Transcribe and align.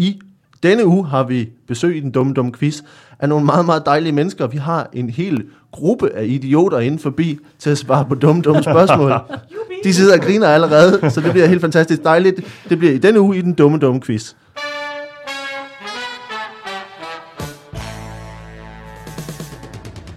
I 0.00 0.20
denne 0.62 0.86
uge 0.86 1.06
har 1.06 1.22
vi 1.24 1.48
besøg 1.68 1.96
i 1.96 2.00
den 2.00 2.10
dumme, 2.10 2.34
dumme 2.34 2.52
quiz 2.52 2.82
af 3.18 3.28
nogle 3.28 3.44
meget, 3.44 3.66
meget 3.66 3.82
dejlige 3.86 4.12
mennesker. 4.12 4.46
Vi 4.46 4.56
har 4.56 4.88
en 4.92 5.10
hel 5.10 5.44
gruppe 5.72 6.10
af 6.14 6.24
idioter 6.26 6.78
inde 6.78 6.98
forbi 6.98 7.38
til 7.58 7.70
at 7.70 7.78
svare 7.78 8.04
på 8.04 8.14
dumme, 8.14 8.42
dumme 8.42 8.62
spørgsmål. 8.62 9.12
De 9.84 9.94
sidder 9.94 10.14
og 10.14 10.20
griner 10.20 10.48
allerede, 10.48 11.10
så 11.10 11.20
det 11.20 11.32
bliver 11.32 11.46
helt 11.46 11.60
fantastisk 11.60 12.04
dejligt. 12.04 12.40
Det 12.68 12.78
bliver 12.78 12.92
i 12.92 12.98
denne 12.98 13.20
uge 13.20 13.38
i 13.38 13.42
den 13.42 13.52
dumme, 13.52 13.78
dumme 13.78 14.00
quiz. 14.00 14.32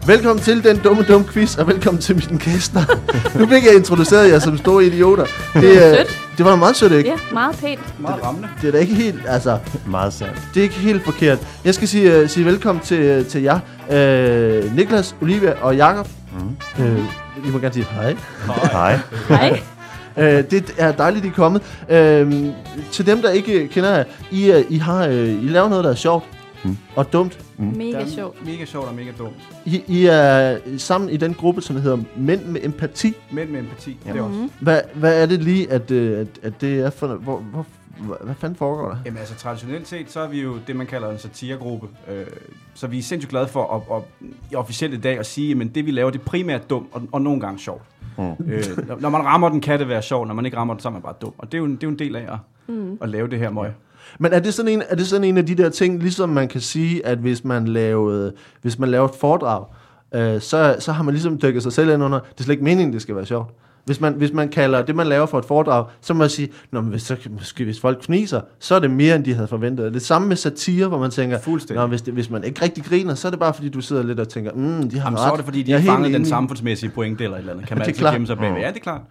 Velkommen 0.08 0.44
til 0.44 0.64
den 0.64 0.78
dumme, 0.78 1.04
dumme 1.04 1.28
quiz, 1.28 1.56
og 1.58 1.68
velkommen 1.68 2.02
til 2.02 2.16
mine 2.16 2.40
gæster. 2.40 2.80
nu 3.40 3.48
fik 3.48 3.66
jeg 3.66 3.76
introduceret 3.76 4.30
jer 4.32 4.40
som 4.40 4.58
store 4.58 4.86
idioter. 4.86 5.26
Det, 5.54 5.86
er, 5.86 5.96
Sødt. 5.98 6.20
det 6.38 6.46
var 6.46 6.56
meget 6.56 6.76
sødt, 6.76 6.92
ikke? 6.92 7.10
Ja, 7.10 7.16
meget 7.34 7.56
pænt. 7.56 8.00
Meget 8.02 8.24
rammende. 8.24 8.50
Det 8.62 8.68
er 8.68 8.71
da 8.71 8.78
ikke 8.78 8.94
helt, 8.96 9.21
altså, 9.28 9.58
Meget 9.88 10.14
sandt. 10.14 10.42
det 10.54 10.60
er 10.60 10.64
ikke 10.64 10.76
helt 10.76 11.06
forkert. 11.06 11.39
Jeg 11.66 11.75
skal 11.75 11.88
sige, 11.88 12.21
uh, 12.24 12.30
sige 12.30 12.46
velkommen 12.46 12.84
til, 12.84 13.20
uh, 13.20 13.25
til 13.25 13.42
jer. 13.42 13.60
Uh, 13.89 14.75
Niklas, 14.75 15.16
Olivia 15.21 15.54
og 15.61 15.75
Jakob. 15.75 16.08
Mm. 16.78 16.83
Uh, 16.86 17.00
I 17.47 17.50
må 17.52 17.60
gerne 17.60 17.74
sige 17.74 17.88
hej. 17.92 18.16
Hej. 18.72 19.00
Hej. 19.30 19.61
Uh, 20.18 20.24
det 20.52 20.74
er 20.78 20.92
dejligt, 20.92 21.25
I 21.25 21.28
er 21.28 21.32
kommet. 21.33 21.61
Uh, 21.82 22.32
til 22.92 23.06
dem, 23.06 23.22
der 23.22 23.30
ikke 23.30 23.68
kender 23.68 23.89
jer, 23.97 24.04
I, 24.32 24.52
uh, 24.52 24.61
I, 24.70 24.78
har, 24.78 25.08
uh, 25.08 25.14
I 25.44 25.47
laver 25.47 25.70
noget, 25.70 25.83
der 25.83 25.92
er 25.92 25.96
sjovt 25.96 26.24
Mm. 26.64 26.78
og 26.96 27.14
dumt. 27.14 27.46
Mega 27.58 28.06
sjovt. 28.08 28.46
Mega 28.46 28.66
sjovt 28.66 28.88
og 28.88 28.96
mega 28.96 29.12
dumt. 29.18 29.36
I, 29.66 29.84
I 29.88 30.06
er 30.06 30.58
sammen 30.78 31.10
i 31.10 31.18
den 31.18 31.34
gruppe, 31.34 31.62
som 31.62 31.76
hedder 31.76 31.98
Mænd 32.17 32.45
med 32.45 32.62
empati. 32.64 33.14
Men 33.31 33.52
med 33.52 33.59
empati. 33.59 33.98
Ja. 34.06 34.12
Det 34.14 34.20
er 34.20 34.23
også. 34.23 34.50
Hvad, 34.59 34.81
hvad 34.94 35.22
er 35.22 35.26
det 35.26 35.44
lige, 35.44 35.72
at, 35.72 35.92
øh, 35.92 36.20
at, 36.20 36.28
at 36.44 36.62
det 36.62 36.80
er 36.80 36.89
for... 36.89 37.08
Hvor, 37.08 37.38
hvor, 37.38 37.66
hvad, 38.23 38.36
fanden 38.36 38.58
foregår 38.58 38.89
der? 38.89 38.98
Jamen 39.06 39.17
altså 39.20 39.36
traditionelt 39.36 39.88
set, 39.88 40.12
så 40.12 40.20
er 40.20 40.28
vi 40.28 40.42
jo 40.42 40.58
det, 40.67 40.76
man 40.76 40.88
kalder 40.88 41.09
en 41.12 41.20
satiregruppe. 41.20 41.88
Øh, 42.12 42.26
så 42.73 42.88
vi 42.88 42.98
er 43.00 43.03
sindssygt 43.03 43.30
glade 43.30 43.48
for 43.48 43.75
at, 43.92 43.98
at, 43.98 44.27
i 44.52 44.55
officielt 44.55 44.94
i 44.94 44.98
dag 44.98 45.20
at 45.20 45.25
sige, 45.25 45.61
at 45.61 45.75
det 45.75 45.86
vi 45.86 45.92
laver, 45.92 46.09
det 46.09 46.20
er 46.20 46.23
primært 46.25 46.70
dumt 46.70 46.88
og, 46.92 47.02
og 47.11 47.22
nogle 47.22 47.39
gange 47.42 47.59
sjovt. 47.59 47.81
Mm. 48.17 48.23
Øh, 48.23 48.64
når, 48.88 49.00
når 49.00 49.09
man 49.09 49.22
rammer 49.25 49.50
den, 49.50 49.61
kan 49.61 49.80
det 49.80 49.88
være 49.89 50.02
sjovt. 50.02 50.27
Når 50.27 50.36
man 50.36 50.45
ikke 50.45 50.58
rammer 50.58 50.73
den, 50.73 50.81
så 50.81 50.88
er 50.88 50.92
man 50.92 51.02
bare 51.02 51.14
dum. 51.22 51.33
Og 51.38 51.52
det 51.52 51.58
er 51.58 51.59
jo 51.59 51.66
en, 51.66 51.72
det 51.75 51.83
er 51.83 51.88
jo 51.88 51.92
en 51.92 52.00
del 52.00 52.16
af 52.16 52.22
at, 52.33 52.38
Mm. 52.67 52.98
at 53.02 53.09
lave 53.09 53.27
det 53.27 53.39
her 53.39 53.50
møg. 53.50 53.70
Men 54.19 54.33
er 54.33 54.39
det, 54.39 54.53
sådan 54.53 54.72
en, 54.72 54.83
er 54.89 54.95
det 54.95 55.08
sådan 55.08 55.23
en 55.23 55.38
af 55.38 55.45
de 55.45 55.56
der 55.56 55.69
ting, 55.69 56.00
ligesom 56.00 56.30
man 56.30 56.47
kan 56.47 56.61
sige, 56.61 57.06
at 57.06 57.17
hvis 57.17 57.44
man 57.44 57.67
lavede, 57.67 58.33
hvis 58.61 58.80
man 58.80 58.89
laver 58.89 59.08
et 59.08 59.16
foredrag, 59.20 59.66
øh, 60.16 60.42
så, 60.42 60.75
så 60.80 60.92
har 60.92 61.03
man 61.03 61.14
ligesom 61.14 61.39
dykket 61.42 61.64
sig 61.64 61.73
selv 61.73 61.89
ind 61.89 62.03
under, 62.03 62.20
det 62.20 62.39
er 62.39 62.44
slet 62.44 62.53
ikke 62.53 62.64
meningen, 62.64 62.94
det 62.94 63.02
skal 63.02 63.16
være 63.16 63.25
sjovt. 63.25 63.53
Hvis 63.86 64.02
man, 64.02 64.14
hvis 64.14 64.33
man 64.33 64.50
kalder 64.50 64.81
det, 64.81 64.95
man 64.95 65.08
laver 65.08 65.25
for 65.25 65.39
et 65.39 65.45
foredrag, 65.45 65.86
så 66.02 66.14
må 66.14 66.17
man 66.17 66.30
sige, 66.30 66.50
Nå, 66.72 66.81
men 66.81 66.89
hvis, 66.89 67.02
så, 67.02 67.17
måske 67.30 67.64
hvis 67.64 67.80
folk 67.80 68.03
fniser, 68.03 68.42
så 68.59 68.75
er 68.75 68.80
det 68.80 68.92
mere, 68.92 69.16
end 69.16 69.25
de 69.25 69.33
havde 69.33 69.47
forventet. 69.47 69.94
Det 69.94 70.02
samme 70.02 70.27
med 70.27 70.36
satire, 70.36 70.88
hvor 70.88 71.00
man 71.00 71.11
tænker. 71.11 71.75
Nå, 71.75 71.88
hvis, 71.88 72.02
det, 72.02 72.14
hvis 72.14 72.30
man 72.30 72.44
ikke 72.44 72.61
rigtig 72.61 72.83
griner, 72.83 73.16
så 73.16 73.27
er 73.27 73.30
det 73.30 73.39
bare, 73.39 73.53
fordi 73.53 73.70
du 73.70 73.81
sidder 73.81 74.03
lidt 74.03 74.20
og 74.20 74.30
tænker, 74.30 74.52
mm, 74.52 74.89
de 74.89 75.00
har 75.00 75.08
Jamen, 75.08 75.20
ret. 75.20 75.27
så 75.27 75.31
er 75.31 75.36
det, 75.36 75.45
fordi 75.45 75.64
de 75.64 75.72
ikke 75.72 75.86
fangede 75.86 76.14
den 76.14 76.25
samfundsmæssige 76.25 76.89
pointe 76.89 77.23
eller 77.23 77.38
et 77.38 77.39
eller 77.39 77.53
andet. 77.53 77.67
Kan 77.67 77.77
man 77.77 77.88
altid 77.88 78.00
klart. 78.00 78.14
gemme 78.14 78.27
sig 78.27 78.38
bagved. 78.38 78.55
Mm. 78.55 78.61
Ja, 78.61 78.67
det 78.67 78.75
er 78.75 78.80
klart. 78.80 79.02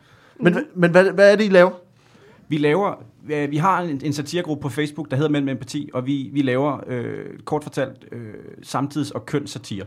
Men, 0.40 0.56
men 0.74 0.90
hvad, 0.90 1.04
hvad 1.04 1.32
er 1.32 1.36
det, 1.36 1.44
I 1.44 1.48
laver? 1.48 1.70
Vi 2.48 2.56
laver, 2.58 3.02
vi 3.26 3.56
har 3.56 3.80
en, 3.82 4.00
en 4.04 4.12
satiregruppe 4.12 4.62
på 4.62 4.68
Facebook, 4.68 5.10
der 5.10 5.16
hedder 5.16 5.30
Mænd 5.30 5.44
med 5.44 5.52
Empati, 5.52 5.90
og 5.94 6.06
vi, 6.06 6.30
vi 6.32 6.42
laver 6.42 6.80
øh, 6.86 7.24
kort 7.44 7.62
fortalt 7.62 8.04
øh, 8.12 8.34
samtids- 8.62 9.10
og 9.10 9.26
kønssatire. 9.26 9.84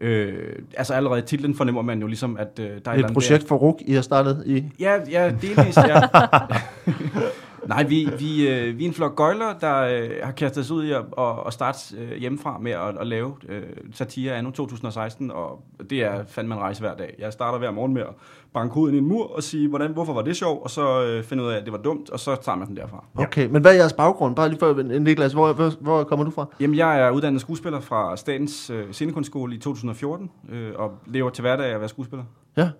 Øh, 0.00 0.52
altså 0.76 0.94
allerede 0.94 1.18
i 1.18 1.22
titlen 1.22 1.54
fornemmer 1.54 1.82
man 1.82 2.00
jo 2.00 2.06
ligesom, 2.06 2.36
at 2.36 2.58
øh, 2.60 2.70
der 2.84 2.90
er 2.90 2.94
et, 2.94 3.04
Et 3.04 3.12
projekt 3.12 3.48
for 3.48 3.56
RUK, 3.56 3.82
I 3.86 3.92
har 3.92 4.02
startet 4.02 4.42
i? 4.46 4.64
Ja, 4.80 4.98
ja, 5.10 5.30
delvis, 5.42 5.76
ja. 5.76 6.00
Nej, 7.68 7.82
vi, 7.82 8.08
vi, 8.18 8.48
øh, 8.48 8.78
vi 8.78 8.84
er 8.84 8.88
en 8.88 8.94
flok 8.94 9.16
gøjler, 9.16 9.58
der 9.60 9.76
øh, 9.80 10.10
har 10.22 10.32
kastet 10.32 10.60
os 10.60 10.70
ud 10.70 10.84
i 10.84 10.92
at, 10.92 11.04
at, 11.18 11.34
at 11.46 11.52
starte 11.52 11.78
øh, 11.98 12.18
hjemmefra 12.18 12.58
med 12.58 12.72
at, 12.72 12.98
at 13.00 13.06
lave 13.06 13.34
øh, 13.48 13.62
satire 13.92 14.34
anno 14.34 14.50
2016, 14.50 15.30
og 15.30 15.62
det 15.90 16.02
er 16.02 16.24
fandme 16.28 16.54
en 16.54 16.60
rejse 16.60 16.80
hver 16.80 16.94
dag. 16.94 17.14
Jeg 17.18 17.32
starter 17.32 17.58
hver 17.58 17.70
morgen 17.70 17.94
med 17.94 18.02
at 18.02 18.14
banke 18.54 18.74
hovedet 18.74 18.94
ind 18.94 18.96
i 18.96 19.02
en 19.02 19.08
mur 19.08 19.36
og 19.36 19.42
sige, 19.42 19.68
hvordan, 19.68 19.92
hvorfor 19.92 20.12
var 20.12 20.22
det 20.22 20.36
sjovt, 20.36 20.62
og 20.62 20.70
så 20.70 21.04
øh, 21.04 21.24
finde 21.24 21.42
ud 21.42 21.48
af, 21.48 21.56
at 21.56 21.64
det 21.64 21.72
var 21.72 21.78
dumt, 21.78 22.10
og 22.10 22.20
så 22.20 22.36
tager 22.42 22.56
man 22.56 22.68
den 22.68 22.76
derfra. 22.76 23.04
Okay, 23.14 23.46
men 23.46 23.62
hvad 23.62 23.72
er 23.72 23.76
jeres 23.76 23.92
baggrund? 23.92 24.36
Bare 24.36 24.48
lige 24.48 24.58
for, 24.58 24.98
Niklas, 24.98 25.32
hvor, 25.32 25.52
hvor, 25.52 25.72
hvor 25.80 26.04
kommer 26.04 26.24
du 26.24 26.30
fra? 26.30 26.46
Jamen, 26.60 26.76
jeg 26.76 27.00
er 27.00 27.10
uddannet 27.10 27.40
skuespiller 27.40 27.80
fra 27.80 28.16
Statens 28.16 28.70
øh, 28.70 28.92
Scenekunstskole 28.92 29.54
i 29.54 29.58
2014, 29.58 30.30
øh, 30.52 30.72
og 30.76 30.92
lever 31.06 31.30
til 31.30 31.42
hverdag 31.42 31.66
at 31.66 31.80
være 31.80 31.88
skuespiller. 31.88 32.24
Ja. 32.56 32.70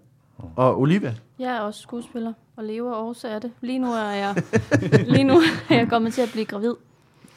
Og 0.57 0.81
Olivia? 0.81 1.15
Jeg 1.39 1.57
er 1.57 1.61
også 1.61 1.81
skuespiller 1.81 2.33
og 2.57 2.65
lever 2.65 2.93
også 2.93 3.29
af 3.29 3.41
det. 3.41 3.53
Lige 3.61 3.79
nu 3.79 3.93
er 3.93 4.11
jeg, 4.11 4.35
lige 5.15 5.25
nu 5.25 5.35
er 5.71 5.75
jeg 5.75 5.89
kommet 5.89 6.13
til 6.13 6.23
at 6.23 6.29
blive 6.33 6.45
gravid. 6.45 6.75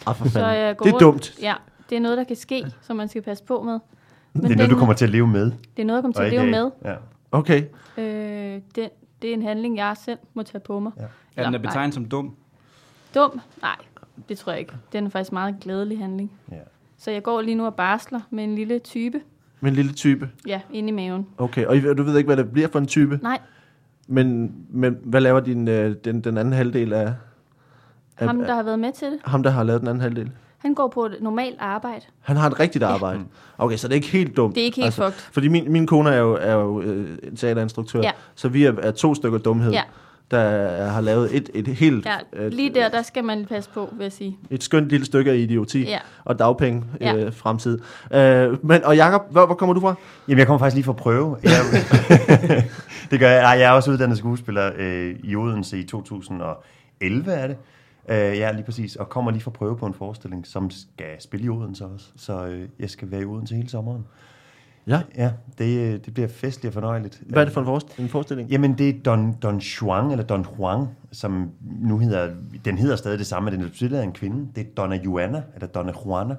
Ah, 0.07 0.15
for 0.15 0.25
Så 0.25 0.31
fanden. 0.31 0.51
jeg 0.57 0.77
går 0.77 0.83
Det 0.85 0.89
er 0.89 0.93
rundt- 0.93 1.01
dumt. 1.03 1.35
Ja, 1.41 1.55
det 1.89 1.95
er 1.95 1.99
noget, 1.99 2.17
der 2.17 2.23
kan 2.23 2.35
ske, 2.35 2.65
som 2.81 2.95
man 2.95 3.07
skal 3.09 3.21
passe 3.21 3.43
på 3.43 3.61
med. 3.63 3.79
Men 4.33 4.43
Det 4.43 4.51
er 4.51 4.55
noget, 4.55 4.71
du 4.71 4.77
kommer 4.77 4.93
til 4.93 5.05
at 5.05 5.11
leve 5.11 5.27
med. 5.27 5.45
det 5.45 5.81
er 5.81 5.85
noget, 5.85 5.97
jeg 5.97 6.03
kommer 6.03 6.15
til 6.15 6.23
at 6.23 6.31
leve 6.31 6.41
af. 6.41 6.49
med. 6.49 6.71
Ja. 6.85 6.95
Okay. 7.31 7.63
Øh, 7.97 8.61
det, 8.75 8.89
det 9.21 9.29
er 9.29 9.33
en 9.33 9.41
handling, 9.43 9.77
jeg 9.77 9.95
selv 10.05 10.19
må 10.33 10.43
tage 10.43 10.59
på 10.59 10.79
mig. 10.79 10.91
Ja. 10.97 11.01
Er 11.03 11.07
den 11.35 11.45
er 11.45 11.49
nej. 11.49 11.67
betegnet 11.67 11.93
som 11.93 12.05
dum? 12.05 12.35
Dum? 13.15 13.41
Nej, 13.61 13.75
det 14.29 14.37
tror 14.37 14.51
jeg 14.51 14.59
ikke. 14.59 14.73
Den 14.93 15.05
er 15.05 15.09
faktisk 15.09 15.31
en 15.31 15.35
meget 15.35 15.55
glædelig 15.61 15.97
handling. 15.99 16.31
Ja. 16.51 16.55
Så 16.97 17.11
jeg 17.11 17.23
går 17.23 17.41
lige 17.41 17.55
nu 17.55 17.65
og 17.65 17.75
barsler 17.75 18.21
med 18.29 18.43
en 18.43 18.55
lille 18.55 18.79
type. 18.79 19.21
Med 19.61 19.71
en 19.71 19.75
lille 19.75 19.93
type. 19.93 20.29
Ja, 20.47 20.61
inde 20.73 20.89
i 20.89 20.91
maven. 20.91 21.27
Okay, 21.37 21.65
og 21.65 21.97
du 21.97 22.03
ved 22.03 22.17
ikke, 22.17 22.27
hvad 22.27 22.37
det 22.37 22.51
bliver 22.51 22.67
for 22.67 22.79
en 22.79 22.87
type? 22.87 23.19
Nej, 23.23 23.39
Men, 24.07 24.51
men 24.69 24.97
hvad 25.03 25.21
laver 25.21 25.39
din, 25.39 25.67
øh, 25.67 25.95
den, 26.05 26.21
den 26.21 26.37
anden 26.37 26.53
halvdel 26.53 26.93
af... 26.93 27.13
af 28.17 28.27
ham, 28.27 28.37
der 28.37 28.55
har 28.55 28.63
været 28.63 28.79
med 28.79 28.91
til 28.91 29.07
det, 29.11 29.19
ham, 29.25 29.43
der 29.43 29.49
har 29.49 29.63
lavet 29.63 29.81
den 29.81 29.87
anden 29.89 30.01
halvdel? 30.01 30.31
han 30.57 30.73
går 30.73 30.87
på 30.87 31.05
et 31.05 31.17
normalt 31.21 31.55
arbejde. 31.59 32.01
Han 32.21 32.37
har 32.37 32.47
et 32.49 32.59
rigtigt 32.59 32.83
arbejde. 32.83 33.19
Okay, 33.57 33.77
så 33.77 33.87
det 33.87 33.93
er 33.93 33.95
ikke 33.95 34.07
helt 34.07 34.37
dumt. 34.37 34.55
Det 34.55 34.61
er 34.61 34.65
ikke 34.65 34.75
helt 34.75 34.85
altså, 34.85 35.05
fucked. 35.05 35.19
Fordi 35.33 35.47
min, 35.47 35.71
min 35.71 35.87
kone 35.87 36.09
er 36.09 36.17
jo, 36.17 36.37
er 36.41 36.53
jo 36.53 36.81
øh, 36.81 37.17
teaterinstruktør, 37.37 37.99
Ja. 38.01 38.11
så 38.35 38.49
vi 38.49 38.65
er, 38.65 38.73
er 38.81 38.91
to 38.91 39.15
stykker 39.15 39.39
dumhed, 39.39 39.71
Ja. 39.71 39.81
Der 40.31 40.85
har 40.87 41.01
lavet 41.01 41.35
et, 41.37 41.49
et 41.53 41.67
helt... 41.67 42.05
Ja, 42.05 42.45
et, 42.45 42.53
lige 42.53 42.73
der, 42.73 42.89
der 42.89 43.01
skal 43.01 43.23
man 43.23 43.45
passe 43.45 43.69
på, 43.73 43.89
vil 43.97 44.03
jeg 44.03 44.11
sige. 44.11 44.37
Et 44.49 44.63
skønt 44.63 44.89
lille 44.89 45.05
stykke 45.05 45.31
af 45.31 45.35
idioti 45.35 45.81
Ja. 45.83 45.99
og 46.25 46.39
dagpenge 46.39 46.83
Ja. 47.01 47.15
øh, 47.15 47.33
fremtid. 47.33 47.79
Øh, 48.13 48.65
men, 48.65 48.83
og 48.83 48.95
Jacob, 48.97 49.21
hvor, 49.31 49.45
hvor 49.45 49.55
kommer 49.55 49.73
du 49.73 49.79
fra? 49.81 49.95
Jamen, 50.27 50.39
jeg 50.39 50.47
kommer 50.47 50.59
faktisk 50.59 50.75
lige 50.75 50.83
for 50.83 50.91
at 50.93 50.97
prøve. 50.97 51.37
Jeg, 51.43 51.51
det 53.11 53.19
gør 53.19 53.29
jeg. 53.29 53.39
Ej, 53.43 53.49
Jeg 53.49 53.61
er 53.63 53.71
også 53.71 53.91
uddannet 53.91 54.17
skuespiller 54.17 54.71
øh, 54.77 55.15
i 55.23 55.35
Odense 55.35 55.79
i 55.79 55.83
2011, 55.83 57.31
er 57.31 57.47
det. 57.47 57.57
Øh, 58.09 58.15
ja, 58.37 58.51
lige 58.51 58.63
præcis. 58.63 58.95
Og 58.95 59.09
kommer 59.09 59.31
lige 59.31 59.41
for 59.41 59.51
at 59.51 59.55
prøve 59.57 59.77
på 59.77 59.85
en 59.85 59.93
forestilling, 59.93 60.47
som 60.47 60.69
skal 60.69 61.05
spille 61.19 61.45
i 61.45 61.49
Odense 61.49 61.85
også. 61.85 62.05
Så 62.17 62.45
øh, 62.47 62.67
jeg 62.79 62.89
skal 62.89 63.11
være 63.11 63.21
i 63.21 63.25
Odense 63.25 63.55
hele 63.55 63.69
sommeren. 63.69 64.05
Ja. 64.89 65.01
Ja, 65.17 65.31
det, 65.57 66.05
det 66.05 66.13
bliver 66.13 66.27
festligt 66.27 66.67
og 66.69 66.73
fornøjeligt. 66.73 67.21
Hvad 67.27 67.41
er 67.41 67.45
det 67.45 67.53
for 67.53 67.61
en, 67.61 67.67
forest- 67.67 67.99
en 68.01 68.09
forestilling? 68.09 68.49
Jamen, 68.49 68.77
det 68.77 68.89
er 68.89 68.93
Don, 69.05 69.33
Don 69.43 69.57
Juan, 69.57 70.11
eller 70.11 70.25
Don 70.25 70.45
Juan, 70.57 70.85
som 71.11 71.49
nu 71.81 71.97
hedder, 71.97 72.29
den 72.65 72.77
hedder 72.77 72.95
stadig 72.95 73.19
det 73.19 73.27
samme, 73.27 73.51
men 73.51 73.59
den 73.59 73.67
er 73.67 73.71
tidligere 73.71 74.03
en 74.03 74.11
kvinde. 74.11 74.47
Det 74.55 74.61
er 74.61 74.69
Donna 74.77 74.95
Juana, 75.05 75.43
eller 75.55 75.67
Donna 75.67 75.91
Juana. 76.05 76.35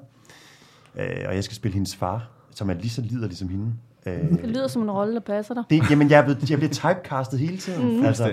Øh, 0.95 1.25
og 1.27 1.35
jeg 1.35 1.43
skal 1.43 1.55
spille 1.55 1.73
hendes 1.73 1.95
far, 1.95 2.29
som 2.51 2.69
er 2.69 2.73
lige 2.73 2.89
så 2.89 3.01
liderlig 3.01 3.37
som 3.37 3.49
hende. 3.49 3.73
Øh, 4.05 4.13
Det 4.31 4.39
lyder 4.49 4.67
som 4.67 4.81
en 4.81 4.91
rolle, 4.91 5.13
der 5.13 5.19
passer 5.19 5.53
dig. 5.53 5.63
det, 5.69 5.89
jamen, 5.91 6.09
jeg 6.09 6.19
er, 6.19 6.23
blevet, 6.23 6.49
jeg 6.49 6.57
bliver 6.57 6.71
typecastet 6.73 7.39
hele 7.39 7.57
tiden. 7.57 7.97
Mm. 7.99 8.05
Altså, 8.05 8.23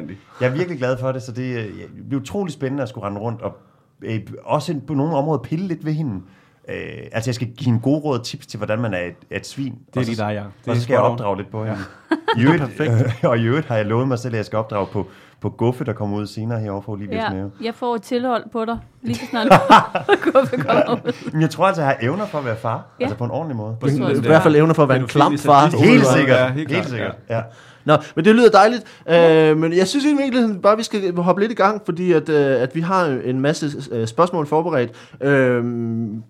jeg 0.40 0.48
er 0.48 0.54
virkelig 0.54 0.78
glad 0.78 0.98
for 0.98 1.12
det, 1.12 1.22
så 1.22 1.32
det, 1.32 1.56
øh, 1.58 1.64
det 1.96 2.08
bliver 2.08 2.20
utrolig 2.22 2.52
spændende 2.52 2.82
at 2.82 2.88
skulle 2.88 3.06
rende 3.06 3.20
rundt 3.20 3.42
og 3.42 3.56
øh, 4.02 4.20
også 4.44 4.80
på 4.86 4.94
nogle 4.94 5.16
områder 5.16 5.42
pille 5.42 5.66
lidt 5.66 5.84
ved 5.84 5.92
hende. 5.92 6.20
Øh, 6.68 7.06
altså, 7.12 7.30
jeg 7.30 7.34
skal 7.34 7.46
give 7.46 7.64
hende 7.64 7.80
gode 7.80 8.00
råd 8.00 8.18
og 8.18 8.24
tips 8.24 8.46
til, 8.46 8.56
hvordan 8.56 8.78
man 8.78 8.94
er 8.94 8.98
et, 8.98 9.14
et 9.30 9.46
svin. 9.46 9.74
Det 9.94 10.00
er 10.00 10.04
lige 10.04 10.16
dig, 10.16 10.30
ja. 10.34 10.44
Det 10.64 10.68
og 10.70 10.76
så 10.76 10.82
skal 10.82 10.94
jeg 10.94 11.02
opdrage 11.02 11.36
lidt 11.36 11.50
på 11.50 11.64
hende. 11.64 11.78
I 12.38 12.42
øvrigt, 12.42 12.80
og 13.30 13.38
i 13.38 13.44
øvrigt 13.44 13.66
har 13.66 13.76
jeg 13.76 13.86
lovet 13.86 14.08
mig 14.08 14.18
selv, 14.18 14.34
at 14.34 14.36
jeg 14.36 14.44
skal 14.44 14.58
opdrage 14.58 14.86
på, 14.86 15.06
på 15.40 15.48
Guffe, 15.50 15.84
der 15.84 15.92
kommer 15.92 16.16
ud 16.18 16.26
senere 16.26 16.60
herovre 16.60 16.82
for 16.82 16.92
Olivias 16.92 17.14
Ja, 17.24 17.30
mave. 17.32 17.50
jeg 17.64 17.74
får 17.74 17.94
et 17.94 18.02
tilhold 18.02 18.44
på 18.52 18.64
dig, 18.64 18.78
lige 19.02 19.16
så 19.16 19.22
snart 19.30 19.48
Guffe 20.32 20.56
kommer 20.56 20.92
ud. 21.06 21.30
Men 21.32 21.42
jeg 21.42 21.50
tror 21.50 21.66
altså, 21.66 21.82
jeg 21.82 21.88
har 21.90 21.96
evner 22.02 22.26
for 22.26 22.38
at 22.38 22.44
være 22.44 22.56
far. 22.56 22.70
Ja. 22.70 22.80
Ja. 23.00 23.04
Altså 23.04 23.18
på 23.18 23.24
en 23.24 23.30
ordentlig 23.30 23.56
måde. 23.56 23.76
Jeg, 23.82 24.16
I 24.16 24.20
hvert 24.20 24.42
fald 24.42 24.56
evner 24.56 24.74
for 24.74 24.82
at 24.82 24.88
være 24.88 24.98
en 25.00 25.06
klam 25.06 25.38
far. 25.38 25.76
Helt 25.84 26.06
sikkert. 26.06 26.36
Ja, 26.38 26.44
Ja, 26.44 26.52
helt 26.52 26.72
helt, 26.72 26.88
sikkert. 26.88 27.14
Ja. 27.30 27.40
Nå, 27.84 27.96
men 28.16 28.24
det 28.24 28.34
lyder 28.34 28.50
dejligt. 28.50 28.84
Øh, 29.10 29.56
men 29.56 29.72
jeg 29.72 29.88
synes 29.88 30.04
virkeligheden 30.04 30.60
bare, 30.62 30.76
vi 30.76 30.82
skal 30.82 31.16
hoppe 31.16 31.42
lidt 31.42 31.52
i 31.52 31.54
gang, 31.54 31.82
fordi 31.84 32.12
at, 32.12 32.28
øh, 32.28 32.62
at 32.62 32.74
vi 32.74 32.80
har 32.80 33.04
en 33.24 33.40
masse 33.40 33.70
øh, 33.92 34.06
spørgsmål 34.06 34.46
forberedt. 34.46 34.90
Øh, 35.22 35.64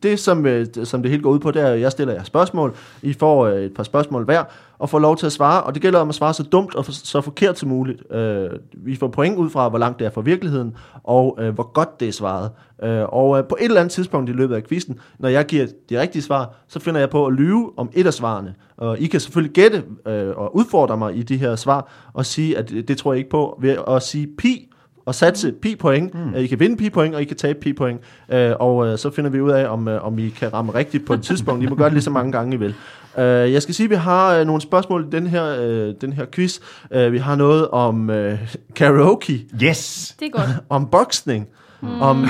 det, 0.02 0.18
som, 0.20 0.46
øh, 0.46 0.66
som 0.84 1.02
det 1.02 1.10
hele 1.10 1.22
går 1.22 1.30
ud 1.30 1.38
på, 1.38 1.50
det 1.50 1.62
er, 1.62 1.66
at 1.66 1.80
jeg 1.80 1.92
stiller 1.92 2.14
jer 2.14 2.22
spørgsmål. 2.22 2.74
I 3.02 3.12
får 3.12 3.46
øh, 3.46 3.62
et 3.62 3.74
par 3.74 3.82
spørgsmål 3.82 4.24
hver, 4.24 4.44
og 4.78 4.90
får 4.90 4.98
lov 4.98 5.16
til 5.16 5.26
at 5.26 5.32
svare. 5.32 5.62
Og 5.62 5.74
det 5.74 5.82
gælder 5.82 5.98
om 5.98 6.08
at 6.08 6.14
svare 6.14 6.34
så 6.34 6.42
dumt 6.42 6.74
og 6.74 6.84
for, 6.84 6.92
så 6.92 7.20
forkert 7.20 7.58
som 7.58 7.68
muligt. 7.68 8.12
Øh, 8.12 8.50
vi 8.72 8.96
får 8.96 9.08
point 9.08 9.36
ud 9.36 9.50
fra, 9.50 9.68
hvor 9.68 9.78
langt 9.78 9.98
det 9.98 10.06
er 10.06 10.10
fra 10.10 10.20
virkeligheden, 10.20 10.76
og 11.04 11.38
øh, 11.40 11.54
hvor 11.54 11.72
godt 11.72 12.00
det 12.00 12.08
er 12.08 12.12
svaret. 12.12 12.50
Øh, 12.82 13.04
og 13.08 13.38
øh, 13.38 13.44
på 13.44 13.56
et 13.60 13.64
eller 13.64 13.80
andet 13.80 13.92
tidspunkt 13.92 14.30
i 14.30 14.32
løbet 14.32 14.54
af 14.54 14.64
quizzen, 14.64 14.98
når 15.18 15.28
jeg 15.28 15.46
giver 15.46 15.66
de 15.90 16.00
rigtige 16.00 16.22
svar, 16.22 16.54
så 16.68 16.80
finder 16.80 17.00
jeg 17.00 17.10
på 17.10 17.26
at 17.26 17.32
lyve 17.32 17.72
om 17.76 17.90
et 17.92 18.06
af 18.06 18.14
svarene. 18.14 18.54
Og 18.76 18.98
I 18.98 19.06
kan 19.06 19.20
selvfølgelig 19.20 19.54
gætte 19.54 19.82
øh, 20.06 20.36
og 20.36 20.56
udfordre 20.56 20.96
mig 20.96 21.16
i 21.16 21.22
de 21.22 21.36
her 21.36 21.56
svar, 21.56 21.90
og 22.12 22.26
sige, 22.26 22.58
at 22.58 22.68
det, 22.68 22.98
tror 22.98 23.12
jeg 23.12 23.18
ikke 23.18 23.30
på, 23.30 23.58
ved 23.62 23.76
at 23.88 24.02
sige 24.02 24.28
pi, 24.38 24.68
og 25.06 25.14
satse 25.14 25.52
pi-point. 25.52 26.14
Mm. 26.14 26.34
I 26.34 26.46
kan 26.46 26.60
vinde 26.60 26.76
pi-point, 26.76 27.14
og 27.14 27.22
I 27.22 27.24
kan 27.24 27.36
tabe 27.36 27.60
pi-point. 27.60 28.00
Øh, 28.28 28.52
og 28.60 28.86
øh, 28.86 28.98
så 28.98 29.10
finder 29.10 29.30
vi 29.30 29.40
ud 29.40 29.50
af, 29.50 29.68
om, 29.68 29.88
øh, 29.88 30.06
om 30.06 30.18
I 30.18 30.28
kan 30.28 30.52
ramme 30.52 30.74
rigtigt 30.74 31.06
på 31.06 31.14
et 31.14 31.22
tidspunkt. 31.22 31.64
I 31.64 31.66
må 31.66 31.74
gøre 31.74 31.84
det 31.84 31.92
lige 31.92 32.02
så 32.02 32.10
mange 32.10 32.32
gange, 32.32 32.54
I 32.54 32.58
vil. 32.58 32.74
Øh, 33.18 33.52
jeg 33.52 33.62
skal 33.62 33.74
sige, 33.74 33.84
at 33.84 33.90
vi 33.90 33.94
har 33.94 34.34
øh, 34.34 34.46
nogle 34.46 34.62
spørgsmål 34.62 35.04
i 35.06 35.10
den 35.10 35.26
her, 35.26 35.44
øh, 35.60 35.94
den 36.00 36.12
her 36.12 36.26
quiz. 36.32 36.58
Øh, 36.90 37.12
vi 37.12 37.18
har 37.18 37.36
noget 37.36 37.68
om 37.68 38.10
øh, 38.10 38.54
karaoke, 38.74 39.46
Yes! 39.62 40.14
Det 40.20 40.26
er 40.26 40.30
godt. 40.30 40.48
om 40.68 40.86
boksning, 40.86 41.48
mm. 41.80 42.00
om, 42.00 42.16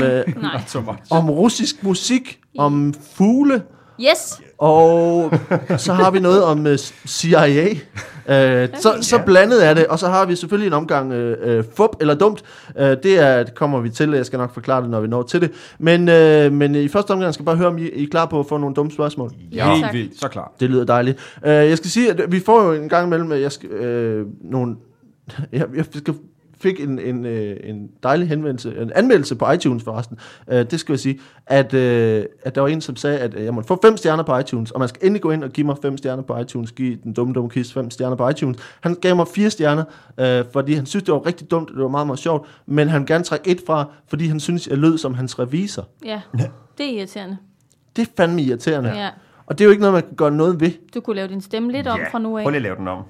much. 0.75 0.77
om 1.11 1.31
russisk 1.31 1.83
musik, 1.83 2.39
om 2.59 2.95
fugle, 3.17 3.63
Yes! 4.01 4.41
Og 4.59 5.33
så 5.79 5.93
har 5.93 6.11
vi 6.11 6.21
noget 6.21 6.45
om 6.45 6.67
uh, 6.67 6.73
CIA. 7.07 7.71
Uh, 7.71 8.35
så, 8.81 8.99
så 9.01 9.23
blandet 9.27 9.67
er 9.67 9.75
det, 9.75 9.87
og 9.87 9.99
så 9.99 10.09
har 10.09 10.27
vi 10.27 10.37
selvfølgelig 10.37 10.67
en 10.67 10.73
omgang 10.73 11.13
uh, 11.13 11.19
uh, 11.19 11.65
fup 11.77 11.91
eller 12.01 12.15
dumt. 12.15 12.43
Uh, 12.81 12.83
det, 12.83 13.19
er, 13.19 13.43
det 13.43 13.55
kommer 13.55 13.81
vi 13.81 13.91
til, 13.91 14.11
jeg 14.11 14.27
skal 14.27 14.39
nok 14.39 14.55
forklare 14.55 14.83
det, 14.83 14.91
når 14.91 15.01
vi 15.01 15.09
når 15.09 15.23
til 15.23 15.41
det. 15.41 15.51
Men, 15.79 16.01
uh, 16.01 16.53
men 16.53 16.75
i 16.75 16.89
første 16.89 17.11
omgang 17.11 17.35
skal 17.35 17.43
jeg 17.43 17.47
bare 17.47 17.57
høre, 17.57 17.69
om 17.69 17.79
I, 17.79 17.89
I 17.89 18.05
er 18.05 18.09
klar 18.11 18.27
på 18.27 18.41
at 18.41 18.47
få 18.47 18.59
nogle 18.59 18.75
dumme 18.75 18.93
spørgsmål. 18.93 19.33
Ja, 19.53 19.71
Helt 19.71 19.85
tak. 19.85 19.95
vildt. 19.95 20.21
Så 20.21 20.29
klar. 20.29 20.53
Det 20.61 20.71
lyder 20.71 20.85
dejligt. 20.85 21.19
Uh, 21.43 21.49
jeg 21.49 21.77
skal 21.77 21.91
sige, 21.91 22.11
at 22.11 22.33
vi 22.33 22.41
får 22.41 22.63
jo 22.63 22.73
en 22.73 22.89
gang 22.89 23.07
imellem, 23.07 23.33
at 23.33 23.41
jeg 23.41 23.53
skal, 23.53 23.71
uh, 23.71 24.27
nogle, 24.51 24.77
jeg, 25.53 25.67
jeg 25.77 25.85
skal 25.95 26.15
fik 26.61 26.81
en, 26.81 26.99
en, 26.99 27.27
øh, 27.27 27.57
en 27.63 27.91
dejlig 28.03 28.29
henvendelse, 28.29 28.75
en 28.83 28.93
anmeldelse 28.95 29.37
på 29.37 29.51
iTunes 29.51 29.85
forresten, 29.85 30.19
øh, 30.49 30.71
det 30.71 30.81
skal 30.81 30.93
jeg 30.93 31.01
sige, 31.01 31.21
at, 31.47 31.75
øh, 31.75 32.25
at 32.43 32.55
der 32.55 32.61
var 32.61 32.69
en, 32.69 32.81
som 32.81 32.97
sagde, 32.97 33.19
at 33.19 33.35
øh, 33.35 33.45
jeg 33.45 33.55
måtte 33.55 33.69
få 33.69 33.79
fem 33.83 33.97
stjerner 33.97 34.23
på 34.23 34.39
iTunes, 34.39 34.71
og 34.71 34.81
man 34.81 34.89
skal 34.89 35.07
endelig 35.07 35.23
gå 35.23 35.31
ind 35.31 35.45
og 35.45 35.51
give 35.51 35.67
mig 35.67 35.77
fem 35.83 35.97
stjerner 35.97 36.23
på 36.23 36.39
iTunes, 36.39 36.73
give 36.73 36.99
den 37.05 37.13
dumme, 37.13 37.35
dumme 37.35 37.51
kist 37.51 37.73
fem 37.73 37.91
stjerner 37.91 38.17
på 38.17 38.29
iTunes. 38.29 38.59
Han 38.81 38.95
gav 38.95 39.17
mig 39.17 39.29
fire 39.29 39.51
stjerner, 39.51 39.85
øh, 40.21 40.45
fordi 40.53 40.73
han 40.73 40.87
synes, 40.87 41.05
det 41.05 41.15
var 41.15 41.27
rigtig 41.27 41.51
dumt, 41.51 41.69
det 41.69 41.83
var 41.83 41.89
meget, 41.89 42.07
meget 42.07 42.19
sjovt, 42.19 42.49
men 42.67 42.89
han 42.89 43.07
gerne 43.07 43.25
trække 43.25 43.51
et 43.51 43.61
fra, 43.67 43.85
fordi 44.09 44.27
han 44.27 44.41
synes, 44.41 44.67
jeg 44.69 44.79
lød 44.79 44.99
som 44.99 45.15
hans 45.15 45.39
revisor. 45.39 45.89
Ja, 46.05 46.21
det 46.79 46.87
er 46.87 46.99
irriterende. 46.99 47.37
Det 47.97 48.03
er 48.03 48.13
fandme 48.17 48.43
irriterende. 48.43 48.91
Ja. 48.91 49.09
Og 49.47 49.59
det 49.59 49.65
er 49.65 49.67
jo 49.67 49.71
ikke 49.71 49.81
noget, 49.81 49.95
man 49.95 50.03
kan 50.03 50.17
gøre 50.17 50.31
noget 50.31 50.61
ved. 50.61 50.71
Du 50.95 51.01
kunne 51.01 51.17
lave 51.17 51.29
din 51.29 51.41
stemme 51.41 51.73
lidt 51.73 51.87
om 51.87 52.01
fra 52.11 52.19
nu 52.19 52.39
af. 52.39 52.43
prøv 52.43 52.51
lige 52.51 52.57
at 52.57 52.63
lave 52.63 52.77
den 52.77 52.89
om. 52.89 53.03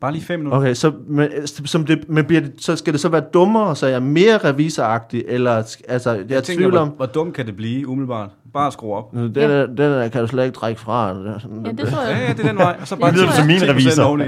Bare 0.00 0.12
lige 0.12 0.24
fem 0.24 0.38
minutter. 0.40 0.58
Okay, 0.58 0.74
så, 0.74 0.92
men, 1.08 1.28
som 1.46 1.84
det, 1.86 2.08
men 2.08 2.24
bliver 2.24 2.40
det, 2.40 2.52
så 2.58 2.76
skal 2.76 2.92
det 2.92 3.00
så 3.00 3.08
være 3.08 3.20
dummere, 3.34 3.76
så 3.76 3.86
jeg 3.86 3.96
er 3.96 4.00
mere 4.00 4.38
revisoragtig, 4.38 5.24
eller 5.28 5.52
altså, 5.88 6.10
jeg, 6.12 6.30
jeg 6.30 6.42
tænker, 6.44 6.60
tvivler 6.60 6.70
hvor, 6.70 6.78
om, 6.78 6.88
hvor 6.88 7.06
dumt 7.06 7.34
kan 7.34 7.46
det 7.46 7.56
blive, 7.56 7.88
umiddelbart? 7.88 8.30
Bare 8.54 8.72
skru 8.72 8.94
op. 8.94 9.12
den, 9.12 9.34
der, 9.34 9.66
den 9.66 9.76
der 9.76 10.08
kan 10.08 10.20
du 10.20 10.26
slet 10.26 10.44
ikke 10.44 10.56
trække 10.56 10.80
fra. 10.80 11.14
Det 11.14 11.26
er 11.26 11.38
sådan- 11.38 11.66
Ja, 11.66 11.70
det 11.72 11.88
tror 11.92 12.02
Ja, 12.02 12.08
jeg. 12.08 12.24
ja, 12.28 12.32
det 12.32 12.44
er 12.44 12.48
den 12.48 12.56
vej. 12.58 12.76
Og 12.80 12.88
så 12.88 12.96
bare 12.96 13.10
Det 13.12 13.18
lyder 13.20 13.30
som 13.32 13.46
min 13.46 13.56
10% 13.56 13.70
revisor. 13.70 14.18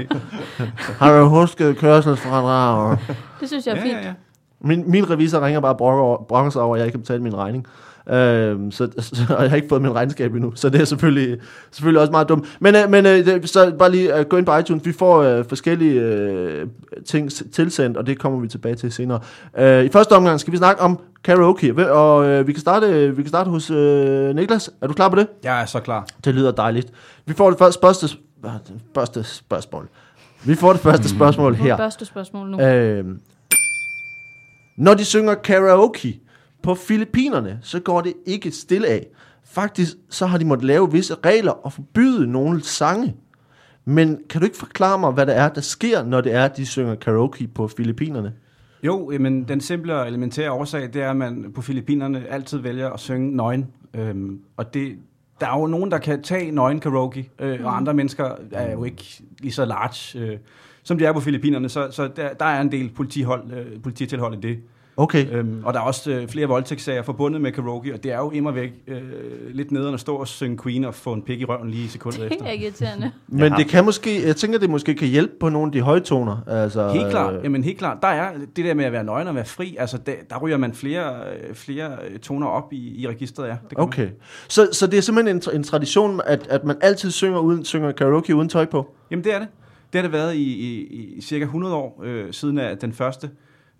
Har 0.99 1.19
du 1.19 1.25
husket 1.25 1.77
kørselsfradrag? 1.77 2.97
Det 3.39 3.47
synes 3.47 3.67
jeg 3.67 3.71
er 3.73 3.77
Ja, 3.77 3.83
fint. 3.83 3.93
ja, 3.93 4.07
ja. 4.07 4.13
Min, 4.61 4.91
min 4.91 5.09
revisor 5.09 5.45
ringer 5.45 5.59
bare 5.59 5.71
og 5.71 5.77
brokker, 5.77 6.03
over- 6.03 6.23
brokker 6.23 6.51
sig 6.51 6.61
over, 6.61 6.75
at 6.75 6.79
jeg 6.79 6.85
ikke 6.87 6.93
kan 6.95 7.01
betale 7.01 7.23
min 7.23 7.35
regning. 7.37 7.65
Øhm, 8.09 8.71
så, 8.71 8.89
så, 8.99 9.25
og 9.35 9.41
jeg 9.41 9.49
har 9.49 9.55
ikke 9.55 9.69
fået 9.69 9.81
min 9.81 9.95
regnskab 9.95 10.35
endnu, 10.35 10.51
så 10.55 10.69
det 10.69 10.81
er 10.81 10.85
selvfølgelig, 10.85 11.37
selvfølgelig 11.71 12.01
også 12.01 12.11
meget 12.11 12.29
dumt. 12.29 12.57
Men, 12.59 12.75
øh, 12.75 12.89
men 12.89 13.05
øh, 13.05 13.25
det, 13.25 13.49
så 13.49 13.73
bare 13.79 13.91
lige 13.91 14.17
øh, 14.17 14.25
gå 14.25 14.37
ind 14.37 14.45
på 14.45 14.57
iTunes. 14.57 14.85
Vi 14.85 14.93
får 14.93 15.21
øh, 15.21 15.45
forskellige 15.45 16.01
øh, 16.01 16.67
ting 17.05 17.31
tilsendt, 17.53 17.97
og 17.97 18.07
det 18.07 18.19
kommer 18.19 18.39
vi 18.39 18.47
tilbage 18.47 18.75
til 18.75 18.91
senere. 18.91 19.19
Øh, 19.57 19.85
I 19.85 19.89
første 19.89 20.13
omgang 20.13 20.39
skal 20.39 20.51
vi 20.51 20.57
snakke 20.57 20.81
om 20.81 20.99
karaoke, 21.23 21.91
og 21.91 22.25
øh, 22.25 22.47
vi, 22.47 22.53
kan 22.53 22.61
starte, 22.61 23.15
vi 23.15 23.21
kan 23.21 23.29
starte 23.29 23.49
hos 23.49 23.69
øh, 23.69 24.35
Niklas. 24.35 24.69
Er 24.81 24.87
du 24.87 24.93
klar 24.93 25.09
på 25.09 25.15
det? 25.15 25.27
Jeg 25.43 25.61
er 25.61 25.65
så 25.65 25.79
klar. 25.79 26.07
Det 26.25 26.35
lyder 26.35 26.51
dejligt. 26.51 26.87
Vi 27.25 27.33
får 27.33 27.49
det 27.49 27.59
første, 27.59 27.79
første, 27.81 28.17
første 28.95 29.23
spørgsmål. 29.23 29.87
Vi 30.43 30.55
får 30.55 30.73
det 30.73 30.81
første 30.81 31.09
spørgsmål 31.09 31.55
Her. 31.55 31.63
her. 31.65 31.77
Første 31.77 32.05
spørgsmål 32.05 32.49
nu. 32.49 32.61
Øh, 32.61 33.05
når 34.77 34.93
de 34.93 35.05
synger 35.05 35.33
karaoke 35.33 36.20
på 36.63 36.75
Filippinerne, 36.75 37.59
så 37.61 37.79
går 37.79 38.01
det 38.01 38.13
ikke 38.25 38.51
stille 38.51 38.87
af. 38.87 39.07
Faktisk 39.43 39.97
så 40.09 40.25
har 40.25 40.37
de 40.37 40.45
måttet 40.45 40.65
lave 40.65 40.91
visse 40.91 41.15
regler 41.25 41.51
og 41.51 41.73
forbyde 41.73 42.27
nogle 42.27 42.63
sange. 42.63 43.15
Men 43.85 44.19
kan 44.29 44.41
du 44.41 44.45
ikke 44.45 44.57
forklare 44.57 44.99
mig, 44.99 45.11
hvad 45.11 45.25
det 45.25 45.37
er, 45.37 45.49
der 45.49 45.61
sker, 45.61 46.03
når 46.03 46.21
det 46.21 46.33
er, 46.33 46.45
at 46.45 46.57
de 46.57 46.65
synger 46.65 46.95
karaoke 46.95 47.47
på 47.47 47.67
Filippinerne? 47.67 48.33
Jo, 48.83 49.13
men 49.19 49.43
den 49.43 49.61
simple 49.61 49.95
og 49.95 50.07
elementære 50.07 50.51
årsag, 50.51 50.93
det 50.93 50.95
er, 50.95 51.09
at 51.09 51.17
man 51.17 51.51
på 51.55 51.61
Filippinerne 51.61 52.27
altid 52.29 52.57
vælger 52.57 52.89
at 52.89 52.99
synge 52.99 53.35
nøgen. 53.35 53.67
Øhm, 53.93 54.39
og 54.57 54.73
det, 54.73 54.97
der 55.39 55.47
er 55.47 55.59
jo 55.59 55.67
nogen, 55.67 55.91
der 55.91 55.97
kan 55.97 56.23
tage 56.23 56.51
nøgen 56.51 56.79
karaoke, 56.79 57.29
øh, 57.39 57.65
og 57.65 57.77
andre 57.77 57.93
mennesker 57.93 58.31
er 58.51 58.71
jo 58.71 58.83
ikke 58.83 59.23
lige 59.39 59.51
så 59.51 59.65
large, 59.65 60.19
øh, 60.19 60.37
som 60.83 60.97
de 60.97 61.05
er 61.05 61.13
på 61.13 61.19
Filippinerne. 61.19 61.69
Så, 61.69 61.87
så 61.91 62.09
der, 62.15 62.33
der 62.33 62.45
er 62.45 62.61
en 62.61 62.71
del 62.71 62.89
politihold, 62.89 63.51
øh, 63.53 63.81
polititilhold 63.81 64.37
i 64.37 64.47
det. 64.47 64.59
Okay. 65.01 65.25
Øhm, 65.31 65.61
og 65.65 65.73
der 65.73 65.79
er 65.79 65.83
også 65.83 66.11
øh, 66.11 66.27
flere 66.27 66.47
voldtægtssager 66.47 67.01
forbundet 67.03 67.41
med 67.41 67.51
karaoke, 67.51 67.93
og 67.93 68.03
det 68.03 68.11
er 68.11 68.17
jo 68.17 68.31
immer 68.31 68.51
væk 68.51 68.71
øh, 68.87 69.01
lidt 69.53 69.71
nederen 69.71 69.93
at 69.93 69.99
stå 69.99 70.15
og 70.15 70.27
synge 70.27 70.57
Queen 70.63 70.83
og 70.85 70.95
få 70.95 71.13
en 71.13 71.21
pik 71.21 71.41
i 71.41 71.45
røven 71.45 71.69
lige 71.69 71.89
sekundet 71.89 72.19
Det 72.21 72.31
efter. 72.31 72.45
er 72.45 72.51
irriterende. 72.51 73.11
Men 73.27 73.39
Ja. 73.53 73.57
det 73.57 73.67
kan 73.67 73.85
måske, 73.85 74.27
jeg 74.27 74.35
tænker, 74.35 74.59
det 74.59 74.69
måske 74.69 74.95
kan 74.95 75.07
hjælpe 75.07 75.33
på 75.39 75.49
nogle 75.49 75.65
af 75.67 75.71
de 75.71 75.81
højtoner. 75.81 76.37
Altså, 76.47 76.91
Helt 76.93 77.09
klart, 77.09 77.33
øh, 77.35 77.43
jamen 77.43 77.63
helt 77.63 77.77
klart. 77.77 77.97
Der 78.01 78.07
er 78.07 78.31
det 78.55 78.65
der 78.65 78.73
med 78.73 78.85
at 78.85 78.91
være 78.91 79.03
nøgen 79.03 79.27
og 79.27 79.35
være 79.35 79.45
fri, 79.45 79.75
altså 79.79 79.97
der, 79.97 80.13
der 80.29 80.39
ryger 80.39 80.57
man 80.57 80.73
flere, 80.73 81.13
øh, 81.49 81.55
flere 81.55 81.91
øh, 82.11 82.19
toner 82.19 82.47
op 82.47 82.73
i, 82.73 83.01
i 83.01 83.07
registret, 83.07 83.47
ja. 83.47 83.51
Det 83.69 83.77
man. 83.77 83.87
Okay. 83.87 84.09
Så, 84.47 84.69
så 84.71 84.87
det 84.87 84.97
er 84.97 85.01
simpelthen 85.01 85.35
en, 85.35 85.41
tra- 85.45 85.55
en 85.55 85.63
tradition, 85.63 86.21
at, 86.25 86.47
at 86.49 86.63
man 86.63 86.75
altid 86.81 87.11
synger, 87.11 87.39
uden, 87.39 87.65
synger 87.65 87.91
karaoke 87.91 88.35
uden 88.35 88.49
tøj 88.49 88.65
på? 88.65 88.95
Jamen 89.11 89.23
det 89.23 89.33
er 89.35 89.39
det. 89.39 89.47
Det 89.93 89.99
har 90.01 90.07
det 90.07 90.11
været 90.13 90.35
i, 90.35 90.43
i, 90.43 90.83
i 91.17 91.21
cirka 91.21 91.43
100 91.43 91.75
år, 91.75 92.01
øh, 92.03 92.25
siden 92.33 92.57
at 92.57 92.81
den 92.81 92.93
første 92.93 93.29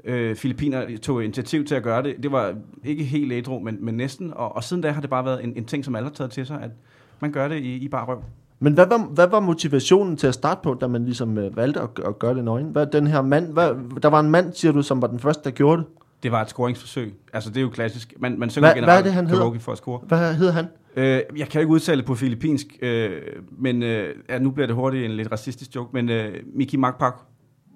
øh, 0.06 0.36
Filippiner 0.36 0.98
tog 1.02 1.24
initiativ 1.24 1.66
til 1.66 1.76
at 1.76 1.84
gøre 1.84 2.04
det. 2.04 2.16
Det 2.24 2.32
var 2.32 2.54
ikke 2.84 3.04
helt 3.04 3.32
ædru, 3.34 3.60
men, 3.60 3.78
men 3.86 3.96
næsten. 3.96 4.34
Og, 4.36 4.56
og 4.56 4.64
siden 4.64 4.82
da 4.84 4.92
har 4.92 5.02
det 5.02 5.10
bare 5.10 5.26
været 5.26 5.44
en, 5.44 5.54
en 5.56 5.66
ting, 5.66 5.86
som 5.86 5.96
alle 5.96 6.08
har 6.10 6.14
taget 6.14 6.32
til 6.32 6.46
sig, 6.46 6.62
at 6.62 6.72
man 7.20 7.32
gør 7.32 7.48
det 7.48 7.56
i, 7.58 7.76
i 7.76 7.88
bare 7.88 8.06
røv. 8.06 8.24
Men 8.60 8.74
hvad 8.74 8.86
var, 8.88 8.98
hvad 9.14 9.28
var 9.28 9.40
motivationen 9.40 10.18
til 10.18 10.28
at 10.28 10.34
starte 10.34 10.60
på, 10.64 10.74
da 10.74 10.88
man 10.88 11.06
ligesom 11.06 11.38
øh, 11.38 11.56
valgte 11.58 11.80
at, 11.80 11.90
at 12.06 12.20
gøre 12.20 12.36
det 12.36 12.44
nøgen? 12.44 12.66
Hvad 12.66 12.86
den 12.86 13.08
her 13.08 13.22
mand, 13.22 13.54
hvad, 13.54 14.00
der 14.02 14.10
var 14.10 14.20
en 14.20 14.30
mand, 14.30 14.54
siger 14.54 14.72
du, 14.72 14.82
som 14.82 15.02
var 15.02 15.08
den 15.08 15.20
første, 15.20 15.44
der 15.44 15.50
gjorde 15.52 15.78
det. 15.82 15.88
Det 16.24 16.32
var 16.32 16.42
et 16.42 16.50
scoringsforsøg. 16.50 17.14
Altså 17.34 17.50
det 17.50 17.58
er 17.58 17.62
jo 17.62 17.70
klassisk. 17.70 18.14
Man, 18.20 18.40
man 18.40 18.50
synger 18.50 18.68
Hvad- 18.68 18.76
generelt 18.76 18.92
hvad 18.94 19.00
er 19.00 19.04
det, 19.04 19.14
han 19.14 19.28
hedder? 19.28 19.60
for 19.60 19.72
at 19.72 19.78
score. 19.78 20.00
Hvad 20.08 20.34
hed 20.36 20.52
han? 20.52 20.66
Øh, 20.96 21.22
jeg 21.38 21.48
kan 21.50 21.62
ikke 21.62 21.72
udtale 21.74 22.04
på 22.04 22.16
filippinsk, 22.16 22.68
øh, 22.82 23.12
men 23.52 23.84
øh, 23.84 24.16
ja, 24.30 24.40
nu 24.40 24.52
bliver 24.52 24.68
det 24.68 24.76
hurtigt 24.76 25.06
en 25.06 25.12
lidt 25.12 25.32
racistisk 25.32 25.76
joke, 25.76 25.90
men 25.94 26.10
øh, 26.10 26.34
Miki 26.56 26.78
Makpak. 26.78 27.14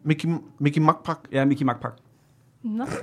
Mickey, 0.03 0.29
Mickey 0.59 0.81
Makpak. 0.81 1.17
Ja, 1.31 1.45
Miki 1.45 1.63
Makpak. 1.63 1.93
Nå. 2.65 2.85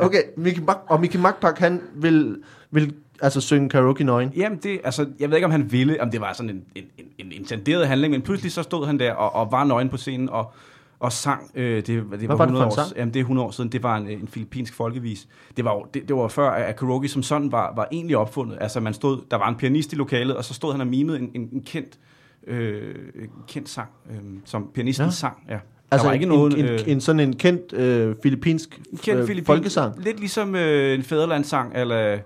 Okay, 0.00 0.22
Mickey 0.36 0.62
Mak, 0.62 0.76
og 0.86 1.00
Mickey 1.00 1.18
Makpak, 1.18 1.58
han 1.58 1.80
vil, 1.94 2.42
vil 2.70 2.94
altså 3.22 3.40
synge 3.40 3.68
karaoke 3.68 4.04
nøgen. 4.04 4.32
Jamen 4.36 4.58
det, 4.58 4.80
altså, 4.84 5.06
jeg 5.20 5.30
ved 5.30 5.36
ikke, 5.36 5.44
om 5.44 5.50
han 5.50 5.72
ville, 5.72 6.02
om 6.02 6.10
det 6.10 6.20
var 6.20 6.32
sådan 6.32 6.50
en, 6.50 6.64
en, 6.74 6.84
en, 6.98 7.06
en 7.18 7.32
intenderet 7.32 7.88
handling, 7.88 8.10
men 8.10 8.22
pludselig 8.22 8.52
så 8.52 8.62
stod 8.62 8.86
han 8.86 8.98
der 8.98 9.12
og, 9.12 9.34
og 9.34 9.52
var 9.52 9.64
nøgen 9.64 9.88
på 9.88 9.96
scenen 9.96 10.28
og, 10.28 10.52
og 10.98 11.12
sang. 11.12 11.50
Øh, 11.54 11.76
det, 11.76 11.86
det 11.86 11.98
var, 12.10 12.10
var 12.10 12.16
det 12.16 12.28
for 12.28 12.44
100 12.44 12.64
en 12.64 12.66
år, 12.66 12.74
sang? 12.74 12.96
Jamen, 12.96 13.14
det 13.14 13.20
er 13.20 13.24
100 13.24 13.46
år 13.46 13.50
siden. 13.50 13.72
Det 13.72 13.82
var 13.82 13.96
en, 13.96 14.08
en 14.08 14.28
filippinsk 14.28 14.74
folkevis. 14.74 15.28
Det 15.56 15.64
var, 15.64 15.88
det, 15.94 16.08
det 16.08 16.16
var 16.16 16.28
før, 16.28 16.50
at 16.50 16.76
karaoke 16.76 17.08
som 17.08 17.22
sådan 17.22 17.52
var, 17.52 17.74
var 17.76 17.88
egentlig 17.92 18.16
opfundet. 18.16 18.58
Altså, 18.60 18.80
man 18.80 18.94
stod, 18.94 19.20
der 19.30 19.36
var 19.36 19.48
en 19.48 19.56
pianist 19.56 19.92
i 19.92 19.96
lokalet, 19.96 20.36
og 20.36 20.44
så 20.44 20.54
stod 20.54 20.72
han 20.72 20.80
og 20.80 20.86
mimede 20.86 21.18
en, 21.18 21.30
en, 21.34 21.48
en 21.52 21.62
kendt, 21.62 21.98
øh, 22.46 22.94
en 23.14 23.30
kendt 23.46 23.68
sang, 23.68 23.88
øh, 24.10 24.16
som 24.44 24.70
pianisten 24.74 25.06
ja. 25.06 25.10
sang. 25.10 25.44
Ja. 25.48 25.58
Altså 25.90 26.02
der 26.04 26.08
var 26.08 26.12
ikke 26.14 26.22
en, 26.22 26.28
nogen... 26.28 26.56
en, 26.56 26.64
øh, 26.64 26.80
en, 26.86 27.00
sådan 27.00 27.20
en 27.20 27.36
kendt 27.36 27.72
øh, 27.72 28.14
filippinsk 28.22 28.80
en 28.92 28.98
kendt 28.98 29.20
øh, 29.20 29.26
filippin- 29.28 29.44
folkesang. 29.44 30.02
Lidt 30.02 30.18
ligesom 30.20 30.54
øh, 30.54 30.94
en 30.94 31.02
fædrelandssang, 31.02 31.72
eller 31.76 32.18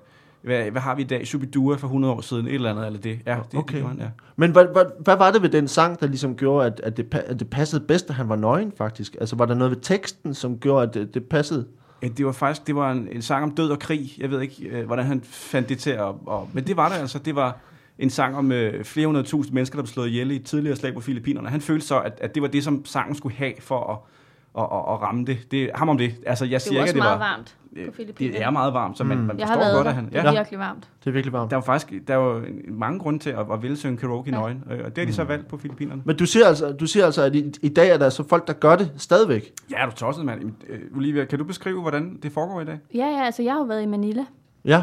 hvad, 0.42 0.70
hvad 0.70 0.80
har 0.80 0.94
vi 0.94 1.02
i 1.02 1.04
dag? 1.04 1.26
Shubidua 1.26 1.76
for 1.76 1.86
100 1.86 2.14
år 2.14 2.20
siden, 2.20 2.46
et 2.46 2.54
eller 2.54 2.70
andet, 2.70 2.86
eller 2.86 3.00
det. 3.00 3.18
Ja, 3.26 3.36
det, 3.52 3.58
Okay. 3.60 3.78
det 3.78 3.86
han, 3.86 3.98
ja. 3.98 4.06
Men 4.36 4.50
hvad, 4.50 4.64
hvad, 4.72 4.84
hvad 5.00 5.16
var 5.16 5.30
det 5.30 5.42
ved 5.42 5.48
den 5.48 5.68
sang, 5.68 6.00
der 6.00 6.06
ligesom 6.06 6.36
gjorde, 6.36 6.66
at, 6.66 6.80
at, 6.84 6.96
det, 6.96 7.14
at 7.26 7.38
det 7.40 7.50
passede 7.50 7.84
bedst, 7.88 8.08
at 8.10 8.14
han 8.16 8.28
var 8.28 8.36
nøgen 8.36 8.72
faktisk? 8.78 9.16
Altså 9.20 9.36
var 9.36 9.46
der 9.46 9.54
noget 9.54 9.70
ved 9.70 9.78
teksten, 9.82 10.34
som 10.34 10.58
gjorde, 10.58 10.88
at 10.88 10.94
det, 10.94 11.14
det 11.14 11.24
passede? 11.24 11.66
Ja, 12.02 12.08
det 12.08 12.26
var 12.26 12.32
faktisk 12.32 12.66
det 12.66 12.74
var 12.76 12.92
en, 12.92 13.08
en 13.12 13.22
sang 13.22 13.42
om 13.44 13.50
død 13.50 13.70
og 13.70 13.78
krig. 13.78 14.12
Jeg 14.18 14.30
ved 14.30 14.40
ikke, 14.40 14.68
øh, 14.68 14.86
hvordan 14.86 15.04
han 15.06 15.20
fandt 15.24 15.68
det 15.68 15.78
til 15.78 15.90
at... 15.90 16.00
Og, 16.26 16.48
men 16.52 16.64
det 16.66 16.76
var 16.76 16.88
det 16.88 16.96
altså. 16.96 17.18
Det 17.18 17.34
var 17.34 17.58
en 17.98 18.10
sang 18.10 18.36
om 18.36 18.52
øh, 18.52 18.84
flere 18.84 19.06
hundrede 19.06 19.26
tusind 19.26 19.54
mennesker, 19.54 19.76
der 19.76 19.82
blev 19.82 19.88
slået 19.88 20.08
ihjel 20.08 20.30
i 20.30 20.36
et 20.36 20.44
tidligere 20.44 20.76
slag 20.76 20.94
på 20.94 21.00
Filippinerne. 21.00 21.48
Han 21.48 21.60
følte 21.60 21.86
så, 21.86 22.00
at, 22.00 22.18
at 22.20 22.34
det 22.34 22.42
var 22.42 22.48
det, 22.48 22.64
som 22.64 22.84
sangen 22.84 23.14
skulle 23.14 23.36
have 23.36 23.52
for 23.60 23.90
at, 23.92 23.98
at, 24.62 24.68
at, 24.78 24.94
at 24.94 25.00
ramme 25.02 25.24
det. 25.24 25.38
det. 25.50 25.70
Ham 25.74 25.88
om 25.88 25.98
det. 25.98 26.14
Altså, 26.26 26.44
jeg 26.44 26.52
Det 26.52 26.62
siger 26.62 26.78
er 26.80 26.84
ikke, 26.84 26.88
at 26.88 26.94
det 26.94 27.02
meget 27.02 27.18
var... 27.20 27.26
varmt 27.26 27.56
øh, 27.76 27.86
på 27.86 27.92
Filippinerne. 27.92 28.38
Det 28.38 28.44
er 28.44 28.50
meget 28.50 28.74
varmt, 28.74 28.98
så 28.98 29.04
man, 29.04 29.18
Mm. 29.18 29.24
man 29.24 29.38
Jeg 29.38 29.46
har 29.46 29.54
forstår 29.54 29.60
været 29.64 29.74
godt, 29.76 29.84
der. 29.84 29.90
at 29.90 29.94
han... 29.96 30.04
Det 30.06 30.16
er 30.16 30.22
Ja, 30.24 30.32
virkelig 30.32 30.58
varmt. 30.58 30.88
Det 31.04 31.06
er 31.06 31.12
virkelig 31.12 31.32
varmt. 31.32 31.50
der 31.50 31.56
var 31.56 31.62
faktisk 31.64 32.08
der 32.08 32.16
var 32.16 32.36
en- 32.38 32.78
mange 32.78 32.98
grunde 32.98 33.18
til 33.18 33.30
at, 33.30 33.46
at 33.52 33.62
ville 33.62 33.76
synge 33.76 33.96
karaoke 33.96 34.30
i 34.30 34.32
Ja. 34.34 34.40
nøgen, 34.40 34.64
øh, 34.70 34.78
og 34.84 34.96
det 34.96 34.98
har 34.98 35.06
de 35.06 35.12
så 35.12 35.24
valgt 35.24 35.48
på 35.48 35.56
Filippinerne. 35.56 36.02
Men 36.04 36.16
du 36.16 36.26
siger 36.26 36.46
altså, 36.46 36.72
du 36.72 36.86
siger 36.86 37.04
altså 37.06 37.22
at 37.22 37.34
i, 37.34 37.52
i 37.62 37.68
dag 37.68 37.88
er 37.90 37.96
der 37.98 38.08
så 38.08 38.28
folk, 38.28 38.46
der 38.46 38.52
gør 38.52 38.76
det 38.76 38.92
stadigvæk. 38.96 39.52
Ja, 39.70 39.76
er 39.82 39.86
du 39.90 39.92
tosset, 39.96 40.24
mand. 40.24 40.52
Øh, 40.68 40.78
Olivia, 40.96 41.24
kan 41.24 41.38
du 41.38 41.44
beskrive, 41.44 41.80
hvordan 41.80 42.18
det 42.22 42.32
foregår 42.32 42.60
i 42.60 42.64
dag? 42.64 42.78
Ja, 42.94 43.06
ja, 43.06 43.24
altså 43.24 43.42
jeg 43.42 43.52
har 43.52 43.58
jo 43.60 43.64
været 43.66 43.82
i 43.82 43.86
Manila. 43.86 44.24
Ja. 44.64 44.82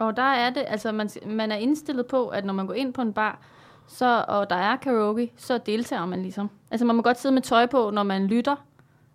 Og 0.00 0.16
der 0.16 0.22
er 0.22 0.50
det, 0.50 0.64
altså 0.66 0.92
man, 0.92 1.10
man 1.26 1.52
er 1.52 1.56
indstillet 1.56 2.06
på, 2.06 2.28
at 2.28 2.44
når 2.44 2.54
man 2.54 2.66
går 2.66 2.74
ind 2.74 2.92
på 2.92 3.02
en 3.02 3.12
bar, 3.12 3.40
så, 3.86 4.24
og 4.28 4.50
der 4.50 4.56
er 4.56 4.76
karaoke, 4.76 5.32
så 5.36 5.58
deltager 5.58 6.06
man 6.06 6.22
ligesom. 6.22 6.50
Altså 6.70 6.86
man 6.86 6.96
må 6.96 7.02
godt 7.02 7.20
sidde 7.20 7.34
med 7.34 7.42
tøj 7.42 7.66
på, 7.66 7.90
når 7.90 8.02
man 8.02 8.26
lytter, 8.26 8.56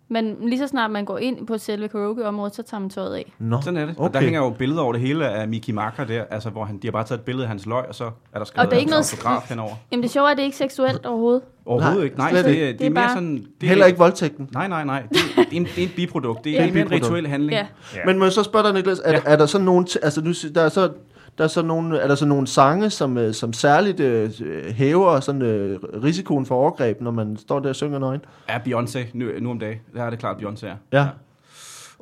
men 0.08 0.36
lige 0.48 0.58
så 0.58 0.66
snart 0.66 0.90
man 0.90 1.04
går 1.04 1.18
ind 1.18 1.46
på 1.46 1.58
selve 1.58 1.88
karaoke-området, 1.88 2.54
så 2.54 2.62
tager 2.62 2.80
man 2.80 2.90
tøjet 2.90 3.14
af. 3.14 3.32
Nå, 3.38 3.60
Sådan 3.60 3.76
er 3.76 3.86
det. 3.86 3.94
Okay. 3.98 4.08
Og 4.08 4.14
der 4.14 4.20
hænger 4.20 4.40
jo 4.40 4.50
billeder 4.50 4.82
over 4.82 4.92
det 4.92 5.00
hele 5.02 5.28
af 5.28 5.48
Mickey 5.48 5.72
Marker 5.72 6.04
der, 6.04 6.24
altså 6.30 6.50
hvor 6.50 6.64
han, 6.64 6.78
de 6.78 6.86
har 6.86 6.92
bare 6.92 7.04
taget 7.04 7.18
et 7.18 7.24
billede 7.24 7.44
af 7.44 7.48
hans 7.48 7.66
løg, 7.66 7.84
og 7.88 7.94
så 7.94 8.04
er 8.32 8.38
der 8.38 8.44
skrevet 8.44 8.66
Og 8.66 8.70
det 8.70 8.76
er 8.76 8.80
ikke 8.80 8.90
noget 8.90 9.12
autograf 9.12 9.48
henover. 9.48 9.74
Jamen 9.92 10.02
det 10.02 10.10
sjove 10.10 10.26
er, 10.26 10.30
at 10.30 10.36
det 10.36 10.42
er 10.42 10.46
ikke 10.46 10.56
seksuelt 10.56 11.06
overhovedet. 11.06 11.42
Overhovedet 11.66 11.96
Nej, 11.98 12.04
ikke. 12.04 12.18
Nej, 12.18 12.30
det, 12.30 12.44
det, 12.44 12.54
det, 12.56 12.78
Det 12.78 12.84
er 12.84 12.86
er 12.86 12.90
mere 12.90 13.04
bare- 13.04 13.14
sådan... 13.14 13.36
Det 13.36 13.46
er, 13.62 13.68
Heller 13.68 13.86
ikke 13.86 13.98
voldtægten. 13.98 14.48
Nej, 14.52 14.68
nej, 14.68 14.84
nej. 14.84 15.02
Det, 15.02 15.10
det, 15.36 15.38
er, 15.38 15.44
en, 15.52 15.64
det 15.64 15.78
er 15.78 15.82
en 15.82 15.92
biprodukt. 15.96 16.44
Det 16.44 16.52
er, 16.52 16.56
det 16.56 16.64
er 16.64 16.68
en 16.68 16.72
Biprodukt. 16.88 17.04
rituel 17.04 17.26
handling. 17.26 17.52
Ja. 17.52 17.66
Ja. 17.94 18.00
Men 18.06 18.18
må 18.18 18.24
jeg 18.24 18.32
så 18.32 18.42
spørge 18.42 18.64
dig, 18.64 18.72
Niklas, 18.74 19.00
er, 19.04 19.12
Ja. 19.12 19.20
er 19.24 19.36
der 19.36 19.46
så 19.46 19.58
nogle, 19.58 19.86
t- 19.90 19.96
altså 20.02 20.20
nu, 20.20 20.32
der 20.54 20.62
er 20.62 20.68
så, 20.68 20.90
der 21.38 21.44
er 21.44 21.48
så 21.48 21.62
nogle, 21.62 21.98
er 21.98 22.08
der 22.08 22.14
så 22.14 22.26
nogle 22.26 22.46
sange, 22.46 22.90
som, 22.90 23.18
øh, 23.18 23.34
som 23.34 23.52
særligt 23.52 24.00
øh, 24.00 24.30
hæver 24.70 25.20
sådan, 25.20 25.42
øh, 25.42 25.80
risikoen 26.02 26.46
for 26.46 26.54
overgreb, 26.54 27.00
når 27.00 27.10
man 27.10 27.36
står 27.36 27.60
der 27.60 27.68
og 27.68 27.76
synger 27.76 27.98
nøgen? 27.98 28.20
Ja, 28.48 28.58
Beyoncé 28.58 28.98
nu, 29.14 29.26
nu 29.40 29.50
om 29.50 29.58
dagen. 29.58 29.78
Der 29.94 30.02
er 30.02 30.10
det 30.10 30.18
klart, 30.18 30.36
Beyoncé 30.36 30.66
er. 30.66 30.76
Ja. 30.92 31.08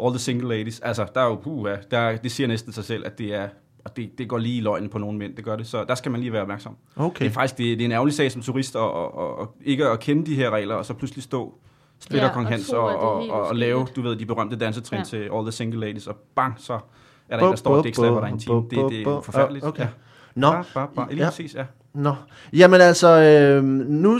All 0.03 0.11
the 0.12 0.19
single 0.19 0.49
ladies. 0.49 0.81
Altså, 0.81 1.07
der 1.14 1.21
er 1.21 1.25
jo, 1.26 1.35
puh, 1.35 1.71
ja, 1.71 1.76
der, 1.91 2.17
det 2.17 2.33
siger 2.33 2.47
næsten 2.47 2.73
sig 2.73 2.85
selv, 2.85 3.07
at 3.07 3.19
det 3.19 3.35
er 3.35 3.49
og 3.85 3.97
det, 3.97 4.19
det 4.19 4.29
går 4.29 4.38
lige 4.38 4.57
i 4.57 4.61
løgnen 4.61 4.88
på 4.91 4.99
nogle 4.99 5.19
mænd, 5.19 5.37
det 5.37 5.45
gør 5.45 5.57
det. 5.57 5.67
Så 5.67 5.85
der 5.88 5.95
skal 5.95 6.12
man 6.12 6.21
lige 6.21 6.33
være 6.33 6.43
opmærksom. 6.43 6.76
Okay. 6.97 7.25
Det 7.25 7.31
er 7.31 7.35
faktisk 7.35 7.59
det, 7.59 7.79
det 7.79 7.81
er 7.81 7.85
en 7.85 7.93
ærgerlig 7.93 8.14
sag 8.14 8.33
som 8.33 8.43
turist, 8.43 8.76
og, 8.76 8.93
og, 8.93 9.14
og, 9.14 9.38
og 9.38 9.55
ikke 9.64 9.87
at 9.87 10.00
kende 10.00 10.26
de 10.26 10.35
her 10.35 10.50
regler, 10.50 10.75
og 10.75 10.85
så 10.87 10.95
pludselig 10.95 11.23
stå 11.23 11.55
splitter 12.00 12.26
Ja, 12.29 12.33
Kong 12.35 12.47
og 12.47 12.53
Hans 12.53 12.71
og, 12.73 12.81
og, 12.83 13.21
helt 13.21 13.33
og, 13.33 13.43
og 13.43 13.57
lave, 13.57 13.87
du 13.97 14.03
ved, 14.03 14.17
de 14.17 14.26
berømte 14.26 14.57
dansetrin 14.57 14.99
Ja. 14.99 15.05
til 15.05 15.17
All 15.17 15.43
the 15.43 15.53
Single 15.53 15.81
Ladies, 15.81 16.07
og 16.07 16.17
bang, 16.35 16.55
så 16.59 16.79
er 17.28 17.37
der 17.37 17.45
en, 17.45 17.50
der 17.50 17.57
står 17.57 17.76
og 17.76 17.85
dækslapper 17.85 18.21
dig 18.21 18.28
i 18.28 18.33
en 18.33 18.38
time. 18.38 18.57
Det, 18.57 18.71
det 18.90 18.99
er 18.99 19.02
jo 19.11 19.21
forfærdeligt. 19.21 19.64
Okay. 19.64 19.83
Ja. 19.83 19.88
Nå, 20.37 20.50
Bare, 20.50 20.64
bare, 20.75 20.88
bare. 20.97 21.07
Lige 21.11 21.23
Ja. 21.25 21.28
præcis, 21.31 21.54
ja. 21.54 21.64
Nå, 21.95 22.14
jamen 22.52 22.81
altså, 22.81 23.09
øh, 23.09 23.64
nu, 23.64 24.14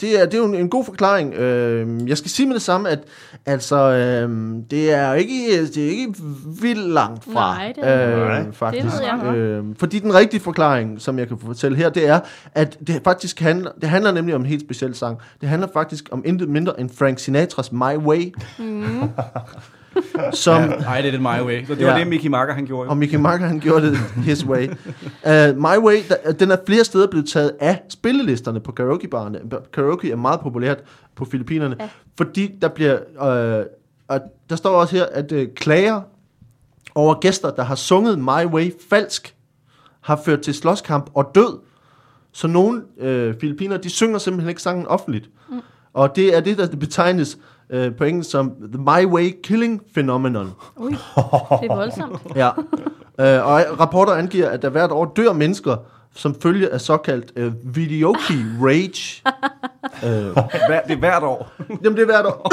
det 0.00 0.20
er, 0.20 0.24
det 0.24 0.34
er 0.34 0.38
jo 0.38 0.44
en, 0.44 0.54
en 0.54 0.68
god 0.70 0.84
forklaring. 0.84 1.34
Øh, 1.34 2.08
jeg 2.08 2.18
skal 2.18 2.30
sige 2.30 2.46
med 2.46 2.54
det 2.54 2.62
samme, 2.62 2.88
at 2.88 2.98
altså, 3.46 3.76
øh, 3.76 4.54
det 4.70 4.92
er 4.92 5.12
ikke, 5.14 5.66
det 5.66 5.84
er 5.86 5.90
ikke 5.90 6.14
vildt 6.62 6.88
langt 6.92 7.24
fra. 7.24 7.54
Nej, 7.56 7.72
det 7.76 7.84
er 7.88 8.40
øh, 8.46 8.52
faktisk. 8.52 8.84
Det 8.84 8.92
ved 8.92 9.00
jeg 9.02 9.34
øh, 9.36 9.64
fordi 9.76 9.98
den 9.98 10.14
rigtige 10.14 10.40
forklaring, 10.40 11.00
som 11.00 11.18
jeg 11.18 11.28
kan 11.28 11.38
fortælle 11.38 11.76
her, 11.76 11.88
det 11.88 12.08
er, 12.08 12.20
at 12.54 12.78
det 12.86 13.00
faktisk 13.04 13.40
handler, 13.40 13.70
det 13.80 13.88
handler 13.88 14.12
nemlig 14.12 14.34
om 14.34 14.40
en 14.40 14.46
helt 14.46 14.62
speciel 14.62 14.94
sang. 14.94 15.18
Det 15.40 15.48
handler 15.48 15.68
faktisk 15.72 16.08
om 16.10 16.22
intet 16.26 16.48
mindre 16.48 16.80
end 16.80 16.90
Frank 16.98 17.18
Sinatras 17.18 17.72
My 17.72 17.96
Way. 17.96 18.34
Mm. 18.58 19.02
som, 20.32 20.62
Nej, 20.62 21.00
det 21.00 21.06
er 21.06 21.10
det 21.10 21.20
my 21.20 21.46
way. 21.46 21.66
Så 21.66 21.74
det 21.74 21.86
var 21.86 21.92
Ja. 21.92 21.98
det, 21.98 22.06
Mickey 22.06 22.28
Marker 22.28 22.54
han 22.54 22.66
gjorde. 22.66 22.84
jo. 22.86 22.90
Og 22.90 22.96
Mickey 22.96 23.16
Marker, 23.18 23.46
han 23.46 23.60
gjorde 23.60 23.86
det 23.90 23.98
his 23.98 24.46
way. 24.46 24.68
Uh, 24.68 25.56
My 25.56 25.76
Way, 25.86 25.96
der, 26.08 26.32
den 26.32 26.50
er 26.50 26.56
flere 26.66 26.84
steder 26.84 27.06
blevet 27.06 27.28
taget 27.28 27.52
af 27.60 27.82
spillelisterne 27.88 28.60
på 28.60 28.72
karaokebarerne. 28.72 29.40
Karaoke 29.72 30.10
er 30.12 30.16
meget 30.16 30.40
populært 30.40 30.78
på 31.16 31.24
Filippinerne, 31.24 31.76
ja. 31.80 31.88
Fordi 32.16 32.50
der 32.62 32.68
bliver... 32.68 32.98
Uh, 33.60 33.66
og 34.08 34.20
der 34.50 34.56
står 34.56 34.70
også 34.70 34.96
her, 34.96 35.04
at 35.12 35.32
uh, 35.32 35.42
klager 35.56 36.00
over 36.94 37.14
gæster, 37.14 37.50
der 37.50 37.62
har 37.62 37.74
sunget 37.74 38.18
My 38.18 38.46
Way 38.52 38.72
falsk, 38.90 39.34
har 40.00 40.20
ført 40.24 40.40
til 40.40 40.54
slåskamp 40.54 41.10
og 41.14 41.30
død. 41.34 41.58
Så 42.32 42.46
nogle 42.46 42.82
øh, 43.00 43.34
filippiner, 43.40 43.76
de 43.76 43.90
synger 43.90 44.18
simpelthen 44.18 44.48
ikke 44.48 44.62
sangen 44.62 44.86
offentligt. 44.86 45.30
Mm. 45.50 45.60
Og 45.92 46.16
det 46.16 46.36
er 46.36 46.40
det, 46.40 46.58
der 46.58 46.76
betegnes 46.76 47.38
øh, 47.70 47.94
på 47.96 48.04
engelsk 48.04 48.30
som 48.30 48.52
The 48.72 48.82
My 48.82 49.06
Way 49.06 49.30
Killing 49.42 49.82
Phenomenon. 49.94 50.52
Ui, 50.76 50.90
det 50.90 50.98
er 51.16 51.76
voldsomt. 51.76 52.20
Ja. 52.36 52.48
øh, 53.20 53.46
og 53.46 53.80
rapporter 53.80 54.12
angiver, 54.12 54.48
at 54.48 54.62
der 54.62 54.68
hvert 54.68 54.90
år 54.90 55.12
dør 55.16 55.32
mennesker, 55.32 55.76
som 56.14 56.34
følge 56.42 56.72
af 56.72 56.80
såkaldt 56.80 57.32
øh, 57.36 57.52
videoke 57.74 58.34
rage. 58.62 59.22
øh, 60.06 60.32
Hver, 60.68 60.80
det 60.82 60.92
er 60.92 60.98
hvert 60.98 61.22
år. 61.22 61.52
jamen, 61.84 61.96
det 61.96 62.02
er 62.02 62.06
hvert 62.06 62.26
år. 62.26 62.52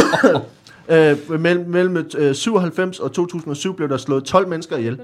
øh, 1.33 1.39
mellem, 1.41 1.69
mellem 1.69 2.05
øh, 2.17 2.35
97 2.35 2.99
og 2.99 3.11
2007 3.11 3.75
blev 3.75 3.89
der 3.89 3.97
slået 3.97 4.23
12 4.23 4.47
mennesker 4.47 4.77
ihjel 4.77 4.99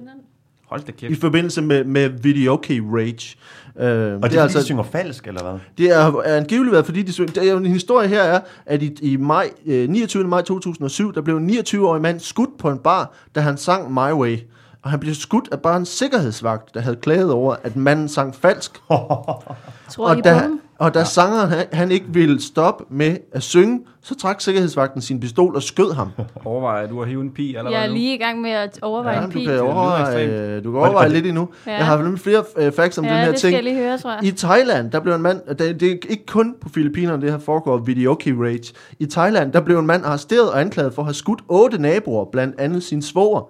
Hold 0.72 0.82
da 0.82 0.92
i 0.92 0.96
kæft. 1.08 1.22
forbindelse 1.22 1.62
med, 1.62 1.84
med 1.84 2.10
videoke 2.10 2.82
rage. 2.92 3.38
Øh, 3.80 3.86
Og 3.86 3.90
det 3.90 4.14
er, 4.14 4.20
fordi, 4.22 4.38
altså, 4.38 4.60
de 4.60 4.64
synger 4.64 4.84
falsk, 4.84 5.28
eller 5.28 5.42
hvad? 5.44 5.60
Det 5.78 5.92
er, 5.92 6.22
er 6.26 6.38
angiveligt 6.38 6.72
været, 6.72 6.86
fordi 6.86 7.02
de 7.02 7.14
synger. 7.14 7.34
Der 7.34 7.52
er 7.54 7.58
en 7.58 7.66
historie 7.66 8.08
her 8.08 8.22
er, 8.22 8.40
at 8.66 8.82
i, 8.84 8.98
i 9.02 9.18
maj, 9.18 9.50
øh, 9.66 9.90
29. 9.90 10.24
maj 10.24 10.42
2007, 10.42 11.14
der 11.14 11.22
blev 11.22 11.38
en 11.38 11.50
29-årig 11.50 12.02
mand 12.02 12.20
skudt 12.20 12.58
på 12.60 12.70
en 12.70 12.78
bar, 12.78 13.14
da 13.36 13.40
han 13.40 13.58
sang 13.58 13.94
My 13.94 14.12
Way. 14.12 14.38
Og 14.84 14.90
han 14.90 15.00
blev 15.00 15.14
skudt 15.14 15.50
af 15.52 15.60
bare 15.60 15.78
en 15.78 15.86
sikkerhedsvagt, 15.86 16.74
der 16.74 16.80
havde 16.80 16.96
klaget 16.96 17.32
over, 17.32 17.56
at 17.64 17.76
manden 17.76 18.10
sang 18.10 18.36
falsk. 18.36 18.72
Tror 18.88 20.08
I 20.08 20.10
Og 20.10 20.16
på 20.16 20.22
da? 20.24 20.50
Og 20.82 20.94
da 20.94 21.04
sangeren 21.04 21.50
han, 21.50 21.66
han 21.74 21.92
ikke 21.92 22.06
ville 22.10 22.42
stoppe 22.42 22.84
med 22.90 23.18
at 23.32 23.44
synge, 23.44 23.80
så 24.04 24.16
trak 24.16 24.42
sikkerhedsvagten 24.42 25.02
sin 25.02 25.20
pistol 25.20 25.56
og 25.56 25.64
skød 25.64 25.94
ham. 25.94 26.10
Overvej, 26.46 26.84
at 26.84 26.90
du 26.90 27.00
har 27.00 27.06
hivet 27.06 27.24
en 27.24 27.32
pi 27.32 27.56
allerede 27.56 27.78
Jeg 27.78 27.84
er 27.86 27.90
nu. 27.90 27.94
lige 27.96 28.16
i 28.16 28.18
gang 28.18 28.42
med 28.42 28.52
at 28.52 28.80
overveje 28.82 29.16
Ja, 29.18 29.22
en 29.24 29.30
du 29.30 29.34
pige. 29.34 29.46
kan 29.48 29.60
overveje, 29.60 30.26
øh, 30.26 30.64
du 30.64 30.72
kan 30.72 30.80
overveje 30.80 31.10
lidt 31.10 31.26
endnu. 31.26 31.50
Ja. 31.68 31.76
Jeg 31.76 31.86
har 31.86 31.98
nemlig 32.02 32.20
flere 32.20 32.44
øh, 32.58 32.72
facts 32.72 32.98
om 32.98 33.04
den 33.04 33.14
Ja, 33.14 33.20
her 33.20 33.30
det 33.30 33.40
skal 33.40 33.48
ting. 33.50 33.56
jeg 33.56 33.64
lige 33.74 33.84
høre, 33.88 33.98
tror 33.98 34.12
jeg. 34.12 34.24
I 34.24 34.32
Thailand, 34.32 34.92
der 34.92 35.00
blev 35.00 35.14
en 35.16 35.22
mand, 35.22 35.42
det, 35.50 35.60
det 35.80 35.84
er 35.84 35.96
ikke 36.10 36.26
kun 36.28 36.56
på 36.62 36.70
Filippinerne, 36.70 37.22
det 37.22 37.32
her 37.32 37.40
foregår 37.40 37.78
videoke 37.78 38.36
rage. 38.40 38.74
I 39.00 39.06
Thailand, 39.06 39.52
der 39.54 39.62
blev 39.62 39.80
en 39.80 39.86
mand 39.86 40.06
arresteret 40.06 40.50
og 40.52 40.62
anklaget 40.62 40.94
for 40.94 41.02
at 41.02 41.06
have 41.06 41.14
skudt 41.14 41.42
otte 41.50 41.78
naboer, 41.82 42.26
blandt 42.32 42.60
andet 42.60 42.84
sin 42.84 43.02
svoger, 43.02 43.50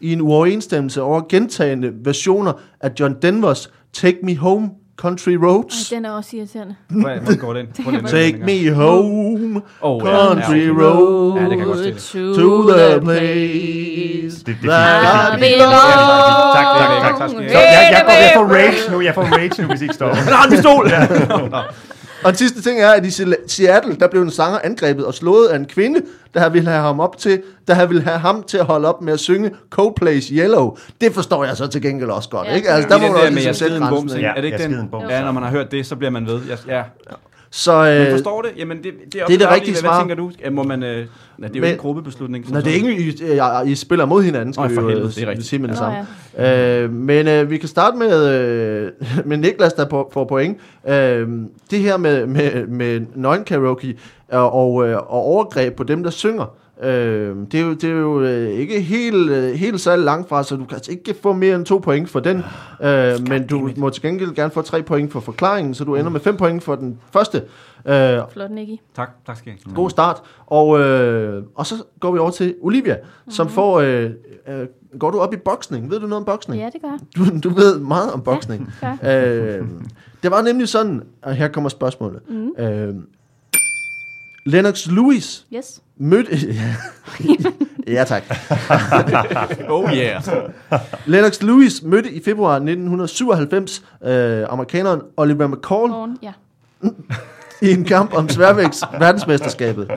i 0.00 0.12
en 0.12 0.20
uoverensstemmelse 0.20 1.02
over 1.02 1.20
gentagende 1.28 1.92
versioner 2.04 2.52
af 2.80 2.90
John 3.00 3.14
Denvers 3.22 3.70
Take 3.92 4.18
Me 4.22 4.36
Home 4.36 4.70
Country 5.00 5.36
Roads. 5.36 5.92
Ej, 5.92 5.96
den 5.96 6.04
er 6.04 6.10
også 6.10 6.36
irriterende. 6.36 6.74
Hvordan 6.88 7.36
går 7.38 7.52
den? 7.54 7.66
Take 8.06 8.38
me 8.46 8.70
home, 8.74 9.62
Oh, 9.80 10.02
ja, 10.04 10.10
country 10.10 10.56
ja, 10.56 11.40
Ja, 11.40 11.42
det 11.42 11.50
kan 11.50 11.58
jeg 11.58 11.66
godt 11.66 12.00
se. 12.00 12.18
to 12.34 12.70
the 12.72 13.00
place 13.00 14.44
Det- 14.46 14.46
det- 14.46 14.70
that 14.70 15.32
det- 15.32 15.46
I 15.46 15.50
det- 15.50 15.58
belong. 15.58 15.72
Tak, 16.54 16.66
tak, 16.78 17.02
tak, 17.02 17.18
tak. 17.18 17.30
Så 17.30 17.36
jeg, 17.40 17.50
jeg, 17.52 18.04
jeg 18.08 18.32
får 18.36 18.44
rage 18.54 18.90
nu, 18.92 19.00
jeg 19.00 19.14
får 19.14 19.22
rage 19.22 19.62
nu, 19.62 19.68
hvis 19.68 19.80
I 19.80 19.84
ikke 19.84 19.94
stopper. 19.94 20.16
Han 20.16 20.32
har 20.32 20.44
en 20.44 20.50
pistol! 20.50 20.90
Og 22.24 22.30
den 22.30 22.36
sidste 22.38 22.62
ting 22.62 22.80
er, 22.80 22.88
at 22.90 23.06
i 23.06 23.10
Seattle, 23.46 23.96
der 24.00 24.08
blev 24.08 24.22
en 24.22 24.30
sanger 24.30 24.58
angrebet 24.64 25.04
og 25.06 25.14
slået 25.14 25.48
af 25.48 25.56
en 25.56 25.64
kvinde, 25.66 26.00
der 26.34 26.48
ville 26.48 26.70
have 26.70 26.82
ham 26.82 27.00
op 27.00 27.18
til, 27.18 27.42
der 27.68 27.86
ville 27.86 28.02
have 28.02 28.18
ham 28.18 28.42
til 28.42 28.58
at 28.58 28.64
holde 28.64 28.88
op 28.88 29.02
med 29.02 29.12
at 29.12 29.20
synge 29.20 29.50
Coldplay's 29.80 30.32
Yellow. 30.32 30.76
Det 31.00 31.14
forstår 31.14 31.44
jeg 31.44 31.56
så 31.56 31.66
til 31.66 31.82
gengæld 31.82 32.10
også 32.10 32.28
godt, 32.28 32.48
Ja. 32.48 32.54
ikke? 32.54 32.68
Altså, 32.70 32.88
Der 32.88 32.98
må 32.98 33.06
man 33.06 33.14
også 33.14 33.24
med, 33.24 33.32
ligesom 33.32 33.54
sætte 33.54 33.78
grænsen? 33.78 34.20
Ja, 34.20 34.28
Er 34.30 34.34
det 34.34 34.44
ikke 34.44 34.58
jeg 34.60 34.68
den? 34.70 34.90
Ja, 35.10 35.20
når 35.24 35.32
man 35.32 35.42
har 35.42 35.50
hørt 35.50 35.70
det, 35.70 35.86
så 35.86 35.96
bliver 35.96 36.10
man 36.10 36.26
ved. 36.26 36.40
Jeg, 36.48 36.58
ja. 36.68 36.82
Så, 37.52 37.72
Man 37.72 38.06
øh, 38.06 38.10
forstår 38.12 38.42
det. 38.42 38.50
Jamen, 38.56 38.76
det, 38.76 38.84
det 39.12 39.20
er, 39.20 39.26
det 39.26 39.34
er 39.34 39.38
det 39.38 39.50
rigtige 39.50 39.72
Hvad 39.72 39.80
svar. 39.80 40.00
tænker 40.00 40.14
du? 40.14 40.30
Ja, 40.44 40.50
Må 40.50 40.62
man, 40.62 40.82
øh, 40.82 40.96
nej, 40.96 40.98
det 40.98 41.44
er 41.44 41.48
jo 41.48 41.48
Men- 41.48 41.54
ikke 41.64 41.68
en 41.72 41.78
gruppebeslutning. 41.78 42.44
som 42.46 42.54
Nå, 42.54 42.60
det 42.60 42.66
er 42.70 42.74
ikke, 42.74 42.92
I, 42.96 43.08
I, 43.66 43.70
I 43.72 43.74
spiller 43.74 44.04
mod 44.06 44.22
hinanden, 44.22 44.54
skal 44.54 44.70
vi 44.70 44.74
for 44.74 44.88
helvede, 44.88 45.06
øh, 45.06 45.14
det 45.14 45.22
er 45.22 45.26
rigtigt. 45.28 45.48
sige 45.48 45.60
med 45.60 45.68
det 45.68 45.76
Nå, 45.76 45.84
samme. 46.38 46.82
Øh, 46.82 46.92
men 46.92 47.28
øh, 47.28 47.50
vi 47.50 47.58
kan 47.58 47.68
starte 47.68 47.96
med, 47.96 48.28
øh, 48.34 48.90
med 49.24 49.36
Niklas, 49.36 49.72
der 49.72 49.88
på, 49.88 50.10
får 50.12 50.24
point. 50.24 50.58
Øh, 50.88 51.28
det 51.70 51.78
her 51.78 51.96
med, 51.96 52.26
med, 52.26 52.66
med 52.66 53.00
nøgen-karaoke 53.14 53.98
og, 54.28 54.52
og, 54.52 54.88
øh, 54.88 54.96
og 54.96 55.10
overgreb 55.10 55.74
på 55.76 55.82
dem, 55.84 56.02
der 56.02 56.10
synger, 56.10 56.54
øh, 56.82 57.36
det 57.52 57.60
er 57.60 57.64
jo, 57.64 57.72
det 57.72 57.84
er 57.84 57.94
jo 57.94 58.20
øh, 58.20 58.50
ikke 58.50 58.80
helt, 58.80 59.30
øh, 59.30 59.52
helt 59.52 59.80
særlig 59.80 60.04
langt 60.04 60.28
fra, 60.28 60.42
så 60.42 60.56
du 60.56 60.64
kan 60.64 60.74
altså 60.74 60.90
ikke 60.90 61.14
få 61.22 61.32
mere 61.32 61.56
end 61.56 61.66
to 61.66 61.78
point 61.78 62.08
for 62.08 62.20
den. 62.20 62.42
Øh, 62.82 63.28
men 63.28 63.46
du 63.46 63.70
må 63.76 63.90
til 63.90 64.02
gengæld 64.02 64.34
gerne 64.34 64.50
få 64.50 64.62
tre 64.62 64.82
point 64.82 65.12
for 65.12 65.20
forklaringen, 65.20 65.74
så 65.74 65.84
du 65.84 65.94
ender 65.94 66.10
med 66.10 66.20
fem 66.20 66.36
point 66.36 66.62
for 66.62 66.74
den 66.74 66.98
første. 67.12 67.42
Øh, 67.86 68.18
Flot, 68.32 68.50
Nicky. 68.50 68.80
Tak, 68.94 69.10
tak 69.26 69.36
skal 69.36 69.50
jeg. 69.50 69.74
God 69.74 69.90
start. 69.90 70.22
Og, 70.46 70.80
øh, 70.80 71.42
og 71.54 71.66
så 71.66 71.74
går 72.00 72.12
vi 72.12 72.18
over 72.18 72.30
til 72.30 72.54
Olivia, 72.60 72.96
som 73.28 73.48
får... 73.48 73.80
Øh, 73.80 74.10
øh, 74.48 74.66
går 74.98 75.10
du 75.10 75.18
op 75.18 75.34
i 75.34 75.36
boksning? 75.36 75.90
Ved 75.90 76.00
du 76.00 76.06
noget 76.06 76.20
om 76.20 76.24
boksning? 76.24 76.60
Ja, 76.62 76.70
det 76.72 76.82
gør. 76.82 76.98
Du, 77.16 77.38
du 77.48 77.54
ved 77.54 77.78
meget 77.78 78.12
om 78.12 78.22
boksning. 78.22 78.72
Ja. 79.02 79.18
øh, 79.58 79.66
det 80.22 80.30
var 80.30 80.42
nemlig 80.42 80.68
sådan, 80.68 81.02
og 81.22 81.34
her 81.34 81.48
kommer 81.48 81.70
spørgsmålet. 81.70 82.20
Mm. 82.28 82.64
Øh, 82.64 82.94
Lennox 84.46 84.86
Lewis 84.86 85.46
Yes. 85.54 85.82
Mødte... 86.00 86.30
ja, 87.96 88.04
tak. 88.04 88.22
Oh 89.68 89.90
yeah. 89.94 90.22
Lennox 91.06 91.42
Lewis 91.42 91.82
mødte 91.82 92.12
i 92.12 92.22
februar 92.22 92.54
1997 92.54 93.84
øh, 94.04 94.46
amerikaneren 94.48 95.00
Oliver 95.16 95.46
McCall 95.46 95.88
Morgen. 95.90 96.18
Ja. 96.22 96.32
i 97.68 97.72
en 97.72 97.84
kamp 97.84 98.12
om 98.14 98.28
sværvægts 98.28 98.82
verdensmesterskabet. 98.98 99.90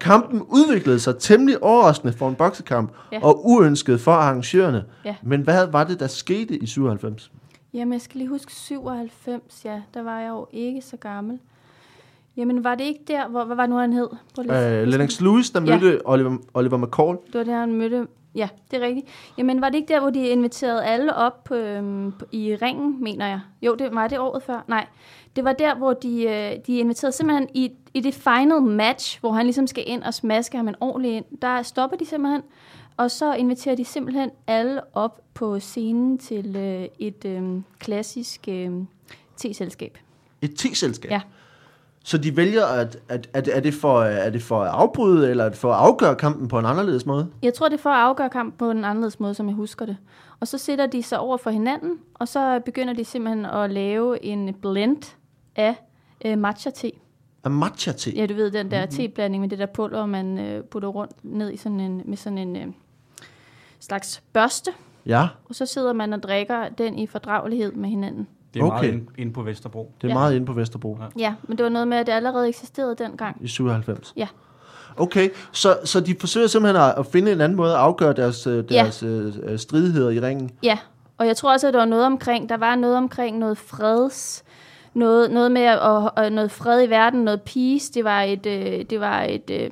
Kampen 0.00 0.42
udviklede 0.42 1.00
sig 1.00 1.18
temmelig 1.18 1.62
overraskende 1.62 2.12
for 2.12 2.28
en 2.28 2.34
boksekamp 2.34 2.90
Ja. 3.12 3.18
og 3.22 3.46
uønsket 3.48 4.00
for 4.00 4.12
arrangørerne. 4.12 4.84
Ja. 5.04 5.14
Men 5.22 5.40
hvad 5.40 5.66
var 5.66 5.84
det, 5.84 6.00
der 6.00 6.06
skete 6.06 6.56
i 6.56 6.66
97? 6.66 7.30
Jamen, 7.74 7.92
jeg 7.92 8.00
skal 8.00 8.18
lige 8.18 8.28
huske 8.28 8.52
97, 8.52 9.42
ja. 9.64 9.80
Der 9.94 10.02
var 10.02 10.18
jeg 10.20 10.28
jo 10.28 10.46
ikke 10.52 10.82
så 10.82 10.96
gammel. 10.96 11.38
Jamen, 12.36 12.64
var 12.64 12.74
det 12.74 12.84
ikke 12.84 13.00
der, 13.08 13.28
hvor, 13.28 13.44
hvad 13.44 13.56
var 13.56 13.66
nu, 13.66 13.76
han 13.76 13.92
hed? 13.92 14.08
Øh, 14.38 14.88
Lennox 14.88 15.20
Lewis, 15.20 15.50
der 15.50 15.60
Ja. 15.60 15.78
mødte 15.78 16.00
Oliver, 16.04 16.36
Oliver 16.54 16.76
McCall. 16.76 17.16
Det 17.26 17.38
var 17.38 17.44
der, 17.44 17.60
han 17.60 17.72
mødte... 17.72 18.06
Ja, 18.36 18.48
det 18.70 18.82
er 18.82 18.86
rigtigt. 18.86 19.06
Jamen, 19.38 19.60
var 19.60 19.68
det 19.68 19.76
ikke 19.78 19.92
der, 19.92 20.00
hvor 20.00 20.10
de 20.10 20.28
inviterede 20.28 20.84
alle 20.84 21.14
op 21.16 21.50
øhm, 21.52 22.12
i 22.32 22.56
ringen, 22.62 23.02
mener 23.02 23.26
jeg? 23.26 23.40
Jo, 23.62 23.74
det 23.74 23.88
var 23.94 24.08
det 24.08 24.18
året 24.18 24.42
før. 24.42 24.64
Nej, 24.68 24.86
det 25.36 25.44
var 25.44 25.52
der, 25.52 25.74
hvor 25.76 25.92
de, 25.92 26.22
øh, 26.24 26.52
de 26.66 26.78
inviterede 26.78 27.12
simpelthen 27.16 27.48
i, 27.54 27.70
i 27.94 28.00
det 28.00 28.14
final 28.14 28.62
match, 28.62 29.20
hvor 29.20 29.32
han 29.32 29.46
ligesom 29.46 29.66
skal 29.66 29.84
ind 29.86 30.02
og 30.02 30.14
smaske 30.14 30.56
ham 30.56 30.68
en 30.68 30.74
ordentlig 30.80 31.16
ind. 31.16 31.24
Der 31.42 31.62
stopper 31.62 31.96
de 31.96 32.06
simpelthen, 32.06 32.42
og 32.96 33.10
så 33.10 33.34
inviterer 33.34 33.74
de 33.76 33.84
simpelthen 33.84 34.30
alle 34.46 34.80
op 34.96 35.20
på 35.34 35.60
scenen 35.60 36.18
til 36.18 36.56
øh, 36.56 36.88
et 36.98 37.24
øh, 37.24 37.42
klassisk 37.78 38.44
øh, 38.48 38.70
te-selskab. 39.36 39.98
Et 40.42 40.54
te-selskab. 40.56 41.10
Ja. 41.10 41.20
Så 42.06 42.18
de 42.18 42.36
vælger, 42.36 42.66
at, 42.66 42.98
at, 43.08 43.28
at 43.32 43.48
er, 43.48 43.60
det 43.60 43.74
for, 43.74 44.02
er 44.02 44.30
det 44.30 44.42
for 44.42 44.62
at 44.62 44.70
afbryde, 44.70 45.30
eller 45.30 45.44
er 45.44 45.52
for 45.52 45.72
at 45.72 45.78
afgøre 45.78 46.16
kampen 46.16 46.48
på 46.48 46.58
en 46.58 46.66
anderledes 46.66 47.06
måde? 47.06 47.30
Jeg 47.42 47.54
tror, 47.54 47.68
det 47.68 47.78
er 47.78 47.82
for 47.82 47.90
at 47.90 48.00
afgøre 48.00 48.30
kampen 48.30 48.58
på 48.58 48.70
en 48.70 48.84
anderledes 48.84 49.20
måde, 49.20 49.34
som 49.34 49.46
jeg 49.48 49.54
husker 49.54 49.86
det. 49.86 49.96
Og 50.40 50.48
så 50.48 50.58
sætter 50.58 50.86
de 50.86 51.02
sig 51.02 51.18
over 51.18 51.36
for 51.36 51.50
hinanden, 51.50 51.98
og 52.14 52.28
så 52.28 52.60
begynder 52.64 52.94
de 52.94 53.04
simpelthen 53.04 53.46
at 53.46 53.70
lave 53.70 54.24
en 54.24 54.54
blend 54.54 55.16
af 55.56 55.74
øh, 56.24 56.38
matcha-te. 56.38 56.90
Af 57.44 57.50
matcha-te? 57.50 58.10
Ja, 58.10 58.26
du 58.26 58.34
ved, 58.34 58.50
den 58.50 58.70
der 58.70 58.86
teblanding 58.86 59.40
med 59.40 59.48
det 59.48 59.58
der 59.58 59.66
pulver, 59.66 60.06
man 60.06 60.38
øh, 60.38 60.64
putter 60.64 60.88
rundt 60.88 61.12
ned 61.22 61.52
i 61.52 61.56
sådan 61.56 61.80
en, 61.80 62.02
med 62.04 62.16
sådan 62.16 62.38
en 62.38 62.56
øh, 62.56 62.66
slags 63.80 64.22
børste. 64.32 64.70
Ja, 65.06 65.28
Og 65.44 65.54
så 65.54 65.66
sidder 65.66 65.92
man 65.92 66.12
og 66.12 66.22
drikker 66.22 66.68
den 66.68 66.98
i 66.98 67.06
fordragelighed 67.06 67.72
med 67.72 67.88
hinanden. 67.88 68.28
Det 68.54 68.60
er 68.60 68.64
okay. 68.64 68.76
Meget 68.80 68.92
inde, 68.92 69.06
inde 69.18 69.32
på 69.32 69.42
Vesterbro. 69.42 69.92
det 70.02 70.04
er 70.06 70.08
Ja. 70.08 70.14
meget 70.14 70.34
inde 70.34 70.46
på 70.46 70.52
Vesterbro 70.52 70.98
Ja. 71.00 71.06
Ja, 71.22 71.34
men 71.48 71.58
det 71.58 71.64
var 71.64 71.70
noget 71.70 71.88
med, 71.88 71.96
at 71.98 72.06
det 72.06 72.12
allerede 72.12 72.48
eksisterede 72.48 72.94
dengang. 72.98 73.36
i 73.40 73.48
97. 73.48 74.12
Ja. 74.16 74.28
Okay, 74.96 75.28
så, 75.52 75.76
så 75.84 76.00
de 76.00 76.14
forsøger 76.20 76.46
simpelthen 76.46 76.82
at, 76.82 76.94
at 76.98 77.06
finde 77.06 77.32
en 77.32 77.40
anden 77.40 77.56
måde 77.56 77.72
at 77.72 77.78
afgøre 77.78 78.12
deres, 78.12 78.46
øh, 78.46 78.64
Ja. 78.70 78.82
deres 78.82 79.02
øh, 79.02 79.58
stridigheder 79.58 80.10
i 80.10 80.20
ringen. 80.20 80.50
Ja, 80.62 80.78
og 81.18 81.26
jeg 81.26 81.36
tror 81.36 81.52
også, 81.52 81.66
at 81.68 81.74
der 81.74 81.78
var 81.80 81.86
noget 81.86 82.06
omkring, 82.06 82.48
der 82.48 82.56
var 82.56 82.74
noget 82.74 82.96
omkring 82.96 83.38
noget 83.38 83.58
freds, 83.58 84.44
noget, 84.94 85.30
noget 85.30 85.52
med 85.52 85.62
at, 85.62 86.10
at, 86.16 86.32
noget 86.32 86.50
fred 86.50 86.86
i 86.86 86.90
verden, 86.90 87.20
noget 87.24 87.42
peace. 87.42 87.92
Det 87.94 88.04
var 88.04 88.22
et, 88.22 88.46
øh, 88.46 88.84
det 88.90 89.00
var 89.00 89.22
et 89.22 89.50
øh, 89.50 89.70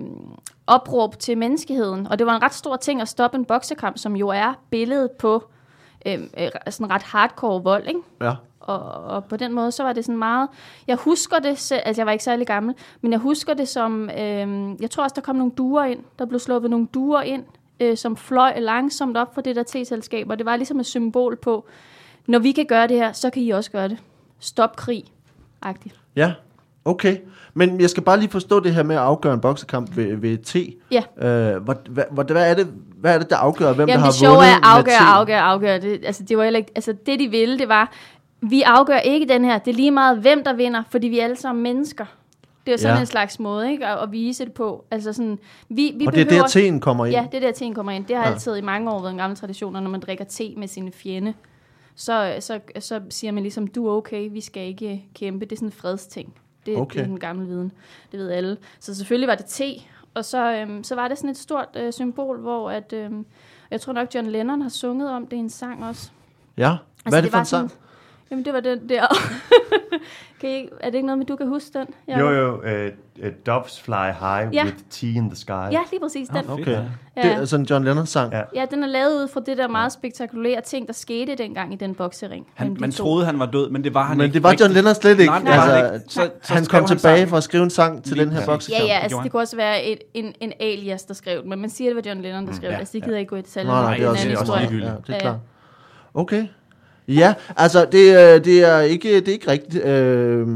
opråb 0.67 1.19
til 1.19 1.39
menneskeheden, 1.39 2.07
og 2.07 2.19
det 2.19 2.27
var 2.27 2.37
en 2.37 2.43
ret 2.43 2.55
stor 2.55 2.77
ting 2.77 3.01
at 3.01 3.09
stoppe 3.09 3.37
en 3.39 3.45
boksekamp, 3.45 3.99
som 3.99 4.17
jo 4.17 4.29
er 4.29 4.59
billedet 4.71 5.11
på 5.19 5.45
øh, 6.07 6.21
øh, 6.39 6.51
sådan 6.71 6.91
ret 6.91 7.03
hardcore 7.03 7.63
vold, 7.63 7.89
ikke? 7.89 8.01
Ja. 8.21 8.33
Og, 8.61 8.83
og 9.05 9.25
på 9.25 9.37
den 9.37 9.53
måde, 9.53 9.73
så 9.73 9.83
var 9.83 9.93
det 9.93 10.05
sådan 10.05 10.19
meget... 10.19 10.49
Jeg 10.87 10.97
husker 10.97 11.39
det, 11.39 11.49
altså 11.73 11.95
jeg 11.97 12.07
var 12.07 12.13
ikke 12.13 12.25
særlig 12.25 12.47
gammel, 12.47 12.75
men 13.01 13.13
jeg 13.13 13.21
husker 13.21 13.55
det 13.55 13.69
som... 13.69 14.11
Øh, 14.11 14.75
jeg 14.81 14.91
tror 14.91 15.03
også, 15.03 15.15
der 15.15 15.21
kom 15.21 15.37
nogle 15.37 15.53
duer 15.57 15.85
ind. 15.85 16.01
Der 16.19 16.27
blev 16.27 16.41
sluppet 16.41 16.71
nogle 16.71 16.87
duer 16.95 17.23
ind, 17.23 17.45
øh, 17.81 17.97
som 17.97 18.17
fløj 18.17 18.59
langsomt 18.59 19.17
op 19.17 19.35
for 19.35 19.41
det 19.41 19.57
der 19.57 19.63
T-selskab, 19.63 20.31
og 20.31 20.39
det 20.39 20.47
var 20.47 20.57
ligesom 20.57 20.81
et 20.81 20.87
symbol 20.87 21.37
på, 21.37 21.67
når 22.27 22.39
vi 22.39 22.53
kan 22.53 22.67
gøre 22.67 22.87
det 22.87 22.97
her, 22.97 23.13
så 23.13 23.31
kan 23.31 23.43
I 23.43 23.51
også 23.51 23.71
gøre 23.71 23.89
det. 23.89 23.99
Stop 24.39 24.77
krig. 24.77 25.05
Agtigt. 25.63 26.01
Ja, 26.17 26.33
okay. 26.85 27.17
Men 27.55 27.81
jeg 27.81 27.91
skal 27.91 28.03
bare 28.03 28.19
lige 28.19 28.31
forstå 28.31 28.61
det 28.61 28.75
her 28.75 28.83
med 28.83 28.97
at 28.97 29.03
afgøre 29.03 29.35
en 29.35 29.41
boksekamp 29.41 29.97
ved, 29.97 30.17
ved 30.17 30.39
T. 30.39 30.57
Ja. 30.91 31.03
Øh, 31.17 31.63
hvad, 31.63 31.75
hvad, 31.91 32.05
hvad, 32.11 32.51
er 32.51 32.55
det, 32.55 32.75
hvad 33.03 33.15
er 33.15 33.19
det, 33.19 33.31
der 33.31 33.37
afgør, 33.37 33.73
hvem 33.73 33.89
Jamen 33.89 33.99
der 33.99 34.05
har 34.05 34.11
det 34.11 34.15
sjove 34.21 34.35
vundet 34.35 34.51
er 34.51 34.77
med 34.77 34.85
T? 34.85 35.01
afgøre, 35.01 35.41
afgøre. 35.41 35.81
Det, 35.81 36.05
altså, 36.05 36.23
det 36.23 36.39
var 36.39 36.45
heller 36.45 36.59
ikke, 36.59 36.73
altså 36.75 36.93
det 37.07 37.19
de 37.21 37.29
ville, 37.29 37.59
det 37.59 37.69
var, 37.69 37.93
vi 38.41 38.63
afgør 38.63 38.99
ikke 38.99 39.27
den 39.29 39.45
her. 39.45 39.59
Det 39.59 39.71
er 39.71 39.75
lige 39.77 39.91
meget, 39.91 40.19
hvem 40.19 40.45
der 40.45 40.53
vinder, 40.53 40.83
fordi 40.91 41.09
vi 41.09 41.19
er 41.19 41.25
alle 41.25 41.37
sammen 41.37 41.63
mennesker. 41.63 42.05
Det 42.67 42.75
er 42.75 42.79
sådan 42.79 42.97
Ja. 42.97 43.01
en 43.01 43.07
slags 43.07 43.39
måde, 43.41 43.71
ikke? 43.73 43.87
At, 43.87 43.99
at 44.03 44.13
vise 44.13 44.45
det 44.45 44.53
på. 44.53 44.85
Altså 44.91 45.13
sådan, 45.13 45.39
vi, 45.69 45.93
vi 45.97 46.07
Og 46.07 46.15
det 46.15 46.21
er 46.33 46.43
der, 46.43 46.45
T'en 46.77 46.79
kommer 46.79 47.07
ind. 47.07 47.15
Ja, 47.15 47.27
det 47.33 47.37
er 47.37 47.41
der, 47.47 47.53
teen 47.53 47.75
kommer 47.75 47.93
ind. 47.93 48.05
Det 48.07 48.17
har 48.17 48.25
Ja. 48.27 48.33
altid 48.33 48.57
i 48.57 48.61
mange 48.61 48.91
år 48.91 49.01
været 49.01 49.13
en 49.13 49.19
gammel 49.19 49.39
tradition, 49.39 49.73
når 49.73 49.81
man 49.81 50.01
drikker 50.01 50.25
te 50.25 50.55
med 50.57 50.69
sine 50.69 50.93
fjende, 50.93 51.35
så, 51.97 52.35
så, 52.41 52.61
så 52.79 53.01
siger 53.11 53.33
man 53.33 53.43
ligesom, 53.43 53.67
du 53.67 53.87
er 53.89 53.93
okay, 53.93 54.29
vi 54.33 54.41
skal 54.41 54.67
ikke 54.67 55.05
kæmpe. 55.15 55.45
Det 55.45 55.53
er 55.53 55.57
sådan 55.57 55.69
en 55.69 55.73
fredsting. 55.73 56.35
Det, 56.67 56.77
Okay. 56.77 56.95
det 56.99 57.03
er 57.03 57.07
den 57.09 57.21
gamle 57.21 57.47
viden. 57.47 57.73
Det 58.13 58.21
ved 58.21 58.31
alle. 58.31 58.57
Så 58.81 58.95
selvfølgelig 58.95 59.29
var 59.29 59.35
det 59.35 59.45
te, 59.47 59.65
og 60.15 60.25
så, 60.25 60.53
øhm, 60.53 60.85
så 60.85 60.95
var 60.95 61.09
det 61.09 61.19
sådan 61.19 61.31
et 61.31 61.39
stort 61.39 61.69
øh, 61.77 61.93
symbol, 61.93 62.41
hvor 62.41 62.71
at, 62.71 62.93
øhm, 62.93 63.27
jeg 63.71 63.81
tror 63.81 63.93
nok, 63.93 64.09
John 64.15 64.27
Lennon 64.27 64.63
har 64.63 64.69
sunget 64.69 65.11
om 65.11 65.27
det 65.27 65.37
i 65.37 65.41
en 65.41 65.51
sang 65.51 65.85
også. 65.85 66.11
Ja, 66.57 66.77
hvad 67.05 67.19
er 67.19 67.21
det 67.23 67.31
for 67.31 67.37
var 67.37 67.41
en 67.41 67.47
sang? 67.47 67.71
sådan- 67.71 67.83
Jamen, 68.31 68.45
det 68.45 68.53
var 68.53 68.61
den 68.61 68.89
der. 68.89 69.07
kan 70.41 70.51
I, 70.51 70.69
er 70.81 70.87
det 70.91 70.95
ikke 70.95 71.07
noget 71.07 71.19
med, 71.19 71.27
du 71.27 71.37
kan 71.37 71.49
huske 71.49 71.79
den? 71.79 71.87
Jo, 72.21 72.31
jo. 72.31 72.55
Uh, 72.55 72.63
uh, 73.27 73.31
doves 73.47 73.81
fly 73.81 73.95
high 74.21 74.55
Ja. 74.55 74.65
with 74.65 74.77
tea 74.91 75.09
in 75.11 75.29
the 75.31 75.37
sky. 75.37 75.51
Ja, 75.51 75.79
lige 75.91 76.01
præcis 76.03 76.29
den. 76.29 76.37
Fedt, 76.37 76.51
Okay. 76.51 76.73
ja. 76.73 76.83
Ja. 77.17 77.23
Det 77.23 77.33
er 77.33 77.45
sådan 77.45 77.63
en 77.63 77.67
John 77.67 77.85
Lennon 77.85 78.07
sang. 78.07 78.33
Ja. 78.33 78.43
Ja, 78.55 78.65
den 78.71 78.83
er 78.83 78.87
lavet 78.87 79.23
ud 79.23 79.29
fra 79.29 79.41
det 79.47 79.59
der 79.59 79.69
meget 79.69 79.93
spektakulære 79.93 80.61
ting, 80.61 80.87
der 80.87 80.93
skete 80.93 81.35
dengang 81.35 81.73
i 81.73 81.77
den 81.77 81.95
boksering. 81.95 82.47
Han, 82.55 82.77
man 82.81 82.93
to. 82.93 83.05
troede, 83.05 83.25
han 83.27 83.39
var 83.39 83.47
død, 83.47 83.71
men 83.71 83.85
det 83.85 83.95
var 83.95 84.03
han 84.05 84.17
Men 84.17 84.25
ikke. 84.25 84.35
det 84.35 84.43
var 84.43 84.57
John. 84.61 84.73
Lennon 84.73 84.95
slet 84.95 85.11
ikke. 85.21 85.25
Nej, 85.33 85.39
han 85.41 85.49
altså, 85.71 85.95
ikke. 85.95 86.05
Så, 86.09 86.31
så 86.43 86.55
han 86.55 86.65
skrev 86.65 86.81
kom 86.81 86.89
tilbage 86.89 87.17
sangen. 87.17 87.29
for 87.29 87.37
at 87.37 87.43
skrive 87.45 87.63
en 87.65 87.71
sang 87.71 88.05
til 88.05 88.17
Lige 88.17 88.27
den 88.27 88.33
her 88.33 88.47
boksekamp. 88.47 88.83
Ja, 88.83 88.87
ja, 88.95 88.99
altså 88.99 89.17
han. 89.19 89.25
det 89.25 89.33
kunne 89.33 89.43
også 89.43 89.57
være 89.57 89.85
et, 89.85 89.99
en, 90.15 90.35
en 90.41 90.53
alias, 90.61 91.03
der 91.05 91.15
skrev 91.15 91.41
den, 91.41 91.49
men 91.51 91.61
man 91.61 91.71
siger, 91.71 91.89
det 91.91 91.97
var 91.97 92.11
John 92.11 92.23
Lennon, 92.23 92.47
der 92.47 92.53
skrev 92.53 92.69
ja, 92.69 92.73
det. 92.75 92.79
Altså, 92.79 92.93
det 92.93 93.03
gider 93.03 93.15
jeg 93.17 93.21
ikke 93.21 93.31
gå 93.31 93.37
i 93.37 93.41
detaljer 93.43 93.71
Nej, 93.73 93.81
med. 93.81 93.89
nej, 93.89 93.97
det 93.97 94.05
er 94.35 94.39
også, 94.41 94.57
ligegyldigt. 94.59 94.91
Ja, 94.91 94.95
det 95.07 95.15
er 95.17 95.21
klart. 95.21 95.37
Okay. 96.15 96.47
Ja, 97.15 97.35
altså 97.57 97.87
det, 97.93 98.21
er- 98.23 98.39
det 98.39 98.65
er 98.65 98.79
ikke 98.81 99.17
det 99.21 99.29
er 99.29 99.33
ikke 99.33 99.51
rigtigt, 99.51 99.85
øh, 99.85 100.49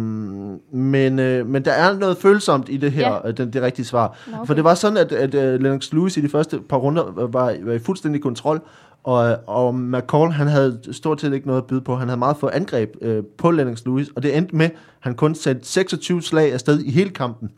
men 0.73 1.19
øh, 1.19 1.47
men 1.47 1.65
der 1.65 1.73
er 1.73 1.99
noget 1.99 2.17
følsomt 2.17 2.69
i 2.69 2.77
det 2.77 2.93
her, 2.93 3.09
Ja. 3.09 3.19
ja. 3.27 3.31
det, 3.33 3.53
det 3.53 3.63
rigtige 3.63 3.87
svar. 3.87 4.17
Nå, 4.27 4.37
okay. 4.37 4.47
For 4.47 4.55
det 4.55 4.65
var 4.65 4.75
sådan 4.75 4.97
at, 4.99 5.13
at 5.13 5.35
uh, 5.35 5.63
Lennox 5.63 5.93
Lewis 5.93 6.17
i 6.17 6.21
de 6.21 6.29
første 6.29 6.59
par 6.69 6.77
runder 6.77 7.13
var, 7.29 7.55
var 7.63 7.73
i 7.73 7.79
fuldstændig 7.79 8.23
kontrol, 8.23 8.61
og, 9.05 9.37
og 9.47 9.75
McCall 9.75 10.31
han 10.33 10.47
havde 10.47 10.79
stort 10.93 11.21
set 11.21 11.33
ikke 11.33 11.47
noget 11.47 11.61
at 11.61 11.67
byde 11.67 11.81
på. 11.81 11.97
Han 11.97 12.09
havde 12.09 12.19
meget 12.19 12.37
få 12.37 12.51
angreb 12.53 12.95
øh, 13.03 13.23
på 13.39 13.51
Lennox 13.51 13.83
Lewis, 13.87 14.09
og 14.17 14.23
det 14.23 14.37
endte 14.37 14.57
med 14.57 14.67
at 14.67 14.73
han 15.01 15.15
kun 15.15 15.35
sendte 15.35 15.67
26 15.69 16.23
slag 16.23 16.53
afsted 16.53 16.81
i 16.81 16.91
hele 16.91 17.11
kampen. 17.11 17.49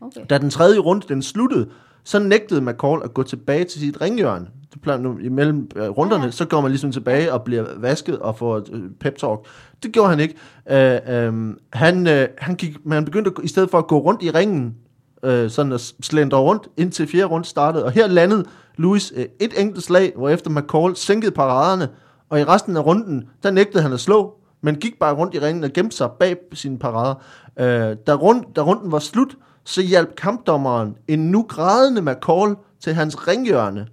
Okay. 0.00 0.20
Da 0.30 0.38
den 0.38 0.50
tredje 0.50 0.78
runde 0.78 1.06
den 1.08 1.22
sluttede, 1.22 1.66
så 2.04 2.18
nægtede 2.18 2.60
McCall 2.60 3.00
at 3.04 3.14
gå 3.14 3.22
tilbage 3.22 3.64
til 3.64 3.80
sit 3.80 4.00
ringhjørne. 4.00 4.46
Det 4.72 4.80
plejer 4.82 4.98
nu, 4.98 5.18
imellem 5.18 5.68
øh, 5.76 5.88
runderne, 5.88 6.24
Ja. 6.24 6.30
så 6.30 6.44
går 6.44 6.60
man 6.60 6.70
ligesom 6.70 6.92
tilbage 6.92 7.32
og 7.32 7.42
bliver 7.42 7.64
vasket 7.76 8.18
og 8.18 8.36
får 8.36 8.56
øh, 8.72 8.82
pep 9.00 9.16
talk. 9.18 9.38
Det 9.82 9.92
gjorde 9.92 10.08
han 10.10 10.20
ikke. 10.20 10.34
Øh, 10.70 11.26
øh, 11.26 11.54
han, 11.72 12.06
øh, 12.06 12.28
han, 12.38 12.54
gik, 12.54 12.76
men 12.84 12.92
han 12.92 13.04
begyndte 13.04 13.30
at, 13.38 13.44
i 13.44 13.48
stedet 13.48 13.70
for 13.70 13.78
at 13.78 13.86
gå 13.86 13.98
rundt 13.98 14.22
i 14.22 14.30
ringen, 14.30 14.74
øh, 15.22 15.50
sådan 15.50 15.72
at 15.72 15.80
slendre 16.02 16.38
rundt, 16.38 16.68
indtil 16.76 17.06
fjerde 17.06 17.26
runde 17.26 17.46
startede. 17.48 17.84
Og 17.84 17.90
her 17.92 18.06
landede 18.06 18.44
Lewis 18.76 19.12
øh, 19.16 19.24
et 19.40 19.60
enkelt 19.60 19.84
slag, 19.84 20.12
hvorefter 20.16 20.50
McCall 20.50 20.96
sænkede 20.96 21.30
paraderne, 21.30 21.88
og 22.28 22.40
i 22.40 22.44
resten 22.44 22.76
af 22.76 22.86
runden, 22.86 23.24
der 23.42 23.50
nægtede 23.50 23.82
han 23.82 23.92
at 23.92 24.00
slå, 24.00 24.34
men 24.62 24.74
gik 24.74 24.98
bare 25.00 25.14
rundt 25.14 25.34
i 25.34 25.40
ringen 25.40 25.64
og 25.64 25.70
gemte 25.74 25.96
sig 25.96 26.10
bag 26.20 26.36
sine 26.52 26.78
parader. 26.78 27.14
Øh, 27.60 27.96
da, 28.06 28.14
rund, 28.14 28.44
da 28.56 28.60
runden 28.60 28.92
var 28.92 28.98
slut, 28.98 29.36
så 29.64 29.82
hjalp 29.82 30.16
kampdommeren 30.16 30.96
en 31.08 31.30
nu 31.30 31.42
grædende 31.48 32.02
McCall 32.02 32.56
til 32.80 32.94
hans 32.94 33.28
ringhjørne. 33.28 33.86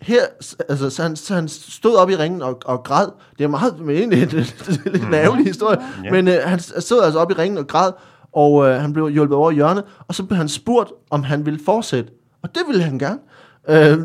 Her, 0.00 0.20
altså, 0.68 0.90
så 0.90 1.02
han, 1.02 1.16
så 1.16 1.34
han 1.34 1.48
stod 1.48 1.96
op 1.96 2.10
i 2.10 2.16
ringen 2.16 2.42
og, 2.42 2.60
og 2.64 2.82
græd. 2.82 3.06
Det 3.38 3.44
er 3.44 3.48
meget 3.48 3.80
men 3.80 3.96
egentlig 3.96 4.22
en 4.22 4.28
lidt 4.28 5.04
en 5.04 5.14
ærgerlig 5.14 5.46
historie. 5.46 5.78
Ja. 6.04 6.10
Men 6.10 6.28
øh, 6.28 6.34
han 6.44 6.60
stod 6.60 7.02
altså 7.02 7.18
op 7.18 7.30
i 7.30 7.34
ringen 7.34 7.58
og 7.58 7.66
græd, 7.66 7.92
og 8.32 8.66
øh, 8.66 8.80
han 8.80 8.92
blev 8.92 9.08
hjulpet 9.08 9.36
over 9.36 9.50
hjørnet, 9.50 9.84
og 10.08 10.14
så 10.14 10.24
blev 10.24 10.36
han 10.36 10.48
spurgt, 10.48 10.92
om 11.10 11.22
han 11.22 11.46
ville 11.46 11.60
fortsætte. 11.64 12.10
Og 12.42 12.54
det 12.54 12.62
ville 12.68 12.82
han 12.82 12.98
gerne. 12.98 13.18
Øh, 13.68 13.98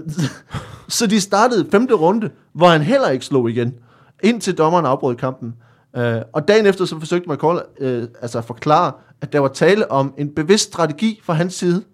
så 0.97 1.08
de 1.08 1.21
startede 1.21 1.67
femte 1.71 1.93
runde, 1.93 2.30
hvor 2.54 2.67
han 2.67 2.82
heller 2.82 3.10
ikke 3.10 3.25
slog 3.25 3.49
igen, 3.49 3.73
indtil 4.23 4.58
dommeren 4.58 4.86
afbrød 4.86 5.15
kampen. 5.15 5.56
Øh, 5.95 6.21
og 6.34 6.47
dagen 6.47 6.65
efter 6.65 6.86
så 6.86 6.99
forsøgte 6.99 7.30
McCall 7.32 7.62
øh, 7.80 8.08
altså 8.21 8.38
at 8.38 8.45
forklare, 8.45 8.91
at 9.21 9.34
der 9.34 9.39
var 9.39 9.47
tale 9.47 9.91
om 9.91 10.13
en 10.17 10.36
bevidst 10.36 10.63
strategi 10.63 11.19
fra 11.23 11.34
hans 11.34 11.54
side. 11.54 11.84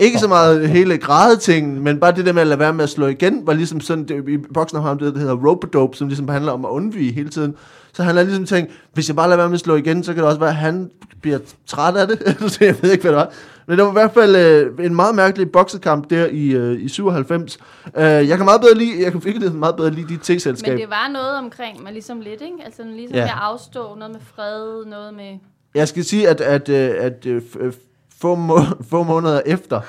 Ikke 0.00 0.18
så 0.18 0.28
meget 0.28 0.68
hele 0.68 0.98
grædetingen, 0.98 1.80
men 1.84 2.00
bare 2.00 2.12
det 2.12 2.26
der 2.26 2.32
med 2.32 2.42
at 2.42 2.48
lade 2.48 2.60
være 2.60 2.72
med 2.72 2.84
at 2.84 2.90
slå 2.90 3.06
igen, 3.06 3.46
var 3.46 3.52
ligesom 3.52 3.80
sådan, 3.80 4.04
det, 4.04 4.28
i 4.28 4.36
boksen 4.54 4.80
har 4.80 4.88
ham 4.88 4.98
det, 4.98 5.14
der 5.14 5.20
hedder 5.20 5.36
rope-dope, 5.36 5.96
som 5.96 6.08
ligesom 6.08 6.28
handler 6.28 6.52
om 6.52 6.64
at 6.64 6.68
undvige 6.70 7.12
hele 7.12 7.28
tiden. 7.28 7.54
Så 7.92 8.02
han 8.02 8.16
har 8.16 8.22
ligesom 8.22 8.46
tænkt, 8.46 8.70
hvis 8.94 9.08
jeg 9.08 9.16
bare 9.16 9.28
lader 9.28 9.36
være 9.36 9.48
med 9.48 9.54
at 9.54 9.60
slå 9.60 9.74
igen, 9.76 10.04
så 10.04 10.12
kan 10.12 10.18
det 10.22 10.28
også 10.28 10.40
være, 10.40 10.48
at 10.48 10.56
han 10.56 10.90
bliver 11.22 11.38
træt 11.66 11.96
af 11.96 12.08
det. 12.08 12.36
så 12.52 12.64
jeg 12.64 12.76
ved 12.82 12.90
ikke, 12.92 13.02
hvad 13.02 13.12
det 13.12 13.18
var. 13.18 13.30
Men 13.66 13.76
det 13.78 13.84
var 13.84 13.90
i 13.90 13.92
hvert 13.92 14.12
fald 14.14 14.36
øh, 14.36 14.86
en 14.86 14.94
meget 14.94 15.14
mærkelig 15.14 15.50
boksekamp 15.52 16.10
der 16.10 16.26
i, 16.26 16.46
øh, 16.50 16.82
i 16.82 16.88
97. 16.88 17.58
Øh, 17.96 18.02
jeg 18.04 18.36
kan 18.36 18.44
meget 18.44 18.60
bedre 18.60 18.74
lide, 18.74 19.02
jeg 19.02 19.12
kan 19.12 19.24
virkelig 19.24 19.52
meget 19.54 19.76
bedre 19.76 19.90
lide 19.90 20.08
de 20.08 20.12
Men 20.12 20.38
t-selskab. 20.38 20.78
det 20.78 20.90
var 20.90 21.10
noget 21.12 21.38
omkring, 21.38 21.82
men 21.84 21.92
ligesom 21.92 22.20
lidt, 22.20 22.40
ikke? 22.42 22.56
Altså 22.64 22.82
ligesom 22.96 23.16
Ja. 23.16 23.22
at 23.24 23.30
afstå, 23.40 23.94
noget 23.98 24.12
med 24.12 24.20
fred, 24.34 24.84
noget 24.86 25.14
med... 25.14 25.38
Jeg 25.74 25.88
skal 25.88 26.04
sige, 26.04 26.28
at, 26.28 26.40
at, 26.40 26.68
øh, 26.68 26.90
at 26.98 27.26
øh, 27.26 27.42
f- 27.54 27.62
øh, 27.64 27.72
få, 28.20 28.34
må, 28.34 28.58
få 28.90 29.02
måneder 29.02 29.40
efter, 29.46 29.80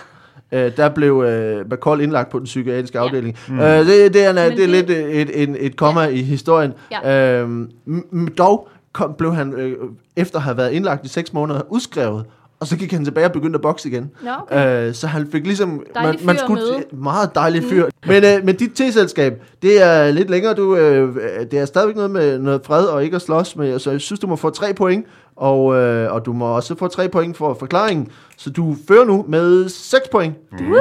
øh, 0.52 0.78
der 0.78 0.89
blev 0.89 1.24
øh, 1.28 1.65
McCall 1.72 2.02
indlagt 2.02 2.30
på 2.30 2.38
den 2.39 2.46
psykiatriske 2.46 2.98
Ja. 2.98 3.04
afdeling. 3.04 3.38
Mm. 3.50 3.60
Øh, 3.60 3.86
det, 3.86 4.13
det, 4.13 4.26
er, 4.26 4.32
det 4.34 4.44
er 4.46 4.56
det- 4.56 4.70
lidt 4.70 4.89
et, 4.89 5.44
et, 5.44 5.56
et, 5.65 5.76
komma 5.76 6.02
ja. 6.02 6.08
i 6.08 6.22
historien. 6.22 6.74
Ja. 7.04 7.46
M- 7.88 8.36
dog, 8.38 8.67
kom, 8.94 9.13
blev 9.17 9.36
han, 9.36 9.54
øh, 9.54 9.76
efter 10.15 10.38
at 10.38 10.44
have 10.44 10.58
været 10.58 10.72
indlagt 10.72 11.06
i 11.06 11.10
seks 11.10 11.34
måneder, 11.34 11.62
udskrevet, 11.70 12.26
og 12.62 12.67
så 12.67 12.78
gik 12.78 12.91
han 12.91 13.06
tilbage 13.06 13.26
og 13.26 13.32
begyndte 13.32 13.58
at 13.58 13.62
bokse 13.62 13.89
igen. 13.89 14.12
Nå, 14.24 14.32
okay. 14.41 14.88
Øh, 14.88 14.93
så 14.93 15.08
han 15.08 15.28
fik 15.32 15.45
ligesom... 15.45 15.84
Dejlig 15.95 16.19
fyr 16.19 16.30
at 16.30 16.50
møde. 16.50 16.84
Meget 16.91 17.36
dejlig 17.36 17.63
fyr. 17.63 17.86
Mm. 17.86 17.91
Men, 18.08 18.24
øh, 18.24 18.45
men 18.45 18.56
dit 18.56 18.71
T-selskab, 18.71 19.41
det 19.62 19.84
er 19.84 20.12
lidt 20.12 20.30
længere. 20.30 20.54
Du, 20.54 20.76
øh, 20.76 21.15
det 21.52 21.60
er 21.60 21.65
stadigvæk 21.65 21.95
noget 21.95 22.12
med 22.12 22.39
noget 22.39 22.62
fred 22.65 22.86
og 22.86 23.04
ikke 23.04 23.15
at 23.15 23.21
slås 23.21 23.56
med. 23.56 23.80
Så 23.80 23.91
jeg 23.91 24.02
synes, 24.02 24.19
du 24.19 24.28
må 24.28 24.36
få 24.36 24.50
tre 24.50 24.74
point. 24.74 25.06
Og, 25.36 25.76
øh, 25.76 26.13
og 26.13 26.26
du 26.26 26.34
må 26.34 26.45
også 26.45 26.76
få 26.76 26.88
tre 26.88 27.10
point 27.10 27.38
for 27.38 27.54
forklaringen. 27.54 28.08
Så 28.38 28.50
du 28.50 28.76
fører 28.88 29.06
nu 29.06 29.26
med 29.28 29.69
6 29.69 30.08
point. 30.12 30.36
Mm, 30.52 30.71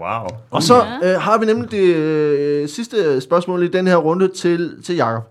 wow. 0.00 0.26
Og 0.50 0.62
så 0.62 0.74
øh, 1.04 1.20
har 1.20 1.38
vi 1.38 1.46
nemlig 1.46 1.70
det 1.70 1.94
øh, 1.94 2.68
sidste 2.68 3.20
spørgsmål 3.20 3.62
i 3.62 3.68
den 3.68 3.86
her 3.86 3.96
runde 3.96 4.28
til, 4.28 4.82
til 4.84 4.96
Jakob. 4.96 5.22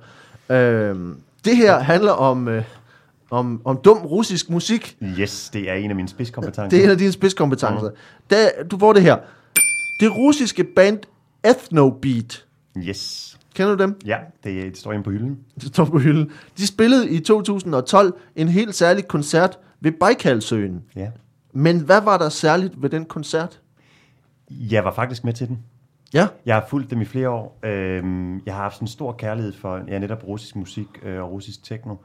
Øh, 0.50 0.96
det 1.46 1.58
her 1.58 1.80
handler 1.80 2.12
om, 2.12 2.48
øh, 2.48 2.64
om, 3.30 3.62
om 3.66 3.78
dum 3.78 3.98
russisk 3.98 4.50
musik. 4.50 4.98
Yes, 5.20 5.50
det 5.54 5.70
er 5.70 5.74
en 5.74 5.90
af 5.90 5.96
mine 5.96 6.08
spidskompetencer. 6.08 6.70
Det 6.70 6.80
er 6.80 6.84
en 6.84 6.90
af 6.90 6.98
dine 6.98 7.12
spidskompetencer. 7.12 7.90
Da, 8.30 8.50
du 8.72 8.78
får 8.78 8.94
det 8.94 9.02
her. 9.02 9.18
Det 10.00 10.16
russiske 10.16 10.64
band 10.64 11.00
Ethnobeat. 11.46 12.46
Yes. 12.78 13.38
Kender 13.54 13.76
du 13.76 13.84
dem? 13.84 14.00
Ja, 14.06 14.18
det, 14.44 14.66
det 14.66 14.78
står 14.78 14.92
inde 14.92 15.04
på 15.04 15.10
hylden. 15.10 15.40
Det 15.56 15.64
står 15.64 15.86
på 15.86 16.00
hylden. 16.00 16.32
De 16.58 16.68
spillede 16.68 17.10
i 17.10 17.20
2012 17.20 18.14
en 18.36 18.48
helt 18.48 18.76
særlig 18.76 19.08
koncert 19.08 19.60
ved 19.80 19.92
Baikalsøen. 19.92 20.84
Ja. 20.96 21.08
Men 21.54 21.80
hvad 21.80 22.02
var 22.02 22.18
der 22.18 22.30
særligt 22.30 22.82
ved 22.82 22.90
den 22.90 23.06
koncert? 23.06 23.62
Jeg 24.50 24.84
var 24.84 24.94
faktisk 24.94 25.24
med 25.24 25.34
til 25.34 25.48
den. 25.48 25.60
Ja. 26.14 26.28
Jeg 26.46 26.56
har 26.56 26.66
fulgt 26.70 26.92
dem 26.92 27.02
i 27.02 27.06
flere 27.06 27.30
år. 27.30 27.60
Øhm, 27.64 28.46
jeg 28.46 28.54
har 28.56 28.62
haft 28.62 28.82
en 28.82 28.88
stor 28.88 29.12
kærlighed 29.12 29.54
for 29.54 29.82
ja, 29.88 30.00
netop 30.00 30.28
russisk 30.28 30.56
musik 30.56 30.88
øh, 31.04 31.24
og 31.24 31.32
russisk 31.32 31.64
techno. 31.64 31.96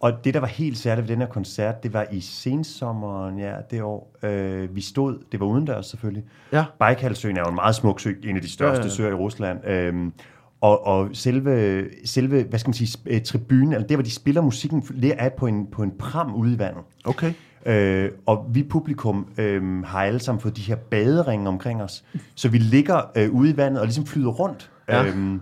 Og 0.00 0.24
det, 0.24 0.34
der 0.34 0.40
var 0.40 0.46
helt 0.46 0.78
særligt 0.78 1.08
ved 1.08 1.14
den 1.14 1.22
her 1.22 1.28
koncert, 1.28 1.82
det 1.82 1.92
var 1.92 2.06
i 2.12 2.20
sensommeren 2.20 3.38
ja, 3.38 3.54
det 3.70 3.82
år. 3.82 4.16
Øh, 4.22 4.76
vi 4.76 4.80
stod, 4.80 5.18
det 5.32 5.40
var 5.40 5.46
udendørs 5.46 5.86
selvfølgelig. 5.86 6.24
Ja. 6.52 6.64
Baikalsøen 6.78 7.36
er 7.36 7.40
jo 7.40 7.48
en 7.48 7.54
meget 7.54 7.74
smuk 7.74 8.00
sø, 8.00 8.12
en 8.24 8.36
af 8.36 8.42
de 8.42 8.50
største 8.50 8.80
Ja, 8.80 8.84
ja. 8.84 8.90
søer 8.90 9.10
i 9.10 9.14
Rusland. 9.14 9.66
Øhm, 9.66 10.12
og, 10.60 10.86
og 10.86 11.08
selve, 11.12 11.84
selve, 12.04 12.42
hvad 12.42 12.58
skal 12.58 12.68
man 12.68 12.74
sige, 12.74 12.98
øh, 13.06 13.22
tribunen, 13.22 13.72
eller 13.72 13.86
der, 13.86 13.96
hvor 13.96 14.02
de 14.02 14.10
spiller 14.10 14.40
musikken, 14.42 14.80
det 14.80 15.14
er 15.18 15.28
på 15.28 15.46
en, 15.46 15.66
på 15.66 15.82
en 15.82 15.92
pram 15.98 16.34
ude 16.34 16.54
i 16.54 16.58
vandet. 16.58 16.82
Okay. 17.04 17.32
Øh, 17.66 18.10
og 18.26 18.46
vi 18.50 18.62
publikum 18.62 19.26
øh, 19.38 19.84
har 19.84 20.02
alle 20.02 20.20
sammen 20.20 20.40
fået 20.40 20.56
de 20.56 20.62
her 20.62 20.76
baderinge 20.76 21.48
omkring 21.48 21.82
os. 21.82 22.04
Så 22.34 22.48
vi 22.48 22.58
ligger 22.58 23.00
øh, 23.16 23.30
ude 23.30 23.50
i 23.50 23.56
vandet 23.56 23.80
og 23.80 23.86
ligesom 23.86 24.06
flyder 24.06 24.30
rundt. 24.30 24.70
Ja. 24.88 25.04
Øhm, 25.04 25.40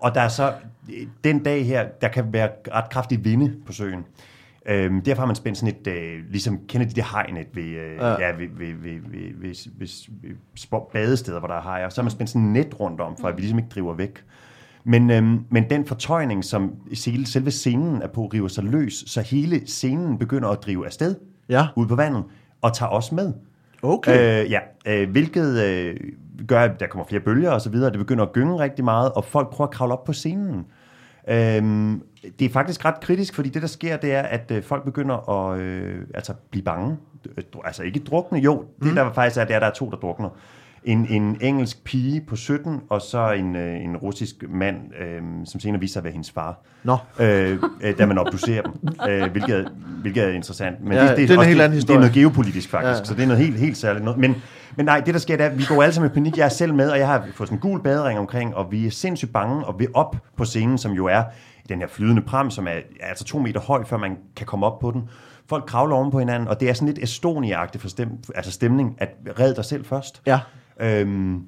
og 0.00 0.14
der 0.14 0.20
er 0.20 0.28
så, 0.28 0.52
den 1.24 1.42
dag 1.42 1.66
her, 1.66 1.88
der 2.00 2.08
kan 2.08 2.32
være 2.32 2.48
ret 2.74 2.90
kraftig 2.90 3.24
vinde 3.24 3.54
på 3.66 3.72
søen. 3.72 4.04
Øhm, 4.68 5.02
derfor 5.02 5.20
har 5.22 5.26
man 5.26 5.36
spændt 5.36 5.58
sådan 5.58 5.74
et, 5.80 5.86
øh, 5.86 6.30
ligesom 6.30 6.58
kender 6.68 6.86
de 6.86 6.94
det 6.94 7.04
hegnet 7.12 7.46
ved, 7.54 7.62
øh, 7.64 7.96
Ja. 7.96 8.10
ja. 8.10 8.30
Ved, 8.36 8.48
ved, 8.58 8.74
ved, 8.82 9.00
ved, 9.12 9.30
ved, 9.40 9.54
ved, 9.78 10.28
ved 10.70 10.80
badesteder, 10.92 11.38
hvor 11.38 11.48
der 11.48 11.54
er 11.54 11.60
hajer. 11.60 11.88
Så 11.88 12.00
har 12.00 12.04
man 12.04 12.10
spændt 12.10 12.30
sådan 12.30 12.46
et 12.46 12.52
net 12.52 12.80
rundt 12.80 13.00
om, 13.00 13.16
for 13.20 13.28
at 13.28 13.36
vi 13.36 13.40
ligesom 13.40 13.58
ikke 13.58 13.70
driver 13.70 13.94
væk. 13.94 14.24
Men, 14.84 15.10
øhm, 15.10 15.44
men 15.50 15.70
den 15.70 15.86
fortøjning, 15.86 16.44
som 16.44 16.72
sel- 16.94 17.26
selve 17.26 17.50
scenen 17.50 18.02
er 18.02 18.08
på, 18.08 18.26
river 18.26 18.48
sig 18.48 18.64
løs, 18.64 19.04
så 19.06 19.20
hele 19.20 19.66
scenen 19.66 20.18
begynder 20.18 20.48
at 20.48 20.58
drive 20.66 20.86
afsted 20.86 21.14
Ja. 21.48 21.66
ud 21.76 21.86
på 21.86 21.96
vandet, 21.96 22.24
og 22.62 22.74
tager 22.76 22.90
os 22.90 23.12
med. 23.12 23.32
Okay. 23.82 24.44
Øh, 24.44 24.50
ja, 24.50 24.58
øh, 24.86 25.10
hvilket 25.10 25.62
øh, 25.64 25.96
gør, 26.46 26.60
at 26.60 26.80
der 26.80 26.86
kommer 26.86 27.04
flere 27.08 27.20
bølger 27.22 27.50
og 27.50 27.60
så 27.60 27.70
videre. 27.70 27.90
Det 27.90 27.98
begynder 27.98 28.24
at 28.24 28.32
gynge 28.32 28.58
rigtig 28.58 28.84
meget, 28.84 29.12
og 29.12 29.24
folk 29.24 29.50
prøver 29.50 29.68
at 29.68 29.74
kravle 29.74 29.92
op 29.92 30.04
på 30.04 30.12
scenen. 30.12 30.66
Øhm, 31.28 32.02
det 32.38 32.44
er 32.44 32.50
faktisk 32.50 32.84
ret 32.84 33.00
kritisk, 33.00 33.34
fordi 33.34 33.48
det, 33.48 33.62
der 33.62 33.68
sker, 33.68 33.96
det 33.96 34.14
er, 34.14 34.22
at 34.22 34.50
øh, 34.50 34.62
folk 34.62 34.84
begynder 34.84 35.30
at 35.30 35.60
øh, 35.60 35.96
altså, 36.14 36.32
blive 36.50 36.62
bange. 36.64 36.96
Altså 37.64 37.82
ikke 37.82 37.98
drukne, 38.00 38.38
jo. 38.38 38.64
Det, 38.82 38.96
der 38.96 39.12
faktisk 39.12 39.40
er, 39.40 39.44
det 39.44 39.52
er, 39.52 39.56
at 39.56 39.62
der 39.62 39.68
er 39.68 39.72
to, 39.72 39.90
der 39.90 39.96
drukner. 39.96 40.28
En, 40.84 41.06
en 41.10 41.36
engelsk 41.40 41.84
pige 41.84 42.20
på 42.20 42.36
17, 42.36 42.80
og 42.88 43.00
så 43.02 43.32
en, 43.32 43.56
øh, 43.56 43.84
en 43.84 43.96
russisk 43.96 44.34
mand, 44.48 44.76
øh, 45.00 45.22
som 45.44 45.60
senere 45.60 45.80
viser 45.80 45.92
sig 45.92 46.00
at 46.00 46.04
være 46.04 46.12
hendes 46.12 46.30
far. 46.30 46.60
Nå. 46.84 46.96
Øh, 47.20 47.58
øh, 47.82 47.98
da 47.98 48.06
man 48.06 48.18
obducerer 48.18 48.62
dem, 48.62 48.72
øh, 49.08 49.30
hvilket, 49.30 49.72
hvilket 50.00 50.24
er 50.24 50.28
interessant. 50.28 50.84
Men 50.84 50.92
Ja, 50.92 51.14
det 51.16 51.30
er 51.30 51.38
en 51.40 51.46
helt 51.46 51.60
anden 51.60 51.60
Det 51.60 51.72
historie. 51.72 51.96
er 51.96 52.00
noget 52.00 52.14
geopolitisk 52.14 52.70
faktisk, 52.70 52.98
ja. 53.00 53.04
så 53.04 53.14
det 53.14 53.22
er 53.22 53.26
noget 53.26 53.42
helt, 53.44 53.58
helt 53.58 53.76
særligt 53.76 54.04
noget. 54.04 54.20
Men, 54.20 54.34
men 54.78 54.84
nej, 54.84 55.00
det 55.00 55.14
der 55.14 55.20
sker, 55.20 55.36
det 55.36 55.46
er, 55.46 55.50
at 55.50 55.58
vi 55.58 55.64
går 55.68 55.82
alle 55.82 55.92
sammen 55.92 56.10
i 56.10 56.14
panik. 56.14 56.36
Jeg 56.36 56.44
er 56.44 56.48
selv 56.48 56.74
med, 56.74 56.90
og 56.90 56.98
jeg 56.98 57.06
har 57.06 57.28
fået 57.34 57.48
sådan 57.48 57.56
en 57.56 57.60
gul 57.60 57.82
badering 57.82 58.18
omkring, 58.18 58.56
og 58.56 58.72
vi 58.72 58.86
er 58.86 58.90
sindssygt 58.90 59.32
bange, 59.32 59.64
og 59.64 59.78
vi 59.78 59.84
er 59.84 59.88
op 59.94 60.16
på 60.36 60.44
scenen, 60.44 60.78
som 60.78 60.92
jo 60.92 61.06
er 61.06 61.24
den 61.68 61.78
her 61.78 61.86
flydende 61.88 62.22
pram, 62.22 62.50
som 62.50 62.66
er 62.66 62.80
altså 63.00 63.24
to 63.24 63.38
meter 63.38 63.60
høj, 63.60 63.84
før 63.84 63.96
man 63.96 64.16
kan 64.36 64.46
komme 64.46 64.66
op 64.66 64.78
på 64.78 64.90
den. 64.90 65.08
Folk 65.46 65.64
kravler 65.66 65.96
oven 65.96 66.10
på 66.10 66.18
hinanden, 66.18 66.48
og 66.48 66.60
det 66.60 66.68
er 66.68 66.72
sådan 66.72 66.94
lidt 66.94 66.98
Estonia-agtigt 66.98 67.78
for 67.78 67.88
stem, 67.88 68.08
altså 68.34 68.52
stemning, 68.52 68.96
at 68.98 69.08
red 69.40 69.54
dig 69.54 69.64
selv 69.64 69.84
først. 69.84 70.22
Ja. 70.26 70.40
Øhm, 70.80 71.42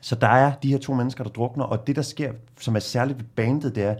så 0.00 0.14
der 0.14 0.28
er 0.28 0.52
de 0.62 0.70
her 0.70 0.78
to 0.78 0.94
mennesker, 0.94 1.24
der 1.24 1.30
drukner, 1.30 1.64
og 1.64 1.86
det, 1.86 1.96
der 1.96 2.02
sker, 2.02 2.32
som 2.60 2.76
er 2.76 2.80
særligt 2.80 3.18
ved 3.18 3.26
bandet, 3.36 3.74
det 3.74 3.84
er, 3.84 3.94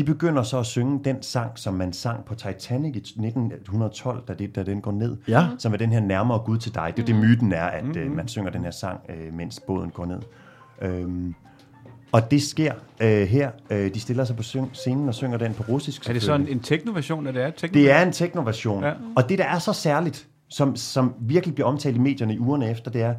de 0.00 0.04
begynder 0.04 0.42
så 0.42 0.58
at 0.58 0.66
synge 0.66 1.00
den 1.04 1.22
sang, 1.22 1.58
som 1.58 1.74
man 1.74 1.92
sang 1.92 2.24
på 2.24 2.34
Titanic 2.34 2.96
i 2.96 2.98
1912, 2.98 4.22
da, 4.28 4.34
det, 4.34 4.56
da 4.56 4.62
den 4.62 4.80
går 4.80 4.92
ned. 4.92 5.16
Ja. 5.28 5.46
Som 5.58 5.72
er 5.72 5.76
den 5.76 5.92
her 5.92 6.00
nærmere 6.00 6.38
Gud 6.38 6.58
til 6.58 6.74
dig. 6.74 6.92
Det 6.96 7.02
er 7.02 7.06
det, 7.06 7.14
myten 7.14 7.52
er, 7.52 7.64
at 7.64 7.96
øh, 7.96 8.16
man 8.16 8.28
synger 8.28 8.50
den 8.50 8.64
her 8.64 8.70
sang, 8.70 9.00
øh, 9.08 9.34
mens 9.34 9.60
båden 9.66 9.90
går 9.90 10.06
ned. 10.06 10.20
Øhm, 10.82 11.34
og 12.12 12.30
det 12.30 12.42
sker 12.42 12.74
øh, 13.00 13.22
her. 13.28 13.50
Øh, 13.70 13.94
de 13.94 14.00
stiller 14.00 14.24
sig 14.24 14.36
på 14.36 14.42
syng- 14.42 14.70
scenen 14.72 15.08
og 15.08 15.14
synger 15.14 15.38
den 15.38 15.54
på 15.54 15.62
russisk. 15.68 16.08
Er 16.08 16.12
det 16.12 16.22
så 16.22 16.26
selvfølgelig. 16.26 16.52
en, 16.52 16.58
en 16.58 16.62
teknoversion 16.62 17.26
af 17.26 17.32
det? 17.32 17.42
Er 17.42 17.50
techno 17.50 17.80
Det 17.80 17.90
er 17.90 18.02
en 18.02 18.12
teknoversion. 18.12 18.84
Ja. 18.84 18.92
Og 19.16 19.28
det, 19.28 19.38
der 19.38 19.44
er 19.44 19.58
så 19.58 19.72
særligt, 19.72 20.28
som, 20.48 20.76
som 20.76 21.14
virkelig 21.20 21.54
bliver 21.54 21.68
omtalt 21.68 21.96
i 21.96 22.00
medierne 22.00 22.34
i 22.34 22.38
ugerne 22.38 22.70
efter, 22.70 22.90
det 22.90 23.02
er, 23.02 23.14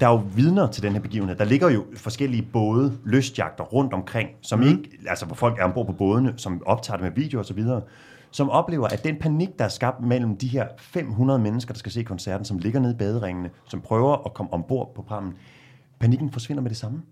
der 0.00 0.06
er 0.06 0.10
jo 0.10 0.22
vidner 0.34 0.66
til 0.66 0.82
den 0.82 0.92
her 0.92 1.00
begivenhed. 1.00 1.36
Der 1.36 1.44
ligger 1.44 1.70
jo 1.70 1.84
forskellige 1.96 2.42
både, 2.42 2.98
lystjagter 3.04 3.64
rundt 3.64 3.92
omkring, 3.92 4.28
som 4.42 4.58
mm. 4.58 4.66
ikke, 4.66 4.90
altså 5.08 5.26
hvor 5.26 5.34
folk 5.34 5.58
er 5.58 5.64
ombord 5.64 5.86
på 5.86 5.92
bådene, 5.92 6.34
som 6.36 6.62
optager 6.66 6.96
det 6.96 7.04
med 7.04 7.12
video 7.22 7.38
og 7.38 7.44
så 7.44 7.54
videre, 7.54 7.82
som 8.30 8.50
oplever, 8.50 8.88
at 8.88 9.04
den 9.04 9.16
panik, 9.16 9.58
der 9.58 9.64
er 9.64 9.68
skabt 9.68 10.00
mellem 10.00 10.36
de 10.36 10.48
her 10.48 10.66
500 10.78 11.38
mennesker, 11.38 11.72
der 11.72 11.78
skal 11.78 11.92
se 11.92 12.02
koncerten, 12.02 12.44
som 12.44 12.58
ligger 12.58 12.80
nede 12.80 12.92
i 12.92 12.96
baderingene, 12.96 13.50
som 13.68 13.80
prøver 13.80 14.26
at 14.26 14.34
komme 14.34 14.52
ombord 14.52 14.92
på 14.94 15.02
prammen, 15.02 15.32
panikken 15.98 16.32
forsvinder 16.32 16.62
med 16.62 16.70
det 16.70 16.78
samme. 16.78 17.02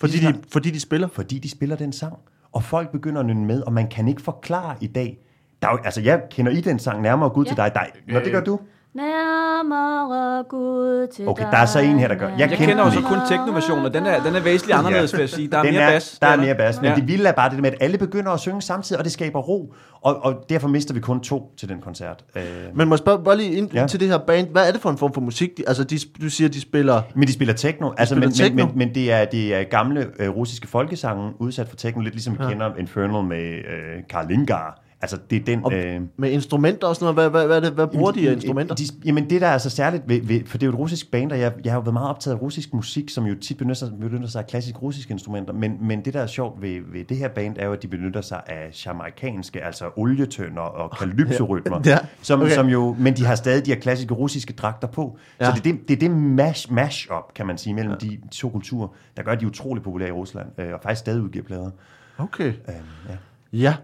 Fordi 0.00 0.18
de, 0.18 0.34
fordi 0.52 0.70
de 0.70 0.80
spiller? 0.80 1.08
fordi 1.08 1.38
de 1.38 1.50
spiller 1.50 1.76
den 1.76 1.92
sang. 1.92 2.18
Og 2.52 2.62
folk 2.62 2.92
begynder 2.92 3.20
at 3.20 3.26
nynne 3.26 3.46
med, 3.46 3.62
og 3.62 3.72
man 3.72 3.88
kan 3.88 4.08
ikke 4.08 4.22
forklare 4.22 4.76
i 4.80 4.86
dag. 4.86 5.18
Der 5.62 5.68
er 5.68 5.72
jo, 5.72 5.78
altså, 5.84 6.00
jeg 6.00 6.22
kender 6.30 6.52
i 6.52 6.60
den 6.60 6.78
sang 6.78 7.02
nærmere 7.02 7.30
Gud 7.30 7.44
ja. 7.44 7.48
til 7.50 7.56
dig. 7.56 7.70
dig. 7.74 8.14
Nå, 8.14 8.18
det 8.18 8.32
gør 8.32 8.44
du. 8.44 8.60
Nærmere 8.94 10.44
Gud 10.48 11.06
til 11.14 11.28
Okay, 11.28 11.44
der 11.50 11.56
er 11.58 11.66
så 11.66 11.78
en 11.78 11.98
her, 11.98 12.08
der 12.08 12.14
gør- 12.14 12.28
jeg 12.28 12.38
Jeg 12.38 12.58
kender 12.58 12.82
også 12.84 13.00
kun 13.00 13.18
teknoversionen, 13.28 13.84
og 13.84 13.94
den 13.94 14.06
er, 14.06 14.22
den 14.22 14.34
er 14.36 14.40
væsentligt 14.40 14.78
anderledes, 14.78 15.12
vil 15.12 15.20
jeg 15.20 15.28
sige. 15.28 15.48
Der 15.50 15.58
er 15.58 15.62
den 15.62 15.74
mere 15.74 15.82
er, 15.82 15.90
bas. 15.90 16.18
Der 16.22 16.26
er 16.26 16.36
Det 16.36 16.44
mere 16.44 16.54
bas. 16.54 16.80
Men 16.80 16.90
Ja. 16.90 16.94
det 16.96 17.08
vilde 17.08 17.28
er 17.28 17.32
bare 17.32 17.50
det 17.50 17.58
med, 17.62 17.72
at 17.72 17.76
alle 17.80 17.98
begynder 17.98 18.30
at 18.30 18.40
synge 18.40 18.62
samtidig, 18.62 18.98
og 18.98 19.04
det 19.04 19.12
skaber 19.12 19.40
ro. 19.40 19.74
Og, 20.00 20.24
og 20.24 20.44
derfor 20.48 20.68
mister 20.68 20.94
vi 20.94 21.00
kun 21.00 21.20
to 21.20 21.52
til 21.58 21.68
den 21.68 21.80
koncert. 21.80 22.24
Øh, 22.36 22.42
Men 22.74 22.88
må 22.88 22.94
jeg 22.94 22.98
spørge 22.98 23.24
bare 23.24 23.36
lige 23.36 23.52
ind 23.52 23.72
ja. 23.74 23.86
Til 23.86 24.00
det 24.00 24.08
her 24.08 24.18
band. 24.18 24.48
Hvad 24.48 24.68
er 24.68 24.72
det 24.72 24.80
for 24.80 24.90
en 24.90 24.98
form 24.98 25.12
for 25.14 25.20
musik? 25.20 25.56
De, 25.56 25.64
altså, 25.66 25.84
de, 25.84 25.98
du 26.22 26.30
siger, 26.30 26.48
de 26.48 26.60
spiller... 26.60 27.02
Men 27.14 27.28
de 27.28 27.32
spiller 27.32 27.54
techno, 27.54 27.90
altså, 27.98 28.14
spiller 28.14 28.28
men, 28.28 28.34
techno? 28.34 28.66
Men, 28.66 28.78
men, 28.78 28.78
men 28.88 28.94
det 28.94 29.12
er 29.12 29.24
det 29.24 29.54
er 29.54 29.62
gamle 29.64 30.06
øh, 30.18 30.28
russiske 30.30 30.68
folkesange 30.68 31.32
udsat 31.38 31.68
for 31.68 31.76
techno, 31.76 32.02
lidt 32.02 32.14
ligesom 32.14 32.38
vi 32.38 32.44
ja. 32.44 32.48
kender 32.50 32.70
Infernal 32.78 33.24
med 33.24 33.42
øh, 33.52 34.02
Karl 34.10 34.28
Lindgar. 34.28 34.82
Altså 35.00 35.18
det 35.30 35.40
er 35.40 35.44
den... 35.44 35.64
Og 35.64 35.74
øh, 35.74 36.00
med 36.16 36.30
instrumenter 36.30 36.86
og 36.86 36.96
sådan 36.96 37.14
noget. 37.14 37.30
Hvad, 37.30 37.46
hvad, 37.46 37.60
hvad, 37.60 37.70
hvad 37.70 37.86
bruger 37.86 38.12
de 38.12 38.28
af 38.28 38.32
instrumenter? 38.32 38.74
De, 38.74 38.84
jamen 39.04 39.30
det 39.30 39.40
der 39.40 39.46
er 39.46 39.58
så 39.58 39.70
særligt, 39.70 40.08
ved, 40.08 40.20
ved, 40.22 40.40
for 40.46 40.58
det 40.58 40.66
er 40.66 40.66
jo 40.66 40.72
et 40.72 40.78
russisk 40.78 41.10
band, 41.10 41.32
og 41.32 41.40
jeg, 41.40 41.52
jeg 41.64 41.72
har 41.72 41.78
jo 41.78 41.82
været 41.82 41.92
meget 41.92 42.08
optaget 42.08 42.36
af 42.36 42.42
russisk 42.42 42.74
musik, 42.74 43.10
som 43.10 43.26
jo 43.26 43.34
tit 43.34 43.58
benytter 43.58 43.74
sig, 43.74 43.92
benytter 44.00 44.28
sig 44.28 44.38
af 44.38 44.46
klassiske 44.46 44.78
russiske 44.78 45.12
instrumenter, 45.12 45.52
men, 45.52 45.76
men 45.80 46.04
det 46.04 46.14
der 46.14 46.20
er 46.20 46.26
sjovt 46.26 46.62
ved, 46.62 46.80
ved 46.92 47.04
det 47.04 47.16
her 47.16 47.28
band, 47.28 47.56
er 47.58 47.66
jo, 47.66 47.72
at 47.72 47.82
de 47.82 47.88
benytter 47.88 48.20
sig 48.20 48.42
af 48.46 48.86
jamaikanske, 48.86 49.64
altså 49.64 49.90
olietønder 49.96 50.62
og 50.62 50.90
kalypsorytmer, 50.98 51.80
Ja, 51.86 51.98
som, 52.22 52.40
okay. 52.40 52.54
som 52.54 52.66
jo, 52.66 52.96
men 52.98 53.16
de 53.16 53.24
har 53.24 53.34
stadig 53.34 53.66
de 53.66 53.70
her 53.70 53.80
klassiske 53.80 54.14
russiske 54.14 54.52
dragter 54.52 54.88
på. 54.88 55.18
Ja. 55.40 55.44
Så 55.44 55.50
det 55.52 55.58
er 55.58 55.72
det, 55.72 55.88
det, 55.88 55.94
er 55.94 56.00
det 56.00 56.10
mash, 56.10 56.72
mash-up, 56.72 57.34
kan 57.34 57.46
man 57.46 57.58
sige, 57.58 57.74
mellem 57.74 57.92
ja. 58.02 58.06
de 58.06 58.18
to 58.32 58.48
kulturer, 58.48 58.88
der 59.16 59.22
gør, 59.22 59.32
at 59.32 59.40
de 59.40 59.44
er 59.44 59.48
utrolig 59.48 59.82
populære 59.82 60.08
i 60.08 60.12
Rusland, 60.12 60.48
øh, 60.58 60.74
og 60.74 60.80
faktisk 60.82 61.00
stadig 61.00 61.22
udgiver 61.22 61.44
plader. 61.44 61.70
Okay. 62.18 62.48
Øh, 62.48 62.74
ja. 63.08 63.16
Ja, 63.52 63.74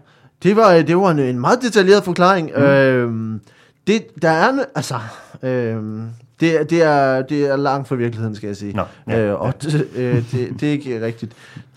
det 0.43 0.55
var, 0.55 0.81
det 0.81 0.97
var 0.97 1.11
en, 1.11 1.19
en 1.19 1.39
meget 1.39 1.61
detaljeret 1.61 2.03
forklaring. 2.03 2.51
Mm. 2.55 2.63
Øhm, 2.63 3.41
det, 3.87 4.21
der 4.21 4.29
er, 4.29 4.63
altså, 4.75 4.99
øhm, 5.43 6.09
det, 6.39 6.69
det, 6.69 6.83
er, 6.83 7.21
det 7.21 7.45
er 7.45 7.55
langt 7.55 7.87
fra 7.87 7.95
virkeligheden, 7.95 8.35
skal 8.35 8.47
jeg 8.47 8.55
sige. 8.55 8.73
Nå, 8.75 8.83
ja, 9.09 9.19
øh, 9.19 9.41
og 9.41 9.53
det, 9.61 9.87
øh, 9.95 10.31
det, 10.31 10.59
det 10.59 10.63
er 10.63 10.71
ikke 10.71 11.05
rigtigt. 11.05 11.33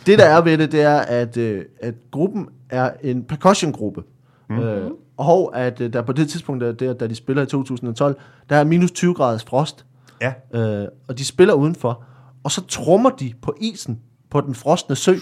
Det, 0.06 0.18
der 0.18 0.24
er 0.24 0.40
ved 0.40 0.58
det, 0.58 0.72
det 0.72 0.82
er, 0.82 0.98
at, 0.98 1.36
øh, 1.36 1.64
at 1.80 1.94
gruppen 2.10 2.48
er 2.70 2.90
en 3.02 3.24
percussion-gruppe. 3.24 4.02
Mm. 4.50 4.58
Øh, 4.58 4.90
og 5.16 5.52
at 5.54 5.80
øh, 5.80 5.92
der 5.92 6.02
på 6.02 6.12
det 6.12 6.30
tidspunkt, 6.30 6.64
der, 6.64 6.72
der, 6.72 6.92
da 6.92 7.06
de 7.06 7.14
spiller 7.14 7.42
i 7.42 7.46
2012, 7.46 8.16
der 8.50 8.56
er 8.56 8.64
minus 8.64 8.90
20 8.90 9.14
graders 9.14 9.44
frost. 9.44 9.84
ja. 10.20 10.32
Øh, 10.54 10.88
og 11.08 11.18
de 11.18 11.24
spiller 11.24 11.54
udenfor. 11.54 12.04
Og 12.44 12.50
så 12.50 12.66
trummer 12.66 13.10
de 13.10 13.32
på 13.42 13.54
isen 13.60 14.00
på 14.30 14.40
den 14.40 14.54
frosne 14.54 14.96
sø. 14.96 15.14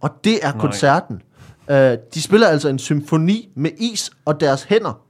Og 0.00 0.10
det 0.24 0.46
er 0.46 0.52
koncerten. 0.52 1.22
Øh, 1.70 1.98
de 2.14 2.22
spiller 2.22 2.46
altså 2.48 2.68
en 2.68 2.78
symfoni 2.78 3.48
med 3.54 3.70
is 3.76 4.10
og 4.24 4.40
deres 4.40 4.62
hænder. 4.62 5.00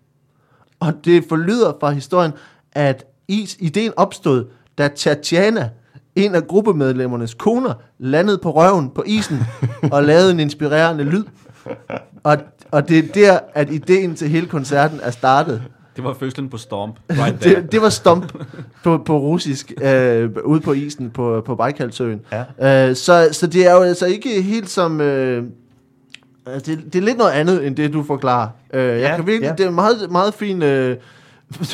Og 0.80 0.92
det 1.04 1.24
forlyder 1.28 1.72
fra 1.80 1.90
historien, 1.90 2.32
at 2.72 3.04
is, 3.28 3.56
ideen 3.60 3.92
opstod, 3.96 4.44
da 4.78 4.88
Tatjana, 4.88 5.70
en 6.16 6.34
af 6.34 6.46
gruppemedlemmernes 6.46 7.34
koner, 7.34 7.74
landede 7.98 8.38
på 8.38 8.50
røven 8.50 8.90
på 8.90 9.02
isen 9.06 9.38
og 9.92 10.04
lavede 10.04 10.30
en 10.30 10.40
inspirerende 10.40 11.04
lyd. 11.04 11.24
Og, 12.22 12.36
og 12.70 12.88
det 12.88 12.98
er 12.98 13.12
der, 13.14 13.38
at 13.54 13.70
ideen 13.70 14.14
til 14.14 14.28
hele 14.28 14.46
koncerten 14.46 15.00
er 15.02 15.10
startet. 15.10 15.62
Det 15.96 16.04
var 16.04 16.14
fødslen 16.14 16.48
på 16.48 16.56
Stomp. 16.56 16.96
Right 17.10 17.40
there. 17.40 17.62
Det, 17.62 17.72
det 17.72 17.82
var 17.82 17.88
stomp 17.88 18.32
på, 18.84 18.98
på 18.98 19.18
russisk 19.18 19.72
øh, 19.82 20.30
ude 20.44 20.60
på 20.60 20.72
isen 20.72 21.10
på, 21.10 21.42
på 21.46 21.54
Bajkalsøen. 21.54 22.20
Ja. 22.60 22.88
Øh, 22.88 22.96
så, 22.96 23.28
så 23.32 23.46
det 23.46 23.66
er 23.66 23.72
jo 23.72 23.80
altså 23.80 24.06
ikke 24.06 24.42
helt 24.42 24.70
som... 24.70 25.00
Øh, 25.00 25.44
altså, 26.46 26.70
det, 26.72 26.84
det 26.92 26.98
er 26.98 27.02
lidt 27.02 27.18
noget 27.18 27.30
andet, 27.30 27.66
end 27.66 27.76
det, 27.76 27.92
du 27.92 28.02
forklarer. 28.02 28.48
Øh, 28.74 28.82
jeg 28.84 28.98
Ja, 29.00 29.16
kan 29.16 29.26
virkelig, 29.26 29.46
ja. 29.48 29.54
Det 29.58 29.66
er 29.66 29.70
meget, 29.70 30.10
meget 30.10 30.34
fint... 30.34 30.62
Øh, 30.62 30.96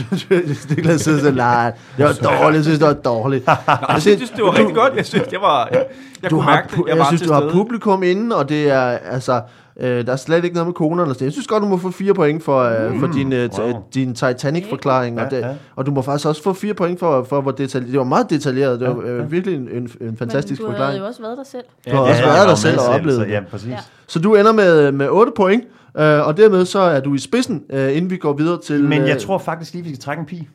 Niklas 0.71 1.01
sidder 1.01 1.19
sådan, 1.19 1.35
nej, 1.35 1.73
det 1.97 2.05
var 2.05 2.13
dårligt, 2.13 2.55
jeg 2.57 2.65
synes, 2.65 2.79
det 2.79 2.87
var 2.89 2.93
dårligt. 2.95 3.47
Nej, 3.47 3.57
jeg 3.95 4.01
synes, 4.03 4.31
det 4.31 4.45
var 4.45 4.59
rigtig 4.59 4.75
godt. 4.75 4.93
Jeg 4.97 5.07
synes, 5.07 5.29
det 5.29 5.39
var... 5.41 5.69
Jeg, 5.73 5.85
jeg 6.23 6.31
du 6.31 6.37
kunne 6.37 6.45
har, 6.45 6.51
mærke 6.55 6.69
det. 6.71 6.77
Jeg 6.79 6.85
jeg, 6.89 6.99
var 6.99 7.05
synes, 7.07 7.21
til 7.21 7.29
du 7.29 7.35
har 7.35 7.49
publikum 7.53 8.03
inde, 8.03 8.37
og 8.37 8.49
det 8.49 8.71
er, 8.71 8.81
altså, 8.81 9.41
øh, 9.81 10.07
der 10.07 10.13
er 10.13 10.17
slet 10.17 10.45
ikke 10.45 10.55
noget 10.55 10.67
med 10.67 10.75
koner 10.75 11.03
eller 11.03 11.15
sådan. 11.15 11.25
Jeg 11.25 11.33
synes 11.33 11.47
godt, 11.47 11.63
du 11.63 11.69
må 11.69 11.77
få 11.77 11.91
fire 11.91 12.15
point 12.15 12.45
for, 12.45 12.63
øh, 12.63 13.01
for 13.01 13.07
din, 13.07 13.33
øh, 13.33 13.51
Wow. 13.59 13.85
din 13.95 14.15
Titanic-forklaring, 14.15 15.17
Ja, 15.19 15.25
og, 15.25 15.31
det, 15.31 15.39
ja. 15.41 15.49
og 15.77 15.87
du 15.87 15.91
må 15.91 16.03
faktisk 16.03 16.29
også 16.29 16.43
få 16.43 16.53
fire 16.53 16.75
point 16.75 16.99
for, 16.99 17.25
for 17.29 17.41
hvor 17.41 17.51
detaljeret. 17.51 17.93
Det 17.93 17.99
var 17.99 18.05
meget 18.05 18.31
detaljeret, 18.31 18.81
det 18.81 18.89
var 18.89 19.03
øh, 19.05 19.33
virkelig 19.33 19.57
en, 19.57 19.69
en, 19.73 19.91
en 20.01 20.17
fantastisk 20.17 20.61
Men 20.61 20.67
du 20.67 20.73
forklaring. 20.73 20.91
havde 20.93 20.99
jo 21.01 21.07
også 21.07 21.23
været 21.23 21.39
der 21.39 21.45
selv. 21.45 21.65
Du 21.91 21.97
har 21.97 22.03
også 22.03 22.23
jeg 22.23 22.33
været 22.35 22.49
der 22.49 22.55
selv 22.55 22.79
og 22.79 22.87
oplevet 22.87 23.19
så, 23.21 23.25
det. 23.25 23.31
Ja, 23.31 23.41
præcis. 23.51 23.69
Ja. 23.69 23.79
Så 24.11 24.19
du 24.19 24.35
ender 24.35 24.53
med, 24.53 24.93
med 24.93 25.09
8 25.09 25.33
point, 25.37 25.65
øh, 25.97 26.27
og 26.27 26.37
dermed 26.37 26.65
så 26.65 26.79
er 26.79 27.01
du 27.01 27.15
i 27.15 27.19
spidsen, 27.19 27.63
øh, 27.71 27.97
inden 27.97 28.11
vi 28.11 28.17
går 28.17 28.33
videre 28.33 28.61
til... 28.61 28.85
Men 28.85 29.03
jeg 29.03 29.15
øh, 29.15 29.21
tror 29.21 29.39
faktisk 29.39 29.73
lige, 29.73 29.85
vi 29.85 29.89
skal 29.89 29.99
trække 29.99 30.21
en 30.21 30.27
pi. 30.27 30.49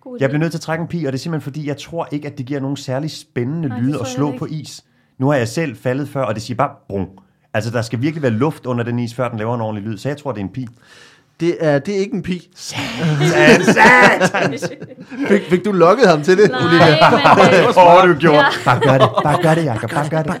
God 0.00 0.16
Jeg 0.20 0.28
bliver 0.30 0.40
nødt 0.40 0.52
til 0.52 0.58
at 0.58 0.62
trække 0.62 0.82
en 0.82 0.88
pi, 0.88 1.04
og 1.04 1.12
det 1.12 1.18
er 1.18 1.22
simpelthen 1.22 1.52
fordi, 1.52 1.68
jeg 1.68 1.76
tror 1.76 2.08
ikke, 2.12 2.26
at 2.26 2.38
det 2.38 2.46
giver 2.46 2.60
nogen 2.60 2.76
særlig 2.76 3.10
spændende 3.10 3.68
Nej, 3.68 3.76
det 3.78 3.86
lyde 3.86 3.96
tror 3.96 4.02
at 4.02 4.08
slå 4.08 4.32
på 4.38 4.46
is. 4.50 4.84
Nu 5.18 5.28
har 5.28 5.34
jeg 5.36 5.48
selv 5.48 5.76
faldet 5.76 6.08
før, 6.08 6.22
og 6.22 6.34
det 6.34 6.42
siger 6.42 6.56
bare 6.56 6.70
brung. 6.88 7.08
Altså, 7.54 7.70
der 7.70 7.82
skal 7.82 8.02
virkelig 8.02 8.22
være 8.22 8.32
luft 8.32 8.66
under 8.66 8.84
den 8.84 8.98
is, 8.98 9.14
før 9.14 9.28
den 9.28 9.38
laver 9.38 9.54
en 9.54 9.60
ordentlig 9.60 9.84
lyd, 9.84 9.98
så 9.98 10.08
jeg 10.08 10.16
tror, 10.16 10.32
det 10.32 10.40
er 10.40 10.44
en 10.44 10.52
pi. 10.52 10.66
Det 11.40 11.56
er, 11.60 11.78
det 11.78 11.94
er 11.94 11.98
ikke 11.98 12.14
en 12.14 12.22
pi. 12.22 12.48
Sat! 12.56 12.76
Fik, 15.28 15.42
fik 15.50 15.64
du 15.64 15.72
lukket 15.72 16.08
ham 16.08 16.22
til 16.22 16.38
det, 16.38 16.50
Nej, 16.50 16.60
Olivia? 16.60 17.10
men... 17.36 17.54
Øh, 17.54 17.68
Åh, 17.78 18.02
oh, 18.04 18.08
du 18.08 18.14
gjorde. 18.14 18.36
Ja. 18.36 18.44
Bare 18.64 18.80
gør 18.80 18.98
det, 18.98 19.08
bare 19.22 19.42
gør 19.42 19.54
det, 19.54 19.64
Jacob, 19.64 19.90
bare 19.90 20.08
gør 20.08 20.22
det. 20.22 20.32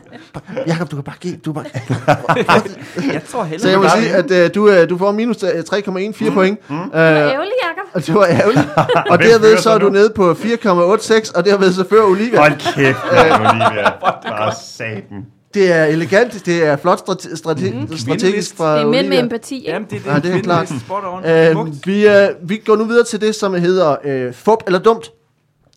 Jakob, 0.66 0.90
du 0.90 0.96
kan 0.96 1.02
bare 1.04 1.16
give... 1.20 1.36
Du 1.36 1.52
bare... 1.52 1.64
Jeg 3.12 3.22
tror 3.28 3.44
heller 3.44 3.62
Så 3.62 3.68
jeg 3.68 3.78
må 3.78 3.88
sige, 3.88 4.14
at 4.14 4.30
øh, 4.30 4.50
du, 4.54 4.68
øh, 4.70 4.88
du 4.88 4.98
får 4.98 5.12
minus 5.12 5.42
øh, 5.42 5.48
3,14 5.48 6.34
point. 6.34 6.70
Mm. 6.70 6.76
Øh, 6.76 6.82
Ærgerlig, 6.94 7.52
Jacob. 7.64 7.88
og 7.92 8.06
det 8.06 8.14
var 8.14 8.26
ærgerligt. 8.26 8.68
og 9.10 9.18
derved 9.18 9.58
så 9.58 9.70
er 9.70 9.78
du 9.78 9.88
nede 9.88 10.12
på 10.16 10.30
4,86, 10.32 11.38
og 11.38 11.44
derved 11.44 11.72
så 11.72 11.84
fører 11.90 12.04
Olivia. 12.04 12.38
Hold 12.38 12.74
kæft, 12.74 12.98
Olivia. 13.10 13.90
Bare 14.00 14.52
satan. 14.76 15.26
Det 15.56 15.72
er 15.72 15.84
elegant, 15.84 16.46
det 16.46 16.64
er 16.66 16.76
flot 16.76 16.98
strate- 16.98 17.36
strate- 17.36 17.70
Mhm. 17.74 17.96
strategisk 17.96 18.56
fra 18.56 18.74
Det 18.76 18.82
er 18.82 18.86
mænd 18.86 19.08
med 19.08 19.18
empati, 19.18 19.56
ikke? 19.56 19.70
Jamen, 19.70 19.88
det, 19.90 20.00
det, 20.04 20.10
Ja, 20.10 20.18
det 20.18 20.34
er 20.34 20.40
klart. 20.42 20.68
Spot 20.68 21.02
on. 21.04 21.24
Øh, 21.24 21.86
vi, 21.86 22.06
øh, 22.08 22.28
vi 22.42 22.56
går 22.56 22.76
nu 22.76 22.84
videre 22.84 23.04
til 23.04 23.20
det, 23.20 23.34
som 23.34 23.54
hedder 23.54 23.96
øh, 24.04 24.32
fup 24.32 24.58
eller 24.66 24.78
dumt. 24.78 25.12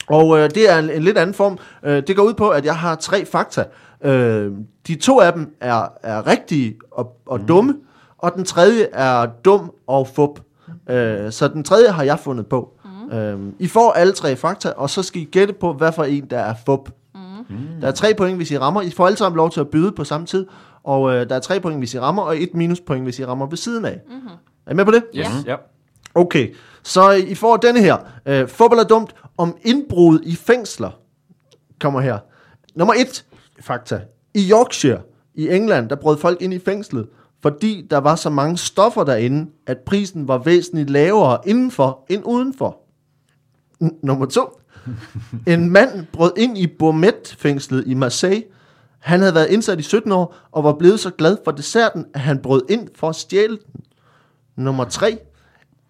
Og 0.08 0.38
øh, 0.40 0.50
det 0.50 0.70
er 0.72 0.78
en, 0.80 0.90
en 0.90 1.04
lidt 1.04 1.18
anden 1.18 1.34
form. 1.34 1.58
Øh, 1.86 2.04
det 2.08 2.16
går 2.16 2.24
ud 2.24 2.34
på, 2.34 2.50
at 2.50 2.66
jeg 2.66 2.76
har 2.76 2.96
tre 2.96 3.26
fakta. 3.26 3.64
Øh, 4.04 4.52
de 4.88 4.96
to 4.96 5.20
af 5.20 5.34
dem 5.34 5.54
er, 5.62 5.88
er 6.04 6.28
rigtige 6.28 6.76
og, 6.92 7.12
og 7.26 7.40
dumme, 7.48 7.76
og 8.18 8.32
den 8.36 8.46
tredje 8.46 8.88
er 8.94 9.26
dum 9.46 9.72
og 9.88 10.08
fup. 10.16 10.40
Øh, 10.90 11.32
så 11.32 11.48
den 11.54 11.64
tredje 11.64 11.90
har 11.92 12.04
jeg 12.04 12.20
fundet 12.20 12.48
på. 12.48 12.70
Øh, 13.14 13.36
I 13.60 13.68
får 13.68 13.92
alle 13.92 14.14
tre 14.14 14.36
fakta, 14.36 14.70
og 14.76 14.90
så 14.90 15.04
skal 15.04 15.22
I 15.22 15.26
gætte 15.32 15.54
på, 15.54 15.74
hvad 15.74 15.92
for 15.92 16.04
en, 16.04 16.26
der 16.30 16.40
er 16.40 16.54
fup. 16.66 16.90
Der 17.82 17.88
er 17.88 17.92
tre 17.92 18.14
point, 18.18 18.38
hvis 18.38 18.52
I 18.52 18.58
rammer. 18.58 18.82
I 18.82 18.90
får 18.90 19.06
alle 19.06 19.18
sammen 19.18 19.38
lov 19.38 19.52
til 19.52 19.60
at 19.60 19.68
byde 19.70 19.92
på 19.92 20.04
samme 20.04 20.28
tid. 20.28 20.48
Og 20.84 21.14
øh, 21.16 21.30
der 21.30 21.36
er 21.36 21.40
tre 21.40 21.60
point, 21.60 21.78
hvis 21.80 21.94
I 21.94 22.00
rammer, 22.00 22.22
og 22.24 22.42
et 22.42 22.54
minuspoint, 22.54 23.04
hvis 23.04 23.20
I 23.20 23.26
rammer 23.26 23.46
ved 23.46 23.58
siden 23.58 23.86
af. 23.86 24.00
Mm-hmm. 24.10 24.30
Er 24.66 24.72
I 24.72 24.76
med 24.76 24.86
på 24.86 24.92
det? 24.92 25.04
Yes. 25.16 25.28
Ja. 25.46 25.56
Okay, 26.16 26.56
så 26.84 27.12
I 27.12 27.36
får 27.36 27.58
denne 27.58 27.80
her. 27.80 27.98
Øh, 28.26 28.48
fodbold 28.48 28.80
er 28.80 28.84
dumt 28.84 29.16
om 29.38 29.58
indbrud 29.62 30.20
i 30.24 30.36
fængsler. 30.36 30.90
Kommer 31.80 32.02
her. 32.02 32.18
Nummer 32.76 32.94
et, 32.94 33.26
fakta. 33.60 34.02
I 34.34 34.50
Yorkshire 34.52 35.02
i 35.36 35.50
England, 35.50 35.90
der 35.90 35.96
brød 35.96 36.18
folk 36.18 36.42
ind 36.42 36.54
i 36.54 36.60
fængslet, 36.60 37.08
fordi 37.42 37.88
der 37.90 37.98
var 37.98 38.16
så 38.16 38.30
mange 38.30 38.58
stoffer 38.58 39.04
derinde, 39.04 39.52
at 39.68 39.78
prisen 39.86 40.28
var 40.28 40.38
væsentligt 40.38 40.90
lavere 40.90 41.38
indenfor 41.46 42.06
end 42.10 42.24
udenfor. 42.26 42.78
N- 43.84 44.00
nummer 44.04 44.26
to. 44.26 44.59
En 45.54 45.70
mand 45.70 46.06
brød 46.14 46.32
ind 46.38 46.58
i 46.58 46.68
Bourmet-fængslet 46.68 47.84
i 47.88 47.94
Marseille. 47.94 48.44
Han 49.00 49.20
havde 49.20 49.36
været 49.36 49.50
indsat 49.50 49.80
i 49.80 49.84
17 49.84 50.12
år 50.12 50.36
og 50.52 50.64
var 50.64 50.74
blevet 50.74 51.00
så 51.00 51.10
glad 51.10 51.38
for 51.44 51.52
desserten, 51.52 52.06
at 52.14 52.20
han 52.20 52.40
brød 52.40 52.62
ind 52.70 52.88
for 52.96 53.10
at 53.10 53.16
stjæle 53.16 53.58
den. 53.74 53.84
Nummer 54.56 54.84
3. 54.84 55.18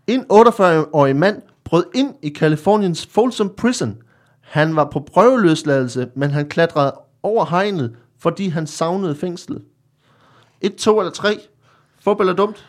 En 0.07 0.25
48-årig 0.33 1.15
mand 1.15 1.41
brød 1.63 1.83
ind 1.95 2.13
i 2.21 2.29
Californiens 2.29 3.05
Folsom 3.05 3.53
Prison. 3.57 3.97
Han 4.41 4.75
var 4.75 4.89
på 4.91 4.99
prøveløsladelse, 4.99 6.09
men 6.15 6.31
han 6.31 6.49
klatrede 6.49 6.93
over 7.23 7.45
hegnet, 7.45 7.95
fordi 8.19 8.47
han 8.47 8.67
savnede 8.67 9.15
fængslet. 9.15 9.61
1, 10.61 10.75
2 10.75 10.99
eller 10.99 11.11
3. 11.11 11.39
Fodbold 12.01 12.29
er 12.29 12.33
dumt? 12.33 12.68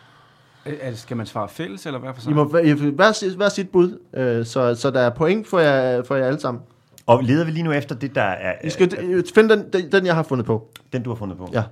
Det- 0.65 0.99
Skal 0.99 1.17
man 1.17 1.25
svare 1.25 1.49
fælles, 1.49 1.85
eller 1.85 1.99
hvad 1.99 2.09
for 2.13 2.21
I 2.21 2.23
sig? 2.23 2.33
må 2.33 2.43
hver, 2.43 2.59
I 2.59 2.75
får 2.77 2.85
hver, 2.91 3.11
sit- 3.11 3.35
hver 3.35 3.49
sit 3.49 3.69
bud, 3.69 3.99
øh, 4.13 4.45
så, 4.45 4.75
så 4.75 4.91
der 4.91 4.99
er 4.99 5.09
point 5.09 5.47
for 5.47 5.59
jer, 5.59 6.03
for 6.03 6.15
jer 6.15 6.25
alle 6.27 6.39
sammen. 6.39 6.63
Og 7.05 7.23
leder 7.23 7.45
vi 7.45 7.51
lige 7.51 7.63
nu 7.63 7.71
efter 7.71 7.95
det, 7.95 8.15
der 8.15 8.21
er 8.21 8.53
I 8.63 8.69
skal 8.69 8.93
øh, 9.01 9.23
finde 9.35 9.55
den, 9.55 9.65
den, 9.73 9.91
den, 9.91 10.05
jeg 10.05 10.15
har 10.15 10.23
fundet 10.23 10.45
på. 10.45 10.67
den, 10.93 11.03
du 11.03 11.09
har 11.09 11.15
fundet 11.15 11.37
på? 11.37 11.49
Ja. 11.53 11.63